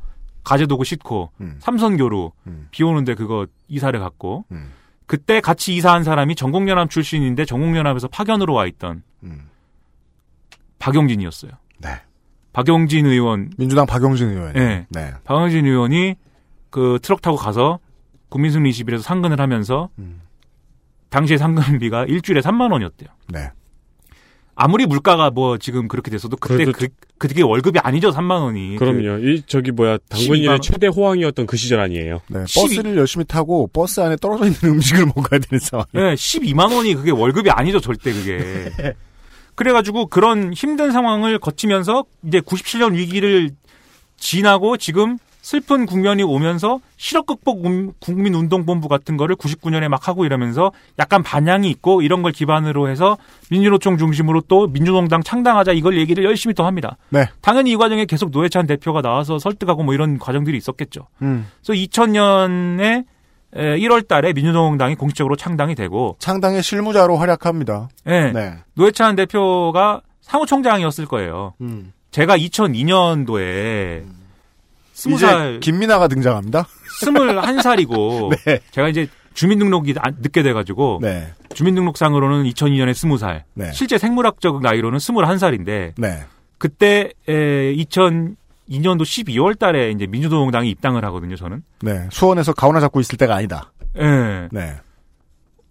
가재도구 0.51 0.83
싣고 0.85 1.31
음. 1.41 1.59
삼선교로 1.61 2.33
음. 2.49 2.67
비 2.73 2.83
오는데 2.83 3.15
그거 3.15 3.47
이사를 3.69 3.99
갔고 4.01 4.47
음. 4.51 4.73
그때 5.07 5.41
같이 5.41 5.77
이사한 5.77 6.03
사람이 6.03 6.35
전국연합 6.35 6.91
출신인데 6.91 7.45
전국연합에서 7.45 8.09
파견으로 8.09 8.53
와 8.53 8.67
있던 8.67 9.05
음. 9.23 9.49
박용진이었어요. 10.81 11.53
네. 11.79 11.91
박용진 12.53 13.07
의원, 13.07 13.53
민주당 13.59 13.87
박용진 13.87 14.31
의원. 14.31 14.53
네. 14.55 14.87
네. 14.89 15.13
박용진 15.23 15.67
의원이 15.67 16.17
그 16.71 16.99
트럭 17.01 17.23
타고 17.23 17.37
가서 17.37 17.79
국민승리 18.29 18.71
21에서 18.71 19.03
상근을 19.03 19.41
하면서 19.41 19.89
음. 20.01 20.21
당시에 21.11 21.37
상근비가 21.37 22.07
일주일에 22.07 22.41
3만 22.41 22.73
원이었대요. 22.73 23.09
네. 23.29 23.53
아무리 24.63 24.85
물가가 24.85 25.31
뭐 25.31 25.57
지금 25.57 25.89
그렇게 25.89 26.11
됐어도 26.11 26.37
그때 26.37 26.67
그, 26.67 26.89
그게 27.17 27.41
월급이 27.43 27.79
아니죠 27.79 28.11
3만 28.11 28.43
원이. 28.43 28.77
그럼요. 28.77 29.27
이 29.27 29.43
저기 29.47 29.71
뭐야 29.71 29.97
12만 29.97 30.01
당군일의 30.11 30.49
원. 30.49 30.61
최대 30.61 30.87
호황이었던 30.87 31.47
그 31.47 31.57
시절 31.57 31.81
아니에요. 31.81 32.21
네. 32.29 32.45
12 32.47 32.77
버스를 32.77 32.97
열심히 32.99 33.25
타고 33.25 33.71
버스 33.73 34.01
안에 34.01 34.17
떨어져 34.17 34.45
있는 34.45 34.59
음식을 34.63 35.07
먹어야 35.07 35.41
되는 35.41 35.59
상황. 35.59 35.87
그, 35.93 35.99
네, 35.99 36.15
12만 36.15 36.75
원이 36.75 36.95
그게 36.95 37.11
월급이 37.11 37.49
아니죠 37.51 37.81
절대 37.81 38.13
그게. 38.13 38.71
그래가지고 39.55 40.07
그런 40.07 40.53
힘든 40.53 40.93
상황을 40.93 41.39
거치면서 41.39 42.05
이제 42.27 42.41
97년 42.41 42.95
위기를 42.95 43.51
지나고 44.19 44.77
지금 44.77 45.17
슬픈 45.43 45.87
국면이 45.87 46.23
오면서 46.23 46.81
실업 46.97 47.27
극복 47.27 47.65
음- 47.67 47.93
국민운동본부 48.01 48.89
같은 48.89 49.17
거를 49.17 49.37
99년에 49.37 49.89
막 49.89 50.07
하고 50.07 50.25
이러면서 50.25 50.71
약간 50.99 51.23
반향이 51.23 51.69
있고 51.71 52.03
이런 52.03 52.23
걸 52.23 52.33
기반으로 52.33 52.89
해서 52.89 53.17
민주노총 53.51 53.97
중심으로 53.97 54.43
또 54.49 54.67
민주노당 54.67 55.23
창당하자 55.23 55.73
이걸 55.73 55.97
얘기를 55.99 56.25
열심히 56.25 56.55
또 56.55 56.65
합니다. 56.65 56.97
네. 57.09 57.27
당연히 57.41 57.73
이 57.73 57.77
과정에 57.77 58.05
계속 58.05 58.31
노회찬 58.31 58.67
대표가 58.67 59.01
나와서 59.03 59.39
설득하고 59.39 59.83
뭐 59.83 59.95
이런 59.95 60.19
과정들이 60.19 60.57
있었겠죠. 60.59 61.07
음. 61.23 61.47
그래서 61.65 61.73
2000년에 61.83 63.05
1월 63.55 64.07
달에 64.07 64.33
민주노동당이 64.33 64.95
공식적으로 64.95 65.35
창당이 65.37 65.75
되고 65.75 66.17
창당의 66.21 66.63
실무자로 66.63 67.17
활약합니다. 67.17 67.89
예, 68.07 68.31
네. 68.33 68.55
노회찬 68.75 69.17
대표가 69.17 70.03
사무총장이었을 70.21 71.07
거예요. 71.07 71.55
음. 71.61 71.93
제가 72.13 72.37
2002년도에 72.39 74.05
스무 75.01 75.19
살, 75.19 75.61
김민아가 75.61 76.09
등장합니다. 76.09 76.67
스물한 77.01 77.63
살이고 77.63 78.33
네. 78.45 78.61
제가 78.71 78.89
이제 78.89 79.09
주민등록이 79.35 79.95
안- 79.99 80.17
늦게 80.21 80.43
돼가지고 80.43 80.99
네. 81.01 81.33
주민등록상으로는 81.55 82.45
2002년에 82.51 82.93
스무 82.95 83.17
살, 83.17 83.45
네. 83.55 83.73
실제 83.73 83.97
생물학적 83.97 84.61
나이로는 84.61 84.99
스물한 84.99 85.39
살인데 85.39 85.95
네. 85.97 86.25
그때 86.59 87.11
2002년도 87.27 89.03
12월 89.03 89.59
달에 89.59 89.91
이제 89.91 90.07
민주노동당이 90.07 90.69
입당을 90.71 91.05
하거든요. 91.07 91.37
저는. 91.37 91.63
네. 91.83 92.07
수원에서 92.11 92.53
가오나 92.53 92.81
잡고 92.81 93.01
있을 93.01 93.17
때가 93.17 93.35
아니다. 93.37 93.73
예. 93.99 94.49
네. 94.53 94.75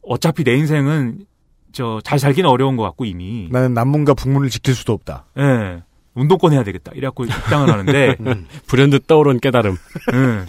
어차피 0.02 0.44
내 0.44 0.56
인생은 0.56 1.26
저 1.72 2.00
잘 2.04 2.18
살기는 2.18 2.50
어려운 2.50 2.76
것 2.78 2.84
같고 2.84 3.06
이미. 3.06 3.48
나는 3.52 3.76
남문과 3.76 4.16
북문을 4.16 4.50
지킬 4.50 4.74
수도 4.74 4.94
없다. 4.94 5.26
예. 5.38 5.84
운동권 6.20 6.54
해야 6.54 6.64
되겠다. 6.64 6.92
이래갖고 6.96 7.26
입당을 7.26 7.72
하는데 7.72 8.16
불현듯 8.68 9.08
떠오른 9.08 9.40
깨달음. 9.40 9.78
예. 10.14 10.46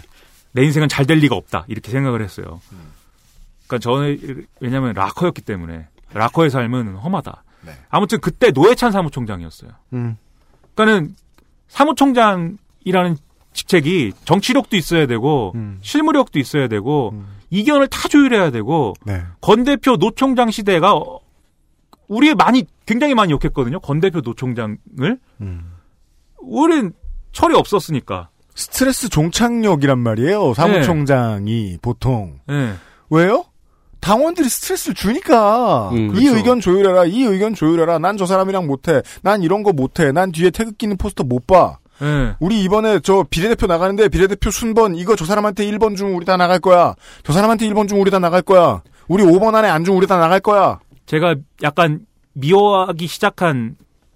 내 0.53 0.63
인생은 0.63 0.89
잘 0.89 1.05
될 1.05 1.17
리가 1.19 1.35
없다. 1.35 1.65
이렇게 1.67 1.91
생각을 1.91 2.21
했어요. 2.21 2.59
그러니까 3.67 3.77
저는 3.79 4.45
왜냐하면 4.59 4.93
락커였기 4.93 5.41
때문에 5.41 5.87
락커의 6.13 6.49
삶은 6.49 6.95
험하다. 6.95 7.43
네. 7.65 7.71
아무튼 7.89 8.19
그때 8.19 8.51
노회찬 8.51 8.91
사무총장이었어요. 8.91 9.71
음. 9.93 10.17
그러니까는 10.75 11.15
사무총장이라는 11.69 13.17
직책이 13.53 14.13
정치력도 14.25 14.77
있어야 14.77 15.05
되고 15.07 15.51
음. 15.55 15.79
실무력도 15.81 16.39
있어야 16.39 16.67
되고 16.67 17.11
음. 17.13 17.27
이견을 17.49 17.87
다 17.87 18.07
조율해야 18.07 18.49
되고 18.51 18.93
네. 19.05 19.23
건 19.41 19.63
대표 19.63 19.97
노총장 19.97 20.51
시대가 20.51 20.93
어, 20.95 21.19
우리 22.11 22.35
많이 22.35 22.65
굉장히 22.85 23.15
많이 23.15 23.31
욕했거든요. 23.31 23.79
건 23.79 24.01
대표 24.01 24.19
노총장을 24.19 24.77
음. 25.39 25.71
우린 26.41 26.91
철이 27.31 27.55
없었으니까. 27.55 28.27
스트레스 28.53 29.07
종착역이란 29.07 29.97
말이에요. 29.97 30.53
사무총장이 30.53 31.77
보통. 31.81 32.39
예. 32.49 32.73
왜요? 33.09 33.45
당원들이 34.01 34.49
스트레스를 34.49 34.93
주니까 34.93 35.89
음, 35.91 35.97
이 35.97 36.07
그렇죠. 36.09 36.35
의견 36.35 36.59
조율해라 36.59 37.05
이 37.05 37.21
의견 37.21 37.53
조율해라 37.53 37.99
난 37.99 38.17
저 38.17 38.25
사람이랑 38.25 38.65
못해 38.67 39.01
난 39.21 39.41
이런 39.43 39.61
거 39.63 39.71
못해 39.73 40.11
난 40.11 40.31
뒤에 40.31 40.49
태극기 40.49 40.85
있는 40.87 40.97
포스터 40.97 41.23
못봐 41.23 41.77
예. 42.01 42.35
우리 42.39 42.63
이번에 42.63 42.99
저 43.01 43.23
비례대표 43.29 43.67
나가는데 43.67 44.09
비례대표 44.09 44.49
순번 44.49 44.95
이거 44.95 45.15
저 45.15 45.23
사람한테 45.23 45.65
1번 45.67 45.95
중 45.95 46.17
우리 46.17 46.25
다 46.25 46.35
나갈 46.35 46.59
거야 46.59 46.95
저 47.23 47.31
사람한테 47.31 47.67
1번 47.69 47.87
중 47.87 48.01
우리 48.01 48.09
다 48.09 48.17
나갈 48.17 48.41
거야 48.41 48.81
우리 49.07 49.23
5번 49.23 49.53
안에 49.53 49.69
안중 49.69 49.95
우리 49.95 50.07
다 50.07 50.17
나갈 50.17 50.39
거야 50.39 50.79
제가 51.11 51.35
약간 51.61 52.05
미워하기 52.31 53.05
시작한 53.05 53.75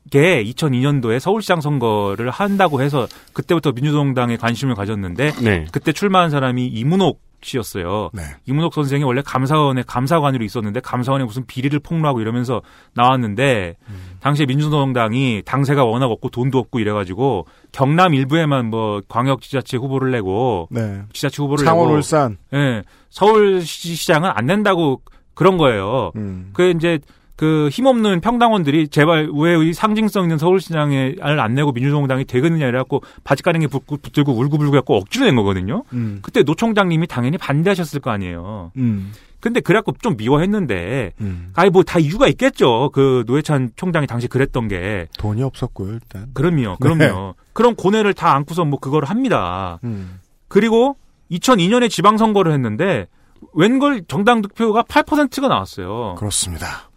게 0.10 0.42
2002년도에 0.46 1.20
서울시장 1.20 1.60
선거를 1.60 2.30
한다고 2.30 2.82
해서 2.82 3.06
그때부터 3.34 3.74
민주동당에 3.74 4.38
관심을 4.38 4.76
가졌는데 4.76 5.34
네. 5.44 5.66
그때 5.74 5.92
출마한 5.92 6.30
사람이 6.30 6.68
이문옥 6.68 7.20
씨였어요. 7.42 8.12
네. 8.14 8.22
이문옥 8.46 8.74
선생이 8.74 9.04
원래 9.04 9.22
감사원에 9.22 9.84
감사관으로 9.86 10.46
있었는데 10.46 10.80
감사원에 10.80 11.26
무슨 11.26 11.46
비리를 11.46 11.78
폭로하고 11.80 12.22
이러면서 12.22 12.62
나왔는데 12.94 13.76
당시에 14.22 14.46
민주노동당이 14.46 15.44
당세가 15.46 15.84
워낙 15.84 16.06
없고 16.06 16.30
돈도 16.30 16.58
없고 16.58 16.80
이래가지고 16.80 17.46
경남 17.74 18.14
일부에만 18.14 18.70
뭐 18.70 19.02
광역지자체 19.10 19.78
후보를 19.78 20.12
내고 20.12 20.70
네 20.72 21.02
지자체 21.12 21.44
후보를 21.44 21.66
창원 21.66 21.88
내고 21.88 21.98
울산 21.98 22.38
예, 22.54 22.84
서울시장은 23.10 24.32
안 24.34 24.46
된다고 24.46 25.02
그런 25.36 25.58
거예요. 25.58 26.12
음. 26.16 26.50
그 26.54 26.72
이제 26.72 27.00
그 27.36 27.68
힘없는 27.70 28.22
평당원들이 28.22 28.88
제발 28.88 29.30
왜이 29.34 29.74
상징성 29.74 30.24
있는 30.24 30.38
서울시장을 30.38 31.20
안 31.22 31.54
내고 31.54 31.74
민주노동당이 31.74 32.24
되겠느냐 32.26 32.66
이래갖고 32.68 33.04
바지가랑이 33.26 33.68
붙들고 33.68 34.32
울고불고 34.32 34.76
해갖고 34.78 34.96
억지로 34.96 35.26
낸 35.26 35.36
거거든요. 35.36 35.84
음. 35.94 36.20
그때 36.22 36.44
노 36.44 36.56
총장님이 36.56 37.08
당연히 37.08 37.38
반대하셨을 37.38 38.00
거 38.00 38.12
아니에요. 38.12 38.72
음. 38.78 39.12
근데 39.42 39.60
그래갖고 39.60 39.92
좀 40.02 40.16
미워했는데 40.18 41.12
음. 41.22 41.52
아니 41.56 41.70
뭐 41.70 41.84
다 41.84 42.00
이유가 42.00 42.28
있겠죠. 42.30 42.90
그 42.94 43.26
노회찬 43.28 43.72
총장이 43.76 44.08
당시 44.08 44.28
그랬던 44.28 44.70
게 44.70 45.08
돈이 45.20 45.44
없었고요 45.44 45.92
일단 45.94 46.28
그럼요, 46.34 46.78
그럼요. 46.80 46.98
네. 46.98 47.34
그런 47.54 47.76
고뇌를 47.76 48.14
다 48.14 48.34
안고서 48.34 48.64
뭐 48.66 48.80
그거를 48.80 49.10
합니다. 49.10 49.80
음. 49.84 50.20
그리고 50.48 50.96
2002년에 51.32 51.90
지방선거를 51.90 52.54
했는데 52.54 53.08
웬걸 53.54 54.06
정당 54.08 54.42
득표가 54.42 54.84
8%가 54.84 55.48
나왔어요. 55.48 56.16
그렇습니다 56.18 56.90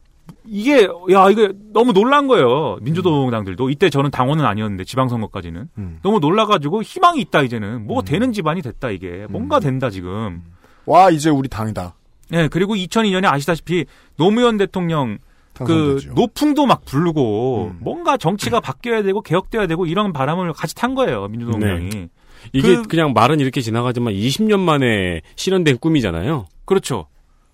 이게 0.50 0.88
야 1.12 1.30
이게 1.30 1.52
너무 1.72 1.92
놀란 1.92 2.26
거예요. 2.26 2.78
민주노동당들도 2.80 3.68
이때 3.70 3.90
저는 3.90 4.10
당원은 4.10 4.44
아니었는데 4.44 4.84
지방선거까지는 4.84 5.68
음. 5.76 5.98
너무 6.02 6.20
놀라가지고 6.20 6.82
희망이 6.82 7.20
있다 7.20 7.42
이제는 7.42 7.86
뭐 7.86 8.00
음. 8.00 8.04
되는 8.04 8.32
집안이 8.32 8.62
됐다 8.62 8.90
이게 8.90 9.26
뭔가 9.28 9.60
된다 9.60 9.90
지금. 9.90 10.42
와 10.86 11.10
이제 11.10 11.28
우리 11.28 11.48
당이다 11.48 11.94
네 12.30 12.48
그리고 12.48 12.74
2002년에 12.74 13.26
아시다시피 13.26 13.84
노무현 14.16 14.56
대통령 14.56 15.18
그 15.52 15.64
당선되죠. 15.64 16.12
노풍도 16.14 16.66
막 16.66 16.84
부르고 16.86 17.72
음. 17.74 17.78
뭔가 17.82 18.16
정치가 18.16 18.60
바뀌어야 18.60 19.02
되고 19.02 19.20
개혁돼야 19.20 19.66
되고 19.66 19.84
이런 19.84 20.12
바람을 20.14 20.52
같이 20.54 20.74
탄 20.74 20.94
거예요 20.94 21.28
민주노동당이. 21.28 22.08
이게 22.52 22.76
그- 22.76 22.82
그... 22.84 22.96
냥 22.96 23.12
말은 23.12 23.40
이렇게 23.40 23.60
지나가지만 23.60 24.14
20년 24.14 24.58
만에 24.60 25.20
실현된 25.36 25.78
꿈이잖아요. 25.78 26.46
그렇죠. 26.64 27.06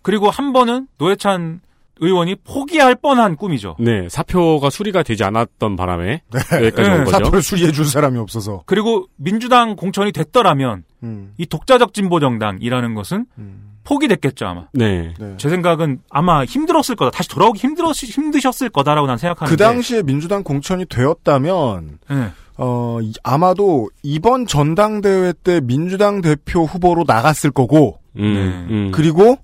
그리고 0.03 0.31
한 0.31 0.53
번은 0.53 0.89
노회찬 0.99 1.61
의원이 2.01 2.37
포기할 2.45 2.97
뻔한 2.97 3.37
꿈이죠. 3.37 3.77
네, 3.79 4.09
사표가 4.09 4.69
수리가 4.71 5.03
되지 5.03 5.23
않았던 5.25 5.77
바람에 5.77 6.23
여기까지 6.53 6.89
네, 6.89 6.95
온 6.95 7.05
거죠. 7.05 7.11
사표를 7.19 7.43
수리해 7.43 7.73
줄 7.73 7.85
사람이 7.85 8.19
없어서 8.19 8.63
그리고 8.67 9.07
민주당 9.17 9.77
공천이 9.77 10.11
됐더라면 10.13 10.85
음. 11.05 11.33
이 11.39 11.47
독자적 11.47 11.95
진보 11.95 12.19
정당이라는 12.19 12.95
것은 12.95 13.27
음. 13.39 13.75
포기됐겠죠 13.85 14.47
아마. 14.47 14.67
네. 14.73 15.15
네. 15.19 15.35
제 15.37 15.49
생각은 15.49 16.01
아마 16.11 16.45
힘들었을 16.45 16.97
거다. 16.97 17.11
다시 17.11 17.29
돌아오기 17.29 17.61
힘들었 17.61 17.95
힘드셨을 17.95 18.71
거다라고 18.71 19.07
난 19.07 19.19
생각하는데. 19.19 19.55
그 19.55 19.57
당시에 19.63 20.03
민주당 20.03 20.43
공천이 20.43 20.87
되었다면 20.87 21.99
네. 22.11 22.31
어, 22.57 22.99
이- 23.03 23.13
아마도 23.23 23.91
이번 24.03 24.47
전당대회 24.47 25.33
때 25.43 25.61
민주당 25.61 26.21
대표 26.21 26.65
후보로 26.65 27.05
나갔을 27.07 27.51
거고, 27.51 27.99
음, 28.17 28.35
네. 28.35 28.75
음. 28.75 28.91
그리고 28.93 29.37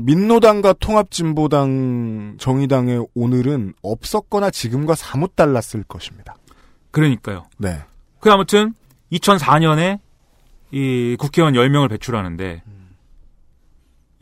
민노당과 0.00 0.74
통합진보당 0.74 2.36
정의당의 2.38 3.06
오늘은 3.14 3.74
없었거나 3.82 4.50
지금과 4.50 4.94
사뭇 4.94 5.34
달랐을 5.34 5.82
것입니다. 5.88 6.36
그러니까요. 6.90 7.46
네. 7.58 7.78
그 8.20 8.30
아무튼 8.30 8.74
2004년에 9.12 9.98
이 10.70 11.16
국회의원 11.18 11.54
10명을 11.54 11.90
배출하는데 11.90 12.62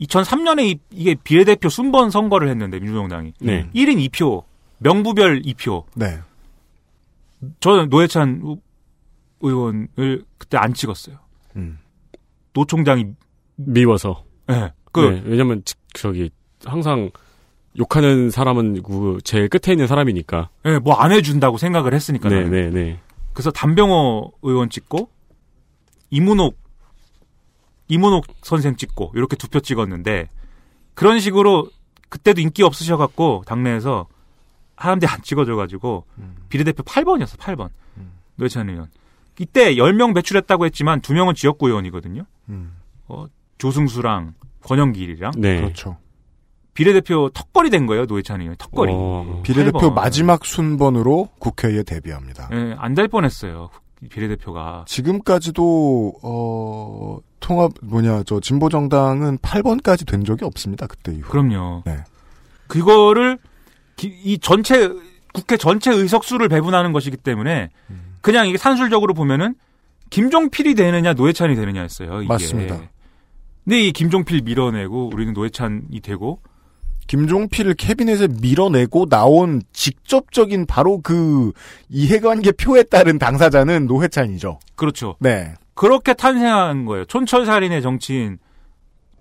2003년에 0.01 0.65
이, 0.65 0.79
이게 0.91 1.15
비례대표 1.15 1.69
순번 1.69 2.09
선거를 2.11 2.49
했는데 2.49 2.79
민주노동당이 2.79 3.33
네. 3.41 3.69
1인 3.73 4.09
2표 4.09 4.43
명부별 4.79 5.41
2표 5.41 5.83
네. 5.95 6.19
저는 7.59 7.89
노회찬 7.89 8.41
우- 8.43 8.61
의원을 9.41 10.23
그때 10.37 10.57
안 10.57 10.73
찍었어요. 10.73 11.17
음. 11.55 11.79
노 12.53 12.65
총장이 12.65 13.05
미워서. 13.55 14.23
예. 14.49 14.73
그 14.91 14.99
네, 15.01 15.21
왜냐면 15.25 15.61
지- 15.65 15.75
저기 15.93 16.29
항상 16.65 17.11
욕하는 17.77 18.31
사람은 18.31 18.81
그 18.81 19.19
제일 19.23 19.47
끝에 19.49 19.73
있는 19.73 19.85
사람이니까. 19.85 20.49
예, 20.65 20.79
뭐안 20.79 21.11
해준다고 21.11 21.57
생각을 21.57 21.93
했으니까. 21.93 22.29
네. 22.29 22.43
네, 22.49 22.69
네. 22.71 22.99
그래서 23.33 23.51
담병호 23.51 24.33
의원 24.41 24.69
찍고 24.71 25.09
이문옥 26.09 26.57
이문옥 27.87 28.25
선생 28.41 28.75
찍고 28.75 29.11
이렇게 29.15 29.35
두 29.35 29.47
표 29.49 29.59
찍었는데 29.59 30.29
그런 30.95 31.19
식으로 31.19 31.69
그때도 32.09 32.41
인기 32.41 32.63
없으셔갖고 32.63 33.43
당내에서 33.45 34.07
사람들이 34.79 35.09
안 35.11 35.21
찍어줘가지고 35.21 36.05
비례대표 36.49 36.83
8번이었어 36.83 37.37
8번 37.37 37.69
노회찬 38.35 38.69
의원 38.69 38.87
이때 39.39 39.75
10명 39.75 40.13
배출했다고 40.15 40.65
했지만 40.65 41.01
2명은 41.01 41.35
지역구 41.35 41.67
의원이거든요 41.67 42.23
음. 42.49 42.73
어, 43.07 43.25
조승수랑 43.57 44.33
권영길이랑 44.63 45.31
네. 45.37 45.61
그렇죠. 45.61 45.97
비례대표 46.73 47.29
턱걸이 47.33 47.69
된 47.71 47.85
거예요 47.87 48.05
노회찬 48.05 48.41
의원 48.41 48.55
턱걸이 48.57 48.91
어, 48.93 49.41
비례대표 49.43 49.79
8번. 49.79 49.93
마지막 49.93 50.45
순번으로 50.45 51.29
국회에 51.39 51.81
데뷔합니다. 51.83 52.49
예, 52.53 52.75
안될 52.77 53.07
뻔했어요 53.07 53.69
비례대표가 54.11 54.85
지금까지도 54.87 56.13
어 56.21 57.17
통합 57.39 57.71
뭐냐 57.81 58.23
저 58.23 58.39
진보 58.39 58.69
정당은 58.69 59.39
8번까지 59.39 60.07
된 60.07 60.23
적이 60.23 60.45
없습니다. 60.45 60.85
그때 60.85 61.13
이후. 61.13 61.27
그럼요. 61.29 61.81
네. 61.85 61.97
그거를 62.67 63.37
기- 63.37 63.43
이 64.03 64.37
전체 64.39 64.91
국회 65.33 65.57
전체 65.57 65.91
의석수를 65.91 66.49
배분하는 66.49 66.93
것이기 66.93 67.17
때문에 67.17 67.69
음. 67.89 68.15
그냥 68.21 68.47
이게 68.47 68.57
산술적으로 68.57 69.13
보면은 69.13 69.55
김종필이 70.09 70.75
되느냐 70.75 71.13
노회찬이 71.13 71.55
되느냐였어요. 71.55 72.21
이게. 72.21 72.27
맞습니다. 72.27 72.79
근데 73.63 73.81
이 73.81 73.91
김종필 73.91 74.43
밀어내고 74.43 75.09
우리는 75.13 75.33
노회찬이 75.33 75.99
되고 76.01 76.39
김종필을 77.07 77.73
캐비넷에 77.75 78.27
밀어내고 78.41 79.07
나온 79.07 79.61
직접적인 79.73 80.65
바로 80.65 81.01
그 81.01 81.51
이해관계 81.89 82.53
표에 82.53 82.83
따른 82.83 83.17
당사자는 83.17 83.87
노회찬이죠. 83.87 84.59
그렇죠. 84.75 85.15
네. 85.19 85.53
그렇게 85.73 86.13
탄생한 86.13 86.85
거예요. 86.85 87.05
촌철살인의 87.05 87.81
정치인 87.81 88.39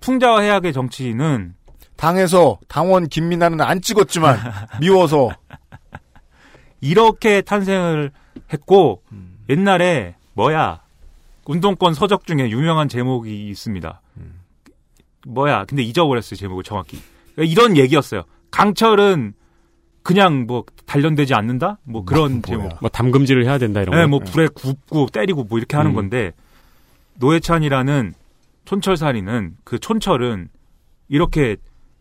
풍자와 0.01 0.41
해악의 0.41 0.73
정치인은 0.73 1.55
당에서 1.97 2.59
당원 2.69 3.09
김민아는 3.09 3.61
안 3.61 3.81
찍었지만 3.81 4.39
미워서 4.81 5.31
이렇게 6.81 7.41
탄생을 7.41 8.13
했고 8.53 9.03
옛날에 9.49 10.15
뭐야 10.35 10.83
운동권 11.47 11.95
서적 11.95 12.27
중에 12.27 12.51
유명한 12.51 12.89
제목이 12.89 13.49
있습니다. 13.49 14.01
뭐야 15.27 15.65
근데 15.65 15.83
잊어버렸어요 15.83 16.37
제목을 16.37 16.63
정확히 16.63 17.01
그러니까 17.35 17.51
이런 17.53 17.77
얘기였어요. 17.77 18.25
강철은 18.51 19.35
그냥 20.03 20.47
뭐 20.47 20.65
단련되지 20.87 21.35
않는다 21.35 21.79
뭐 21.83 22.05
그런 22.05 22.43
제목. 22.43 22.79
뭐 22.81 22.89
담금질을 22.89 23.45
해야 23.45 23.59
된다 23.59 23.83
이런 23.83 23.97
네, 23.97 24.03
거. 24.03 24.09
뭐 24.09 24.19
불에 24.21 24.47
굽고 24.49 25.09
때리고 25.13 25.45
뭐 25.45 25.59
이렇게 25.59 25.77
하는 25.77 25.93
음. 25.93 25.95
건데 25.97 26.33
노회찬이라는 27.15 28.15
촌철살인은 28.67 29.57
그 29.65 29.79
촌철은 29.79 30.49
이렇게 31.09 31.57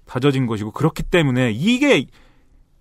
다져진 0.05 0.45
것이고 0.45 0.71
그렇기 0.71 1.03
때문에 1.03 1.51
이게 1.51 2.05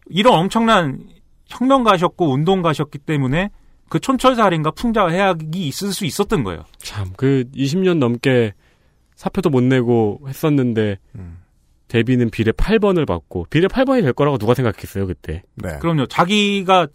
이런 0.07 0.35
엄청난 0.35 1.01
혁명가셨고 1.47 2.33
운동가셨기 2.33 2.99
때문에 2.99 3.51
그 3.89 3.99
촌철살인과 4.01 4.73
풍자와 4.73 5.11
해악이 5.11 5.67
있을 5.67 5.93
수 5.93 6.05
있었던 6.05 6.43
거예요. 6.43 6.65
참, 6.79 7.11
그 7.17 7.45
20년 7.55 7.99
넘게 7.99 8.55
사표도 9.15 9.51
못 9.51 9.63
내고 9.63 10.21
했었는데 10.27 10.99
음. 11.17 11.39
데뷔는 11.89 12.31
비례 12.31 12.51
8번을 12.51 13.07
받고 13.07 13.47
비례 13.51 13.69
8번이 13.69 14.03
될 14.03 14.13
거라고 14.13 14.39
누가 14.39 14.55
생각했어요 14.55 15.07
그때? 15.07 15.43
네. 15.55 15.79
그럼요. 15.79 16.07
자기가 16.07 16.89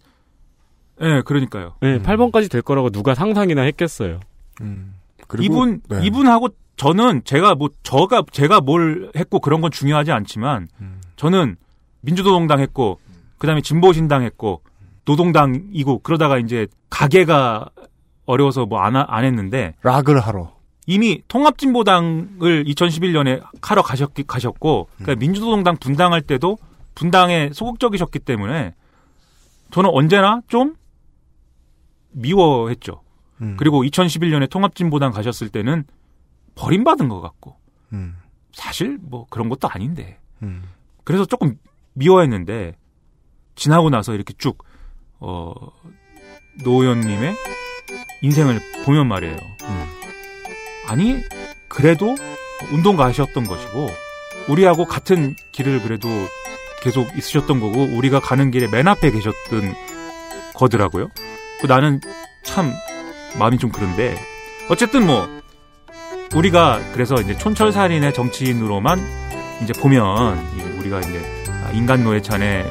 예, 1.02 1.22
그러니까요. 1.24 1.76
네, 1.80 1.94
음. 1.94 2.02
8번까지 2.02 2.50
될 2.50 2.60
거라고 2.60 2.90
누가 2.90 3.14
상상이나 3.14 3.62
했겠어요. 3.62 4.20
음. 4.60 4.94
그리고 5.26 5.44
이분 5.44 5.80
네. 5.88 6.04
이분하고 6.04 6.48
저는 6.80 7.20
제가 7.24 7.56
뭐 7.56 7.68
저가 7.82 8.22
제가 8.32 8.62
뭘 8.62 9.10
했고 9.14 9.38
그런 9.38 9.60
건 9.60 9.70
중요하지 9.70 10.12
않지만 10.12 10.66
음. 10.80 10.98
저는 11.16 11.56
민주노동당 12.00 12.58
했고 12.60 12.98
그다음에 13.36 13.60
진보신당 13.60 14.22
했고 14.22 14.62
노동당이고 15.04 15.98
그러다가 15.98 16.38
이제 16.38 16.66
가게가 16.88 17.68
어려워서 18.24 18.64
뭐안 18.64 18.96
안 18.96 19.24
했는데 19.26 19.74
락을 19.82 20.20
하러 20.20 20.54
이미 20.86 21.22
통합진보당을 21.28 22.64
2011년에 22.64 23.42
하러 23.60 23.82
가셨기, 23.82 24.22
가셨고 24.22 24.88
그러니까 24.96 25.20
민주노동당 25.20 25.76
분당할 25.76 26.22
때도 26.22 26.56
분당에 26.94 27.50
소극적이셨기 27.52 28.20
때문에 28.20 28.74
저는 29.70 29.90
언제나 29.92 30.40
좀 30.48 30.76
미워했죠. 32.12 33.02
음. 33.42 33.56
그리고 33.58 33.82
2011년에 33.82 34.48
통합진보당 34.48 35.12
가셨을 35.12 35.50
때는 35.50 35.84
버림받은 36.54 37.08
것 37.08 37.20
같고 37.20 37.56
음. 37.92 38.16
사실 38.52 38.98
뭐 39.00 39.26
그런 39.30 39.48
것도 39.48 39.68
아닌데 39.68 40.18
음. 40.42 40.62
그래서 41.04 41.24
조금 41.24 41.58
미워했는데 41.94 42.76
지나고 43.54 43.90
나서 43.90 44.14
이렇게 44.14 44.34
쭉 44.38 44.64
어, 45.18 45.54
노 46.64 46.82
의원님의 46.82 47.34
인생을 48.22 48.60
보면 48.84 49.08
말이에요. 49.08 49.36
아니 50.88 51.22
그래도 51.68 52.16
운동가셨던 52.72 53.44
것이고 53.44 53.88
우리하고 54.48 54.84
같은 54.86 55.36
길을 55.52 55.82
그래도 55.82 56.08
계속 56.82 57.06
있으셨던 57.16 57.60
거고 57.60 57.84
우리가 57.84 58.20
가는 58.20 58.50
길에 58.50 58.66
맨 58.66 58.88
앞에 58.88 59.10
계셨던 59.10 59.74
거더라고요. 60.54 61.08
그 61.60 61.66
나는 61.66 62.00
참 62.42 62.72
마음이 63.38 63.58
좀 63.58 63.70
그런데 63.70 64.16
어쨌든 64.68 65.06
뭐 65.06 65.28
우리가 66.34 66.80
그래서 66.92 67.16
이제 67.16 67.36
촌철살인의 67.36 68.14
정치인으로만 68.14 69.00
이제 69.62 69.72
보면 69.72 70.38
이 70.56 70.78
우리가 70.78 71.00
이제 71.00 71.20
인간 71.72 72.04
노예찬의 72.04 72.64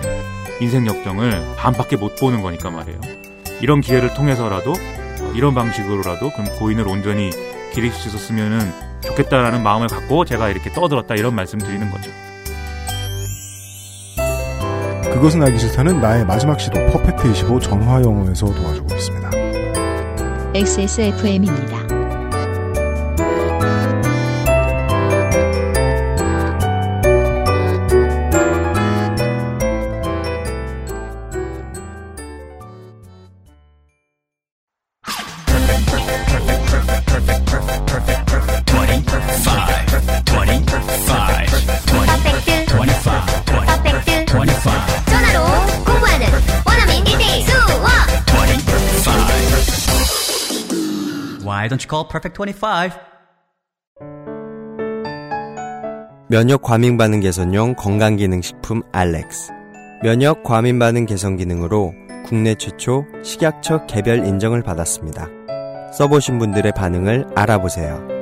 인생 0.61 0.85
역정을 0.85 1.55
반밖에 1.57 1.95
못 1.97 2.15
보는 2.15 2.41
거니까 2.41 2.69
말이에요. 2.69 2.99
이런 3.61 3.81
기회를 3.81 4.13
통해서라도 4.13 4.71
어, 4.71 5.33
이런 5.35 5.53
방식으로라도 5.53 6.31
그럼 6.31 6.47
고인을 6.57 6.87
온전히 6.87 7.29
기릴 7.73 7.91
수 7.91 8.07
있었으면은 8.07 8.59
좋겠다라는 9.01 9.61
마음을 9.61 9.87
갖고 9.87 10.25
제가 10.25 10.49
이렇게 10.49 10.71
떠들었다 10.71 11.15
이런 11.15 11.35
말씀 11.35 11.59
드리는 11.59 11.89
거죠. 11.89 12.11
그것은 15.13 15.43
알기 15.43 15.59
싫다는 15.59 15.99
나의 15.99 16.25
마지막 16.25 16.59
시도 16.59 16.79
퍼펙트 16.87 17.29
25 17.31 17.59
정화영어에서 17.59 18.45
도와주고 18.53 18.95
있습니다. 18.95 19.31
XSFM입니다. 20.55 21.88
Don't 51.69 51.83
you 51.83 51.87
call 51.87 52.07
Perfect 52.07 52.35
25? 52.35 52.91
면역 56.27 56.61
과민 56.61 56.97
반응 56.97 57.21
개선용 57.21 57.75
건강 57.75 58.15
기능 58.17 58.41
식품 58.41 58.81
알렉스. 58.91 59.51
면역 60.03 60.43
과민 60.43 60.77
반응 60.77 61.05
개선 61.05 61.37
기능으로 61.37 61.93
국내 62.25 62.55
최초 62.55 63.05
식약처 63.23 63.85
개별 63.87 64.25
인정을 64.25 64.61
받았습니다. 64.61 65.27
써보신 65.93 66.37
분들의 66.37 66.71
반응을 66.73 67.27
알아보세요. 67.35 68.18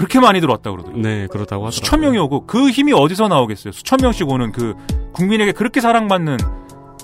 그렇게 0.00 0.18
많이 0.18 0.40
들어왔다 0.40 0.70
그러더라고요. 0.70 1.02
네, 1.02 1.26
그렇다고 1.26 1.66
하더라고요. 1.66 1.70
수천 1.72 2.00
명이 2.00 2.16
오고 2.16 2.46
그 2.46 2.70
힘이 2.70 2.94
어디서 2.94 3.28
나오겠어요? 3.28 3.72
수천 3.72 3.98
명씩 4.00 4.30
오는 4.30 4.50
그 4.50 4.74
국민에게 5.12 5.52
그렇게 5.52 5.82
사랑받는 5.82 6.38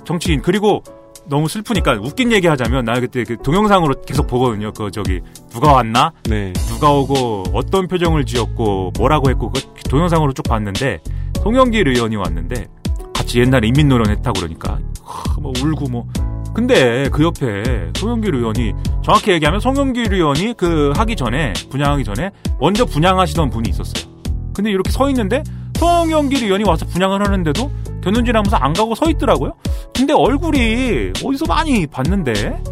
정치인 0.05 0.41
그리고 0.41 0.83
너무 1.29 1.47
슬프니까 1.47 1.99
웃긴 2.01 2.33
얘기 2.33 2.47
하자면 2.47 2.87
나 2.87 2.99
그때 2.99 3.25
그 3.25 3.37
동영상으로 3.37 4.01
계속 4.07 4.27
보거든요. 4.27 4.73
그 4.73 4.91
저기 4.91 5.21
누가 5.51 5.73
왔나? 5.73 6.13
네. 6.23 6.55
누가 6.69 6.91
오고 6.91 7.45
어떤 7.53 7.87
표정을 7.87 8.25
지었고 8.25 8.93
뭐라고 8.97 9.29
했고 9.29 9.51
그 9.51 9.61
동영상으로 9.91 10.33
쭉 10.33 10.45
봤는데 10.45 11.01
송영길 11.43 11.89
의원이 11.89 12.17
왔는데 12.17 12.67
같이 13.13 13.41
옛날에 13.41 13.69
인민노련 13.69 14.09
했다고 14.09 14.41
그러니까 14.41 14.79
하, 15.05 15.41
뭐 15.41 15.53
울고 15.55 15.91
뭐 15.91 16.09
근데 16.57 17.11
그 17.11 17.23
옆에 17.23 17.93
송영길 17.99 18.35
의원이 18.35 18.73
정확히 19.05 19.31
얘기하면 19.33 19.61
송영길 19.61 20.15
의원이 20.15 20.55
그 20.57 20.91
하기 20.97 21.15
전에 21.15 21.53
분양하기 21.69 22.03
전에 22.03 22.31
먼저 22.59 22.87
분양하시던 22.87 23.51
분이 23.51 23.69
있었어요. 23.69 24.11
근데 24.55 24.71
이렇게 24.71 24.91
서 24.91 25.11
있는데 25.11 25.43
송영길 25.77 26.45
의원이 26.45 26.65
와서 26.65 26.87
분양을 26.87 27.23
하는데도 27.23 27.71
견눈질하면서 28.03 28.57
안 28.57 28.73
가고 28.73 28.95
서 28.95 29.11
있더라고요. 29.11 29.53
근데 29.95 30.15
얼굴이 30.15 31.13
어디서 31.23 31.45
많이 31.47 31.87
봤는데 31.87 32.63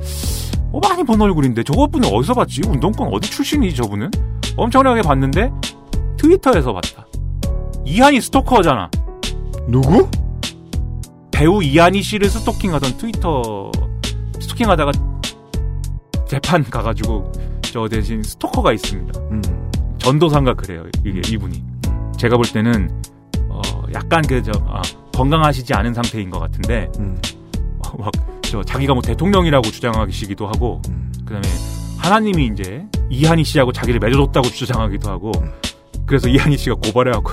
어 0.73 0.81
많이 0.81 1.05
본 1.05 1.21
얼굴인데 1.21 1.63
저분은 1.65 2.09
어디서 2.11 2.33
봤지? 2.33 2.63
운동권 2.67 3.13
어디 3.13 3.31
출신이지 3.31 3.77
저분은? 3.77 4.11
엄청나게 4.57 5.03
봤는데 5.03 5.51
트위터에서 6.17 6.73
봤다. 6.73 7.07
이한이 7.85 8.23
스토커잖아. 8.23 8.89
누구? 9.69 10.09
배우 11.35 11.61
이한희 11.65 12.01
씨를 12.01 12.29
스토킹하던 12.31 12.97
트위터 12.97 13.73
스토킹하다가 14.39 14.93
재판 16.29 16.63
가가지고 16.63 17.33
저 17.63 17.89
대신 17.89 18.23
스토커가 18.23 18.73
있습니다. 18.73 19.21
음. 19.33 19.43
전도사인가 19.99 20.55
그래요. 20.55 20.85
이게 21.05 21.21
이분이. 21.29 21.61
제가 22.17 22.37
볼 22.37 22.47
때는 22.47 22.89
어 23.49 23.61
약간 23.93 24.23
그저 24.23 24.53
아, 24.69 24.81
건강하시지 25.13 25.75
않은 25.75 25.93
상태인 25.93 26.31
것 26.31 26.39
같은데 26.39 26.89
음. 27.01 27.21
어, 27.85 27.97
막저 27.99 28.63
자기가 28.63 28.95
뭐 28.95 29.03
대통령이라고 29.03 29.69
주장하시기도 29.73 30.47
하고 30.47 30.81
음. 30.89 31.13
그다음에 31.25 31.49
하나님이 31.99 32.47
이제 32.53 32.87
이한희 33.11 33.43
씨하고 33.43 33.73
자기를 33.73 33.99
맺어줬다고 33.99 34.49
주장하기도 34.51 35.11
하고 35.11 35.33
그래서 36.07 36.29
이한희 36.29 36.57
씨가 36.57 36.77
고발해갖고 36.77 37.33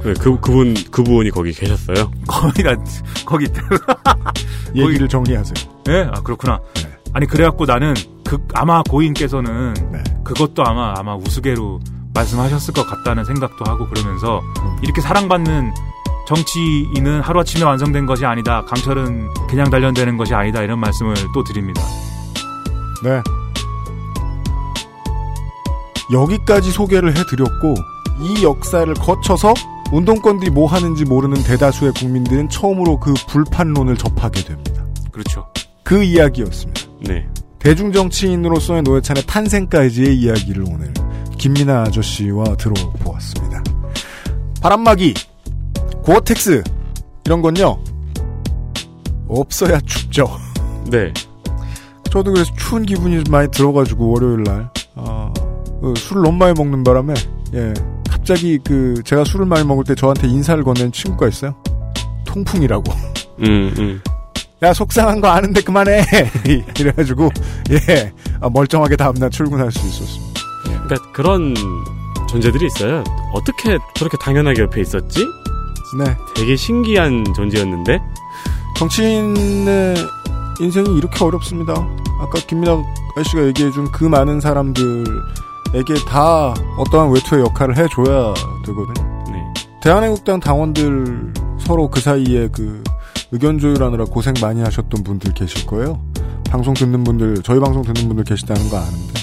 그, 0.00 0.14
그, 0.20 0.40
그분, 0.40 0.74
그분이 0.90 1.30
거기 1.30 1.52
계셨어요? 1.52 2.10
거기다 2.26 2.76
거기 3.24 3.46
얘기를 4.74 5.08
정리하세요. 5.08 5.82
네, 5.84 6.08
아 6.12 6.20
그렇구나. 6.22 6.60
아니 7.12 7.26
그래갖고 7.26 7.64
나는 7.64 7.94
그 8.24 8.38
아마 8.54 8.82
고인께서는 8.82 9.74
네. 9.92 10.02
그것도 10.24 10.64
아마 10.64 10.94
아마 10.96 11.14
우스개로 11.16 11.80
말씀하셨을 12.12 12.74
것 12.74 12.86
같다는 12.86 13.24
생각도 13.24 13.64
하고 13.66 13.88
그러면서 13.88 14.42
이렇게 14.82 15.00
사랑받는 15.00 15.72
정치인은 16.26 17.20
하루아침에 17.20 17.64
완성된 17.64 18.04
것이 18.06 18.26
아니다. 18.26 18.64
강철은 18.64 19.28
그냥 19.48 19.70
단련되는 19.70 20.16
것이 20.16 20.34
아니다. 20.34 20.62
이런 20.62 20.80
말씀을 20.80 21.14
또 21.32 21.44
드립니다. 21.44 21.80
네. 23.02 23.22
여기까지 26.12 26.70
소개를 26.70 27.16
해드렸고 27.16 27.74
이 28.20 28.44
역사를 28.44 28.92
거쳐서 28.94 29.54
운동권들이 29.92 30.50
뭐 30.50 30.66
하는지 30.66 31.04
모르는 31.04 31.42
대다수의 31.42 31.92
국민들은 31.92 32.48
처음으로 32.48 32.98
그 32.98 33.14
불판론을 33.28 33.96
접하게 33.96 34.42
됩니다. 34.42 34.84
그렇죠. 35.12 35.46
그 35.82 36.02
이야기였습니다. 36.02 36.80
네. 37.00 37.28
대중정치인으로서의 37.60 38.82
노회찬의 38.82 39.24
탄생까지의 39.26 40.16
이야기를 40.18 40.64
오늘 40.68 40.92
김민아 41.38 41.82
아저씨와 41.82 42.56
들어보았습니다. 42.56 43.62
바람막이, 44.60 45.14
고어텍스 46.02 46.64
이런 47.24 47.42
건요 47.42 47.78
없어야 49.28 49.80
춥죠. 49.80 50.28
네. 50.90 51.12
저도 52.10 52.32
그래서 52.32 52.52
추운 52.56 52.86
기분이 52.86 53.24
많이 53.30 53.50
들어가지고 53.50 54.10
월요일 54.10 54.44
날 54.44 54.70
어, 55.82 55.92
그 55.92 55.94
술을 55.96 56.22
너무 56.22 56.36
많이 56.38 56.54
먹는 56.56 56.84
바람에 56.84 57.14
예 57.54 57.72
갑자기 58.08 58.58
그 58.64 59.02
제가 59.04 59.24
술을 59.24 59.46
많이 59.46 59.64
먹을 59.64 59.84
때 59.84 59.94
저한테 59.94 60.28
인사를 60.28 60.62
건넨 60.64 60.92
친구가 60.92 61.28
있어요. 61.28 61.54
통풍이라고. 62.24 62.84
음, 63.40 63.74
음. 63.78 64.02
야 64.62 64.72
속상한 64.72 65.20
거 65.20 65.28
아는데 65.28 65.60
그만해. 65.60 66.04
이래가지고 66.78 67.30
예 67.70 68.12
아, 68.40 68.48
멀쩡하게 68.48 68.96
다음날 68.96 69.30
출근할 69.30 69.70
수 69.70 69.86
있었습니다. 69.86 70.40
그러니까 70.64 71.12
그런 71.12 71.54
존재들이 72.28 72.66
있어요. 72.66 73.04
어떻게 73.32 73.78
저렇게 73.94 74.16
당연하게 74.18 74.62
옆에 74.62 74.80
있었지? 74.80 75.24
네. 75.98 76.16
되게 76.34 76.56
신기한 76.56 77.24
존재였는데. 77.34 77.98
정치인의 78.76 79.96
인생이 80.60 80.98
이렇게 80.98 81.24
어렵습니다. 81.24 81.72
아까 82.20 82.38
김민아 82.46 82.82
씨가 83.24 83.46
얘기해준 83.46 83.90
그 83.90 84.04
많은 84.04 84.40
사람들 84.40 85.04
에게 85.76 85.92
다 86.08 86.54
어떠한 86.78 87.12
외투의 87.12 87.42
역할을 87.42 87.76
해줘야 87.76 88.32
되거든요. 88.64 89.24
네. 89.30 89.44
대한애국당 89.82 90.40
당원들 90.40 91.34
서로 91.60 91.90
그 91.90 92.00
사이에 92.00 92.48
그 92.50 92.82
의견 93.30 93.58
조율하느라 93.58 94.06
고생 94.06 94.32
많이 94.40 94.62
하셨던 94.62 95.04
분들 95.04 95.34
계실 95.34 95.66
거예요. 95.66 96.00
방송 96.48 96.72
듣는 96.72 97.04
분들, 97.04 97.42
저희 97.42 97.60
방송 97.60 97.82
듣는 97.82 98.08
분들 98.08 98.24
계시다는 98.24 98.70
거 98.70 98.78
아는데 98.78 99.20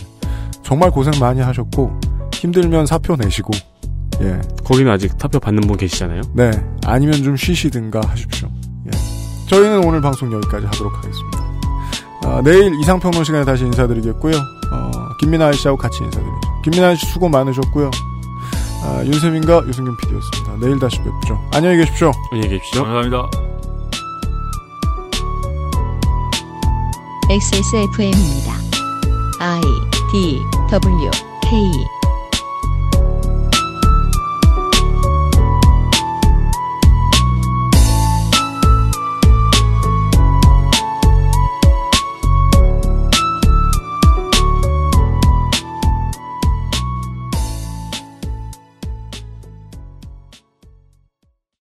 정말 0.62 0.92
고생 0.92 1.14
많이 1.20 1.42
하셨고 1.42 2.00
힘들면 2.34 2.86
사표 2.86 3.16
내시고 3.16 3.52
예. 4.22 4.40
거기는 4.64 4.92
아직 4.92 5.12
사표 5.18 5.40
받는 5.40 5.62
분 5.62 5.76
계시잖아요. 5.76 6.22
네. 6.34 6.52
아니면 6.86 7.16
좀 7.24 7.36
쉬시든가 7.36 8.02
하십시오. 8.06 8.48
예. 8.86 8.92
저희는 9.48 9.84
오늘 9.84 10.02
방송 10.02 10.32
여기까지 10.32 10.68
하도록 10.68 10.94
하겠습니다. 10.98 11.43
아, 12.26 12.42
내일 12.44 12.74
이상평론 12.80 13.24
시간에 13.24 13.46
다시 13.46 13.66
인사드리겠고요. 13.66 14.36
어, 14.72 14.92
김민아 15.20 15.52
씨하고 15.52 15.78
같이 15.78 16.04
인사드리죠. 16.04 16.62
김민아 16.64 16.96
씨 16.96 17.06
수고 17.08 17.30
많으셨고요. 17.30 17.92
아, 18.84 19.04
윤세민과 19.06 19.64
유승균 19.68 19.96
PD였습니다. 19.98 20.58
내일 20.60 20.80
다시 20.80 20.98
뵙죠. 20.98 21.40
안녕히 21.54 21.78
계십시오. 21.78 22.12
안녕히 22.32 22.58
계십시오. 22.58 22.84
감사합니다. 22.84 23.30
XSFM입니다. 27.30 28.54
I 29.40 29.62
D 30.12 30.40
W 30.70 31.12
K 31.42 31.72